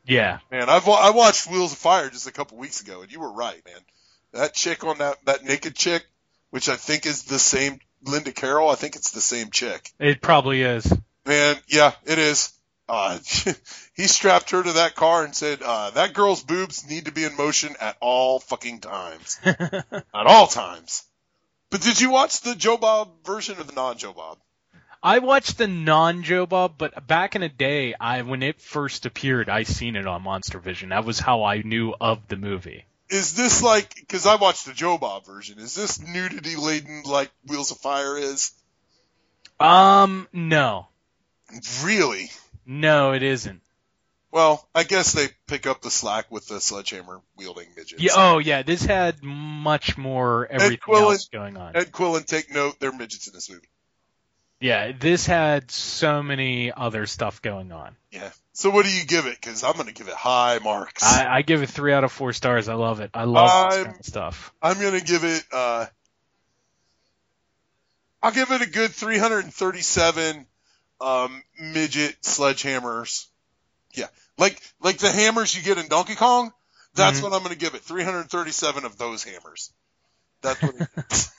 Yeah. 0.06 0.38
Man, 0.50 0.70
I've 0.70 0.88
I 0.88 1.10
watched 1.10 1.50
Wheels 1.50 1.72
of 1.72 1.78
Fire 1.78 2.08
just 2.08 2.26
a 2.26 2.32
couple 2.32 2.56
weeks 2.56 2.80
ago, 2.80 3.02
and 3.02 3.12
you 3.12 3.20
were 3.20 3.32
right, 3.32 3.62
man. 3.66 3.80
That 4.32 4.54
chick 4.54 4.84
on 4.84 4.98
that 4.98 5.24
that 5.24 5.44
naked 5.44 5.74
chick, 5.74 6.04
which 6.50 6.68
I 6.68 6.76
think 6.76 7.06
is 7.06 7.24
the 7.24 7.38
same 7.38 7.80
Linda 8.02 8.32
Carroll. 8.32 8.68
I 8.68 8.74
think 8.74 8.96
it's 8.96 9.10
the 9.10 9.20
same 9.20 9.50
chick. 9.50 9.90
It 9.98 10.20
probably 10.20 10.62
is. 10.62 10.92
Man, 11.26 11.56
yeah, 11.66 11.92
it 12.04 12.18
is. 12.18 12.52
Uh, 12.88 13.18
he 13.94 14.06
strapped 14.06 14.50
her 14.50 14.62
to 14.62 14.72
that 14.72 14.94
car 14.94 15.24
and 15.24 15.34
said, 15.34 15.62
uh, 15.62 15.90
"That 15.90 16.14
girl's 16.14 16.42
boobs 16.42 16.88
need 16.88 17.04
to 17.04 17.12
be 17.12 17.24
in 17.24 17.36
motion 17.36 17.76
at 17.80 17.96
all 18.00 18.40
fucking 18.40 18.80
times, 18.80 19.38
at 19.44 20.04
all 20.12 20.46
times." 20.46 21.04
But 21.70 21.82
did 21.82 22.00
you 22.00 22.10
watch 22.10 22.40
the 22.40 22.54
Joe 22.54 22.78
Bob 22.78 23.24
version 23.26 23.60
of 23.60 23.66
the 23.66 23.74
non-Joe 23.74 24.14
Bob? 24.14 24.38
I 25.02 25.18
watched 25.18 25.58
the 25.58 25.68
non 25.68 26.22
Joe 26.22 26.46
Bob, 26.46 26.74
but 26.78 27.06
back 27.06 27.34
in 27.34 27.42
the 27.42 27.48
day, 27.48 27.94
I 28.00 28.22
when 28.22 28.42
it 28.42 28.60
first 28.60 29.06
appeared, 29.06 29.48
I 29.48 29.62
seen 29.62 29.94
it 29.94 30.06
on 30.06 30.22
Monster 30.22 30.58
Vision. 30.58 30.88
That 30.88 31.04
was 31.04 31.20
how 31.20 31.44
I 31.44 31.62
knew 31.62 31.94
of 32.00 32.26
the 32.28 32.36
movie. 32.36 32.84
Is 33.10 33.34
this 33.34 33.62
like 33.62 33.94
because 33.94 34.26
I 34.26 34.36
watched 34.36 34.66
the 34.66 34.72
Joe 34.74 34.98
Bob 34.98 35.24
version? 35.24 35.58
Is 35.58 35.74
this 35.74 36.00
nudity 36.00 36.56
laden 36.56 37.02
like 37.04 37.30
Wheels 37.46 37.70
of 37.70 37.78
Fire 37.78 38.16
is? 38.18 38.52
Um, 39.60 40.28
no, 40.32 40.86
Really? 41.82 42.30
no, 42.66 43.12
it 43.12 43.22
isn't. 43.22 43.60
Well, 44.30 44.68
I 44.74 44.82
guess 44.84 45.12
they 45.14 45.28
pick 45.46 45.66
up 45.66 45.80
the 45.80 45.90
slack 45.90 46.30
with 46.30 46.46
the 46.46 46.60
sledgehammer 46.60 47.22
wielding 47.36 47.66
midgets. 47.76 48.02
Yeah, 48.02 48.12
oh 48.14 48.38
yeah, 48.38 48.62
this 48.62 48.84
had 48.84 49.22
much 49.24 49.96
more 49.96 50.46
everything 50.46 50.76
Quillen- 50.78 51.12
else 51.12 51.28
going 51.28 51.56
on. 51.56 51.74
Ed 51.76 51.90
Quillen, 51.90 52.24
take 52.26 52.52
note, 52.52 52.78
they're 52.78 52.92
midgets 52.92 53.26
in 53.26 53.32
this 53.32 53.48
movie. 53.50 53.66
Yeah, 54.60 54.92
this 54.98 55.24
had 55.24 55.70
so 55.70 56.22
many 56.22 56.72
other 56.72 57.06
stuff 57.06 57.40
going 57.42 57.70
on. 57.70 57.94
Yeah. 58.10 58.30
So 58.52 58.70
what 58.70 58.84
do 58.84 58.90
you 58.90 59.04
give 59.04 59.26
it? 59.26 59.36
Because 59.40 59.62
I'm 59.62 59.74
going 59.74 59.86
to 59.86 59.94
give 59.94 60.08
it 60.08 60.14
high 60.14 60.58
marks. 60.62 61.04
I, 61.04 61.36
I 61.36 61.42
give 61.42 61.62
it 61.62 61.68
three 61.68 61.92
out 61.92 62.02
of 62.02 62.10
four 62.10 62.32
stars. 62.32 62.68
I 62.68 62.74
love 62.74 62.98
it. 63.00 63.10
I 63.14 63.22
love 63.24 63.48
I'm- 63.48 63.84
kind 63.84 63.98
of 64.00 64.04
stuff. 64.06 64.52
I'm 64.60 64.80
going 64.80 64.98
to 64.98 65.04
give 65.04 65.22
it. 65.24 65.44
uh 65.52 65.86
I'll 68.20 68.32
give 68.32 68.50
it 68.50 68.60
a 68.62 68.68
good 68.68 68.90
337 68.90 70.44
um, 71.00 71.42
midget 71.60 72.20
sledgehammers. 72.22 73.26
Yeah, 73.94 74.06
like 74.36 74.60
like 74.80 74.98
the 74.98 75.12
hammers 75.12 75.56
you 75.56 75.62
get 75.62 75.78
in 75.78 75.86
Donkey 75.88 76.16
Kong. 76.16 76.52
That's 76.94 77.20
Mhm. 77.20 77.22
what 77.22 77.32
I'm 77.32 77.40
going 77.44 77.52
to 77.52 77.58
give 77.58 77.74
it. 77.76 77.82
337 77.82 78.84
of 78.84 78.98
those 78.98 79.22
hammers. 79.22 79.70
That's 80.42 80.60
what. 80.60 80.74
It 80.74 80.88
is. 81.12 81.30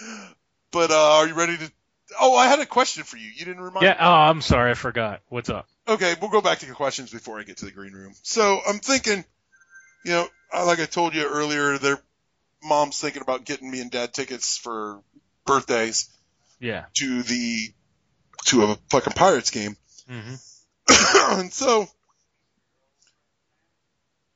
but 0.72 0.90
uh, 0.90 1.12
are 1.18 1.28
you 1.28 1.34
ready 1.34 1.56
to? 1.58 1.72
Oh, 2.20 2.36
I 2.36 2.46
had 2.48 2.58
a 2.60 2.66
question 2.66 3.04
for 3.04 3.16
you. 3.16 3.28
You 3.28 3.44
didn't 3.44 3.62
remind 3.62 3.84
Yeah. 3.84 3.90
me. 3.92 3.96
Oh, 4.00 4.10
I'm 4.12 4.40
sorry, 4.40 4.70
I 4.70 4.74
forgot. 4.74 5.20
What's 5.28 5.48
up? 5.50 5.68
Okay, 5.88 6.14
we'll 6.20 6.30
go 6.30 6.40
back 6.40 6.58
to 6.60 6.66
the 6.66 6.72
questions 6.74 7.10
before 7.10 7.38
I 7.40 7.42
get 7.42 7.58
to 7.58 7.64
the 7.64 7.70
green 7.72 7.92
room. 7.92 8.14
So 8.22 8.60
I'm 8.66 8.78
thinking, 8.78 9.24
you 10.04 10.12
know, 10.12 10.28
like 10.54 10.80
I 10.80 10.86
told 10.86 11.14
you 11.14 11.26
earlier, 11.26 11.78
their 11.78 12.00
mom's 12.62 13.00
thinking 13.00 13.22
about 13.22 13.44
getting 13.44 13.70
me 13.70 13.80
and 13.80 13.90
dad 13.90 14.12
tickets 14.14 14.56
for 14.56 15.00
birthdays 15.46 16.08
Yeah. 16.60 16.84
to 16.94 17.22
the 17.22 17.72
to 18.46 18.64
a 18.64 18.76
fucking 18.90 19.12
Pirates 19.14 19.50
game. 19.50 19.76
Mm-hmm. 20.10 21.40
and 21.40 21.52
so 21.52 21.88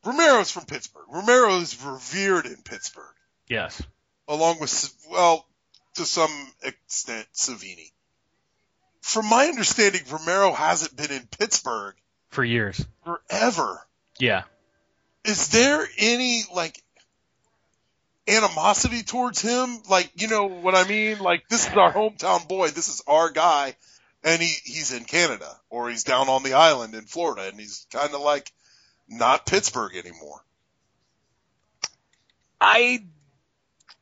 Romero's 0.05 0.51
from 0.51 0.65
Pittsburgh. 0.67 1.05
Romero 1.09 1.57
is 1.59 1.81
revered 1.83 2.47
in 2.47 2.57
Pittsburgh, 2.63 3.15
Yes. 3.49 3.83
along 4.29 4.61
with 4.61 4.95
well, 5.11 5.47
to 5.97 6.07
some 6.07 6.31
extent, 6.63 7.27
Savini. 7.35 7.91
From 9.03 9.27
my 9.29 9.47
understanding, 9.47 10.03
Romero 10.11 10.53
hasn't 10.53 10.97
been 10.97 11.11
in 11.11 11.27
Pittsburgh 11.39 11.95
For 12.31 12.45
years. 12.45 12.85
forever. 13.05 13.87
Yeah. 14.19 14.43
Is 15.25 15.49
there 15.49 15.87
any 15.99 16.43
like 16.55 16.83
animosity 18.29 19.03
towards 19.03 19.41
him? 19.41 19.79
Like, 19.89 20.11
you 20.17 20.29
know 20.29 20.47
what 20.47 20.75
I 20.75 20.87
mean? 20.89 21.19
Like, 21.19 21.49
this 21.49 21.67
is 21.69 21.75
our 21.75 21.93
hometown 21.93 22.47
boy. 22.49 22.69
This 22.69 22.89
is 22.89 23.03
our 23.07 23.31
guy. 23.31 23.77
And 24.25 24.43
he, 24.43 24.53
he's 24.65 24.93
in 24.93 25.05
Canada 25.05 25.49
or 25.71 25.89
he's 25.89 26.03
down 26.03 26.29
on 26.29 26.43
the 26.43 26.55
island 26.55 26.95
in 26.95 27.03
Florida 27.03 27.49
and 27.49 27.61
he's 27.61 27.87
kind 27.93 28.13
of 28.13 28.21
like 28.21 28.51
not 29.09 29.47
Pittsburgh 29.47 29.95
anymore. 29.95 30.43
I 32.61 33.05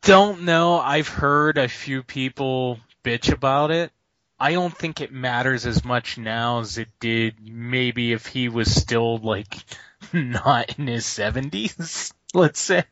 don't 0.05 0.43
know. 0.43 0.79
I've 0.79 1.09
heard 1.09 1.59
a 1.59 1.69
few 1.69 2.03
people 2.03 2.79
bitch 3.03 3.33
about 3.33 3.71
it. 3.71 3.93
I 4.39 4.53
don't 4.53 4.77
think 4.77 5.01
it 5.01 5.13
matters 5.13 5.65
as 5.67 5.85
much 5.85 6.19
now 6.19 6.61
as 6.61 6.79
it 6.79 6.89
did 7.01 7.37
maybe 7.43 8.13
if 8.13 8.27
he 8.27 8.49
was 8.49 8.75
still 8.75 9.19
like 9.19 9.57
not 10.13 10.79
in 10.79 10.87
his 10.87 11.05
70s, 11.05 12.13
let's 12.35 12.61
say. 12.61 12.85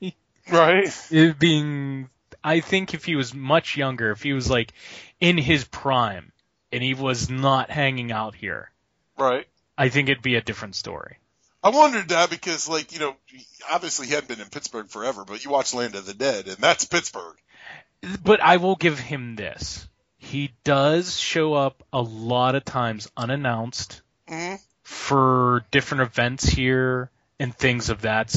Right. 0.50 0.94
It 1.10 1.38
being 1.38 2.08
I 2.42 2.60
think 2.60 2.94
if 2.94 3.04
he 3.04 3.16
was 3.16 3.34
much 3.34 3.76
younger, 3.76 4.10
if 4.10 4.22
he 4.22 4.32
was 4.32 4.50
like 4.50 4.72
in 5.20 5.38
his 5.38 5.64
prime 5.64 6.32
and 6.72 6.82
he 6.82 6.94
was 6.94 7.28
not 7.28 7.70
hanging 7.70 8.12
out 8.12 8.34
here, 8.34 8.70
Right. 9.18 9.46
I 9.76 9.88
think 9.88 10.08
it'd 10.08 10.22
be 10.22 10.36
a 10.36 10.40
different 10.40 10.74
story. 10.74 11.18
I 11.62 11.70
wondered 11.70 12.08
that 12.08 12.28
because, 12.30 12.68
like, 12.68 12.92
you 12.92 12.98
know, 12.98 13.14
obviously 13.70 14.08
he 14.08 14.14
hadn't 14.14 14.28
been 14.28 14.40
in 14.40 14.48
Pittsburgh 14.48 14.88
forever, 14.88 15.24
but 15.24 15.44
you 15.44 15.50
watch 15.50 15.74
Land 15.74 15.94
of 15.94 16.06
the 16.06 16.14
Dead, 16.14 16.48
and 16.48 16.56
that's 16.58 16.84
Pittsburgh. 16.84 17.36
But 18.24 18.40
I 18.40 18.56
will 18.56 18.74
give 18.74 18.98
him 18.98 19.36
this. 19.36 19.86
He 20.18 20.52
does 20.64 21.18
show 21.18 21.54
up 21.54 21.82
a 21.92 22.00
lot 22.02 22.54
of 22.54 22.64
times 22.64 23.08
unannounced 23.16 24.02
hmm 24.28 24.54
for 24.82 25.64
different 25.70 26.02
events 26.02 26.44
here 26.44 27.10
and 27.38 27.56
things 27.56 27.88
of 27.88 28.02
that, 28.02 28.34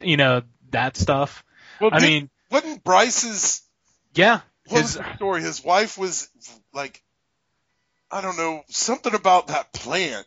you 0.00 0.16
know, 0.16 0.42
that 0.70 0.96
stuff. 0.96 1.44
Well, 1.80 1.90
I 1.92 2.00
did- 2.00 2.06
mean, 2.08 2.30
wasn't 2.50 2.82
Bryce's 2.84 3.62
yeah, 4.14 4.40
What 4.66 4.78
his, 4.82 4.96
was 4.96 5.04
the 5.06 5.14
story? 5.16 5.42
His 5.42 5.62
wife 5.64 5.96
was 5.96 6.28
like, 6.72 7.02
I 8.10 8.20
don't 8.20 8.36
know, 8.36 8.64
something 8.68 9.14
about 9.14 9.48
that 9.48 9.72
plant 9.72 10.26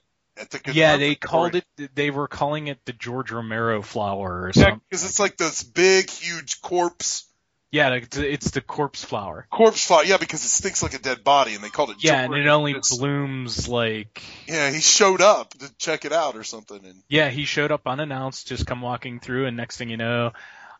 yeah, 0.73 0.97
they 0.97 1.15
called 1.15 1.55
it, 1.55 1.65
they 1.95 2.09
were 2.11 2.27
calling 2.27 2.67
it 2.67 2.79
the 2.85 2.93
George 2.93 3.31
Romero 3.31 3.81
flower 3.81 4.43
or 4.47 4.51
Yeah, 4.55 4.75
because 4.89 5.03
it's 5.05 5.19
like 5.19 5.37
this 5.37 5.63
big, 5.63 6.09
huge 6.09 6.61
corpse 6.61 7.25
Yeah, 7.71 7.89
it's, 7.93 8.17
it's 8.17 8.51
the 8.51 8.61
corpse 8.61 9.03
flower. 9.03 9.47
corpse 9.49 9.85
flower. 9.85 10.03
Yeah, 10.03 10.17
because 10.17 10.43
it 10.43 10.49
stinks 10.49 10.83
like 10.83 10.93
a 10.93 10.99
dead 10.99 11.23
body, 11.23 11.55
and 11.55 11.63
they 11.63 11.69
called 11.69 11.91
it. 11.91 11.97
Yeah, 12.03 12.25
George. 12.27 12.37
and 12.39 12.47
it 12.47 12.49
only 12.49 12.71
It's- 12.71 12.97
blooms 12.97 13.67
like, 13.67 14.21
Yeah, 14.47 14.69
he 14.71 14.81
showed 14.81 15.21
up 15.21 15.53
to 15.59 15.73
check 15.77 16.03
it 16.05 16.11
out 16.11 16.35
or 16.35 16.43
something, 16.43 16.83
and 16.85 17.01
yeah, 17.07 17.29
he 17.29 17.45
showed 17.45 17.71
up 17.71 17.87
unannounced, 17.87 18.47
just 18.47 18.65
come 18.67 18.81
walking 18.81 19.19
through, 19.19 19.45
and 19.47 19.55
next 19.57 19.77
thing 19.77 19.89
you 19.89 19.97
know, 19.97 20.33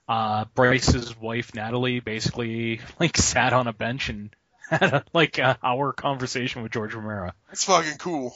uh, 0.10 0.46
Bryce's 0.56 1.16
wife 1.18 1.56
Natalie 1.56 2.02
basically 2.02 2.82
like 3.00 3.16
sat 3.18 3.54
on 3.54 3.68
a 3.68 3.74
bench 3.74 4.10
and 4.10 4.36
had 4.70 4.84
a, 4.94 5.06
like 5.14 5.38
a 5.38 5.58
hour 5.64 5.94
conversation 5.94 6.64
with 6.64 6.72
George 6.74 6.94
Romero. 6.94 7.32
it's 7.52 7.64
fucking 7.66 7.98
cool. 7.98 8.34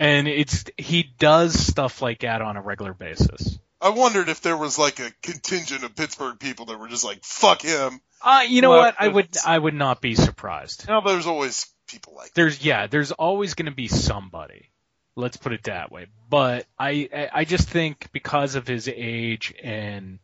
And 0.00 0.28
it's 0.28 0.64
he 0.76 1.02
does 1.18 1.58
stuff 1.58 2.00
like 2.02 2.20
that 2.20 2.40
on 2.40 2.56
a 2.56 2.62
regular 2.62 2.94
basis. 2.94 3.58
I 3.80 3.90
wondered 3.90 4.28
if 4.28 4.40
there 4.40 4.56
was 4.56 4.78
like 4.78 4.98
a 5.00 5.10
contingent 5.22 5.84
of 5.84 5.94
Pittsburgh 5.96 6.38
people 6.38 6.66
that 6.66 6.78
were 6.78 6.88
just 6.88 7.04
like, 7.04 7.24
"Fuck 7.24 7.62
him." 7.62 8.00
Uh, 8.22 8.44
you 8.48 8.62
know 8.62 8.70
Well, 8.70 8.80
what? 8.80 8.96
I 8.98 9.08
would 9.08 9.28
I 9.46 9.58
would 9.58 9.74
not 9.74 10.00
be 10.00 10.14
surprised. 10.14 10.86
Now 10.88 11.00
there's 11.00 11.26
always 11.26 11.66
people 11.88 12.14
like 12.16 12.26
that. 12.28 12.34
There's 12.34 12.64
yeah, 12.64 12.86
there's 12.86 13.12
always 13.12 13.54
going 13.54 13.66
to 13.66 13.74
be 13.74 13.88
somebody. 13.88 14.70
Let's 15.16 15.36
put 15.36 15.52
it 15.52 15.64
that 15.64 15.90
way. 15.90 16.06
But 16.30 16.66
I 16.78 17.08
I- 17.12 17.30
I 17.32 17.44
just 17.44 17.68
think 17.68 18.10
because 18.12 18.54
of 18.54 18.66
his 18.66 18.88
age 18.88 19.54
and 19.62 20.18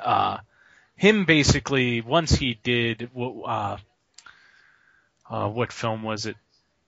uh 0.00 0.38
him 0.96 1.24
basically 1.24 2.00
once 2.00 2.32
he 2.32 2.54
did 2.62 3.10
what 3.12 3.48
uh 3.48 3.76
uh 5.30 5.48
what 5.48 5.72
film 5.72 6.02
was 6.02 6.26
it? 6.26 6.36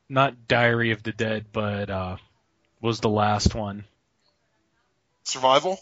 Not 0.09 0.47
Diary 0.49 0.93
of 0.93 1.03
the 1.03 1.13
Dead, 1.13 1.47
but 1.53 1.91
uh 1.91 2.17
was 2.81 3.01
the 3.01 3.09
last 3.09 3.55
one. 3.55 3.85
Survival. 5.23 5.81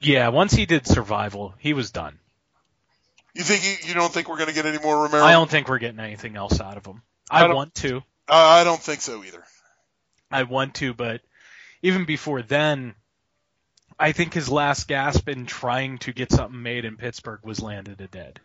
Yeah, 0.00 0.28
once 0.28 0.52
he 0.52 0.66
did 0.66 0.86
Survival, 0.86 1.54
he 1.58 1.72
was 1.72 1.90
done. 1.90 2.18
You 3.34 3.44
think 3.44 3.64
you, 3.64 3.88
you 3.88 3.94
don't 3.94 4.12
think 4.12 4.28
we're 4.28 4.38
gonna 4.38 4.52
get 4.52 4.66
any 4.66 4.78
more 4.78 5.04
Romero? 5.04 5.22
I 5.22 5.32
don't 5.32 5.50
think 5.50 5.68
we're 5.68 5.78
getting 5.78 6.00
anything 6.00 6.36
else 6.36 6.60
out 6.60 6.76
of 6.76 6.84
him. 6.84 7.02
I 7.30 7.44
I 7.44 7.54
want 7.54 7.74
to. 7.76 8.02
I 8.28 8.60
I 8.60 8.64
don't 8.64 8.80
think 8.80 9.00
so 9.00 9.22
either. 9.24 9.44
I 10.30 10.44
want 10.44 10.74
to, 10.76 10.94
but 10.94 11.20
even 11.82 12.04
before 12.04 12.42
then, 12.42 12.94
I 13.98 14.12
think 14.12 14.32
his 14.32 14.48
last 14.48 14.88
gasp 14.88 15.28
in 15.28 15.46
trying 15.46 15.98
to 15.98 16.12
get 16.12 16.32
something 16.32 16.62
made 16.62 16.84
in 16.84 16.96
Pittsburgh 16.96 17.40
was 17.44 17.60
Land 17.60 17.88
of 17.88 17.96
the 17.98 18.06
Dead. 18.06 18.40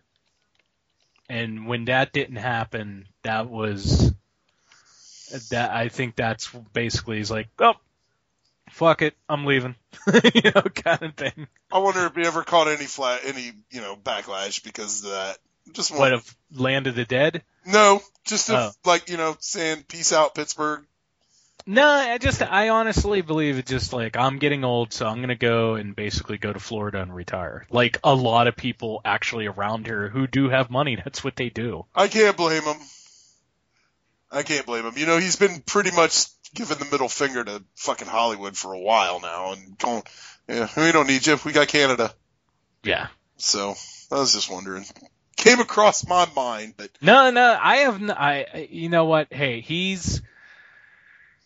And 1.29 1.67
when 1.67 1.85
that 1.85 2.13
didn't 2.13 2.35
happen, 2.35 3.07
that 3.23 3.49
was 3.49 4.13
that 5.49 5.71
I 5.71 5.89
think 5.89 6.15
that's 6.15 6.47
basically 6.73 7.17
he's 7.17 7.31
like, 7.31 7.47
oh, 7.59 7.73
fuck 8.71 9.01
it, 9.01 9.15
I'm 9.29 9.45
leaving, 9.45 9.75
you 10.33 10.51
know, 10.53 10.61
kind 10.61 11.03
of 11.03 11.15
thing. 11.15 11.47
I 11.71 11.79
wonder 11.79 12.05
if 12.05 12.15
he 12.15 12.23
ever 12.23 12.43
caught 12.43 12.67
any 12.67 12.85
flat, 12.85 13.21
any 13.25 13.51
you 13.71 13.81
know 13.81 13.95
backlash 13.95 14.63
because 14.63 15.03
of 15.03 15.11
that. 15.11 15.37
Just 15.73 15.91
What 15.97 16.13
of 16.13 16.35
Land 16.53 16.87
of 16.87 16.95
the 16.95 17.05
Dead? 17.05 17.41
no, 17.65 18.01
just 18.25 18.49
if, 18.49 18.55
Oh. 18.55 18.71
like 18.85 19.09
you 19.09 19.17
know 19.17 19.35
saying 19.39 19.83
peace 19.87 20.13
out 20.13 20.35
Pittsburgh. 20.35 20.85
No, 21.67 21.87
I 21.87 22.19
just 22.19 22.43
I 22.43 22.69
honestly 22.69 23.21
believe 23.21 23.57
it's 23.57 23.71
just 23.71 23.91
like 23.91 24.15
I'm 24.15 24.37
getting 24.37 24.63
old, 24.63 24.93
so 24.93 25.07
I'm 25.07 25.21
gonna 25.21 25.33
go 25.35 25.73
and 25.73 25.95
basically 25.95 26.37
go 26.37 26.53
to 26.53 26.59
Florida 26.59 27.01
and 27.01 27.15
retire. 27.15 27.65
Like 27.71 27.97
a 28.03 28.13
lot 28.13 28.45
of 28.45 28.55
people 28.55 29.01
actually 29.03 29.47
around 29.47 29.87
here 29.87 30.07
who 30.09 30.27
do 30.27 30.49
have 30.49 30.69
money, 30.69 30.95
that's 31.03 31.23
what 31.23 31.35
they 31.35 31.49
do. 31.49 31.85
I 31.95 32.07
can't 32.07 32.37
blame 32.37 32.61
him. 32.61 32.77
I 34.35 34.43
can't 34.43 34.65
blame 34.65 34.85
him. 34.85 34.93
You 34.97 35.05
know 35.05 35.17
he's 35.17 35.35
been 35.35 35.61
pretty 35.61 35.91
much 35.91 36.25
giving 36.53 36.77
the 36.77 36.85
middle 36.85 37.09
finger 37.09 37.43
to 37.43 37.63
fucking 37.75 38.07
Hollywood 38.07 38.57
for 38.57 38.73
a 38.73 38.79
while 38.79 39.19
now, 39.19 39.53
and 39.53 39.77
going, 39.77 40.03
yeah, 40.47 40.67
we 40.77 40.91
don't 40.91 41.07
need 41.07 41.25
you. 41.25 41.37
We 41.45 41.51
got 41.51 41.67
Canada. 41.67 42.13
Yeah. 42.83 43.07
So 43.37 43.75
I 44.11 44.15
was 44.15 44.33
just 44.33 44.51
wondering. 44.51 44.85
Came 45.37 45.59
across 45.59 46.07
my 46.07 46.27
mind, 46.35 46.75
but 46.77 46.89
No, 47.01 47.29
no, 47.29 47.59
I 47.61 47.77
have 47.77 48.01
n 48.01 48.09
I 48.09 48.67
you 48.71 48.89
know 48.89 49.05
what? 49.05 49.31
Hey, 49.31 49.59
he's 49.59 50.21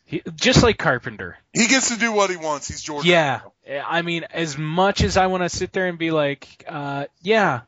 he, 0.06 0.22
just 0.36 0.64
like 0.64 0.78
Carpenter. 0.78 1.38
he 1.53 1.68
gets 1.68 1.90
to 1.90 1.99
do 1.99 2.11
what 2.11 2.30
he 2.30 2.38
wants. 2.38 2.68
He's 2.68 2.82
George. 2.82 3.06
Yeah. 3.06 3.41
I 3.86 4.02
mean, 4.02 4.26
as 4.32 4.57
much 4.57 5.03
as 5.03 5.18
I 5.18 5.28
want 5.28 5.44
to 5.44 5.49
sit 5.49 5.72
there 5.72 5.88
and 5.88 5.99
be 5.99 6.11
like, 6.11 6.64
uh, 6.68 7.06
yeah, 7.22 7.61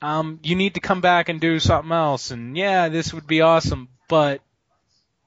um, 0.00 0.40
you 0.42 0.56
need 0.56 0.74
to 0.74 0.80
come 0.80 1.00
back 1.00 1.28
and 1.28 1.40
do 1.40 1.58
something 1.60 1.92
else, 1.92 2.30
and 2.30 2.56
yeah, 2.56 2.88
this 2.88 3.12
would 3.12 3.26
be 3.26 3.42
awesome, 3.42 3.88
but 4.08 4.40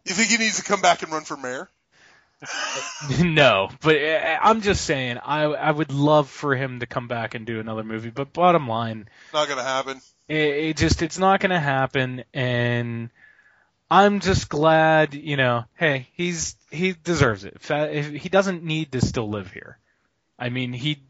You 0.05 0.13
think 0.13 0.29
he 0.29 0.37
needs 0.37 0.57
to 0.57 0.63
come 0.63 0.81
back 0.81 1.01
and 1.03 1.11
run 1.11 1.23
for 1.23 1.35
mayor? 1.37 1.69
no, 3.23 3.69
but 3.81 3.95
uh, 3.95 4.37
I'm 4.41 4.61
just 4.61 4.85
saying, 4.85 5.17
I 5.23 5.43
I 5.43 5.71
would 5.71 5.91
love 5.91 6.29
for 6.29 6.55
him 6.55 6.79
to 6.81 6.85
come 6.85 7.07
back 7.07 7.33
and 7.33 7.45
do 7.45 7.59
another 7.59 7.83
movie. 7.83 8.09
But 8.11 8.33
bottom 8.33 8.67
line, 8.67 9.07
It's 9.25 9.33
Not 9.33 9.47
gonna 9.47 9.63
happen. 9.63 10.01
it, 10.27 10.35
it 10.35 10.77
just 10.77 11.01
it's 11.01 11.17
not 11.17 11.39
going 11.39 11.51
to 11.51 11.59
happen, 11.59 12.23
and 12.33 13.09
I'm 13.89 14.19
just 14.19 14.49
glad, 14.49 15.13
you 15.15 15.37
know. 15.37 15.63
Hey, 15.75 16.09
he's 16.13 16.55
he 16.69 16.93
deserves 16.93 17.45
it. 17.45 17.61
He 18.17 18.29
doesn't 18.29 18.63
need 18.63 18.91
to 18.91 19.01
still 19.03 19.29
live 19.29 19.51
here. 19.51 19.79
I 20.37 20.49
mean, 20.49 20.73
he. 20.73 21.01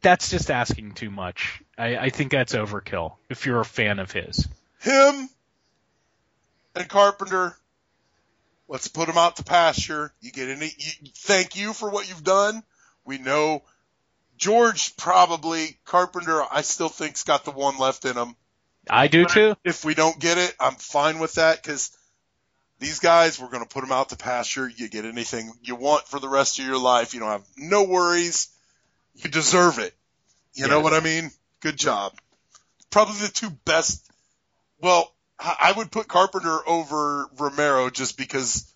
That's 0.00 0.30
just 0.30 0.50
asking 0.50 0.92
too 0.92 1.10
much. 1.10 1.62
I, 1.76 1.96
I 1.96 2.10
think 2.10 2.30
that's 2.30 2.54
overkill. 2.54 3.14
If 3.28 3.44
you're 3.46 3.60
a 3.60 3.64
fan 3.64 3.98
of 3.98 4.12
his, 4.12 4.46
Him 4.80 5.28
and 6.74 6.88
Carpenter 6.88 7.56
Let's 8.68 8.88
put 8.88 9.06
them 9.06 9.18
out 9.18 9.36
to 9.36 9.44
pasture. 9.44 10.12
You 10.20 10.32
get 10.32 10.48
any, 10.48 10.66
you, 10.76 11.10
thank 11.16 11.56
you 11.56 11.72
for 11.72 11.90
what 11.90 12.08
you've 12.08 12.24
done. 12.24 12.62
We 13.04 13.18
know 13.18 13.62
George 14.36 14.96
probably, 14.96 15.78
Carpenter, 15.84 16.42
I 16.50 16.62
still 16.62 16.88
think's 16.88 17.24
got 17.24 17.44
the 17.44 17.50
one 17.50 17.78
left 17.78 18.04
in 18.04 18.16
him. 18.16 18.36
I 18.88 19.08
do 19.08 19.26
too. 19.26 19.54
If 19.64 19.84
we 19.84 19.94
don't 19.94 20.18
get 20.18 20.38
it, 20.38 20.54
I'm 20.58 20.74
fine 20.74 21.18
with 21.18 21.34
that 21.34 21.62
because 21.62 21.96
these 22.78 23.00
guys, 23.00 23.38
we're 23.38 23.50
going 23.50 23.62
to 23.62 23.68
put 23.68 23.82
them 23.82 23.92
out 23.92 24.10
to 24.10 24.16
pasture. 24.16 24.68
You 24.68 24.88
get 24.88 25.04
anything 25.04 25.52
you 25.62 25.76
want 25.76 26.06
for 26.08 26.18
the 26.18 26.28
rest 26.28 26.58
of 26.58 26.66
your 26.66 26.78
life. 26.78 27.14
You 27.14 27.20
don't 27.20 27.30
have 27.30 27.46
no 27.56 27.84
worries. 27.84 28.48
You 29.14 29.30
deserve 29.30 29.78
it. 29.78 29.94
You 30.54 30.68
know 30.68 30.80
what 30.80 30.94
I 30.94 31.00
mean? 31.00 31.30
Good 31.60 31.76
job. 31.76 32.12
Probably 32.90 33.14
the 33.18 33.28
two 33.28 33.50
best. 33.50 34.10
Well, 34.80 35.13
I 35.38 35.56
I 35.60 35.72
would 35.72 35.90
put 35.90 36.08
Carpenter 36.08 36.58
over 36.66 37.28
Romero 37.38 37.90
just 37.90 38.16
because 38.16 38.72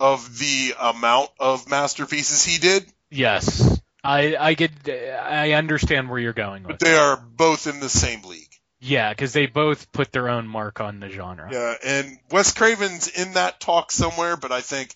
of 0.00 0.38
the 0.38 0.74
amount 0.80 1.30
of 1.38 1.68
masterpieces 1.68 2.44
he 2.44 2.58
did. 2.58 2.84
Yes, 3.10 3.80
I 4.02 4.36
I 4.36 4.54
get 4.54 4.72
I 4.88 5.52
understand 5.52 6.10
where 6.10 6.18
you're 6.18 6.32
going 6.32 6.64
with. 6.64 6.78
But 6.78 6.86
they 6.86 6.96
are 6.96 7.16
both 7.16 7.66
in 7.66 7.80
the 7.80 7.88
same 7.88 8.22
league. 8.22 8.50
Yeah, 8.80 9.08
because 9.10 9.32
they 9.32 9.46
both 9.46 9.92
put 9.92 10.12
their 10.12 10.28
own 10.28 10.46
mark 10.46 10.80
on 10.80 11.00
the 11.00 11.08
genre. 11.08 11.48
Yeah, 11.50 11.74
and 11.82 12.18
Wes 12.30 12.52
Craven's 12.52 13.08
in 13.08 13.32
that 13.32 13.58
talk 13.58 13.90
somewhere, 13.90 14.36
but 14.36 14.52
I 14.52 14.60
think 14.60 14.94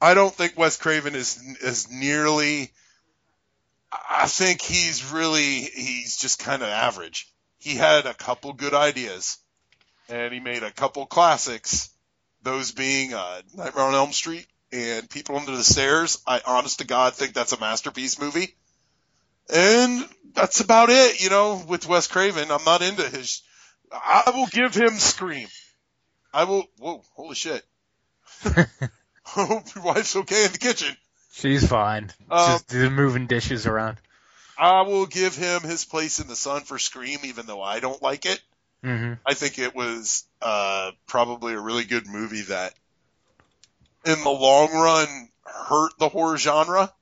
I 0.00 0.14
don't 0.14 0.34
think 0.34 0.58
Wes 0.58 0.76
Craven 0.76 1.14
is 1.14 1.40
is 1.62 1.90
nearly. 1.90 2.72
I 3.92 4.26
think 4.26 4.62
he's 4.62 5.12
really 5.12 5.60
he's 5.60 6.16
just 6.16 6.38
kind 6.38 6.62
of 6.62 6.68
average. 6.68 7.28
He 7.58 7.74
had 7.74 8.06
a 8.06 8.14
couple 8.14 8.52
good 8.52 8.74
ideas, 8.74 9.38
and 10.10 10.32
he 10.32 10.40
made 10.40 10.62
a 10.62 10.70
couple 10.70 11.06
classics. 11.06 11.90
Those 12.42 12.72
being 12.72 13.14
uh, 13.14 13.42
Nightmare 13.54 13.84
on 13.84 13.94
Elm 13.94 14.12
Street 14.12 14.46
and 14.72 15.08
People 15.08 15.36
Under 15.36 15.56
the 15.56 15.64
Stairs. 15.64 16.22
I 16.26 16.40
honest 16.46 16.78
to 16.78 16.86
God 16.86 17.14
think 17.14 17.34
that's 17.34 17.52
a 17.52 17.60
masterpiece 17.60 18.18
movie. 18.18 18.54
And 19.52 20.08
that's 20.34 20.60
about 20.60 20.90
it, 20.90 21.22
you 21.22 21.28
know, 21.28 21.62
with 21.66 21.88
Wes 21.88 22.06
Craven. 22.06 22.50
I'm 22.50 22.64
not 22.64 22.82
into 22.82 23.02
his. 23.02 23.42
I 23.92 24.32
will 24.34 24.46
give 24.46 24.74
him 24.74 24.90
Scream. 24.90 25.48
I 26.32 26.44
will. 26.44 26.64
Whoa, 26.78 27.02
holy 27.14 27.34
shit. 27.34 27.64
Hope 29.24 29.74
your 29.74 29.84
wife's 29.84 30.16
okay 30.16 30.44
in 30.46 30.52
the 30.52 30.58
kitchen. 30.58 30.96
She's 31.32 31.66
fine. 31.66 32.10
Um, 32.30 32.60
Just 32.68 32.72
moving 32.72 33.26
dishes 33.26 33.66
around. 33.66 33.98
I 34.58 34.82
will 34.82 35.06
give 35.06 35.34
him 35.36 35.62
his 35.62 35.84
place 35.84 36.20
in 36.20 36.28
the 36.28 36.36
sun 36.36 36.62
for 36.62 36.78
Scream, 36.78 37.20
even 37.24 37.46
though 37.46 37.62
I 37.62 37.80
don't 37.80 38.02
like 38.02 38.26
it. 38.26 38.40
Hmm 38.82 39.14
I 39.26 39.34
think 39.34 39.58
it 39.58 39.74
was 39.74 40.24
uh, 40.40 40.92
probably 41.06 41.54
a 41.54 41.60
really 41.60 41.84
good 41.84 42.06
movie 42.06 42.42
that, 42.42 42.74
in 44.06 44.22
the 44.22 44.30
long 44.30 44.72
run, 44.72 45.28
hurt 45.44 45.92
the 45.98 46.08
horror 46.08 46.38
genre. 46.38 46.92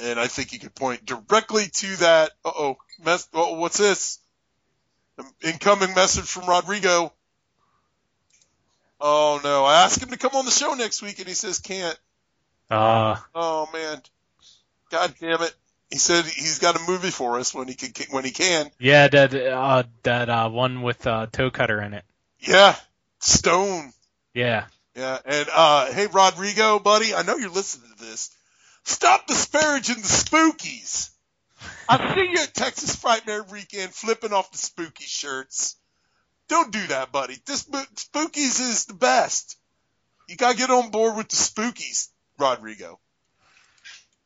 And 0.00 0.18
I 0.18 0.26
think 0.26 0.52
you 0.52 0.58
could 0.58 0.74
point 0.74 1.04
directly 1.04 1.66
to 1.66 1.96
that. 1.96 2.32
Uh 2.44 2.50
oh, 2.56 2.76
mess. 3.04 3.28
Oh, 3.34 3.54
what's 3.54 3.78
this? 3.78 4.18
Incoming 5.42 5.94
message 5.94 6.24
from 6.24 6.48
Rodrigo. 6.48 7.12
Oh 9.00 9.40
no! 9.44 9.64
I 9.64 9.82
asked 9.82 10.02
him 10.02 10.10
to 10.10 10.16
come 10.16 10.32
on 10.34 10.44
the 10.44 10.50
show 10.50 10.74
next 10.74 11.02
week, 11.02 11.18
and 11.18 11.28
he 11.28 11.34
says 11.34 11.58
can't. 11.58 11.98
Uh, 12.70 13.16
Oh 13.34 13.68
man, 13.72 14.00
God 14.90 15.14
damn 15.20 15.42
it! 15.42 15.54
He 15.92 15.98
said 15.98 16.24
he's 16.24 16.58
got 16.58 16.74
a 16.74 16.80
movie 16.88 17.10
for 17.10 17.38
us 17.38 17.54
when 17.54 17.68
he 17.68 17.74
can 17.74 17.92
when 18.12 18.24
he 18.24 18.30
can. 18.30 18.70
yeah, 18.80 19.08
that 19.08 19.34
uh, 19.34 19.82
that 20.04 20.30
uh, 20.30 20.48
one 20.48 20.80
with 20.80 21.06
uh, 21.06 21.26
toe 21.30 21.50
cutter 21.50 21.82
in 21.82 21.92
it. 21.92 22.04
Yeah, 22.40 22.74
Stone. 23.20 23.92
Yeah. 24.32 24.64
Yeah, 24.96 25.18
and 25.22 25.48
uh, 25.54 25.92
hey 25.92 26.06
Rodrigo, 26.10 26.78
buddy, 26.78 27.14
I 27.14 27.22
know 27.24 27.36
you're 27.36 27.50
listening 27.50 27.90
to 27.94 28.04
this. 28.06 28.30
Stop 28.84 29.26
disparaging 29.26 29.96
the 29.96 30.08
Spookies. 30.08 31.10
I 31.86 32.14
see 32.14 32.30
you 32.30 32.38
at 32.38 32.54
Texas 32.54 32.96
Frightmare 32.96 33.50
Weekend 33.52 33.92
flipping 33.92 34.32
off 34.32 34.50
the 34.50 34.58
Spooky 34.58 35.04
shirts. 35.04 35.76
Don't 36.48 36.72
do 36.72 36.86
that, 36.86 37.12
buddy. 37.12 37.36
This 37.44 37.64
Spookies 37.64 38.60
is 38.60 38.86
the 38.86 38.94
best. 38.94 39.58
You 40.26 40.36
gotta 40.36 40.56
get 40.56 40.70
on 40.70 40.90
board 40.90 41.18
with 41.18 41.28
the 41.28 41.36
Spookies, 41.36 42.08
Rodrigo. 42.38 42.98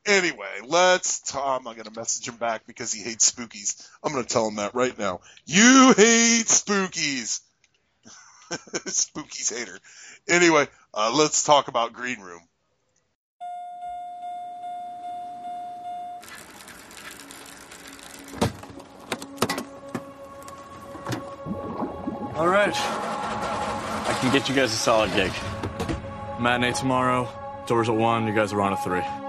Anyway, 0.06 0.60
let's. 0.64 1.20
T- 1.20 1.38
I'm 1.38 1.64
not 1.64 1.76
gonna 1.76 1.90
message 1.94 2.28
him 2.28 2.36
back 2.36 2.64
because 2.66 2.92
he 2.92 3.02
hates 3.02 3.30
Spookies. 3.30 3.88
I'm 4.04 4.12
gonna 4.12 4.24
tell 4.24 4.46
him 4.46 4.56
that 4.56 4.74
right 4.74 4.96
now. 4.96 5.20
You 5.46 5.92
hate 5.96 6.46
Spookies. 6.46 7.40
Spookies 8.50 9.52
hater. 9.52 9.76
Anyway, 10.28 10.68
uh, 10.94 11.12
let's 11.12 11.42
talk 11.42 11.66
about 11.66 11.92
Green 11.92 12.20
Room. 12.20 12.40
All 22.36 22.46
right. 22.46 22.74
I 22.76 24.18
can 24.20 24.30
get 24.32 24.48
you 24.48 24.54
guys 24.54 24.72
a 24.72 24.76
solid 24.76 25.10
gig. 25.14 25.32
Matinee 26.38 26.74
tomorrow. 26.74 27.28
Doors 27.66 27.88
at 27.88 27.96
1. 27.96 28.26
You 28.28 28.34
guys 28.34 28.52
are 28.52 28.60
on 28.60 28.72
at 28.72 28.84
3. 28.84 29.25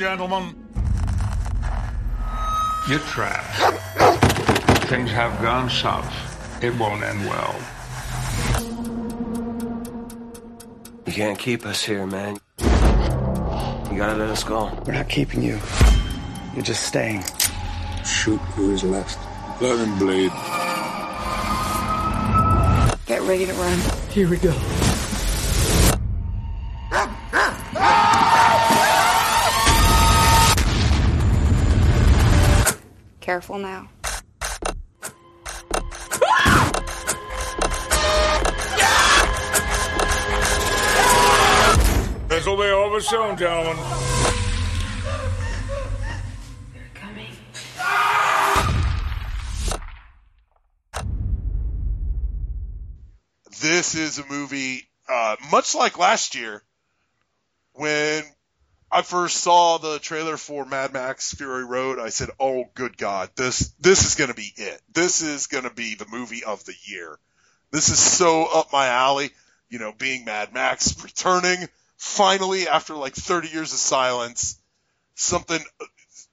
Gentlemen, 0.00 0.54
You're 2.88 3.00
trapped. 3.00 3.76
Things 4.86 5.10
have 5.10 5.42
gone 5.42 5.68
south. 5.68 6.64
It 6.64 6.74
won't 6.78 7.02
end 7.02 7.20
well. 7.26 7.54
You 11.04 11.12
can't 11.12 11.38
keep 11.38 11.66
us 11.66 11.82
here, 11.82 12.06
man. 12.06 12.38
You 12.60 13.98
gotta 13.98 14.16
let 14.16 14.30
us 14.30 14.42
go. 14.42 14.72
We're 14.86 14.94
not 14.94 15.10
keeping 15.10 15.42
you. 15.42 15.58
You're 16.54 16.64
just 16.64 16.84
staying. 16.84 17.22
Shoot 18.02 18.40
who 18.56 18.72
is 18.72 18.82
left. 18.82 19.18
Let 19.60 19.86
him 19.86 19.98
bleed. 19.98 20.32
Get 23.04 23.20
ready 23.28 23.44
to 23.44 23.52
run. 23.52 23.78
Here 24.08 24.30
we 24.30 24.38
go. 24.38 24.79
Careful 33.30 33.58
now. 33.58 33.88
this 42.26 42.44
will 42.44 42.56
be 42.56 42.64
over 42.64 43.00
soon, 43.00 43.36
gentlemen. 43.36 43.76
This 53.60 53.94
is 53.94 54.18
a 54.18 54.26
movie, 54.26 54.88
uh, 55.08 55.36
much 55.52 55.76
like 55.76 55.96
last 56.00 56.34
year, 56.34 56.64
when 57.74 58.24
I 58.92 59.02
first 59.02 59.36
saw 59.36 59.78
the 59.78 59.98
trailer 59.98 60.36
for 60.36 60.64
Mad 60.64 60.92
Max 60.92 61.32
Fury 61.34 61.64
Road, 61.64 61.98
I 61.98 62.08
said, 62.08 62.30
"Oh, 62.40 62.68
good 62.74 62.96
God, 62.96 63.30
this 63.36 63.68
this 63.78 64.04
is 64.04 64.16
going 64.16 64.30
to 64.30 64.34
be 64.34 64.52
it. 64.56 64.80
This 64.92 65.22
is 65.22 65.46
going 65.46 65.64
to 65.64 65.70
be 65.70 65.94
the 65.94 66.08
movie 66.10 66.44
of 66.44 66.64
the 66.64 66.74
year. 66.84 67.18
This 67.70 67.88
is 67.88 67.98
so 67.98 68.46
up 68.46 68.72
my 68.72 68.86
alley." 68.86 69.30
You 69.68 69.78
know, 69.78 69.92
being 69.92 70.24
Mad 70.24 70.52
Max 70.52 71.00
returning 71.04 71.68
finally 71.96 72.66
after 72.66 72.94
like 72.96 73.14
30 73.14 73.48
years 73.48 73.72
of 73.72 73.78
silence, 73.78 74.58
something 75.14 75.60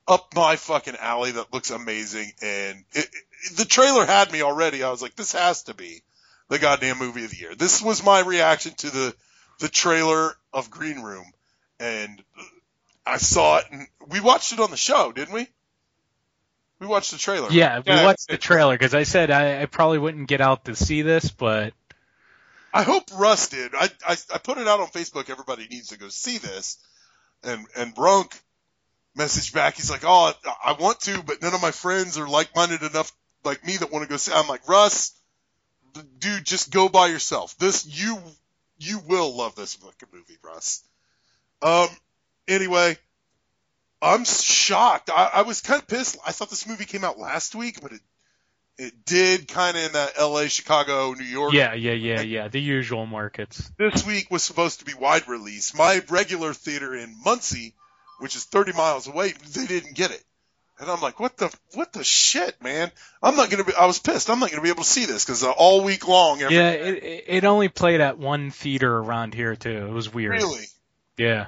up 0.08 0.34
my 0.34 0.56
fucking 0.56 0.96
alley 0.96 1.32
that 1.32 1.54
looks 1.54 1.70
amazing. 1.70 2.32
And 2.42 2.84
it, 2.94 3.06
it, 3.06 3.58
the 3.58 3.66
trailer 3.66 4.06
had 4.06 4.32
me 4.32 4.42
already. 4.42 4.82
I 4.82 4.90
was 4.90 5.02
like, 5.02 5.16
this 5.16 5.34
has 5.34 5.64
to 5.64 5.74
be 5.74 6.02
the 6.50 6.58
goddamn 6.58 6.98
movie 6.98 7.26
of 7.26 7.32
the 7.32 7.38
year. 7.38 7.56
This 7.56 7.82
was 7.82 8.04
my 8.04 8.22
reaction 8.22 8.74
to 8.76 8.90
the 8.90 9.16
the 9.60 9.68
trailer 9.68 10.36
of 10.54 10.70
Green 10.70 11.02
Room, 11.02 11.26
and 11.80 12.24
I 13.06 13.18
saw 13.18 13.60
it, 13.60 13.66
and 13.72 13.88
we 14.08 14.20
watched 14.20 14.54
it 14.54 14.60
on 14.60 14.72
the 14.72 14.78
show, 14.78 15.12
didn't 15.12 15.34
we? 15.34 15.48
We 16.80 16.88
watched 16.88 17.12
the 17.12 17.18
trailer. 17.18 17.50
Yeah, 17.52 17.82
we 17.86 17.92
watched 17.92 18.28
the 18.28 18.38
trailer 18.38 18.76
because 18.76 18.94
I 18.94 19.04
said 19.04 19.32
I, 19.32 19.64
I 19.64 19.66
probably 19.66 19.98
wouldn't 19.98 20.28
get 20.28 20.42
out 20.42 20.66
to 20.66 20.76
see 20.76 21.02
this, 21.02 21.32
but 21.32 21.74
I 22.74 22.84
hope 22.84 23.06
Russ 23.18 23.50
did. 23.50 23.74
I, 23.74 23.90
I 24.08 24.18
I 24.34 24.38
put 24.38 24.60
it 24.60 24.68
out 24.68 24.80
on 24.80 24.88
Facebook. 24.88 25.30
Everybody 25.30 25.68
needs 25.68 25.88
to 25.90 25.98
go 25.98 26.10
see 26.10 26.38
this, 26.38 26.78
and 27.44 27.66
and 27.76 27.96
Brunk 27.96 28.40
messaged 29.18 29.54
back. 29.54 29.76
He's 29.76 29.90
like, 29.90 30.04
"Oh, 30.04 30.34
I 30.64 30.74
want 30.74 31.00
to, 31.02 31.24
but 31.24 31.42
none 31.42 31.56
of 31.56 31.62
my 31.62 31.72
friends 31.72 32.18
are 32.20 32.28
like-minded 32.28 32.84
enough 32.84 33.12
like 33.44 33.66
me 33.66 33.78
that 33.78 33.92
want 33.92 34.04
to 34.04 34.10
go 34.10 34.18
see." 34.18 34.32
I'm 34.34 34.48
like, 34.48 34.68
Russ, 34.70 35.14
dude, 36.20 36.46
just 36.46 36.72
go 36.72 36.90
by 36.90 37.08
yourself. 37.08 37.58
This 37.58 37.88
you 37.88 38.22
you 38.78 39.00
will 39.00 39.36
love 39.36 39.56
this 39.56 39.74
fucking 39.76 40.10
movie, 40.14 40.38
Russ. 40.44 40.84
Um. 41.62 41.88
Anyway, 42.48 42.98
I'm 44.02 44.24
shocked. 44.26 45.10
I, 45.10 45.30
I 45.36 45.42
was 45.42 45.62
kind 45.62 45.82
of 45.82 45.88
pissed. 45.88 46.18
I 46.26 46.32
thought 46.32 46.50
this 46.50 46.68
movie 46.68 46.86
came 46.86 47.04
out 47.04 47.20
last 47.20 47.56
week, 47.56 47.80
but 47.82 47.92
it 47.92 48.02
it 48.78 49.06
did 49.06 49.48
kind 49.48 49.76
of 49.76 49.84
in 49.84 49.92
that 49.94 50.14
L.A., 50.18 50.48
Chicago, 50.50 51.14
New 51.14 51.26
York. 51.26 51.52
Yeah, 51.54 51.74
yeah, 51.74 51.94
yeah, 51.94 52.22
yeah. 52.22 52.48
The 52.48 52.62
usual 52.62 53.06
markets. 53.08 53.72
This 53.78 54.06
week 54.06 54.30
was 54.30 54.44
supposed 54.44 54.80
to 54.80 54.86
be 54.86 54.94
wide 54.94 55.28
release. 55.28 55.74
My 55.76 56.00
regular 56.10 56.54
theater 56.54 56.94
in 56.96 57.16
Muncie, 57.26 57.74
which 58.20 58.36
is 58.36 58.44
30 58.46 58.74
miles 58.74 59.08
away, 59.08 59.34
they 59.56 59.66
didn't 59.66 59.96
get 59.96 60.12
it. 60.12 60.24
And 60.80 60.92
I'm 60.92 61.02
like, 61.02 61.20
what 61.20 61.36
the 61.38 61.52
what 61.74 61.92
the 61.92 62.04
shit, 62.04 62.62
man? 62.62 62.92
I'm 63.24 63.36
not 63.36 63.50
gonna 63.50 63.64
be. 63.64 63.74
I 63.74 63.88
was 63.88 63.98
pissed. 63.98 64.30
I'm 64.30 64.40
not 64.40 64.52
gonna 64.52 64.62
be 64.62 64.70
able 64.70 64.84
to 64.84 64.90
see 64.90 65.06
this 65.06 65.26
because 65.26 65.44
uh, 65.44 65.50
all 65.50 65.84
week 65.84 66.08
long. 66.08 66.40
Every, 66.40 66.56
Yeah, 66.56 66.70
it 66.70 67.04
it- 67.04 67.24
it 67.28 67.46
only 67.46 67.68
played 67.68 68.00
at 68.00 68.20
one 68.20 68.52
theater 68.52 68.96
around 68.96 69.34
here 69.34 69.56
too. 69.56 69.88
It 69.88 69.92
was 69.92 70.14
weird. 70.14 70.34
Really? 70.34 70.66
Yeah. 71.18 71.48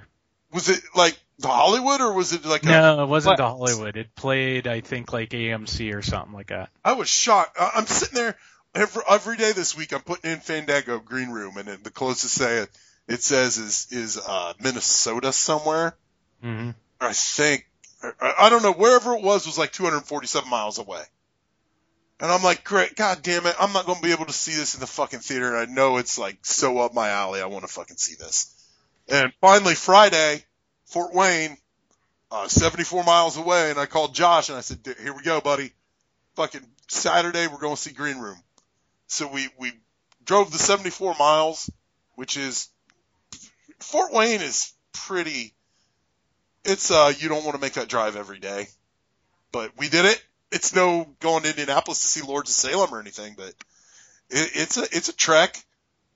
Was 0.51 0.69
it 0.69 0.81
like 0.95 1.17
the 1.37 1.47
Hollywood 1.47 2.01
or 2.01 2.13
was 2.13 2.33
it 2.33 2.43
like? 2.45 2.63
No, 2.63 2.99
a, 2.99 3.03
it 3.03 3.07
wasn't 3.07 3.37
the 3.37 3.47
Hollywood. 3.47 3.95
It 3.97 4.15
played, 4.15 4.67
I 4.67 4.81
think, 4.81 5.13
like 5.13 5.29
AMC 5.29 5.93
or 5.95 6.01
something 6.01 6.33
like 6.33 6.47
that. 6.47 6.69
I 6.83 6.93
was 6.93 7.07
shocked. 7.09 7.55
I- 7.59 7.71
I'm 7.75 7.85
sitting 7.85 8.15
there 8.15 8.35
every 8.73 9.03
every 9.09 9.37
day 9.37 9.51
this 9.51 9.77
week. 9.77 9.93
I'm 9.93 10.01
putting 10.01 10.31
in 10.31 10.39
Fandango 10.39 10.99
Green 10.99 11.29
Room, 11.29 11.57
and 11.57 11.67
then 11.67 11.79
the 11.83 11.91
closest 11.91 12.33
say 12.33 12.57
it, 12.59 12.69
it 13.07 13.21
says 13.23 13.57
is 13.57 13.87
is 13.91 14.17
uh, 14.17 14.53
Minnesota 14.59 15.31
somewhere. 15.31 15.95
hmm 16.41 16.71
I 16.99 17.13
think 17.13 17.65
I, 18.19 18.33
I 18.41 18.49
don't 18.49 18.63
know 18.63 18.73
wherever 18.73 19.13
it 19.15 19.21
was 19.23 19.45
was 19.45 19.57
like 19.57 19.71
247 19.71 20.49
miles 20.49 20.79
away. 20.79 21.01
And 22.21 22.29
I'm 22.29 22.43
like, 22.43 22.65
great, 22.65 22.97
god 22.97 23.21
damn 23.21 23.45
it, 23.45 23.55
I'm 23.59 23.71
not 23.71 23.85
going 23.85 23.97
to 23.97 24.03
be 24.03 24.11
able 24.11 24.25
to 24.25 24.33
see 24.33 24.53
this 24.53 24.73
in 24.73 24.81
the 24.81 24.87
fucking 24.87 25.19
theater. 25.19 25.55
And 25.55 25.69
I 25.71 25.73
know 25.73 25.97
it's 25.97 26.17
like 26.19 26.45
so 26.45 26.79
up 26.79 26.93
my 26.93 27.07
alley. 27.09 27.41
I 27.41 27.45
want 27.45 27.65
to 27.65 27.71
fucking 27.71 27.95
see 27.95 28.15
this. 28.15 28.53
And 29.09 29.33
finally 29.41 29.75
Friday, 29.75 30.43
Fort 30.85 31.13
Wayne, 31.13 31.57
uh, 32.31 32.47
74 32.47 33.03
miles 33.03 33.37
away, 33.37 33.71
and 33.71 33.79
I 33.79 33.85
called 33.87 34.13
Josh 34.13 34.49
and 34.49 34.57
I 34.57 34.61
said, 34.61 34.79
here 35.01 35.13
we 35.13 35.23
go, 35.23 35.41
buddy. 35.41 35.71
Fucking 36.35 36.65
Saturday, 36.87 37.47
we're 37.47 37.59
going 37.59 37.75
to 37.75 37.81
see 37.81 37.91
Green 37.91 38.19
Room. 38.19 38.37
So 39.07 39.27
we, 39.27 39.49
we 39.57 39.71
drove 40.23 40.51
the 40.51 40.59
74 40.59 41.15
miles, 41.17 41.69
which 42.15 42.37
is, 42.37 42.69
Fort 43.79 44.13
Wayne 44.13 44.41
is 44.41 44.71
pretty, 44.93 45.53
it's, 46.63 46.91
uh, 46.91 47.11
you 47.17 47.29
don't 47.29 47.43
want 47.43 47.55
to 47.55 47.61
make 47.61 47.73
that 47.73 47.89
drive 47.89 48.15
every 48.15 48.39
day. 48.39 48.67
But 49.51 49.71
we 49.77 49.89
did 49.89 50.05
it. 50.05 50.23
It's 50.51 50.75
no 50.75 51.07
going 51.19 51.43
to 51.43 51.49
Indianapolis 51.49 52.01
to 52.01 52.07
see 52.07 52.21
Lords 52.21 52.51
of 52.51 52.55
Salem 52.55 52.93
or 52.93 52.99
anything, 52.99 53.33
but 53.35 53.49
it, 54.29 54.51
it's 54.53 54.77
a, 54.77 54.83
it's 54.83 55.09
a 55.09 55.15
trek. 55.15 55.63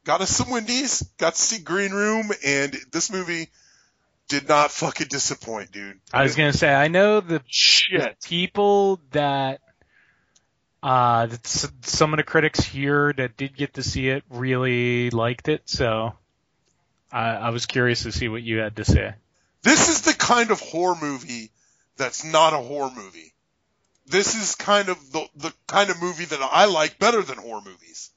Got 0.05 0.21
us 0.21 0.29
some 0.29 0.49
Wendy's, 0.49 1.01
got 1.17 1.35
to 1.35 1.41
see 1.41 1.59
Green 1.63 1.91
Room, 1.91 2.29
and 2.45 2.75
this 2.91 3.11
movie 3.11 3.49
did 4.27 4.49
not 4.49 4.71
fucking 4.71 5.07
disappoint, 5.07 5.71
dude. 5.71 5.99
I 6.11 6.23
was 6.23 6.35
gonna 6.35 6.53
say, 6.53 6.73
I 6.73 6.87
know 6.87 7.21
the, 7.21 7.41
Shit. 7.47 8.01
the 8.01 8.27
people 8.27 8.99
that, 9.11 9.61
uh, 10.81 11.27
that 11.27 11.47
some 11.85 12.13
of 12.13 12.17
the 12.17 12.23
critics 12.23 12.59
here 12.61 13.13
that 13.13 13.37
did 13.37 13.55
get 13.55 13.75
to 13.75 13.83
see 13.83 14.09
it 14.09 14.23
really 14.29 15.09
liked 15.09 15.47
it. 15.47 15.61
So, 15.65 16.13
I, 17.11 17.29
I 17.29 17.49
was 17.51 17.65
curious 17.65 18.03
to 18.03 18.11
see 18.11 18.27
what 18.27 18.41
you 18.43 18.57
had 18.57 18.75
to 18.77 18.85
say. 18.85 19.13
This 19.61 19.87
is 19.87 20.01
the 20.01 20.13
kind 20.13 20.51
of 20.51 20.59
horror 20.59 20.97
movie 20.99 21.51
that's 21.95 22.25
not 22.25 22.53
a 22.53 22.57
horror 22.57 22.91
movie. 22.93 23.33
This 24.07 24.35
is 24.35 24.55
kind 24.55 24.89
of 24.89 25.11
the 25.11 25.25
the 25.35 25.53
kind 25.67 25.89
of 25.89 26.01
movie 26.01 26.25
that 26.25 26.41
I 26.41 26.65
like 26.65 26.99
better 26.99 27.21
than 27.21 27.37
horror 27.37 27.61
movies. 27.63 28.11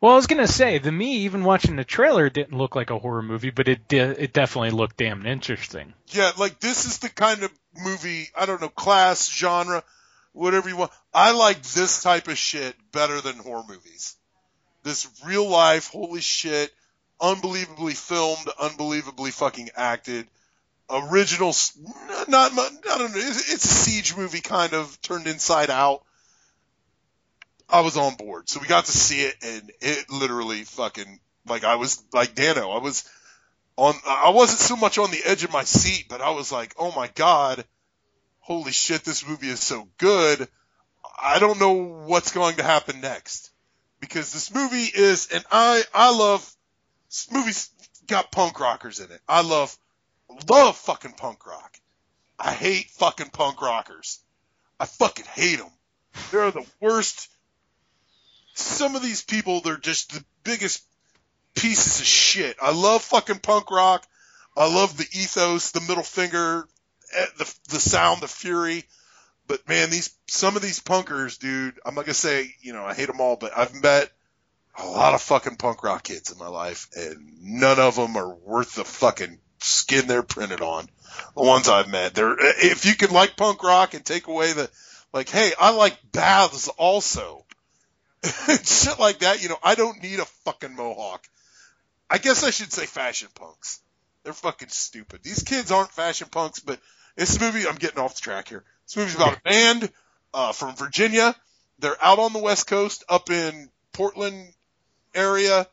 Well, 0.00 0.12
I 0.12 0.16
was 0.16 0.26
gonna 0.26 0.46
say, 0.46 0.78
the 0.78 0.92
me, 0.92 1.18
even 1.18 1.44
watching 1.44 1.76
the 1.76 1.84
trailer, 1.84 2.30
didn't 2.30 2.56
look 2.56 2.74
like 2.74 2.90
a 2.90 2.98
horror 2.98 3.22
movie, 3.22 3.50
but 3.50 3.68
it 3.68 3.88
de- 3.88 4.22
it 4.22 4.32
definitely 4.32 4.70
looked 4.70 4.96
damn 4.96 5.26
interesting. 5.26 5.94
Yeah, 6.08 6.32
like 6.38 6.60
this 6.60 6.84
is 6.86 6.98
the 6.98 7.08
kind 7.08 7.42
of 7.42 7.52
movie, 7.76 8.28
I 8.36 8.46
don't 8.46 8.60
know, 8.60 8.68
class, 8.68 9.30
genre, 9.30 9.82
whatever 10.32 10.68
you 10.68 10.76
want. 10.76 10.92
I 11.12 11.32
like 11.32 11.62
this 11.62 12.02
type 12.02 12.28
of 12.28 12.38
shit 12.38 12.74
better 12.92 13.20
than 13.20 13.36
horror 13.38 13.64
movies. 13.68 14.16
This 14.82 15.08
real 15.26 15.48
life, 15.48 15.88
holy 15.88 16.20
shit, 16.22 16.72
unbelievably 17.20 17.94
filmed, 17.94 18.48
unbelievably 18.58 19.30
fucking 19.32 19.70
acted, 19.76 20.26
original, 20.88 21.54
not, 22.28 22.52
I 22.52 22.98
don't 22.98 23.12
know, 23.12 23.18
it's, 23.18 23.52
it's 23.52 23.64
a 23.64 23.68
siege 23.68 24.16
movie 24.16 24.40
kind 24.40 24.72
of 24.72 25.00
turned 25.02 25.26
inside 25.26 25.70
out. 25.70 26.02
I 27.72 27.80
was 27.80 27.96
on 27.96 28.16
board. 28.16 28.48
So 28.48 28.60
we 28.60 28.66
got 28.66 28.86
to 28.86 28.92
see 28.92 29.22
it 29.22 29.36
and 29.42 29.72
it 29.80 30.10
literally 30.10 30.64
fucking, 30.64 31.20
like 31.46 31.64
I 31.64 31.76
was, 31.76 32.02
like 32.12 32.34
Dano, 32.34 32.70
I 32.70 32.78
was, 32.78 33.08
on 33.80 33.94
I 34.06 34.28
wasn't 34.30 34.60
so 34.60 34.76
much 34.76 34.98
on 34.98 35.10
the 35.10 35.22
edge 35.24 35.42
of 35.42 35.52
my 35.52 35.64
seat, 35.64 36.04
but 36.08 36.20
I 36.20 36.30
was 36.30 36.52
like, 36.52 36.74
"Oh 36.78 36.92
my 36.94 37.08
god, 37.14 37.64
holy 38.40 38.72
shit, 38.72 39.04
this 39.04 39.26
movie 39.26 39.48
is 39.48 39.60
so 39.60 39.88
good. 39.96 40.46
I 41.20 41.38
don't 41.38 41.58
know 41.58 41.72
what's 42.06 42.32
going 42.32 42.56
to 42.56 42.62
happen 42.62 43.00
next." 43.00 43.50
Because 43.98 44.32
this 44.32 44.54
movie 44.54 44.84
is 44.84 45.28
and 45.32 45.44
I 45.50 45.82
I 45.94 46.14
love 46.14 46.50
movie's 47.32 47.70
got 48.06 48.30
punk 48.30 48.60
rockers 48.60 49.00
in 49.00 49.10
it. 49.10 49.20
I 49.26 49.40
love 49.42 49.74
love 50.48 50.76
fucking 50.76 51.12
punk 51.12 51.46
rock. 51.46 51.74
I 52.38 52.52
hate 52.52 52.90
fucking 52.90 53.30
punk 53.30 53.62
rockers. 53.62 54.20
I 54.78 54.84
fucking 54.84 55.26
hate 55.26 55.58
them. 55.58 55.72
They're 56.30 56.50
the 56.50 56.66
worst. 56.80 57.30
Some 58.54 58.96
of 58.96 59.02
these 59.02 59.22
people, 59.22 59.60
they're 59.60 59.76
just 59.76 60.12
the 60.12 60.24
biggest 60.44 60.82
pieces 61.54 62.00
of 62.00 62.06
shit. 62.06 62.56
I 62.60 62.72
love 62.72 63.02
fucking 63.02 63.40
punk 63.40 63.70
rock. 63.70 64.06
I 64.56 64.72
love 64.72 64.96
the 64.96 65.06
ethos, 65.12 65.70
the 65.70 65.80
middle 65.80 66.02
finger, 66.02 66.66
eh, 67.16 67.26
the 67.38 67.54
the 67.68 67.80
sound, 67.80 68.20
the 68.20 68.28
fury. 68.28 68.84
But 69.46 69.68
man, 69.68 69.90
these 69.90 70.10
some 70.26 70.56
of 70.56 70.62
these 70.62 70.80
punkers, 70.80 71.38
dude. 71.38 71.78
I'm 71.84 71.94
not 71.94 72.04
gonna 72.04 72.14
say 72.14 72.54
you 72.60 72.72
know 72.72 72.84
I 72.84 72.94
hate 72.94 73.06
them 73.06 73.20
all, 73.20 73.36
but 73.36 73.56
I've 73.56 73.74
met 73.74 74.10
a 74.76 74.86
lot 74.86 75.14
of 75.14 75.22
fucking 75.22 75.56
punk 75.56 75.82
rock 75.82 76.04
kids 76.04 76.30
in 76.30 76.38
my 76.38 76.48
life, 76.48 76.88
and 76.96 77.42
none 77.42 77.78
of 77.78 77.96
them 77.96 78.16
are 78.16 78.34
worth 78.34 78.74
the 78.74 78.84
fucking 78.84 79.38
skin 79.60 80.06
they're 80.06 80.22
printed 80.22 80.60
on. 80.60 80.88
The 81.36 81.42
ones 81.42 81.68
I've 81.68 81.88
met, 81.88 82.14
they're 82.14 82.36
if 82.38 82.86
you 82.86 82.94
can 82.94 83.10
like 83.10 83.36
punk 83.36 83.62
rock 83.62 83.94
and 83.94 84.04
take 84.04 84.26
away 84.26 84.52
the 84.52 84.70
like, 85.12 85.28
hey, 85.28 85.52
I 85.58 85.70
like 85.70 85.98
baths 86.12 86.68
also. 86.68 87.44
Shit 88.64 88.98
like 88.98 89.20
that, 89.20 89.42
you 89.42 89.48
know, 89.48 89.58
I 89.62 89.74
don't 89.74 90.02
need 90.02 90.20
a 90.20 90.24
fucking 90.44 90.74
mohawk. 90.74 91.26
I 92.08 92.18
guess 92.18 92.44
I 92.44 92.50
should 92.50 92.72
say 92.72 92.86
fashion 92.86 93.28
punks. 93.34 93.80
They're 94.24 94.32
fucking 94.32 94.68
stupid. 94.68 95.22
These 95.22 95.44
kids 95.44 95.70
aren't 95.70 95.92
fashion 95.92 96.28
punks, 96.30 96.60
but 96.60 96.78
this 97.16 97.40
movie, 97.40 97.66
I'm 97.66 97.76
getting 97.76 97.98
off 97.98 98.16
the 98.16 98.20
track 98.20 98.48
here. 98.48 98.64
This 98.86 98.96
movie's 98.96 99.14
about 99.14 99.38
a 99.38 99.40
band 99.42 99.90
uh, 100.34 100.52
from 100.52 100.76
Virginia. 100.76 101.34
They're 101.78 101.96
out 102.02 102.18
on 102.18 102.32
the 102.32 102.38
West 102.40 102.66
Coast, 102.66 103.04
up 103.08 103.30
in 103.30 103.70
Portland 103.92 104.52
area, 105.14 105.66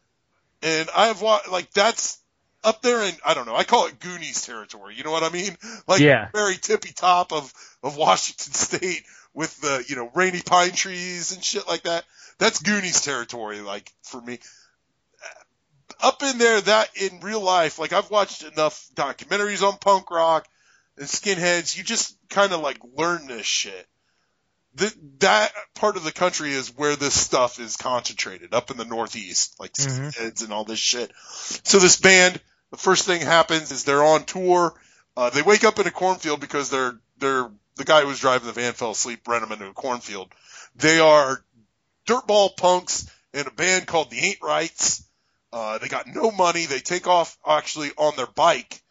and 0.61 0.89
I've 0.95 1.21
watched 1.21 1.49
like 1.49 1.71
that's 1.71 2.19
up 2.63 2.81
there 2.81 3.01
in 3.03 3.13
I 3.25 3.33
don't 3.33 3.45
know. 3.45 3.55
I 3.55 3.63
call 3.63 3.87
it 3.87 3.99
Goonies 3.99 4.45
territory. 4.45 4.95
You 4.95 5.03
know 5.03 5.11
what 5.11 5.23
I 5.23 5.29
mean? 5.29 5.57
Like 5.87 6.01
Yeah. 6.01 6.29
very 6.33 6.55
tippy 6.55 6.91
top 6.93 7.31
of 7.31 7.53
of 7.83 7.97
Washington 7.97 8.53
State 8.53 9.03
with 9.33 9.59
the 9.61 9.83
you 9.87 9.95
know 9.95 10.11
rainy 10.13 10.41
pine 10.41 10.71
trees 10.71 11.33
and 11.33 11.43
shit 11.43 11.67
like 11.67 11.83
that. 11.83 12.05
That's 12.39 12.59
Goonies 12.59 13.01
territory. 13.01 13.61
Like 13.61 13.91
for 14.03 14.21
me, 14.21 14.39
up 16.01 16.21
in 16.23 16.37
there, 16.37 16.61
that 16.61 16.89
in 16.95 17.19
real 17.21 17.41
life, 17.41 17.79
like 17.79 17.93
I've 17.93 18.11
watched 18.11 18.43
enough 18.43 18.87
documentaries 18.93 19.67
on 19.67 19.77
punk 19.77 20.11
rock 20.11 20.47
and 20.97 21.07
skinheads. 21.07 21.77
You 21.77 21.83
just 21.83 22.15
kind 22.29 22.53
of 22.53 22.61
like 22.61 22.77
learn 22.95 23.27
this 23.27 23.45
shit. 23.45 23.87
Th 24.77 24.93
that 25.19 25.51
part 25.73 25.97
of 25.97 26.03
the 26.03 26.11
country 26.11 26.51
is 26.51 26.75
where 26.75 26.95
this 26.95 27.19
stuff 27.19 27.59
is 27.59 27.77
concentrated, 27.77 28.53
up 28.53 28.69
in 28.69 28.77
the 28.77 28.85
Northeast, 28.85 29.59
like 29.59 29.73
Mhm. 29.73 30.13
skinheads 30.13 30.43
and 30.43 30.53
all 30.53 30.65
this 30.65 30.79
shit. 30.79 31.11
So 31.63 31.79
this 31.79 31.97
band, 31.97 32.39
the 32.71 32.77
first 32.77 33.05
thing 33.05 33.21
happens 33.21 33.71
is 33.71 33.83
they're 33.83 34.03
on 34.03 34.25
tour. 34.25 34.79
Uh, 35.15 35.31
they 35.31 35.41
wake 35.41 35.63
up 35.63 35.79
in 35.79 35.87
a 35.87 35.91
cornfield 35.91 36.39
because 36.39 36.69
they're 36.69 36.99
they're 37.17 37.49
the 37.75 37.85
guy 37.85 38.01
who 38.01 38.07
was 38.07 38.19
driving 38.19 38.47
the 38.47 38.53
van 38.53 38.73
fell 38.73 38.91
asleep, 38.91 39.27
ran 39.27 39.41
them 39.41 39.51
into 39.51 39.67
a 39.67 39.73
cornfield. 39.73 40.31
They 40.75 40.99
are 40.99 41.43
dirtball 42.07 42.55
punks 42.55 43.09
in 43.33 43.45
a 43.45 43.51
band 43.51 43.85
called 43.85 44.09
the 44.09 44.17
Ain't 44.17 44.41
Rights. 44.41 45.03
Uh, 45.53 45.77
they 45.77 45.87
got 45.87 46.07
no 46.07 46.31
money. 46.31 46.65
They 46.65 46.79
take 46.79 47.07
off 47.07 47.37
actually 47.45 47.91
on 47.97 48.15
their 48.15 48.27
bike 48.27 48.81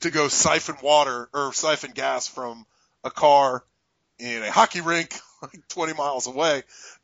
to 0.00 0.10
go 0.10 0.28
siphon 0.28 0.76
water 0.82 1.28
or 1.32 1.52
siphon 1.52 1.92
gas 1.92 2.26
from 2.26 2.66
a 3.04 3.10
car 3.10 3.64
in 4.18 4.42
a 4.42 4.50
hockey 4.50 4.80
rink 4.80 5.14
like 5.42 5.68
20 5.68 5.92
miles 5.94 6.26
away. 6.26 6.62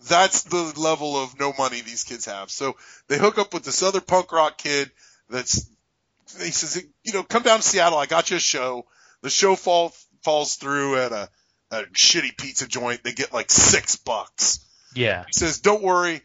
That's 0.09 0.45
the 0.45 0.73
level 0.77 1.17
of 1.17 1.39
no 1.39 1.53
money 1.57 1.81
these 1.81 2.05
kids 2.05 2.27
have. 2.27 2.51
So 2.51 2.77
they 3.09 3.19
hook 3.19 3.39
up 3.39 3.53
with 3.53 3.65
this 3.65 3.83
other 3.83 4.01
punk 4.01 4.33
rock 4.33 4.59
kid 4.59 4.91
that's, 5.29 5.69
he 6.39 6.51
says, 6.51 6.83
you 7.05 7.13
know, 7.13 7.23
come 7.23 7.43
down 7.43 7.59
to 7.59 7.63
Seattle. 7.63 7.99
I 7.99 8.07
got 8.07 8.31
you 8.31 8.37
a 8.37 8.41
show. 8.41 8.87
The 9.23 9.31
show 9.31 9.57
fall, 9.57 9.93
falls 10.23 10.57
through 10.57 10.97
at 10.97 11.13
a, 11.13 11.29
a 11.71 11.83
shitty 11.85 12.37
pizza 12.37 12.67
joint. 12.67 13.05
They 13.05 13.13
get 13.13 13.33
like 13.33 13.51
six 13.51 13.97
bucks. 13.97 14.61
Yeah. 14.95 15.25
He 15.27 15.33
says, 15.33 15.61
"Don't 15.61 15.83
worry, 15.83 16.23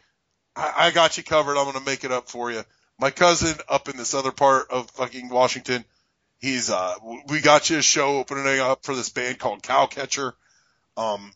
I, 0.54 0.72
I 0.76 0.90
got 0.90 1.16
you 1.16 1.22
covered. 1.22 1.56
I'm 1.56 1.64
going 1.64 1.78
to 1.78 1.84
make 1.84 2.04
it 2.04 2.12
up 2.12 2.28
for 2.28 2.50
you." 2.50 2.62
My 2.98 3.10
cousin 3.10 3.56
up 3.68 3.88
in 3.88 3.96
this 3.96 4.14
other 4.14 4.32
part 4.32 4.70
of 4.70 4.90
fucking 4.92 5.28
Washington, 5.28 5.84
He's 6.38 6.70
uh, 6.70 6.94
we 7.28 7.40
got 7.40 7.70
you 7.70 7.78
a 7.78 7.82
show 7.82 8.18
opening 8.18 8.60
up 8.60 8.84
for 8.84 8.94
this 8.94 9.08
band 9.08 9.38
called 9.38 9.62
Cowcatcher. 9.62 10.34
Um, 10.96 11.32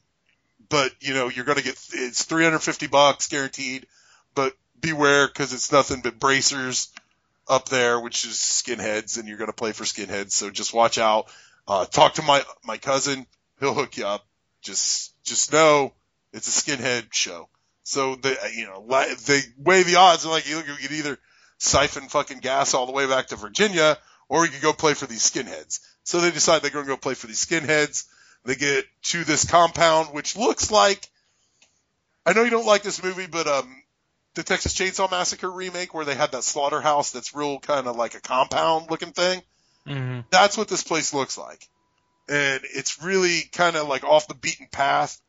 but 0.68 0.92
you 1.00 1.14
know 1.14 1.28
you're 1.28 1.46
gonna 1.46 1.62
get 1.62 1.82
it's 1.92 2.24
350 2.24 2.86
bucks 2.88 3.28
guaranteed, 3.28 3.86
but 4.34 4.54
beware 4.78 5.26
because 5.26 5.52
it's 5.52 5.72
nothing 5.72 6.02
but 6.02 6.18
bracers 6.18 6.92
up 7.48 7.68
there, 7.70 7.98
which 7.98 8.24
is 8.24 8.34
skinheads, 8.34 9.18
and 9.18 9.26
you're 9.26 9.38
gonna 9.38 9.54
play 9.54 9.72
for 9.72 9.84
skinheads. 9.84 10.32
So 10.32 10.50
just 10.50 10.74
watch 10.74 10.98
out. 10.98 11.32
Uh, 11.66 11.86
talk 11.86 12.14
to 12.14 12.22
my 12.22 12.44
my 12.62 12.76
cousin; 12.76 13.26
he'll 13.58 13.74
hook 13.74 13.96
you 13.96 14.06
up. 14.06 14.26
Just 14.60 15.14
just 15.24 15.50
know 15.50 15.94
it's 16.32 16.48
a 16.48 16.62
skinhead 16.62 17.12
show. 17.12 17.48
So 17.82 18.14
the 18.14 18.36
you 18.54 18.66
know 18.66 18.86
they 19.26 19.40
weigh 19.58 19.82
the 19.82 19.96
odds. 19.96 20.24
And 20.24 20.32
like 20.32 20.48
you 20.48 20.58
you 20.58 20.62
could 20.62 20.92
either 20.92 21.18
siphon 21.58 22.08
fucking 22.08 22.38
gas 22.38 22.74
all 22.74 22.86
the 22.86 22.92
way 22.92 23.06
back 23.06 23.28
to 23.28 23.36
Virginia, 23.36 23.98
or 24.28 24.44
you 24.44 24.50
could 24.50 24.62
go 24.62 24.72
play 24.72 24.94
for 24.94 25.06
these 25.06 25.28
skinheads. 25.28 25.80
So 26.04 26.20
they 26.20 26.30
decide 26.30 26.62
they're 26.62 26.70
going 26.70 26.86
to 26.86 26.90
go 26.90 26.96
play 26.96 27.14
for 27.14 27.26
these 27.26 27.44
skinheads. 27.44 28.06
They 28.44 28.54
get 28.54 28.84
to 29.02 29.24
this 29.24 29.44
compound, 29.44 30.14
which 30.14 30.36
looks 30.36 30.70
like. 30.70 31.08
I 32.24 32.32
know 32.32 32.42
you 32.42 32.50
don't 32.50 32.66
like 32.66 32.82
this 32.82 33.02
movie, 33.02 33.26
but 33.26 33.46
um, 33.46 33.82
the 34.34 34.42
Texas 34.42 34.74
Chainsaw 34.74 35.10
Massacre 35.10 35.50
remake, 35.50 35.94
where 35.94 36.04
they 36.04 36.14
had 36.14 36.32
that 36.32 36.44
slaughterhouse 36.44 37.12
that's 37.12 37.34
real 37.34 37.58
kind 37.58 37.86
of 37.86 37.96
like 37.96 38.14
a 38.14 38.20
compound 38.20 38.90
looking 38.90 39.12
thing. 39.12 39.42
Mm-hmm. 39.86 40.20
That's 40.30 40.56
what 40.56 40.68
this 40.68 40.82
place 40.82 41.14
looks 41.14 41.38
like, 41.38 41.66
and 42.28 42.60
it's 42.64 43.02
really 43.02 43.42
kind 43.52 43.76
of 43.76 43.88
like 43.88 44.04
off 44.04 44.28
the 44.28 44.34
beaten 44.34 44.68
path, 44.70 45.20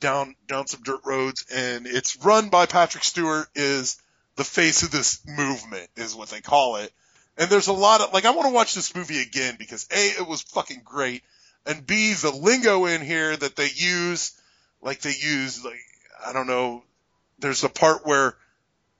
down 0.00 0.34
down 0.46 0.66
some 0.66 0.82
dirt 0.82 1.00
roads, 1.04 1.44
and 1.54 1.86
it's 1.86 2.16
run 2.24 2.48
by 2.48 2.66
Patrick 2.66 3.04
Stewart. 3.04 3.48
Is 3.54 4.00
the 4.36 4.44
face 4.44 4.82
of 4.82 4.90
this 4.90 5.20
movement, 5.26 5.88
is 5.96 6.14
what 6.14 6.28
they 6.30 6.40
call 6.40 6.76
it. 6.76 6.92
And 7.36 7.48
there's 7.50 7.68
a 7.68 7.72
lot 7.72 8.00
of 8.00 8.12
like 8.12 8.24
I 8.24 8.30
want 8.30 8.48
to 8.48 8.54
watch 8.54 8.74
this 8.74 8.94
movie 8.94 9.20
again 9.20 9.56
because 9.58 9.86
a 9.90 10.20
it 10.20 10.26
was 10.28 10.42
fucking 10.42 10.82
great, 10.84 11.22
and 11.66 11.86
b 11.86 12.12
the 12.14 12.30
lingo 12.30 12.86
in 12.86 13.00
here 13.00 13.36
that 13.36 13.56
they 13.56 13.68
use, 13.74 14.32
like 14.82 15.00
they 15.00 15.14
use 15.18 15.64
like 15.64 15.80
I 16.26 16.32
don't 16.32 16.46
know, 16.48 16.82
there's 17.38 17.64
a 17.64 17.68
part 17.68 18.04
where 18.06 18.34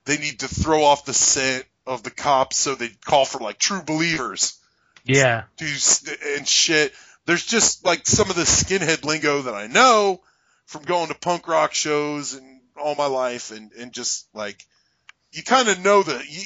they 0.04 0.16
need 0.18 0.40
to 0.40 0.48
throw 0.48 0.84
off 0.84 1.04
the 1.04 1.14
scent 1.14 1.64
of 1.86 2.02
the 2.02 2.10
cops, 2.10 2.56
so 2.56 2.74
they 2.74 2.88
call 2.88 3.24
for 3.24 3.38
like 3.40 3.58
true 3.58 3.82
believers 3.82 4.58
Yeah. 5.04 5.44
s- 5.60 6.04
and 6.36 6.46
shit. 6.46 6.92
There's 7.26 7.44
just 7.44 7.84
like 7.84 8.06
some 8.06 8.30
of 8.30 8.36
the 8.36 8.42
skinhead 8.44 9.04
lingo 9.04 9.42
that 9.42 9.54
I 9.54 9.66
know 9.66 10.20
from 10.68 10.82
going 10.82 11.08
to 11.08 11.14
punk 11.14 11.48
rock 11.48 11.74
shows 11.74 12.34
and 12.34 12.60
all 12.76 12.94
my 12.94 13.06
life, 13.06 13.50
and 13.50 13.72
and 13.72 13.92
just 13.92 14.28
like 14.34 14.64
you 15.32 15.42
kind 15.42 15.68
of 15.68 15.82
know 15.82 16.02
that 16.02 16.30
you 16.30 16.42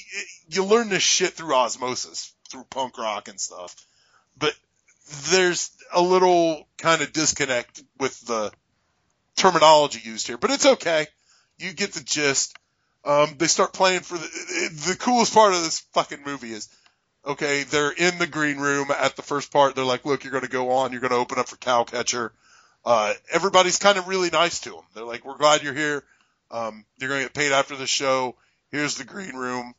you 0.48 0.64
learn 0.64 0.88
this 0.88 1.02
shit 1.02 1.34
through 1.34 1.54
osmosis 1.54 2.32
through 2.48 2.64
punk 2.70 2.96
rock 2.98 3.28
and 3.28 3.40
stuff, 3.40 3.74
but 4.38 4.54
there's 5.30 5.70
a 5.92 6.00
little 6.00 6.66
kind 6.78 7.02
of 7.02 7.12
disconnect 7.12 7.82
with 7.98 8.18
the 8.26 8.52
terminology 9.36 10.00
used 10.02 10.26
here, 10.26 10.38
but 10.38 10.50
it's 10.50 10.66
okay. 10.66 11.06
You 11.58 11.72
get 11.72 11.92
the 11.92 12.02
gist. 12.02 12.56
Um, 13.04 13.34
they 13.38 13.48
start 13.48 13.72
playing 13.72 14.00
for 14.00 14.16
the 14.16 14.70
the 14.90 14.96
coolest 14.98 15.34
part 15.34 15.52
of 15.52 15.62
this 15.62 15.80
fucking 15.92 16.22
movie 16.24 16.52
is 16.52 16.68
okay, 17.24 17.64
they're 17.64 17.92
in 17.92 18.18
the 18.18 18.26
green 18.26 18.58
room 18.58 18.90
at 18.90 19.16
the 19.16 19.22
first 19.22 19.52
part. 19.52 19.74
They're 19.74 19.84
like, 19.84 20.04
look, 20.04 20.24
you're 20.24 20.32
going 20.32 20.44
to 20.44 20.50
go 20.50 20.70
on. 20.72 20.92
You're 20.92 21.00
going 21.00 21.12
to 21.12 21.16
open 21.16 21.38
up 21.38 21.48
for 21.48 21.56
Cowcatcher. 21.56 22.30
Uh, 22.84 23.14
everybody's 23.32 23.78
kind 23.78 23.98
of 23.98 24.08
really 24.08 24.30
nice 24.30 24.60
to 24.60 24.70
them. 24.70 24.84
They're 24.94 25.04
like, 25.04 25.24
we're 25.24 25.36
glad 25.36 25.62
you're 25.62 25.74
here. 25.74 26.02
Um, 26.50 26.84
you're 26.98 27.08
going 27.08 27.20
to 27.20 27.26
get 27.26 27.34
paid 27.34 27.52
after 27.52 27.76
the 27.76 27.86
show. 27.86 28.36
Here's 28.70 28.96
the 28.96 29.04
green 29.04 29.36
room. 29.36 29.74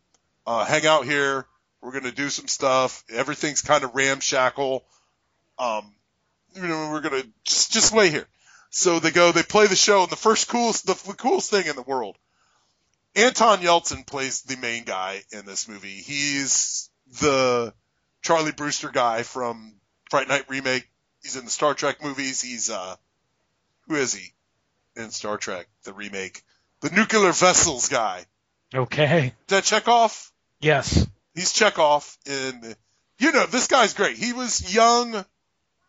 Uh, 0.45 0.65
hang 0.65 0.85
out 0.85 1.05
here. 1.05 1.45
We're 1.81 1.91
going 1.91 2.05
to 2.05 2.11
do 2.11 2.29
some 2.29 2.47
stuff. 2.47 3.03
Everything's 3.09 3.61
kind 3.61 3.83
of 3.83 3.93
ramshackle. 3.93 4.83
Um, 5.59 5.93
you 6.55 6.61
know, 6.61 6.89
we're 6.91 7.01
going 7.01 7.21
to 7.21 7.27
just, 7.43 7.73
just 7.73 7.93
wait 7.93 8.11
here. 8.11 8.27
So 8.69 8.99
they 8.99 9.11
go, 9.11 9.31
they 9.31 9.43
play 9.43 9.67
the 9.67 9.75
show 9.75 10.03
and 10.03 10.09
the 10.09 10.15
first 10.15 10.47
coolest, 10.47 10.85
the, 10.85 10.93
the 11.05 11.13
coolest 11.13 11.51
thing 11.51 11.67
in 11.67 11.75
the 11.75 11.83
world. 11.83 12.17
Anton 13.15 13.59
Yelchin 13.59 14.07
plays 14.07 14.41
the 14.41 14.57
main 14.57 14.83
guy 14.83 15.21
in 15.31 15.45
this 15.45 15.67
movie. 15.67 15.89
He's 15.89 16.89
the 17.21 17.73
Charlie 18.23 18.51
Brewster 18.51 18.89
guy 18.89 19.23
from 19.23 19.75
Fright 20.09 20.27
Night 20.27 20.45
remake. 20.49 20.87
He's 21.23 21.37
in 21.37 21.45
the 21.45 21.51
Star 21.51 21.73
Trek 21.73 22.03
movies. 22.03 22.41
He's 22.41 22.69
uh, 22.69 22.95
who 23.87 23.95
is 23.95 24.13
he 24.13 24.33
in 24.95 25.09
Star 25.09 25.37
Trek 25.37 25.67
the 25.83 25.93
remake? 25.93 26.43
The 26.81 26.89
nuclear 26.89 27.31
vessels 27.31 27.87
guy. 27.89 28.25
Okay. 28.75 29.27
Is 29.27 29.33
that 29.47 29.63
Chekov? 29.63 30.31
Yes. 30.59 31.07
He's 31.33 31.53
Chekov 31.53 32.17
in. 32.25 32.75
You 33.19 33.31
know, 33.31 33.45
this 33.45 33.67
guy's 33.67 33.93
great. 33.93 34.17
He 34.17 34.33
was 34.33 34.73
young. 34.73 35.25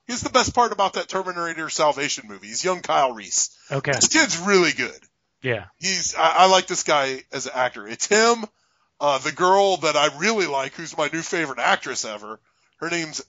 He's 0.06 0.20
the 0.20 0.30
best 0.30 0.54
part 0.54 0.72
about 0.72 0.92
that 0.92 1.08
Terminator 1.08 1.68
Salvation 1.68 2.28
movie. 2.28 2.48
He's 2.48 2.64
young 2.64 2.80
Kyle 2.80 3.12
Reese. 3.12 3.56
Okay. 3.72 3.92
This 3.92 4.08
kid's 4.08 4.38
really 4.38 4.72
good. 4.72 5.00
Yeah. 5.42 5.66
He's 5.78 6.14
I, 6.14 6.34
I 6.36 6.46
like 6.46 6.66
this 6.66 6.84
guy 6.84 7.22
as 7.32 7.46
an 7.46 7.52
actor. 7.54 7.88
It's 7.88 8.06
him, 8.06 8.44
uh, 9.00 9.18
the 9.18 9.32
girl 9.32 9.78
that 9.78 9.96
I 9.96 10.16
really 10.18 10.46
like, 10.46 10.74
who's 10.74 10.96
my 10.96 11.08
new 11.12 11.22
favorite 11.22 11.58
actress 11.58 12.04
ever. 12.04 12.38
Her 12.76 12.90
name's 12.90 13.24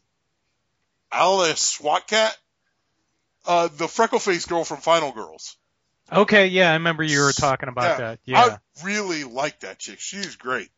Alia 1.15 1.53
Shawkat, 1.53 2.31
uh, 3.45 3.69
the 3.75 3.87
freckle 3.87 4.19
faced 4.19 4.49
girl 4.49 4.63
from 4.63 4.77
Final 4.77 5.11
Girls. 5.11 5.57
Okay. 6.11 6.47
Yeah, 6.47 6.71
I 6.71 6.73
remember 6.73 7.03
you 7.03 7.21
were 7.21 7.31
talking 7.31 7.69
about 7.69 7.97
that. 7.97 8.19
Yeah. 8.25 8.39
I 8.39 8.85
really 8.85 9.23
like 9.23 9.61
that 9.61 9.79
chick. 9.79 9.99
She's 9.99 10.35
great. 10.35 10.69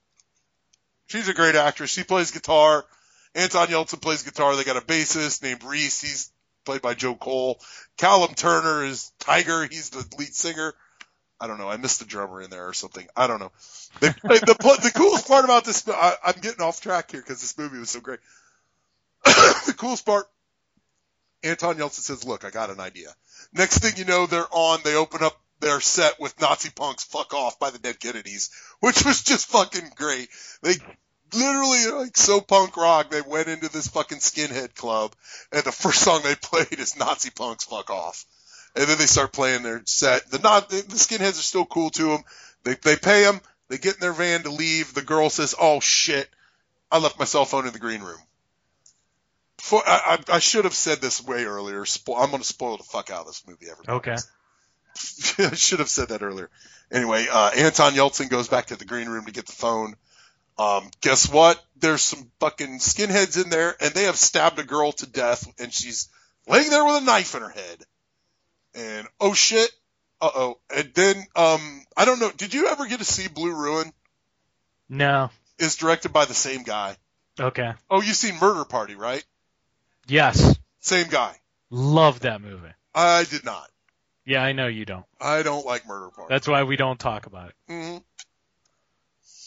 She's 1.08 1.28
a 1.28 1.34
great 1.34 1.56
actress. 1.56 1.90
She 1.90 2.04
plays 2.04 2.32
guitar. 2.32 2.86
Anton 3.36 3.68
Yelchin 3.68 4.02
plays 4.02 4.24
guitar. 4.24 4.56
They 4.56 4.64
got 4.64 4.78
a 4.78 4.82
bassist 4.82 5.44
named 5.44 5.64
Reese. 5.64 6.02
He's 6.02 6.32
played 6.66 6.82
by 6.82 6.94
Joe 6.94 7.16
Cole. 7.16 7.60
Callum 7.98 8.34
Turner 8.34 8.84
is 8.86 9.12
Tiger. 9.20 9.66
He's 9.66 9.90
the 9.90 10.06
lead 10.18 10.34
singer. 10.34 10.74
I 11.40 11.48
don't 11.48 11.60
know. 11.60 11.70
I 11.70 11.78
missed 11.78 12.00
the 12.00 12.06
drummer 12.06 12.42
in 12.42 12.50
there 12.50 12.68
or 12.68 12.74
something. 12.74 13.08
I 13.16 13.28
don't 13.28 13.40
know. 13.40 13.52
They, 14.00 14.08
the, 14.24 14.40
the, 14.46 14.80
the 14.84 14.92
coolest 14.94 15.28
part 15.28 15.46
about 15.46 15.66
this, 15.66 15.88
I, 15.88 16.16
I'm 16.26 16.42
getting 16.42 16.62
off 16.62 16.82
track 16.82 17.12
here 17.12 17.22
because 17.22 17.42
this 17.42 17.58
movie 17.58 17.78
was 17.78 17.92
so 17.92 18.00
great. 18.00 18.20
the 19.66 19.74
coolest 19.78 20.06
part, 20.06 20.26
Anton 21.44 21.76
Yelchin 21.76 22.02
says, 22.02 22.26
look, 22.26 22.46
I 22.46 22.50
got 22.50 22.70
an 22.70 22.80
idea. 22.80 23.14
Next 23.54 23.80
thing 23.80 23.94
you 23.98 24.06
know, 24.06 24.26
they're 24.26 24.48
on, 24.52 24.80
they 24.84 24.96
open 24.96 25.24
up 25.24 25.40
their 25.60 25.80
set 25.82 26.20
with 26.20 26.40
Nazi 26.40 26.70
punks 26.70 27.04
fuck 27.04 27.34
off 27.34 27.60
by 27.60 27.70
the 27.70 27.80
Dead 27.80 28.00
Kennedys, 28.00 28.52
which 28.80 29.04
was 29.04 29.24
just 29.24 29.48
fucking 29.48 29.92
great. 29.96 30.30
They 30.62 30.76
literally 31.34 31.86
like 32.04 32.18
so 32.18 32.42
punk 32.42 32.78
rock, 32.78 33.10
they 33.10 33.22
went 33.22 33.48
into 33.48 33.70
this 33.70 33.88
fucking 33.88 34.20
skinhead 34.20 34.76
club 34.76 35.16
and 35.52 35.64
the 35.64 35.72
first 35.72 36.02
song 36.02 36.22
they 36.24 36.36
played 36.42 36.80
is 36.80 36.98
Nazi 36.98 37.30
punks 37.30 37.66
fuck 37.66 37.90
off. 37.90 38.26
And 38.76 38.86
then 38.86 38.98
they 38.98 39.08
start 39.08 39.34
playing 39.34 39.64
their 39.64 39.82
set. 39.86 40.30
The 40.30 40.40
not, 40.40 40.70
the, 40.70 40.78
skinheads 40.84 41.40
are 41.40 41.44
still 41.44 41.66
cool 41.66 41.90
to 41.92 42.10
them. 42.10 42.24
They, 42.64 42.76
they 42.76 42.96
pay 42.96 43.24
them. 43.24 43.42
They 43.70 43.80
get 43.80 43.96
in 43.96 44.02
their 44.02 44.14
van 44.14 44.44
to 44.44 44.52
leave. 44.52 44.94
The 44.94 45.02
girl 45.02 45.30
says, 45.30 45.56
oh 45.60 45.80
shit, 45.80 46.30
I 46.92 47.00
left 47.00 47.18
my 47.18 47.26
cell 47.26 47.46
phone 47.46 47.66
in 47.66 47.74
the 47.74 47.80
green 47.80 48.02
room. 48.02 48.20
Before, 49.58 49.82
I, 49.86 50.20
I, 50.30 50.40
should 50.40 50.66
have 50.66 50.74
said 50.74 51.02
this 51.02 51.24
way 51.24 51.46
earlier. 51.46 51.82
Spo- 51.84 52.22
I'm 52.22 52.30
going 52.30 52.42
to 52.42 52.48
spoil 52.48 52.78
the 52.78 52.84
fuck 52.84 53.10
out 53.10 53.22
of 53.22 53.28
this 53.28 53.44
movie, 53.48 53.68
everybody. 53.70 53.98
Okay. 53.98 54.16
I 55.52 55.56
should 55.56 55.80
have 55.80 55.90
said 55.90 56.10
that 56.10 56.22
earlier. 56.22 56.50
Anyway, 56.92 57.28
uh, 57.30 57.52
Anton 57.56 57.94
Yelchin 57.94 58.30
goes 58.30 58.48
back 58.48 58.68
to 58.68 58.76
the 58.76 58.86
green 58.86 59.10
room 59.10 59.26
to 59.26 59.32
get 59.32 59.48
the 59.48 59.52
phone. 59.52 59.96
Um, 60.58 60.90
guess 61.02 61.32
what? 61.32 61.64
There's 61.76 62.02
some 62.02 62.32
fucking 62.40 62.80
skinheads 62.80 63.42
in 63.42 63.50
there, 63.50 63.76
and 63.80 63.94
they 63.94 64.04
have 64.04 64.16
stabbed 64.16 64.60
a 64.60 64.64
girl 64.64 64.92
to 64.94 65.08
death, 65.08 65.48
and 65.60 65.74
she's 65.74 66.10
laying 66.48 66.70
there 66.70 66.86
with 66.86 67.02
a 67.02 67.06
knife 67.06 67.36
in 67.36 67.42
her 67.42 67.50
head. 67.50 67.84
And 68.74 69.08
oh 69.20 69.34
shit, 69.34 69.70
uh 70.22 70.30
oh. 70.34 70.60
And 70.76 70.92
then, 70.94 71.18
um, 71.36 71.84
I 71.96 72.06
don't 72.06 72.20
know. 72.20 72.32
Did 72.32 72.54
you 72.54 72.68
ever 72.68 72.88
get 72.88 73.00
to 73.00 73.06
see 73.06 73.28
Blue 73.28 73.54
Ruin? 73.54 73.92
No. 74.90 75.30
It's 75.60 75.76
directed 75.76 76.14
by 76.14 76.26
the 76.26 76.34
same 76.34 76.64
guy. 76.64 76.96
Okay. 77.40 77.74
Oh, 77.90 78.02
you've 78.02 78.16
seen 78.16 78.40
Murder 78.40 78.66
Party, 78.66 78.96
right? 78.96 79.24
Yes. 80.08 80.58
Same 80.80 81.08
guy. 81.08 81.36
Love 81.70 82.22
that 82.22 82.42
movie. 82.42 82.70
I 82.96 83.26
did 83.26 83.44
not. 83.46 83.70
Yeah, 84.26 84.42
I 84.44 84.52
know 84.54 84.68
you 84.68 84.86
don't. 84.86 85.06
I 85.22 85.44
don't 85.44 85.66
like 85.66 85.88
Murder 85.88 86.10
Party. 86.10 86.34
That's 86.34 86.48
why 86.48 86.64
we 86.64 86.76
don't 86.76 87.00
talk 87.00 87.26
about 87.26 87.50
it. 87.50 87.56
hmm 87.68 87.98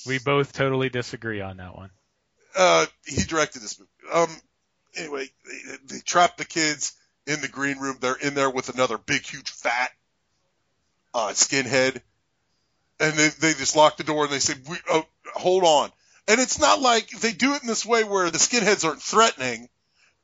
We 0.07 0.19
both 0.19 0.53
totally 0.53 0.89
disagree 0.89 1.41
on 1.41 1.59
that 1.59 1.75
one. 1.77 1.91
uh, 2.57 2.87
he 3.07 3.23
directed 3.23 3.63
this 3.63 3.79
movie. 3.79 3.91
Um, 4.13 4.29
anyway, 4.97 5.29
they, 5.47 5.77
they 5.97 6.01
trap 6.01 6.37
the 6.37 6.45
kids 6.45 6.95
in 7.27 7.41
the 7.41 7.49
green 7.49 7.79
room. 7.79 7.99
They're 8.01 8.15
in 8.15 8.35
there 8.35 8.51
with 8.51 8.69
another 8.73 8.99
big, 8.99 9.23
huge, 9.23 9.51
fat, 9.51 9.91
uh, 11.15 11.29
skinhead. 11.29 12.01
And 12.99 13.15
they, 13.15 13.29
they 13.29 13.53
just 13.55 13.77
lock 13.77 13.97
the 13.97 14.05
door 14.05 14.25
and 14.25 14.33
they 14.33 14.39
say, 14.41 14.55
we, 14.69 14.77
oh, 14.91 15.05
hold 15.35 15.65
on. 15.65 15.91
And 16.29 16.41
it's 16.41 16.59
not 16.59 16.81
like 16.81 17.09
they 17.11 17.33
do 17.33 17.55
it 17.55 17.63
in 17.63 17.69
this 17.69 17.85
way 17.87 18.05
where 18.05 18.31
the 18.31 18.39
skinheads 18.39 18.85
aren't 18.85 19.03
threatening. 19.03 19.69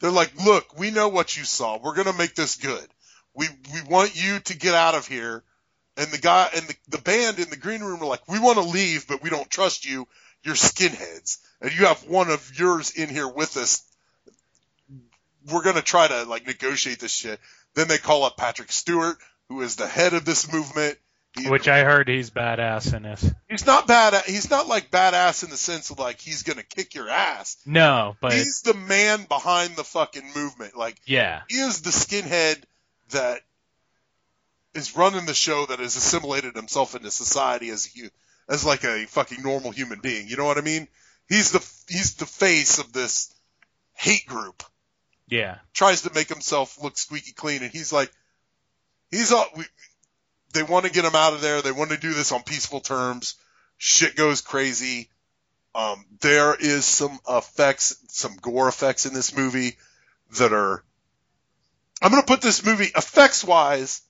They're 0.01 0.11
like, 0.11 0.33
look, 0.45 0.79
we 0.79 0.91
know 0.91 1.09
what 1.09 1.37
you 1.37 1.45
saw. 1.45 1.79
We're 1.79 1.95
going 1.95 2.07
to 2.07 2.19
make 2.19 2.35
this 2.35 2.57
good. 2.57 2.87
We, 3.35 3.49
we 3.73 3.83
want 3.89 4.23
you 4.23 4.41
to 4.41 4.57
get 4.57 4.75
out 4.75 4.95
of 4.95 5.07
here. 5.07 5.43
And 5.97 6.09
the 6.09 6.19
guy 6.19 6.51
and 6.55 6.67
the, 6.67 6.75
the 6.89 6.99
band 6.99 7.39
in 7.39 7.49
the 7.49 7.57
green 7.57 7.83
room 7.83 8.03
are 8.03 8.07
like, 8.07 8.29
we 8.29 8.39
want 8.39 8.59
to 8.59 8.65
leave, 8.65 9.07
but 9.09 9.23
we 9.23 9.31
don't 9.31 9.49
trust 9.49 9.87
you. 9.87 10.07
You're 10.43 10.55
skinheads. 10.55 11.39
And 11.61 11.75
you 11.75 11.87
have 11.87 12.05
one 12.05 12.31
of 12.31 12.59
yours 12.59 12.91
in 12.91 13.09
here 13.09 13.29
with 13.29 13.57
us 13.57 13.83
we're 15.53 15.63
gonna 15.63 15.83
try 15.83 16.09
to 16.09 16.25
like 16.25 16.47
negotiate 16.47 16.99
this 16.99 17.13
shit. 17.13 17.41
Then 17.75 17.89
they 17.89 17.99
call 17.99 18.25
up 18.25 18.37
Patrick 18.37 18.73
Stewart, 18.73 19.17
who 19.49 19.61
is 19.63 19.77
the 19.77 19.87
head 19.87 20.15
of 20.15 20.25
this 20.25 20.53
movement. 20.53 20.99
He- 21.39 21.49
Which 21.51 21.69
I 21.69 21.85
heard 21.85 22.09
he's 22.09 22.31
badass 22.31 22.95
in 22.95 23.03
this. 23.03 23.31
he's 23.49 23.67
not 23.67 23.87
bad. 23.87 24.25
He's 24.27 24.49
not 24.51 24.69
like 24.69 24.91
badass 24.91 25.45
in 25.45 25.51
the 25.51 25.57
sense 25.57 25.91
of 25.91 25.99
like 25.99 26.21
he's 26.21 26.43
gonna 26.45 26.63
kick 26.63 26.95
your 26.95 27.09
ass. 27.11 27.57
No, 27.67 28.17
but 28.21 28.33
he's 28.33 28.63
the 28.63 28.75
man 28.75 29.25
behind 29.29 29.77
the 29.77 29.85
fucking 29.85 30.31
movement. 30.35 30.77
Like 30.77 30.97
yeah, 31.05 31.43
he 31.49 31.57
is 31.59 31.83
the 31.83 31.91
skinhead 31.91 32.63
that 33.11 33.41
is 34.75 34.97
running 34.97 35.27
the 35.27 35.35
show 35.35 35.67
that 35.67 35.79
has 35.79 35.97
assimilated 35.97 36.55
himself 36.55 36.95
into 36.95 37.11
society 37.11 37.69
as 37.71 37.89
a, 37.97 38.11
as 38.53 38.65
like 38.65 38.85
a 38.85 39.05
fucking 39.07 39.43
normal 39.43 39.71
human 39.71 40.01
being. 40.01 40.29
You 40.29 40.37
know 40.37 40.45
what 40.45 40.59
I 40.59 40.63
mean? 40.63 40.89
He's 41.29 41.51
the 41.53 41.59
he's 41.93 42.15
the 42.15 42.27
face 42.27 42.79
of 42.79 42.93
this 42.93 43.35
hate 43.95 44.27
group. 44.27 44.63
yeah, 45.29 45.59
Tries 45.75 46.03
to 46.03 46.15
make 46.15 46.29
himself 46.29 46.83
look 46.83 46.97
squeaky 46.99 47.33
clean, 47.33 47.63
and 47.63 47.73
he's 47.73 47.93
like, 47.93 48.11
he's 49.11 49.33
all. 49.33 49.47
We, 49.57 49.65
they 50.57 50.63
want 50.63 50.87
to 50.87 50.91
get 50.91 51.05
him 51.05 51.15
out 51.15 51.35
of 51.35 51.43
there. 51.43 51.61
They 51.61 51.73
want 51.73 51.91
to 51.91 51.99
do 51.99 52.15
this 52.15 52.33
on 52.33 52.43
peaceful 52.43 52.81
terms. 52.81 53.35
Shit 53.77 54.17
goes 54.17 54.41
crazy. 54.41 55.11
Um, 55.75 56.07
there 56.21 56.55
is 56.55 56.87
some 56.87 57.19
effects, 57.29 57.97
some 58.09 58.37
gore 58.37 58.69
effects 58.69 59.05
in 59.05 59.13
this 59.13 59.37
movie 59.37 59.77
that 60.39 60.53
are. 60.53 60.83
I'm 62.01 62.11
going 62.11 62.23
to 62.23 62.27
put 62.27 62.41
this 62.41 62.65
movie 62.65 62.91
effects 62.97 63.45
wise. 63.45 64.01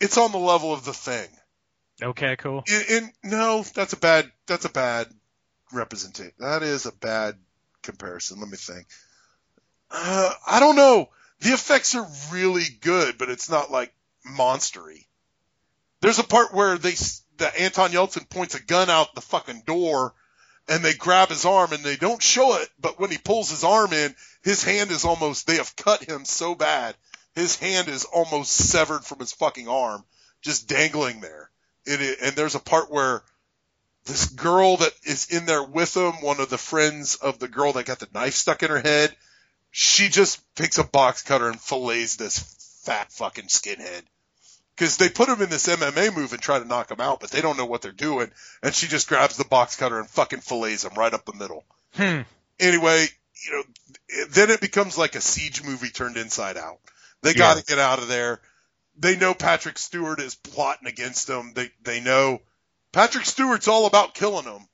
It's 0.00 0.16
on 0.16 0.32
the 0.32 0.38
level 0.38 0.72
of 0.72 0.84
the 0.84 0.92
thing. 0.94 1.28
okay, 2.02 2.36
cool. 2.36 2.64
In, 2.66 2.82
in 2.96 3.12
no, 3.22 3.62
that's 3.74 3.92
a 3.92 3.98
bad. 3.98 4.30
That's 4.46 4.64
a 4.64 4.70
bad 4.70 5.08
representation. 5.72 6.32
That 6.38 6.62
is 6.62 6.86
a 6.86 6.92
bad 6.92 7.36
comparison. 7.82 8.40
Let 8.40 8.48
me 8.48 8.56
think. 8.56 8.86
Uh, 9.90 10.32
I 10.46 10.60
don't 10.60 10.76
know. 10.76 11.10
The 11.40 11.50
effects 11.50 11.94
are 11.94 12.08
really 12.32 12.64
good, 12.80 13.18
but 13.18 13.28
it's 13.28 13.50
not 13.50 13.70
like 13.70 13.92
monstery. 14.26 15.04
There's 16.04 16.18
a 16.18 16.22
part 16.22 16.52
where 16.52 16.76
they 16.76 16.96
that 17.38 17.56
Anton 17.56 17.92
Yelchin 17.92 18.28
points 18.28 18.54
a 18.54 18.62
gun 18.62 18.90
out 18.90 19.14
the 19.14 19.22
fucking 19.22 19.62
door, 19.64 20.12
and 20.68 20.84
they 20.84 20.92
grab 20.92 21.30
his 21.30 21.46
arm, 21.46 21.72
and 21.72 21.82
they 21.82 21.96
don't 21.96 22.22
show 22.22 22.58
it. 22.58 22.68
But 22.78 23.00
when 23.00 23.10
he 23.10 23.16
pulls 23.16 23.48
his 23.48 23.64
arm 23.64 23.94
in, 23.94 24.14
his 24.42 24.62
hand 24.62 24.90
is 24.90 25.06
almost. 25.06 25.46
They 25.46 25.56
have 25.56 25.74
cut 25.76 26.04
him 26.04 26.26
so 26.26 26.54
bad. 26.54 26.94
His 27.34 27.56
hand 27.56 27.88
is 27.88 28.04
almost 28.04 28.52
severed 28.52 29.06
from 29.06 29.20
his 29.20 29.32
fucking 29.32 29.66
arm, 29.66 30.04
just 30.42 30.68
dangling 30.68 31.22
there. 31.22 31.50
It, 31.86 32.18
and 32.20 32.36
there's 32.36 32.54
a 32.54 32.60
part 32.60 32.90
where 32.90 33.22
this 34.04 34.26
girl 34.26 34.76
that 34.76 34.92
is 35.04 35.28
in 35.30 35.46
there 35.46 35.64
with 35.64 35.96
him, 35.96 36.20
one 36.20 36.38
of 36.38 36.50
the 36.50 36.58
friends 36.58 37.14
of 37.14 37.38
the 37.38 37.48
girl 37.48 37.72
that 37.72 37.86
got 37.86 37.98
the 37.98 38.08
knife 38.12 38.34
stuck 38.34 38.62
in 38.62 38.68
her 38.68 38.80
head, 38.80 39.16
she 39.70 40.10
just 40.10 40.42
picks 40.54 40.76
a 40.76 40.84
box 40.84 41.22
cutter 41.22 41.48
and 41.48 41.58
fillets 41.58 42.16
this 42.16 42.82
fat 42.84 43.10
fucking 43.10 43.46
skinhead. 43.46 44.02
Because 44.76 44.96
they 44.96 45.08
put 45.08 45.28
him 45.28 45.40
in 45.40 45.50
this 45.50 45.68
MMA 45.68 46.14
move 46.16 46.32
and 46.32 46.42
try 46.42 46.58
to 46.58 46.64
knock 46.64 46.90
him 46.90 47.00
out, 47.00 47.20
but 47.20 47.30
they 47.30 47.40
don't 47.40 47.56
know 47.56 47.66
what 47.66 47.82
they're 47.82 47.92
doing. 47.92 48.30
And 48.62 48.74
she 48.74 48.88
just 48.88 49.08
grabs 49.08 49.36
the 49.36 49.44
box 49.44 49.76
cutter 49.76 49.98
and 50.00 50.08
fucking 50.10 50.40
fillets 50.40 50.84
him 50.84 50.94
right 50.96 51.14
up 51.14 51.24
the 51.24 51.32
middle. 51.32 51.64
Hmm. 51.94 52.22
Anyway, 52.58 53.06
you 53.46 53.52
know, 53.52 53.62
then 54.30 54.50
it 54.50 54.60
becomes 54.60 54.98
like 54.98 55.14
a 55.14 55.20
siege 55.20 55.62
movie 55.62 55.90
turned 55.90 56.16
inside 56.16 56.56
out. 56.56 56.78
They 57.22 57.30
Yeah. 57.30 57.38
got 57.38 57.56
to 57.58 57.64
get 57.64 57.78
out 57.78 58.00
of 58.00 58.08
there. 58.08 58.40
They 58.96 59.16
know 59.16 59.32
Patrick 59.34 59.78
Stewart 59.78 60.20
is 60.20 60.34
plotting 60.34 60.88
against 60.88 61.26
them. 61.26 61.52
They 61.54 61.70
they 61.82 62.00
know 62.00 62.40
Patrick 62.92 63.26
Stewart's 63.26 63.66
all 63.68 63.86
about 63.86 64.14
killing 64.14 64.44
them, 64.44 64.68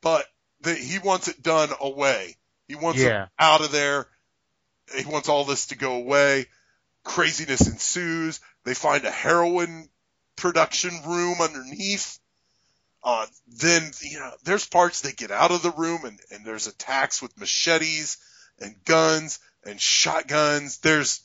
but 0.00 0.24
they, 0.60 0.76
he 0.76 0.98
wants 0.98 1.28
it 1.28 1.42
done 1.42 1.70
away. 1.80 2.36
He 2.68 2.74
wants 2.74 3.00
Yeah. 3.00 3.26
out 3.38 3.60
of 3.62 3.70
there. 3.70 4.06
He 4.96 5.04
wants 5.04 5.28
all 5.28 5.44
this 5.44 5.66
to 5.66 5.76
go 5.76 5.94
away. 5.96 6.46
Craziness 7.04 7.66
ensues. 7.66 8.40
They 8.64 8.74
find 8.74 9.04
a 9.04 9.10
heroin 9.10 9.88
production 10.36 10.92
room 11.06 11.36
underneath. 11.40 12.18
Uh, 13.02 13.26
then, 13.58 13.90
you 14.00 14.18
know, 14.18 14.32
there's 14.44 14.66
parts 14.66 15.02
they 15.02 15.12
get 15.12 15.30
out 15.30 15.50
of 15.50 15.62
the 15.62 15.70
room 15.70 16.04
and, 16.04 16.18
and 16.30 16.44
there's 16.44 16.66
attacks 16.66 17.20
with 17.20 17.38
machetes 17.38 18.16
and 18.58 18.74
guns 18.84 19.38
and 19.64 19.80
shotguns. 19.80 20.78
There's, 20.78 21.20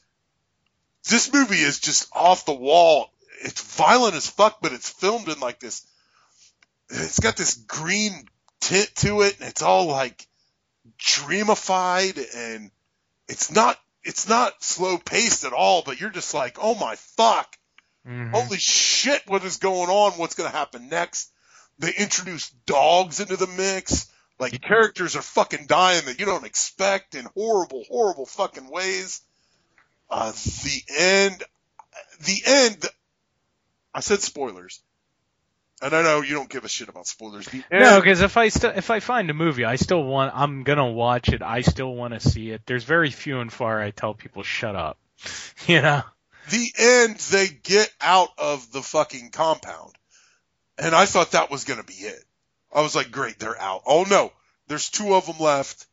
this 1.09 1.31
movie 1.31 1.55
is 1.55 1.79
just 1.79 2.09
off 2.11 2.45
the 2.45 2.53
wall. 2.53 3.11
It's 3.41 3.75
violent 3.77 4.15
as 4.15 4.27
fuck, 4.27 4.59
but 4.61 4.73
it's 4.73 4.89
filmed 4.89 5.29
in 5.29 5.39
like 5.39 5.59
this, 5.59 5.87
it's 6.89 7.21
got 7.21 7.37
this 7.37 7.55
green 7.55 8.27
tint 8.59 8.93
to 8.97 9.21
it 9.21 9.39
and 9.39 9.47
it's 9.47 9.61
all 9.61 9.85
like 9.85 10.27
dreamified 10.97 12.19
and 12.35 12.71
it's 13.29 13.51
not, 13.51 13.79
it's 14.03 14.27
not 14.27 14.63
slow 14.63 14.97
paced 14.97 15.43
at 15.43 15.53
all, 15.53 15.83
but 15.85 15.99
you're 15.99 16.09
just 16.09 16.33
like, 16.33 16.57
oh 16.61 16.75
my 16.75 16.95
fuck. 16.95 17.55
Mhm. 18.07 18.31
Holy 18.31 18.57
shit, 18.57 19.23
what 19.27 19.43
is 19.43 19.57
going 19.57 19.89
on? 19.89 20.13
What's 20.13 20.35
going 20.35 20.49
to 20.49 20.57
happen 20.57 20.89
next? 20.89 21.31
They 21.79 21.93
introduce 21.93 22.49
dogs 22.65 23.19
into 23.19 23.35
the 23.37 23.47
mix. 23.47 24.07
Like 24.39 24.61
characters 24.61 25.15
are 25.17 25.21
fucking 25.21 25.65
dying 25.67 26.05
that 26.05 26.19
you 26.19 26.25
don't 26.25 26.45
expect 26.45 27.13
in 27.15 27.25
horrible, 27.35 27.83
horrible 27.89 28.25
fucking 28.25 28.69
ways. 28.69 29.21
Uh, 30.09 30.31
the 30.31 30.81
end, 30.97 31.43
the 32.25 32.41
end, 32.45 32.85
I 33.93 33.99
said 33.99 34.21
spoilers. 34.21 34.81
And 35.81 35.93
I 35.93 36.01
know 36.01 36.21
you 36.21 36.35
don't 36.35 36.49
give 36.49 36.65
a 36.65 36.69
shit 36.69 36.89
about 36.89 37.07
spoilers. 37.07 37.47
No, 37.71 38.01
because 38.01 38.21
if 38.21 38.35
I 38.35 38.49
still 38.49 38.71
if 38.75 38.89
I 38.89 38.99
find 38.99 39.29
a 39.29 39.33
movie, 39.33 39.63
I 39.63 39.77
still 39.77 40.03
want 40.03 40.33
I'm 40.35 40.63
gonna 40.63 40.91
watch 40.91 41.29
it. 41.29 41.41
I 41.41 41.61
still 41.61 41.93
want 41.93 42.13
to 42.13 42.19
see 42.19 42.51
it. 42.51 42.61
There's 42.65 42.83
very 42.83 43.11
few 43.11 43.39
and 43.39 43.51
far 43.51 43.81
I 43.81 43.91
tell 43.91 44.13
people 44.13 44.43
shut 44.43 44.75
up. 44.75 44.97
You 45.67 45.81
know. 45.81 46.01
the 46.49 46.73
end, 46.77 47.17
they 47.17 47.47
get 47.47 47.93
out 48.01 48.29
of 48.37 48.71
the 48.71 48.81
fucking 48.81 49.29
compound. 49.31 49.93
And 50.77 50.95
I 50.95 51.05
thought 51.05 51.31
that 51.31 51.51
was 51.51 51.65
going 51.65 51.79
to 51.79 51.85
be 51.85 51.93
it. 51.93 52.23
I 52.73 52.81
was 52.81 52.95
like, 52.95 53.11
great, 53.11 53.37
they're 53.37 53.59
out. 53.59 53.83
Oh 53.85 54.05
no, 54.09 54.31
there's 54.67 54.89
two 54.89 55.13
of 55.13 55.25
them 55.25 55.37
left. 55.39 55.85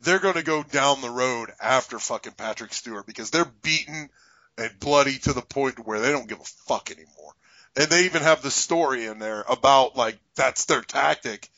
They're 0.00 0.20
going 0.20 0.36
to 0.36 0.44
go 0.44 0.62
down 0.62 1.00
the 1.00 1.10
road 1.10 1.50
after 1.60 1.98
fucking 1.98 2.34
Patrick 2.34 2.72
Stewart 2.72 3.06
because 3.06 3.30
they're 3.30 3.52
beaten 3.62 4.08
and 4.56 4.80
bloody 4.80 5.18
to 5.18 5.32
the 5.32 5.42
point 5.42 5.84
where 5.84 6.00
they 6.00 6.12
don't 6.12 6.28
give 6.28 6.40
a 6.40 6.44
fuck 6.44 6.90
anymore. 6.90 7.32
And 7.78 7.86
they 7.86 8.06
even 8.06 8.22
have 8.22 8.42
the 8.42 8.50
story 8.50 9.06
in 9.06 9.20
there 9.20 9.44
about 9.48 9.94
like, 9.96 10.18
that's 10.34 10.64
their 10.64 10.82
tactic. 10.82 11.48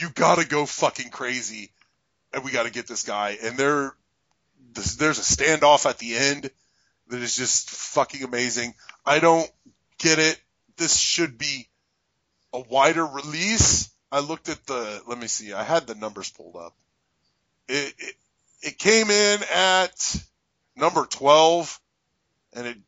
You 0.00 0.10
gotta 0.10 0.44
go 0.44 0.66
fucking 0.66 1.10
crazy 1.10 1.70
and 2.32 2.44
we 2.44 2.50
gotta 2.50 2.70
get 2.70 2.88
this 2.88 3.04
guy. 3.04 3.38
And 3.40 3.56
there, 3.56 3.94
there's 4.72 5.18
a 5.18 5.44
standoff 5.44 5.88
at 5.88 5.98
the 5.98 6.16
end 6.16 6.50
that 7.06 7.20
is 7.22 7.36
just 7.36 7.70
fucking 7.70 8.24
amazing. 8.24 8.74
I 9.06 9.20
don't 9.20 9.48
get 9.98 10.18
it. 10.18 10.40
This 10.76 10.98
should 10.98 11.38
be 11.38 11.68
a 12.52 12.58
wider 12.58 13.06
release. 13.06 13.90
I 14.10 14.20
looked 14.20 14.48
at 14.48 14.66
the, 14.66 15.00
let 15.06 15.18
me 15.18 15.28
see, 15.28 15.52
I 15.52 15.62
had 15.62 15.86
the 15.86 15.94
numbers 15.94 16.30
pulled 16.30 16.56
up. 16.56 16.74
It, 17.68 17.94
it, 17.96 18.14
it 18.62 18.78
came 18.78 19.08
in 19.08 19.40
at 19.54 20.16
number 20.74 21.06
12 21.06 21.80
and 22.54 22.66
it 22.66 22.78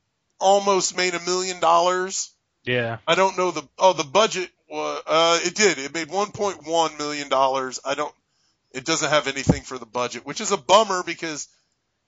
almost 0.40 0.96
made 0.96 1.14
a 1.14 1.20
million 1.20 1.60
dollars. 1.60 2.32
Yeah. 2.64 2.98
I 3.06 3.14
don't 3.14 3.36
know 3.36 3.50
the, 3.50 3.66
oh, 3.78 3.92
the 3.92 4.04
budget 4.04 4.50
was, 4.68 5.02
uh, 5.06 5.38
it 5.42 5.54
did. 5.54 5.78
It 5.78 5.94
made 5.94 6.08
1.1 6.08 6.98
million 6.98 7.28
dollars. 7.28 7.80
I 7.84 7.94
don't, 7.94 8.14
it 8.72 8.84
doesn't 8.84 9.10
have 9.10 9.28
anything 9.28 9.62
for 9.62 9.78
the 9.78 9.86
budget, 9.86 10.24
which 10.24 10.40
is 10.40 10.52
a 10.52 10.56
bummer 10.56 11.02
because 11.02 11.48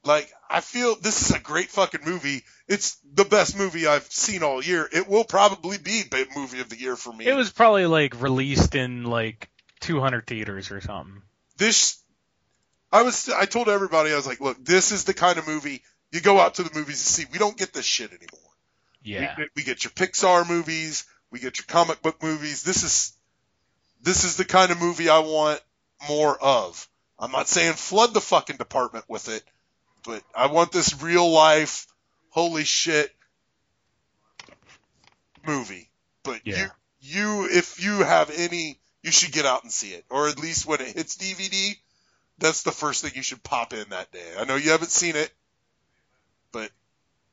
like, 0.05 0.31
I 0.51 0.61
feel 0.61 0.97
this 0.97 1.23
is 1.23 1.35
a 1.35 1.41
great 1.41 1.71
fucking 1.71 2.03
movie. 2.05 2.43
It's 2.69 2.99
the 3.15 3.25
best 3.25 3.57
movie 3.59 3.87
I've 3.87 4.05
seen 4.05 4.43
all 4.43 4.63
year. 4.63 4.89
It 4.93 5.09
will 5.09 5.25
probably 5.25 5.79
be 5.79 6.03
the 6.03 6.27
movie 6.37 6.61
of 6.61 6.69
the 6.69 6.79
year 6.79 6.97
for 6.97 7.13
me. 7.13 7.27
It 7.27 7.35
was 7.35 7.51
probably 7.51 7.87
like 7.87 8.21
released 8.21 8.75
in 8.75 9.05
like 9.05 9.49
200 9.81 10.27
theaters 10.27 10.71
or 10.71 10.81
something. 10.81 11.23
this. 11.57 11.99
I 12.93 13.03
was. 13.03 13.29
I 13.29 13.47
told 13.47 13.69
everybody 13.69 14.13
I 14.13 14.17
was 14.17 14.27
like, 14.27 14.41
look, 14.41 14.63
this 14.65 14.93
is 14.93 15.05
the 15.05 15.15
kind 15.15 15.39
of 15.39 15.49
movie 15.49 15.83
you 16.13 16.21
go 16.21 16.39
out 16.39 16.55
to 16.57 16.63
the 16.63 16.71
movies 16.79 16.99
to 17.03 17.07
see. 17.13 17.25
We 17.33 17.39
don't 17.39 17.57
get 17.57 17.73
this 17.73 17.85
shit 17.85 18.11
anymore. 18.11 18.44
Yeah. 19.05 19.35
We, 19.39 19.49
we 19.57 19.63
get 19.63 19.85
your 19.85 19.93
Pixar 19.93 20.49
movies. 20.49 21.05
We 21.31 21.39
get 21.39 21.59
your 21.59 21.67
comic 21.67 22.03
book 22.03 22.23
movies. 22.23 22.63
This 22.65 22.83
is. 22.83 23.13
This 24.03 24.25
is 24.25 24.37
the 24.37 24.45
kind 24.45 24.71
of 24.71 24.79
movie 24.81 25.09
I 25.09 25.21
want 25.21 25.61
more 26.09 26.37
of. 26.43 26.87
I'm 27.19 27.31
not 27.33 27.49
saying 27.49 27.73
flood 27.75 28.13
the 28.13 28.21
fucking 28.21 28.57
department 28.59 29.07
with 29.09 29.31
it, 29.31 29.43
but 30.05 30.23
I 30.37 30.49
want 30.49 30.73
this 30.73 31.01
real 31.03 31.31
life, 31.31 31.87
holy 32.29 32.65
shit 32.65 33.11
movie. 35.47 35.89
But 36.23 36.41
Yeah. 36.45 36.69
you, 37.01 37.19
you, 37.21 37.49
if 37.51 37.83
you 37.83 38.03
have 38.03 38.31
any, 38.31 38.79
you 39.03 39.11
should 39.11 39.33
get 39.33 39.47
out 39.47 39.63
and 39.63 39.73
see 39.73 39.93
it, 39.93 40.05
or 40.11 40.29
at 40.29 40.39
least 40.39 40.67
when 40.67 40.81
it 40.83 40.89
hits 40.89 41.17
DVD, 41.17 41.77
that's 42.39 42.63
the 42.63 42.73
first 42.73 43.03
thing 43.03 43.13
you 43.15 43.23
should 43.23 43.43
pop 43.43 43.73
in 43.73 43.89
that 43.91 44.13
day. 44.13 44.35
I 44.39 44.45
know 44.45 44.57
you 44.57 44.71
haven't 44.73 44.91
seen 44.91 45.17
it, 45.17 45.31
but 46.53 46.71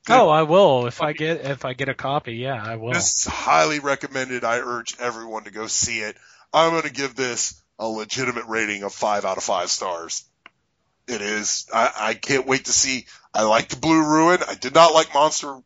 Oh, 0.09 0.29
I 0.29 0.43
will 0.43 0.87
if 0.87 1.01
I 1.01 1.13
get 1.13 1.41
if 1.45 1.63
I 1.65 1.73
get 1.73 1.89
a 1.89 1.93
copy. 1.93 2.33
Yeah, 2.35 2.61
I 2.61 2.75
will. 2.77 2.93
this 2.93 3.19
is 3.19 3.25
highly 3.25 3.79
recommended. 3.79 4.43
I 4.43 4.57
urge 4.59 4.95
everyone 4.99 5.43
to 5.43 5.51
go 5.51 5.67
see 5.67 5.99
it. 5.99 6.17
I'm 6.53 6.71
going 6.71 6.83
to 6.83 6.91
give 6.91 7.15
this 7.15 7.61
a 7.77 7.87
legitimate 7.87 8.45
rating 8.47 8.83
of 8.83 8.93
five 8.93 9.25
out 9.25 9.37
of 9.37 9.43
five 9.43 9.69
stars. 9.69 10.25
It 11.07 11.21
is. 11.21 11.67
I, 11.73 11.91
I 11.95 12.13
can't 12.15 12.47
wait 12.47 12.65
to 12.65 12.71
see. 12.71 13.05
I 13.33 13.43
liked 13.43 13.79
Blue 13.79 14.03
Ruin. 14.03 14.39
I 14.47 14.55
did 14.55 14.73
not 14.73 14.93
like 14.93 15.13
Monster 15.13 15.57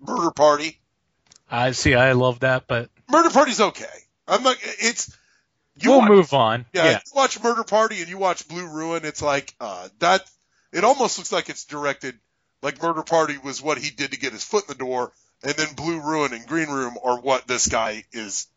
Murder 0.00 0.30
Party. 0.30 0.78
I 1.50 1.72
see. 1.72 1.94
I 1.94 2.12
love 2.12 2.40
that, 2.40 2.66
but 2.66 2.90
Murder 3.10 3.30
Party's 3.30 3.60
okay. 3.60 3.84
I'm 4.28 4.42
not. 4.42 4.56
It's. 4.62 5.16
You 5.80 5.90
we'll 5.90 5.98
watch- 6.00 6.08
move 6.08 6.34
on. 6.34 6.66
Yeah, 6.72 6.84
Yeah. 6.84 6.90
you 6.92 7.12
watch 7.14 7.42
Murder 7.42 7.64
Party 7.64 8.00
and 8.00 8.08
you 8.08 8.18
watch 8.18 8.46
Blue 8.46 8.66
Ruin. 8.68 9.04
It's 9.04 9.22
like 9.22 9.54
uh, 9.58 9.88
that. 10.00 10.22
It 10.72 10.84
almost 10.84 11.18
looks 11.18 11.32
like 11.32 11.48
it's 11.48 11.64
directed 11.64 12.18
like 12.64 12.82
Murder 12.82 13.02
Party 13.02 13.36
was 13.36 13.60
what 13.60 13.76
he 13.76 13.90
did 13.90 14.12
to 14.12 14.18
get 14.18 14.32
his 14.32 14.42
foot 14.42 14.64
in 14.64 14.68
the 14.68 14.84
door, 14.84 15.12
and 15.42 15.52
then 15.52 15.74
Blue 15.74 16.00
Ruin 16.00 16.32
and 16.32 16.46
Green 16.46 16.70
Room 16.70 16.96
are 17.04 17.20
what 17.20 17.46
this 17.46 17.68
guy 17.68 18.04
is 18.12 18.48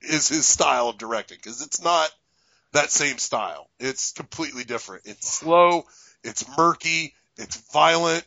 is 0.00 0.28
his 0.28 0.46
style 0.46 0.88
of 0.90 0.98
directing 0.98 1.38
because 1.38 1.60
it's 1.60 1.82
not 1.82 2.08
that 2.72 2.92
same 2.92 3.18
style. 3.18 3.68
It's 3.80 4.12
completely 4.12 4.62
different. 4.62 5.02
It's 5.06 5.32
slow. 5.32 5.84
It's 6.22 6.44
murky. 6.56 7.14
It's 7.36 7.56
violent. 7.72 8.24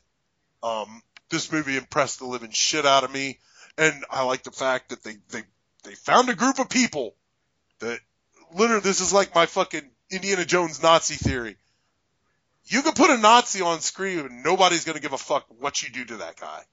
Um, 0.61 1.01
this 1.29 1.51
movie 1.51 1.77
impressed 1.77 2.19
the 2.19 2.25
living 2.25 2.51
shit 2.51 2.85
out 2.85 3.05
of 3.05 3.11
me, 3.11 3.39
and 3.77 4.03
I 4.11 4.23
like 4.23 4.43
the 4.43 4.51
fact 4.51 4.89
that 4.89 5.03
they 5.03 5.15
they 5.29 5.43
they 5.83 5.95
found 5.95 6.27
a 6.27 6.35
group 6.35 6.59
of 6.59 6.67
people 6.67 7.15
that 7.79 7.99
literally 8.53 8.81
this 8.81 8.99
is 8.99 9.13
like 9.13 9.33
my 9.33 9.45
fucking 9.45 9.89
Indiana 10.11 10.43
Jones 10.43 10.83
Nazi 10.83 11.15
theory. 11.15 11.55
You 12.69 12.81
can 12.81 12.93
put 12.93 13.09
a 13.09 13.17
Nazi 13.17 13.61
on 13.61 13.79
screen 13.79 14.19
and 14.19 14.43
nobody's 14.43 14.83
going 14.83 14.97
to 14.97 15.01
give 15.01 15.13
a 15.13 15.17
fuck 15.17 15.45
what 15.59 15.81
you 15.81 15.89
do 15.89 16.03
to 16.05 16.17
that 16.17 16.39
guy. 16.39 16.63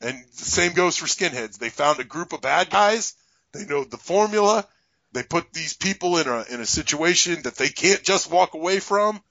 And 0.00 0.24
the 0.36 0.44
same 0.44 0.72
goes 0.72 0.96
for 0.96 1.06
skinheads. 1.06 1.58
They 1.58 1.70
found 1.70 2.00
a 2.00 2.04
group 2.04 2.32
of 2.32 2.40
bad 2.40 2.70
guys. 2.70 3.14
They 3.52 3.64
know 3.64 3.84
the 3.84 3.98
formula. 3.98 4.66
They 5.12 5.22
put 5.22 5.52
these 5.52 5.74
people 5.74 6.18
in 6.18 6.26
a 6.26 6.44
in 6.50 6.60
a 6.60 6.66
situation 6.66 7.42
that 7.42 7.56
they 7.56 7.68
can't 7.68 8.02
just 8.02 8.30
walk 8.30 8.54
away 8.54 8.80
from. 8.80 9.22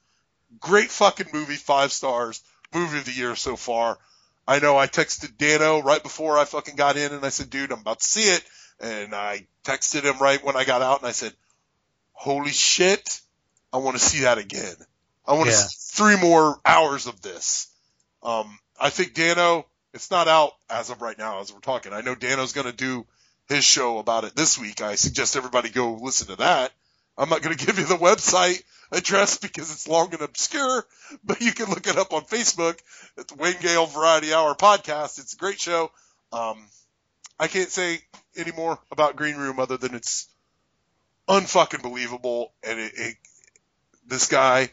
Great 0.59 0.91
fucking 0.91 1.27
movie, 1.33 1.55
five 1.55 1.91
stars. 1.91 2.41
Movie 2.73 2.99
of 2.99 3.05
the 3.05 3.11
year 3.11 3.35
so 3.35 3.57
far. 3.57 3.97
I 4.47 4.59
know 4.59 4.77
I 4.77 4.87
texted 4.87 5.37
Dano 5.37 5.81
right 5.81 6.01
before 6.01 6.37
I 6.37 6.45
fucking 6.45 6.75
got 6.75 6.97
in 6.97 7.11
and 7.11 7.25
I 7.25 7.29
said, 7.29 7.49
dude, 7.49 7.71
I'm 7.71 7.79
about 7.79 7.99
to 7.99 8.05
see 8.05 8.29
it. 8.29 8.43
And 8.79 9.13
I 9.13 9.45
texted 9.65 10.03
him 10.03 10.19
right 10.19 10.43
when 10.43 10.55
I 10.55 10.63
got 10.63 10.81
out 10.81 10.99
and 10.99 11.07
I 11.07 11.11
said, 11.11 11.33
holy 12.13 12.51
shit, 12.51 13.19
I 13.73 13.77
want 13.77 13.97
to 13.97 14.03
see 14.03 14.21
that 14.21 14.37
again. 14.37 14.75
I 15.25 15.33
want 15.33 15.45
to 15.45 15.51
Yeah. 15.51 15.61
see 15.61 15.77
three 15.95 16.17
more 16.17 16.59
hours 16.65 17.07
of 17.07 17.21
this. 17.21 17.67
Um, 18.23 18.59
I 18.79 18.89
think 18.89 19.13
Dano, 19.13 19.65
it's 19.93 20.11
not 20.11 20.27
out 20.27 20.53
as 20.69 20.89
of 20.89 21.01
right 21.01 21.17
now 21.17 21.41
as 21.41 21.53
we're 21.53 21.59
talking. 21.59 21.93
I 21.93 22.01
know 22.01 22.15
Dano's 22.15 22.53
going 22.53 22.67
to 22.67 22.73
do 22.73 23.05
his 23.47 23.63
show 23.63 23.97
about 23.99 24.23
it 24.23 24.35
this 24.35 24.57
week. 24.57 24.81
I 24.81 24.95
suggest 24.95 25.35
everybody 25.35 25.69
go 25.69 25.93
listen 25.93 26.27
to 26.27 26.35
that. 26.37 26.71
I'm 27.17 27.29
not 27.29 27.41
going 27.41 27.55
to 27.57 27.65
give 27.65 27.77
you 27.77 27.85
the 27.85 27.95
website 27.97 28.63
address 28.91 29.37
because 29.37 29.71
it's 29.71 29.87
long 29.87 30.13
and 30.13 30.21
obscure, 30.21 30.85
but 31.23 31.41
you 31.41 31.51
can 31.53 31.69
look 31.69 31.87
it 31.87 31.97
up 31.97 32.13
on 32.13 32.23
Facebook. 32.23 32.77
It's 33.17 33.33
Wayne 33.35 33.59
Gale 33.61 33.85
Variety 33.85 34.33
Hour 34.33 34.55
podcast. 34.55 35.19
It's 35.19 35.33
a 35.33 35.37
great 35.37 35.59
show. 35.59 35.91
Um, 36.33 36.65
I 37.39 37.47
can't 37.47 37.69
say 37.69 37.99
any 38.35 38.51
more 38.51 38.79
about 38.91 39.15
Green 39.15 39.35
Room 39.35 39.59
other 39.59 39.77
than 39.77 39.95
it's 39.95 40.27
unfucking 41.27 41.81
believable. 41.81 42.53
And 42.63 42.79
it, 42.79 42.91
it 42.95 43.15
this 44.07 44.27
guy, 44.27 44.69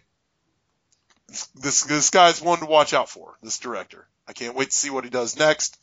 this 1.28 1.82
this 1.82 2.10
guy's 2.10 2.40
one 2.40 2.58
to 2.60 2.66
watch 2.66 2.94
out 2.94 3.08
for. 3.08 3.36
This 3.42 3.58
director. 3.58 4.06
I 4.26 4.32
can't 4.32 4.56
wait 4.56 4.70
to 4.70 4.76
see 4.76 4.90
what 4.90 5.04
he 5.04 5.10
does 5.10 5.38
next. 5.38 5.78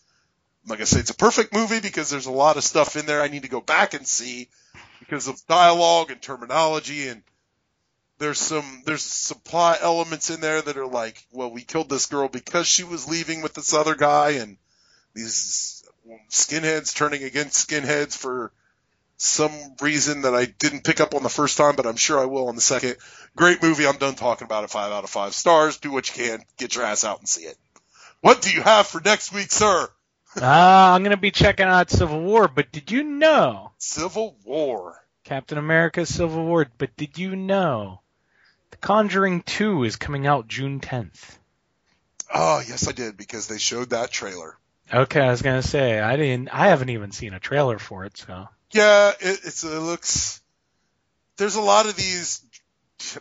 I'm 0.63 0.69
not 0.69 0.77
gonna 0.77 0.85
say, 0.88 0.99
it's 0.99 1.11
a 1.11 1.15
perfect 1.15 1.53
movie 1.53 1.80
because 1.80 2.09
there's 2.09 2.26
a 2.26 2.31
lot 2.31 2.57
of 2.57 2.63
stuff 2.63 2.95
in 2.95 3.05
there 3.05 3.22
I 3.22 3.27
need 3.27 3.43
to 3.43 3.49
go 3.49 3.61
back 3.61 3.93
and 3.93 4.07
see 4.07 4.49
because 4.99 5.27
of 5.27 5.45
dialogue 5.47 6.09
and 6.11 6.22
terminology 6.22 7.07
and 7.07 7.22
there's 8.17 8.39
some 8.39 8.81
there's 8.85 9.03
supply 9.03 9.77
elements 9.80 10.30
in 10.30 10.41
there 10.41 10.61
that 10.61 10.77
are 10.77 10.88
like, 10.88 11.26
well, 11.31 11.51
we 11.51 11.61
killed 11.61 11.89
this 11.89 12.05
girl 12.05 12.27
because 12.27 12.67
she 12.67 12.84
was 12.84 13.09
leaving 13.09 13.41
with 13.41 13.53
this 13.53 13.73
other 13.73 13.95
guy 13.95 14.31
and 14.31 14.57
these 15.13 15.84
skinheads 16.30 16.95
turning 16.95 17.23
against 17.23 17.67
skinheads 17.67 18.17
for 18.17 18.51
some 19.18 19.52
reason 19.82 20.24
that 20.24 20.36
I 20.36 20.46
didn't 20.46 20.84
pick 20.84 21.00
up 21.00 21.16
on 21.16 21.24
the 21.24 21.30
first 21.30 21.58
time, 21.58 21.76
but 21.76 21.86
I'm 21.86 21.96
sure 21.96 22.20
I 22.20 22.26
will 22.26 22.48
on 22.50 22.56
the 22.56 22.62
second. 22.62 22.98
Great 23.36 23.62
movie. 23.62 23.88
I'm 23.88 23.98
done 23.98 24.16
talking 24.16 24.46
about 24.46 24.64
it. 24.64 24.70
Five 24.70 24.92
out 24.92 25.04
of 25.04 25.10
five 25.10 25.34
stars. 25.34 25.78
Do 25.78 25.92
what 25.92 26.10
you 26.10 26.24
can. 26.24 26.44
Get 26.58 26.76
your 26.76 26.86
ass 26.86 27.04
out 27.04 27.20
and 27.20 27.28
see 27.30 27.44
it. 27.44 27.58
What 28.22 28.42
do 28.42 28.52
you 28.52 28.62
have 28.62 28.88
for 28.88 29.02
next 29.02 29.34
week, 29.34 29.52
sir? 29.52 29.88
Ah, 30.42 30.94
I'm 30.94 31.04
gonna 31.04 31.16
be 31.16 31.32
checking 31.32 31.68
out 31.68 31.90
Civil 31.90 32.22
War, 32.22 32.48
but 32.48 32.72
did 32.72 32.92
you 32.92 33.04
know 33.04 33.72
Civil 33.78 34.36
War. 34.44 35.02
Captain 35.24 35.58
America: 35.58 36.06
Civil 36.06 36.46
War? 36.46 36.68
But 36.78 36.98
did 36.98 37.18
you 37.18 37.36
know 37.36 38.02
The 38.72 38.78
Conjuring 38.78 39.44
2 39.44 39.86
is 39.86 39.96
coming 39.96 40.28
out 40.28 40.48
June 40.48 40.82
10th? 40.82 41.38
Oh, 42.34 42.62
yes, 42.68 42.88
I 42.88 42.92
did 42.92 43.16
because 43.16 43.48
they 43.48 43.58
showed 43.58 43.92
that 43.92 44.12
trailer. 44.12 44.58
Okay, 44.94 45.22
I 45.22 45.32
was 45.32 45.42
gonna 45.42 45.64
say 45.64 46.00
I 46.00 46.16
didn't. 46.16 46.50
I 46.50 46.68
haven't 46.68 46.90
even 46.90 47.12
seen 47.12 47.34
a 47.34 47.40
trailer 47.40 47.80
for 47.80 48.06
it, 48.06 48.18
so 48.18 48.48
Yeah, 48.72 49.12
it, 49.20 49.46
it 49.46 49.64
looks. 49.64 50.42
There's 51.38 51.56
a 51.56 51.62
lot 51.62 51.86
of 51.88 51.96
these 51.96 52.42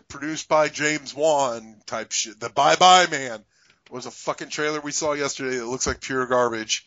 produced 0.09 0.49
by 0.49 0.69
James 0.69 1.15
Wan 1.15 1.77
type 1.87 2.13
shit. 2.13 2.39
The 2.41 2.49
Bye 2.49 2.77
Bye 2.77 3.07
Man 3.11 3.45
was 3.91 4.07
a 4.07 4.11
fucking 4.11 4.49
trailer 4.49 4.81
we 4.81 4.93
saw 4.93 5.13
yesterday 5.13 5.57
that 5.59 5.67
looks 5.67 5.87
like 5.87 6.01
pure 6.01 6.27
garbage. 6.27 6.87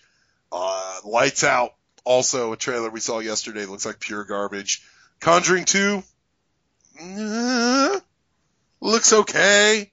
Uh, 0.51 0.99
Lights 1.03 1.43
Out, 1.43 1.73
also 2.03 2.53
a 2.53 2.57
trailer 2.57 2.89
we 2.89 2.99
saw 2.99 3.19
yesterday, 3.19 3.65
looks 3.65 3.85
like 3.85 3.99
pure 3.99 4.23
garbage. 4.23 4.81
Conjuring 5.19 5.65
2, 5.65 6.03
eh, 6.99 7.99
looks 8.79 9.13
okay. 9.13 9.91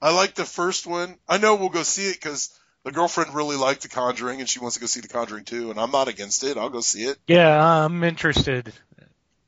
I 0.00 0.14
like 0.14 0.34
the 0.34 0.44
first 0.44 0.86
one. 0.86 1.16
I 1.28 1.38
know 1.38 1.56
we'll 1.56 1.70
go 1.70 1.82
see 1.82 2.08
it 2.08 2.14
because 2.14 2.50
the 2.86 2.92
girlfriend 2.92 3.34
really 3.34 3.56
liked 3.56 3.82
The 3.82 3.88
Conjuring 3.88 4.38
and 4.38 4.48
she 4.48 4.60
wants 4.60 4.76
to 4.76 4.80
go 4.80 4.86
see 4.86 5.00
The 5.00 5.08
Conjuring 5.08 5.44
too, 5.44 5.70
and 5.70 5.80
I'm 5.80 5.90
not 5.90 6.06
against 6.06 6.44
it. 6.44 6.56
I'll 6.56 6.70
go 6.70 6.80
see 6.80 7.02
it. 7.02 7.18
yeah, 7.26 7.84
I'm 7.84 8.04
interested 8.04 8.72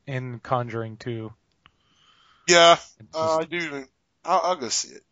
in 0.09 0.41
Conjuring 0.41 0.97
too. 0.97 1.33
Yeah, 2.49 2.79
uh, 3.15 3.39
I 3.41 3.45
do. 3.45 3.85
I'll, 4.25 4.41
I'll 4.43 4.57
go 4.57 4.69
see 4.69 4.93
it. 4.93 5.03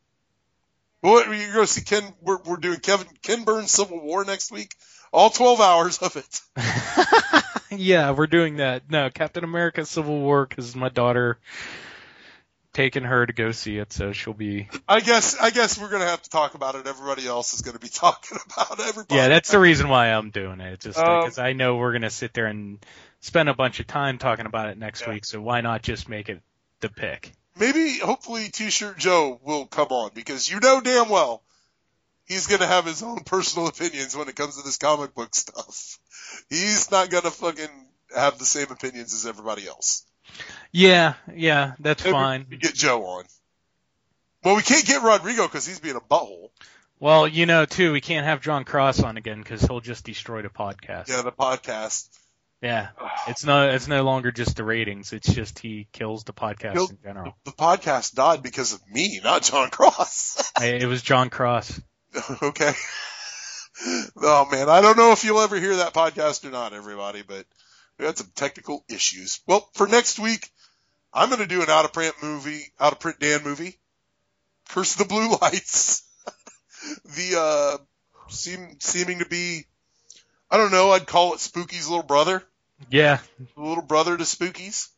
What 1.02 1.28
you're 1.28 1.52
going 1.52 1.66
to 1.66 1.72
see 1.72 1.82
Ken? 1.82 2.02
We're 2.20 2.38
we're 2.44 2.56
doing 2.56 2.80
Kevin 2.80 3.06
Ken 3.22 3.44
Burns 3.44 3.70
Civil 3.70 4.00
War 4.00 4.24
next 4.24 4.50
week. 4.50 4.74
All 5.12 5.30
twelve 5.30 5.60
hours 5.60 5.98
of 5.98 6.16
it. 6.16 6.40
yeah, 7.70 8.10
we're 8.10 8.26
doing 8.26 8.56
that. 8.56 8.90
No, 8.90 9.08
Captain 9.08 9.44
America: 9.44 9.86
Civil 9.86 10.18
War 10.18 10.46
because 10.46 10.74
my 10.74 10.88
daughter 10.88 11.38
taking 12.76 13.04
her 13.04 13.24
to 13.24 13.32
go 13.32 13.52
see 13.52 13.78
it, 13.78 13.90
so 13.90 14.12
she'll 14.12 14.34
be. 14.34 14.68
I 14.86 15.00
guess 15.00 15.40
I 15.40 15.48
guess 15.48 15.80
we're 15.80 15.88
gonna 15.88 16.04
have 16.04 16.20
to 16.20 16.28
talk 16.28 16.54
about 16.54 16.74
it. 16.74 16.86
Everybody 16.86 17.26
else 17.26 17.54
is 17.54 17.62
gonna 17.62 17.78
be 17.78 17.88
talking 17.92 18.38
about 18.52 18.78
everybody. 18.80 19.18
Yeah, 19.18 19.28
that's 19.28 19.50
the 19.50 19.58
reason 19.58 19.88
why 19.88 20.08
I'm 20.08 20.28
doing 20.28 20.60
it. 20.60 20.80
Just 20.80 20.98
Um, 20.98 21.20
because 21.20 21.38
I 21.38 21.54
know 21.54 21.76
we're 21.76 21.92
gonna 21.92 22.10
sit 22.10 22.34
there 22.34 22.46
and 22.46 22.84
spend 23.20 23.48
a 23.48 23.54
bunch 23.54 23.80
of 23.80 23.86
time 23.86 24.18
talking 24.18 24.44
about 24.44 24.68
it 24.68 24.76
next 24.76 25.08
week. 25.08 25.24
So 25.24 25.40
why 25.40 25.62
not 25.62 25.82
just 25.82 26.10
make 26.10 26.28
it 26.28 26.42
the 26.80 26.90
pick? 26.90 27.32
Maybe 27.58 27.98
hopefully 27.98 28.50
T-shirt 28.50 28.98
Joe 28.98 29.40
will 29.42 29.64
come 29.64 29.88
on 29.88 30.10
because 30.14 30.50
you 30.50 30.60
know 30.60 30.82
damn 30.82 31.08
well 31.08 31.42
he's 32.26 32.46
gonna 32.46 32.66
have 32.66 32.84
his 32.84 33.02
own 33.02 33.20
personal 33.24 33.68
opinions 33.74 34.14
when 34.14 34.28
it 34.28 34.36
comes 34.36 34.56
to 34.58 34.62
this 34.62 34.76
comic 34.76 35.14
book 35.14 35.34
stuff. 35.34 35.98
He's 36.50 36.90
not 36.90 37.08
gonna 37.08 37.30
fucking 37.30 37.70
have 38.14 38.38
the 38.38 38.44
same 38.44 38.70
opinions 38.70 39.14
as 39.14 39.24
everybody 39.24 39.66
else. 39.66 40.04
Yeah, 40.72 41.14
yeah, 41.34 41.72
that's 41.80 42.04
Maybe 42.04 42.12
fine. 42.12 42.46
we 42.50 42.56
Get 42.58 42.74
Joe 42.74 43.04
on. 43.06 43.24
Well, 44.44 44.56
we 44.56 44.62
can't 44.62 44.84
get 44.86 45.02
Rodrigo 45.02 45.44
because 45.44 45.66
he's 45.66 45.80
being 45.80 45.96
a 45.96 46.00
butthole. 46.00 46.50
Well, 47.00 47.26
you 47.28 47.46
know, 47.46 47.64
too, 47.66 47.92
we 47.92 48.00
can't 48.00 48.26
have 48.26 48.40
John 48.40 48.64
Cross 48.64 49.02
on 49.02 49.16
again 49.16 49.38
because 49.38 49.62
he'll 49.62 49.80
just 49.80 50.04
destroy 50.04 50.42
the 50.42 50.48
podcast. 50.48 51.08
Yeah, 51.08 51.22
the 51.22 51.32
podcast. 51.32 52.08
Yeah, 52.62 52.88
it's 53.28 53.44
no, 53.44 53.68
it's 53.70 53.88
no 53.88 54.02
longer 54.02 54.32
just 54.32 54.56
the 54.56 54.64
ratings. 54.64 55.12
It's 55.12 55.32
just 55.32 55.58
he 55.58 55.88
kills 55.92 56.24
the 56.24 56.32
podcast 56.32 56.72
He'll- 56.72 56.88
in 56.88 56.98
general. 57.02 57.36
The 57.44 57.52
podcast 57.52 58.14
died 58.14 58.42
because 58.42 58.72
of 58.72 58.80
me, 58.90 59.20
not 59.22 59.42
John 59.42 59.70
Cross. 59.70 60.52
Hey, 60.58 60.80
it 60.80 60.86
was 60.86 61.02
John 61.02 61.28
Cross. 61.30 61.80
okay. 62.42 62.72
Oh 64.22 64.48
man, 64.50 64.70
I 64.70 64.80
don't 64.80 64.96
know 64.96 65.12
if 65.12 65.22
you'll 65.22 65.40
ever 65.40 65.60
hear 65.60 65.76
that 65.76 65.92
podcast 65.92 66.46
or 66.46 66.50
not, 66.50 66.72
everybody, 66.72 67.20
but 67.20 67.44
we 67.98 68.04
had 68.04 68.18
some 68.18 68.30
technical 68.34 68.84
issues. 68.88 69.40
Well, 69.46 69.68
for 69.74 69.86
next 69.86 70.18
week, 70.18 70.50
I'm 71.12 71.28
going 71.28 71.40
to 71.40 71.46
do 71.46 71.62
an 71.62 71.70
out 71.70 71.84
of 71.84 71.92
print 71.92 72.14
movie, 72.22 72.64
out 72.78 72.92
of 72.92 73.00
print 73.00 73.18
Dan 73.20 73.42
movie. 73.42 73.78
Curse 74.68 74.92
of 74.94 74.98
the 74.98 75.04
Blue 75.04 75.36
Lights. 75.40 76.02
the 77.04 77.38
uh, 77.38 77.78
seem 78.28 78.76
seeming 78.80 79.20
to 79.20 79.26
be, 79.26 79.64
I 80.50 80.56
don't 80.56 80.72
know, 80.72 80.90
I'd 80.90 81.06
call 81.06 81.34
it 81.34 81.40
Spooky's 81.40 81.88
little 81.88 82.04
brother. 82.04 82.42
Yeah, 82.90 83.20
The 83.38 83.62
little 83.62 83.84
brother 83.84 84.16
to 84.16 84.24
Spooky's. 84.24 84.90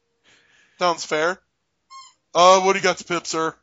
Sounds 0.78 1.04
fair. 1.04 1.40
Uh, 2.34 2.60
what 2.60 2.72
do 2.72 2.78
you 2.78 2.82
got 2.82 2.98
to 2.98 3.04
pip, 3.04 3.26
sir? 3.26 3.54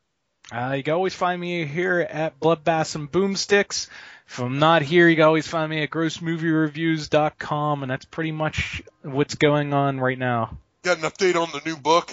Uh, 0.52 0.74
you 0.78 0.84
can 0.84 0.94
always 0.94 1.14
find 1.14 1.42
me 1.42 1.66
here 1.66 2.00
at 2.00 2.40
Bloodbaths 2.40 2.96
and 2.96 3.12
Boomsticks. 3.12 3.88
If 4.28 4.40
I'm 4.40 4.60
not 4.60 4.82
here, 4.82 5.08
you 5.08 5.16
can 5.16 5.26
always 5.26 5.48
find 5.48 5.70
me 5.70 5.84
at 5.84 5.90
grossmoviereviews.com, 5.90 7.84
and 7.84 7.92
that's 7.92 8.06
pretty 8.06 8.32
much 8.32 8.82
what's 9.02 9.36
going 9.36 9.74
on 9.74 10.00
right 10.00 10.18
now. 10.18 10.58
Got 10.84 10.98
an 10.98 11.04
update 11.04 11.36
on 11.36 11.50
the 11.52 11.62
new 11.66 11.78
book? 11.78 12.12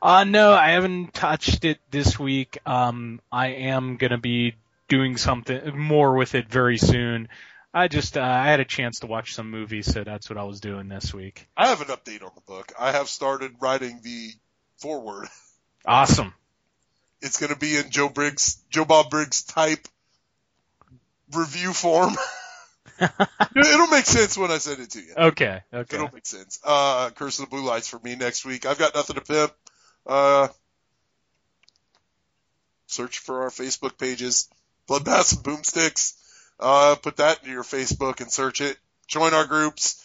Uh, 0.00 0.24
no, 0.24 0.52
I 0.52 0.70
haven't 0.70 1.14
touched 1.14 1.64
it 1.64 1.78
this 1.90 2.18
week. 2.18 2.58
Um, 2.66 3.20
I 3.30 3.48
am 3.48 3.96
gonna 3.96 4.18
be 4.18 4.54
doing 4.88 5.16
something 5.16 5.78
more 5.78 6.16
with 6.16 6.34
it 6.34 6.48
very 6.48 6.78
soon. 6.78 7.28
I 7.72 7.88
just 7.88 8.18
uh, 8.18 8.22
I 8.22 8.46
had 8.46 8.60
a 8.60 8.64
chance 8.64 9.00
to 9.00 9.06
watch 9.06 9.34
some 9.34 9.50
movies, 9.50 9.86
so 9.90 10.04
that's 10.04 10.28
what 10.28 10.38
I 10.38 10.44
was 10.44 10.60
doing 10.60 10.88
this 10.88 11.14
week. 11.14 11.48
I 11.56 11.68
have 11.68 11.80
an 11.80 11.88
update 11.88 12.22
on 12.22 12.32
the 12.34 12.42
book. 12.42 12.72
I 12.78 12.92
have 12.92 13.08
started 13.08 13.52
writing 13.60 14.00
the 14.02 14.32
foreword. 14.76 15.28
Awesome. 15.86 16.34
It's 17.22 17.38
going 17.38 17.52
to 17.52 17.58
be 17.58 17.76
in 17.76 17.90
Joe 17.90 18.08
Briggs, 18.08 18.60
Joe 18.68 18.84
Bob 18.84 19.10
Briggs 19.10 19.42
type 19.42 19.88
review 21.34 21.72
form. 21.72 22.14
It'll 23.00 23.86
make 23.88 24.06
sense 24.06 24.36
when 24.36 24.50
I 24.50 24.58
send 24.58 24.80
it 24.80 24.90
to 24.90 25.00
you. 25.00 25.14
Okay. 25.16 25.60
Okay. 25.72 25.96
It'll 25.96 26.10
make 26.12 26.26
sense. 26.26 26.60
Uh, 26.64 27.10
Curse 27.10 27.38
of 27.38 27.46
the 27.46 27.50
Blue 27.50 27.64
Lights 27.64 27.88
for 27.88 27.98
me 27.98 28.14
next 28.16 28.44
week. 28.44 28.66
I've 28.66 28.78
got 28.78 28.94
nothing 28.94 29.16
to 29.16 29.22
pimp. 29.22 29.52
Uh, 30.06 30.48
search 32.86 33.18
for 33.18 33.42
our 33.42 33.50
Facebook 33.50 33.98
pages, 33.98 34.48
Bloodbaths 34.88 35.36
and 35.36 35.44
Boomsticks. 35.44 36.14
Uh, 36.60 36.96
put 36.96 37.16
that 37.16 37.40
into 37.40 37.50
your 37.50 37.64
Facebook 37.64 38.20
and 38.20 38.30
search 38.30 38.60
it. 38.60 38.76
Join 39.08 39.34
our 39.34 39.46
groups. 39.46 40.04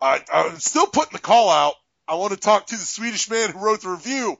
I, 0.00 0.20
I'm 0.32 0.58
still 0.58 0.86
putting 0.86 1.12
the 1.12 1.20
call 1.20 1.48
out. 1.48 1.74
I 2.08 2.16
want 2.16 2.32
to 2.32 2.38
talk 2.38 2.66
to 2.66 2.76
the 2.76 2.82
Swedish 2.82 3.30
man 3.30 3.50
who 3.50 3.64
wrote 3.64 3.82
the 3.82 3.90
review. 3.90 4.38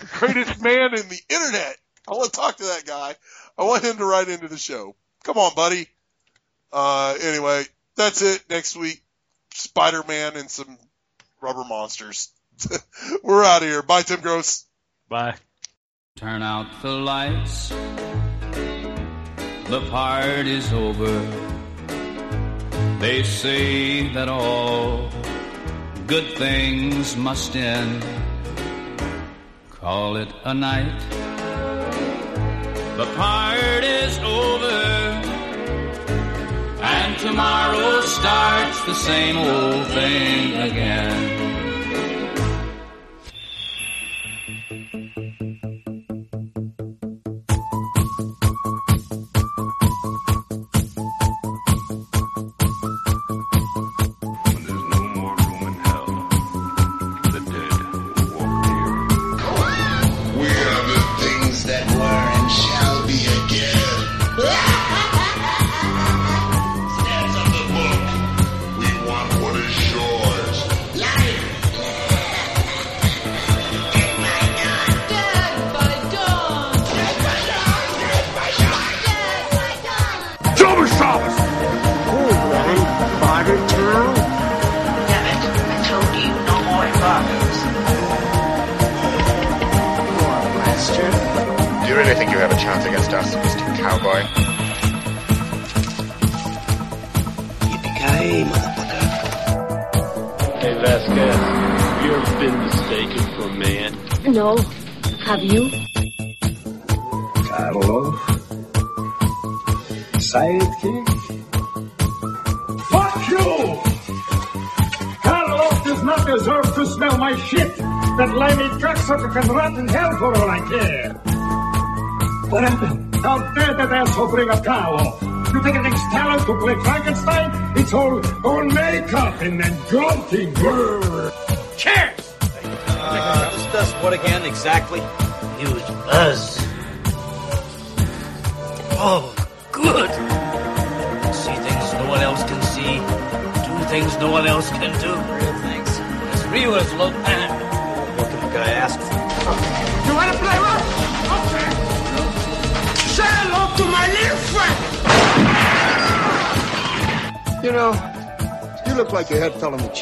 The 0.00 0.06
greatest 0.06 0.62
man 0.62 0.94
in 0.94 1.08
the 1.08 1.20
internet. 1.28 1.76
I 2.08 2.12
want 2.12 2.32
to 2.32 2.40
talk 2.40 2.56
to 2.56 2.64
that 2.64 2.84
guy. 2.86 3.14
I 3.58 3.64
want 3.64 3.84
him 3.84 3.98
to 3.98 4.04
write 4.04 4.28
into 4.28 4.48
the 4.48 4.56
show. 4.56 4.96
Come 5.24 5.38
on, 5.38 5.54
buddy. 5.54 5.88
Uh, 6.72 7.14
anyway, 7.22 7.64
that's 7.96 8.22
it. 8.22 8.44
Next 8.48 8.76
week, 8.76 9.02
Spider-Man 9.54 10.36
and 10.36 10.50
some 10.50 10.78
rubber 11.40 11.64
monsters. 11.64 12.30
We're 13.22 13.44
out 13.44 13.62
of 13.62 13.68
here. 13.68 13.82
Bye, 13.82 14.02
Tim 14.02 14.20
Gross. 14.20 14.64
Bye. 15.08 15.34
Turn 16.16 16.42
out 16.42 16.66
the 16.82 16.90
lights. 16.90 17.68
The 19.68 19.86
party's 19.90 20.72
over. 20.72 21.46
They 22.98 23.22
say 23.22 24.12
that 24.14 24.28
all 24.28 25.08
good 26.06 26.36
things 26.36 27.16
must 27.16 27.54
end. 27.54 28.04
Call 29.70 30.16
it 30.16 30.32
a 30.44 30.54
night. 30.54 30.98
The 32.96 33.06
party's 33.14 34.18
over. 34.18 34.37
Tomorrow 37.20 38.02
starts 38.02 38.80
the 38.84 38.94
same 38.94 39.36
old 39.38 39.86
thing 39.88 40.54
again. 40.54 41.47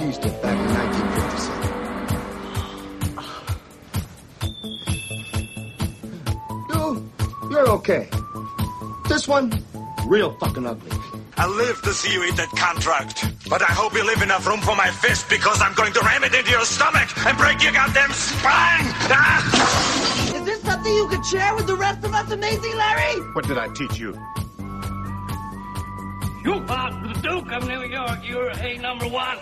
Your 0.00 0.12
head 0.12 0.18
fell 0.18 0.18
on 0.18 0.18
the 0.18 0.18
cheese 0.18 0.18
dip 0.18 0.42
back 0.42 0.56
in 0.56 0.66
1957. 0.74 1.66
You, 6.70 7.10
you're 7.50 7.68
okay. 7.70 8.08
This 9.08 9.28
one, 9.28 9.52
real 10.06 10.32
fucking 10.38 10.66
ugly. 10.66 10.90
I 11.38 11.46
live 11.46 11.82
to 11.82 11.92
see 11.92 12.12
you 12.12 12.24
eat 12.24 12.36
that 12.36 12.48
contract. 12.56 13.26
But 13.48 13.62
I 13.62 13.66
hope 13.66 13.92
you 13.94 14.04
leave 14.06 14.22
enough 14.22 14.46
room 14.46 14.60
for 14.60 14.74
my 14.74 14.90
fist 14.90 15.28
because 15.28 15.60
I'm 15.60 15.74
going 15.74 15.92
to 15.92 16.00
ram 16.00 16.24
it 16.24 16.34
into 16.34 16.50
your 16.50 16.64
stomach 16.64 17.08
and 17.26 17.38
break 17.38 17.62
your 17.62 17.72
goddamn 17.72 18.10
spine! 18.12 18.88
Ah! 19.12 20.34
Is 20.34 20.44
this 20.44 20.62
something 20.62 20.92
you 20.92 21.06
could 21.08 21.24
share 21.24 21.54
with 21.54 21.66
the 21.66 21.76
rest 21.76 22.04
of 22.04 22.12
us, 22.14 22.30
Amazing 22.30 22.76
Larry? 22.76 23.20
What 23.34 23.46
did 23.46 23.58
I 23.58 23.68
teach 23.68 23.98
you? 23.98 24.18
You 26.42 26.64
fought 26.66 26.92
for 27.02 27.08
the 27.08 27.20
Duke 27.22 27.52
of 27.52 27.68
New 27.68 27.84
York. 27.84 28.18
You're 28.24 28.50
a 28.50 28.78
number 28.78 29.06
one. 29.08 29.38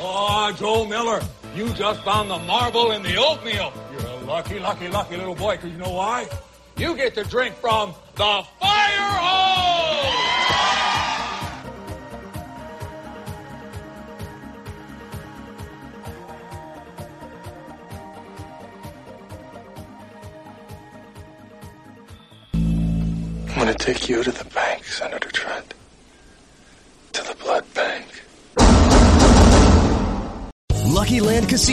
Oh, 0.00 0.52
Joe 0.56 0.84
Miller, 0.86 1.20
you 1.56 1.72
just 1.74 2.02
found 2.02 2.30
the 2.30 2.38
marble 2.38 2.92
in 2.92 3.02
the 3.02 3.16
oatmeal. 3.16 3.72
You're 3.90 4.06
a 4.06 4.16
lucky, 4.24 4.60
lucky, 4.60 4.86
lucky 4.88 5.16
little 5.16 5.34
boy, 5.34 5.56
because 5.56 5.72
you 5.72 5.78
know 5.78 5.90
why? 5.90 6.28
You 6.76 6.94
get 6.94 7.14
to 7.16 7.24
drink 7.24 7.56
from 7.56 7.94
the 8.14 8.44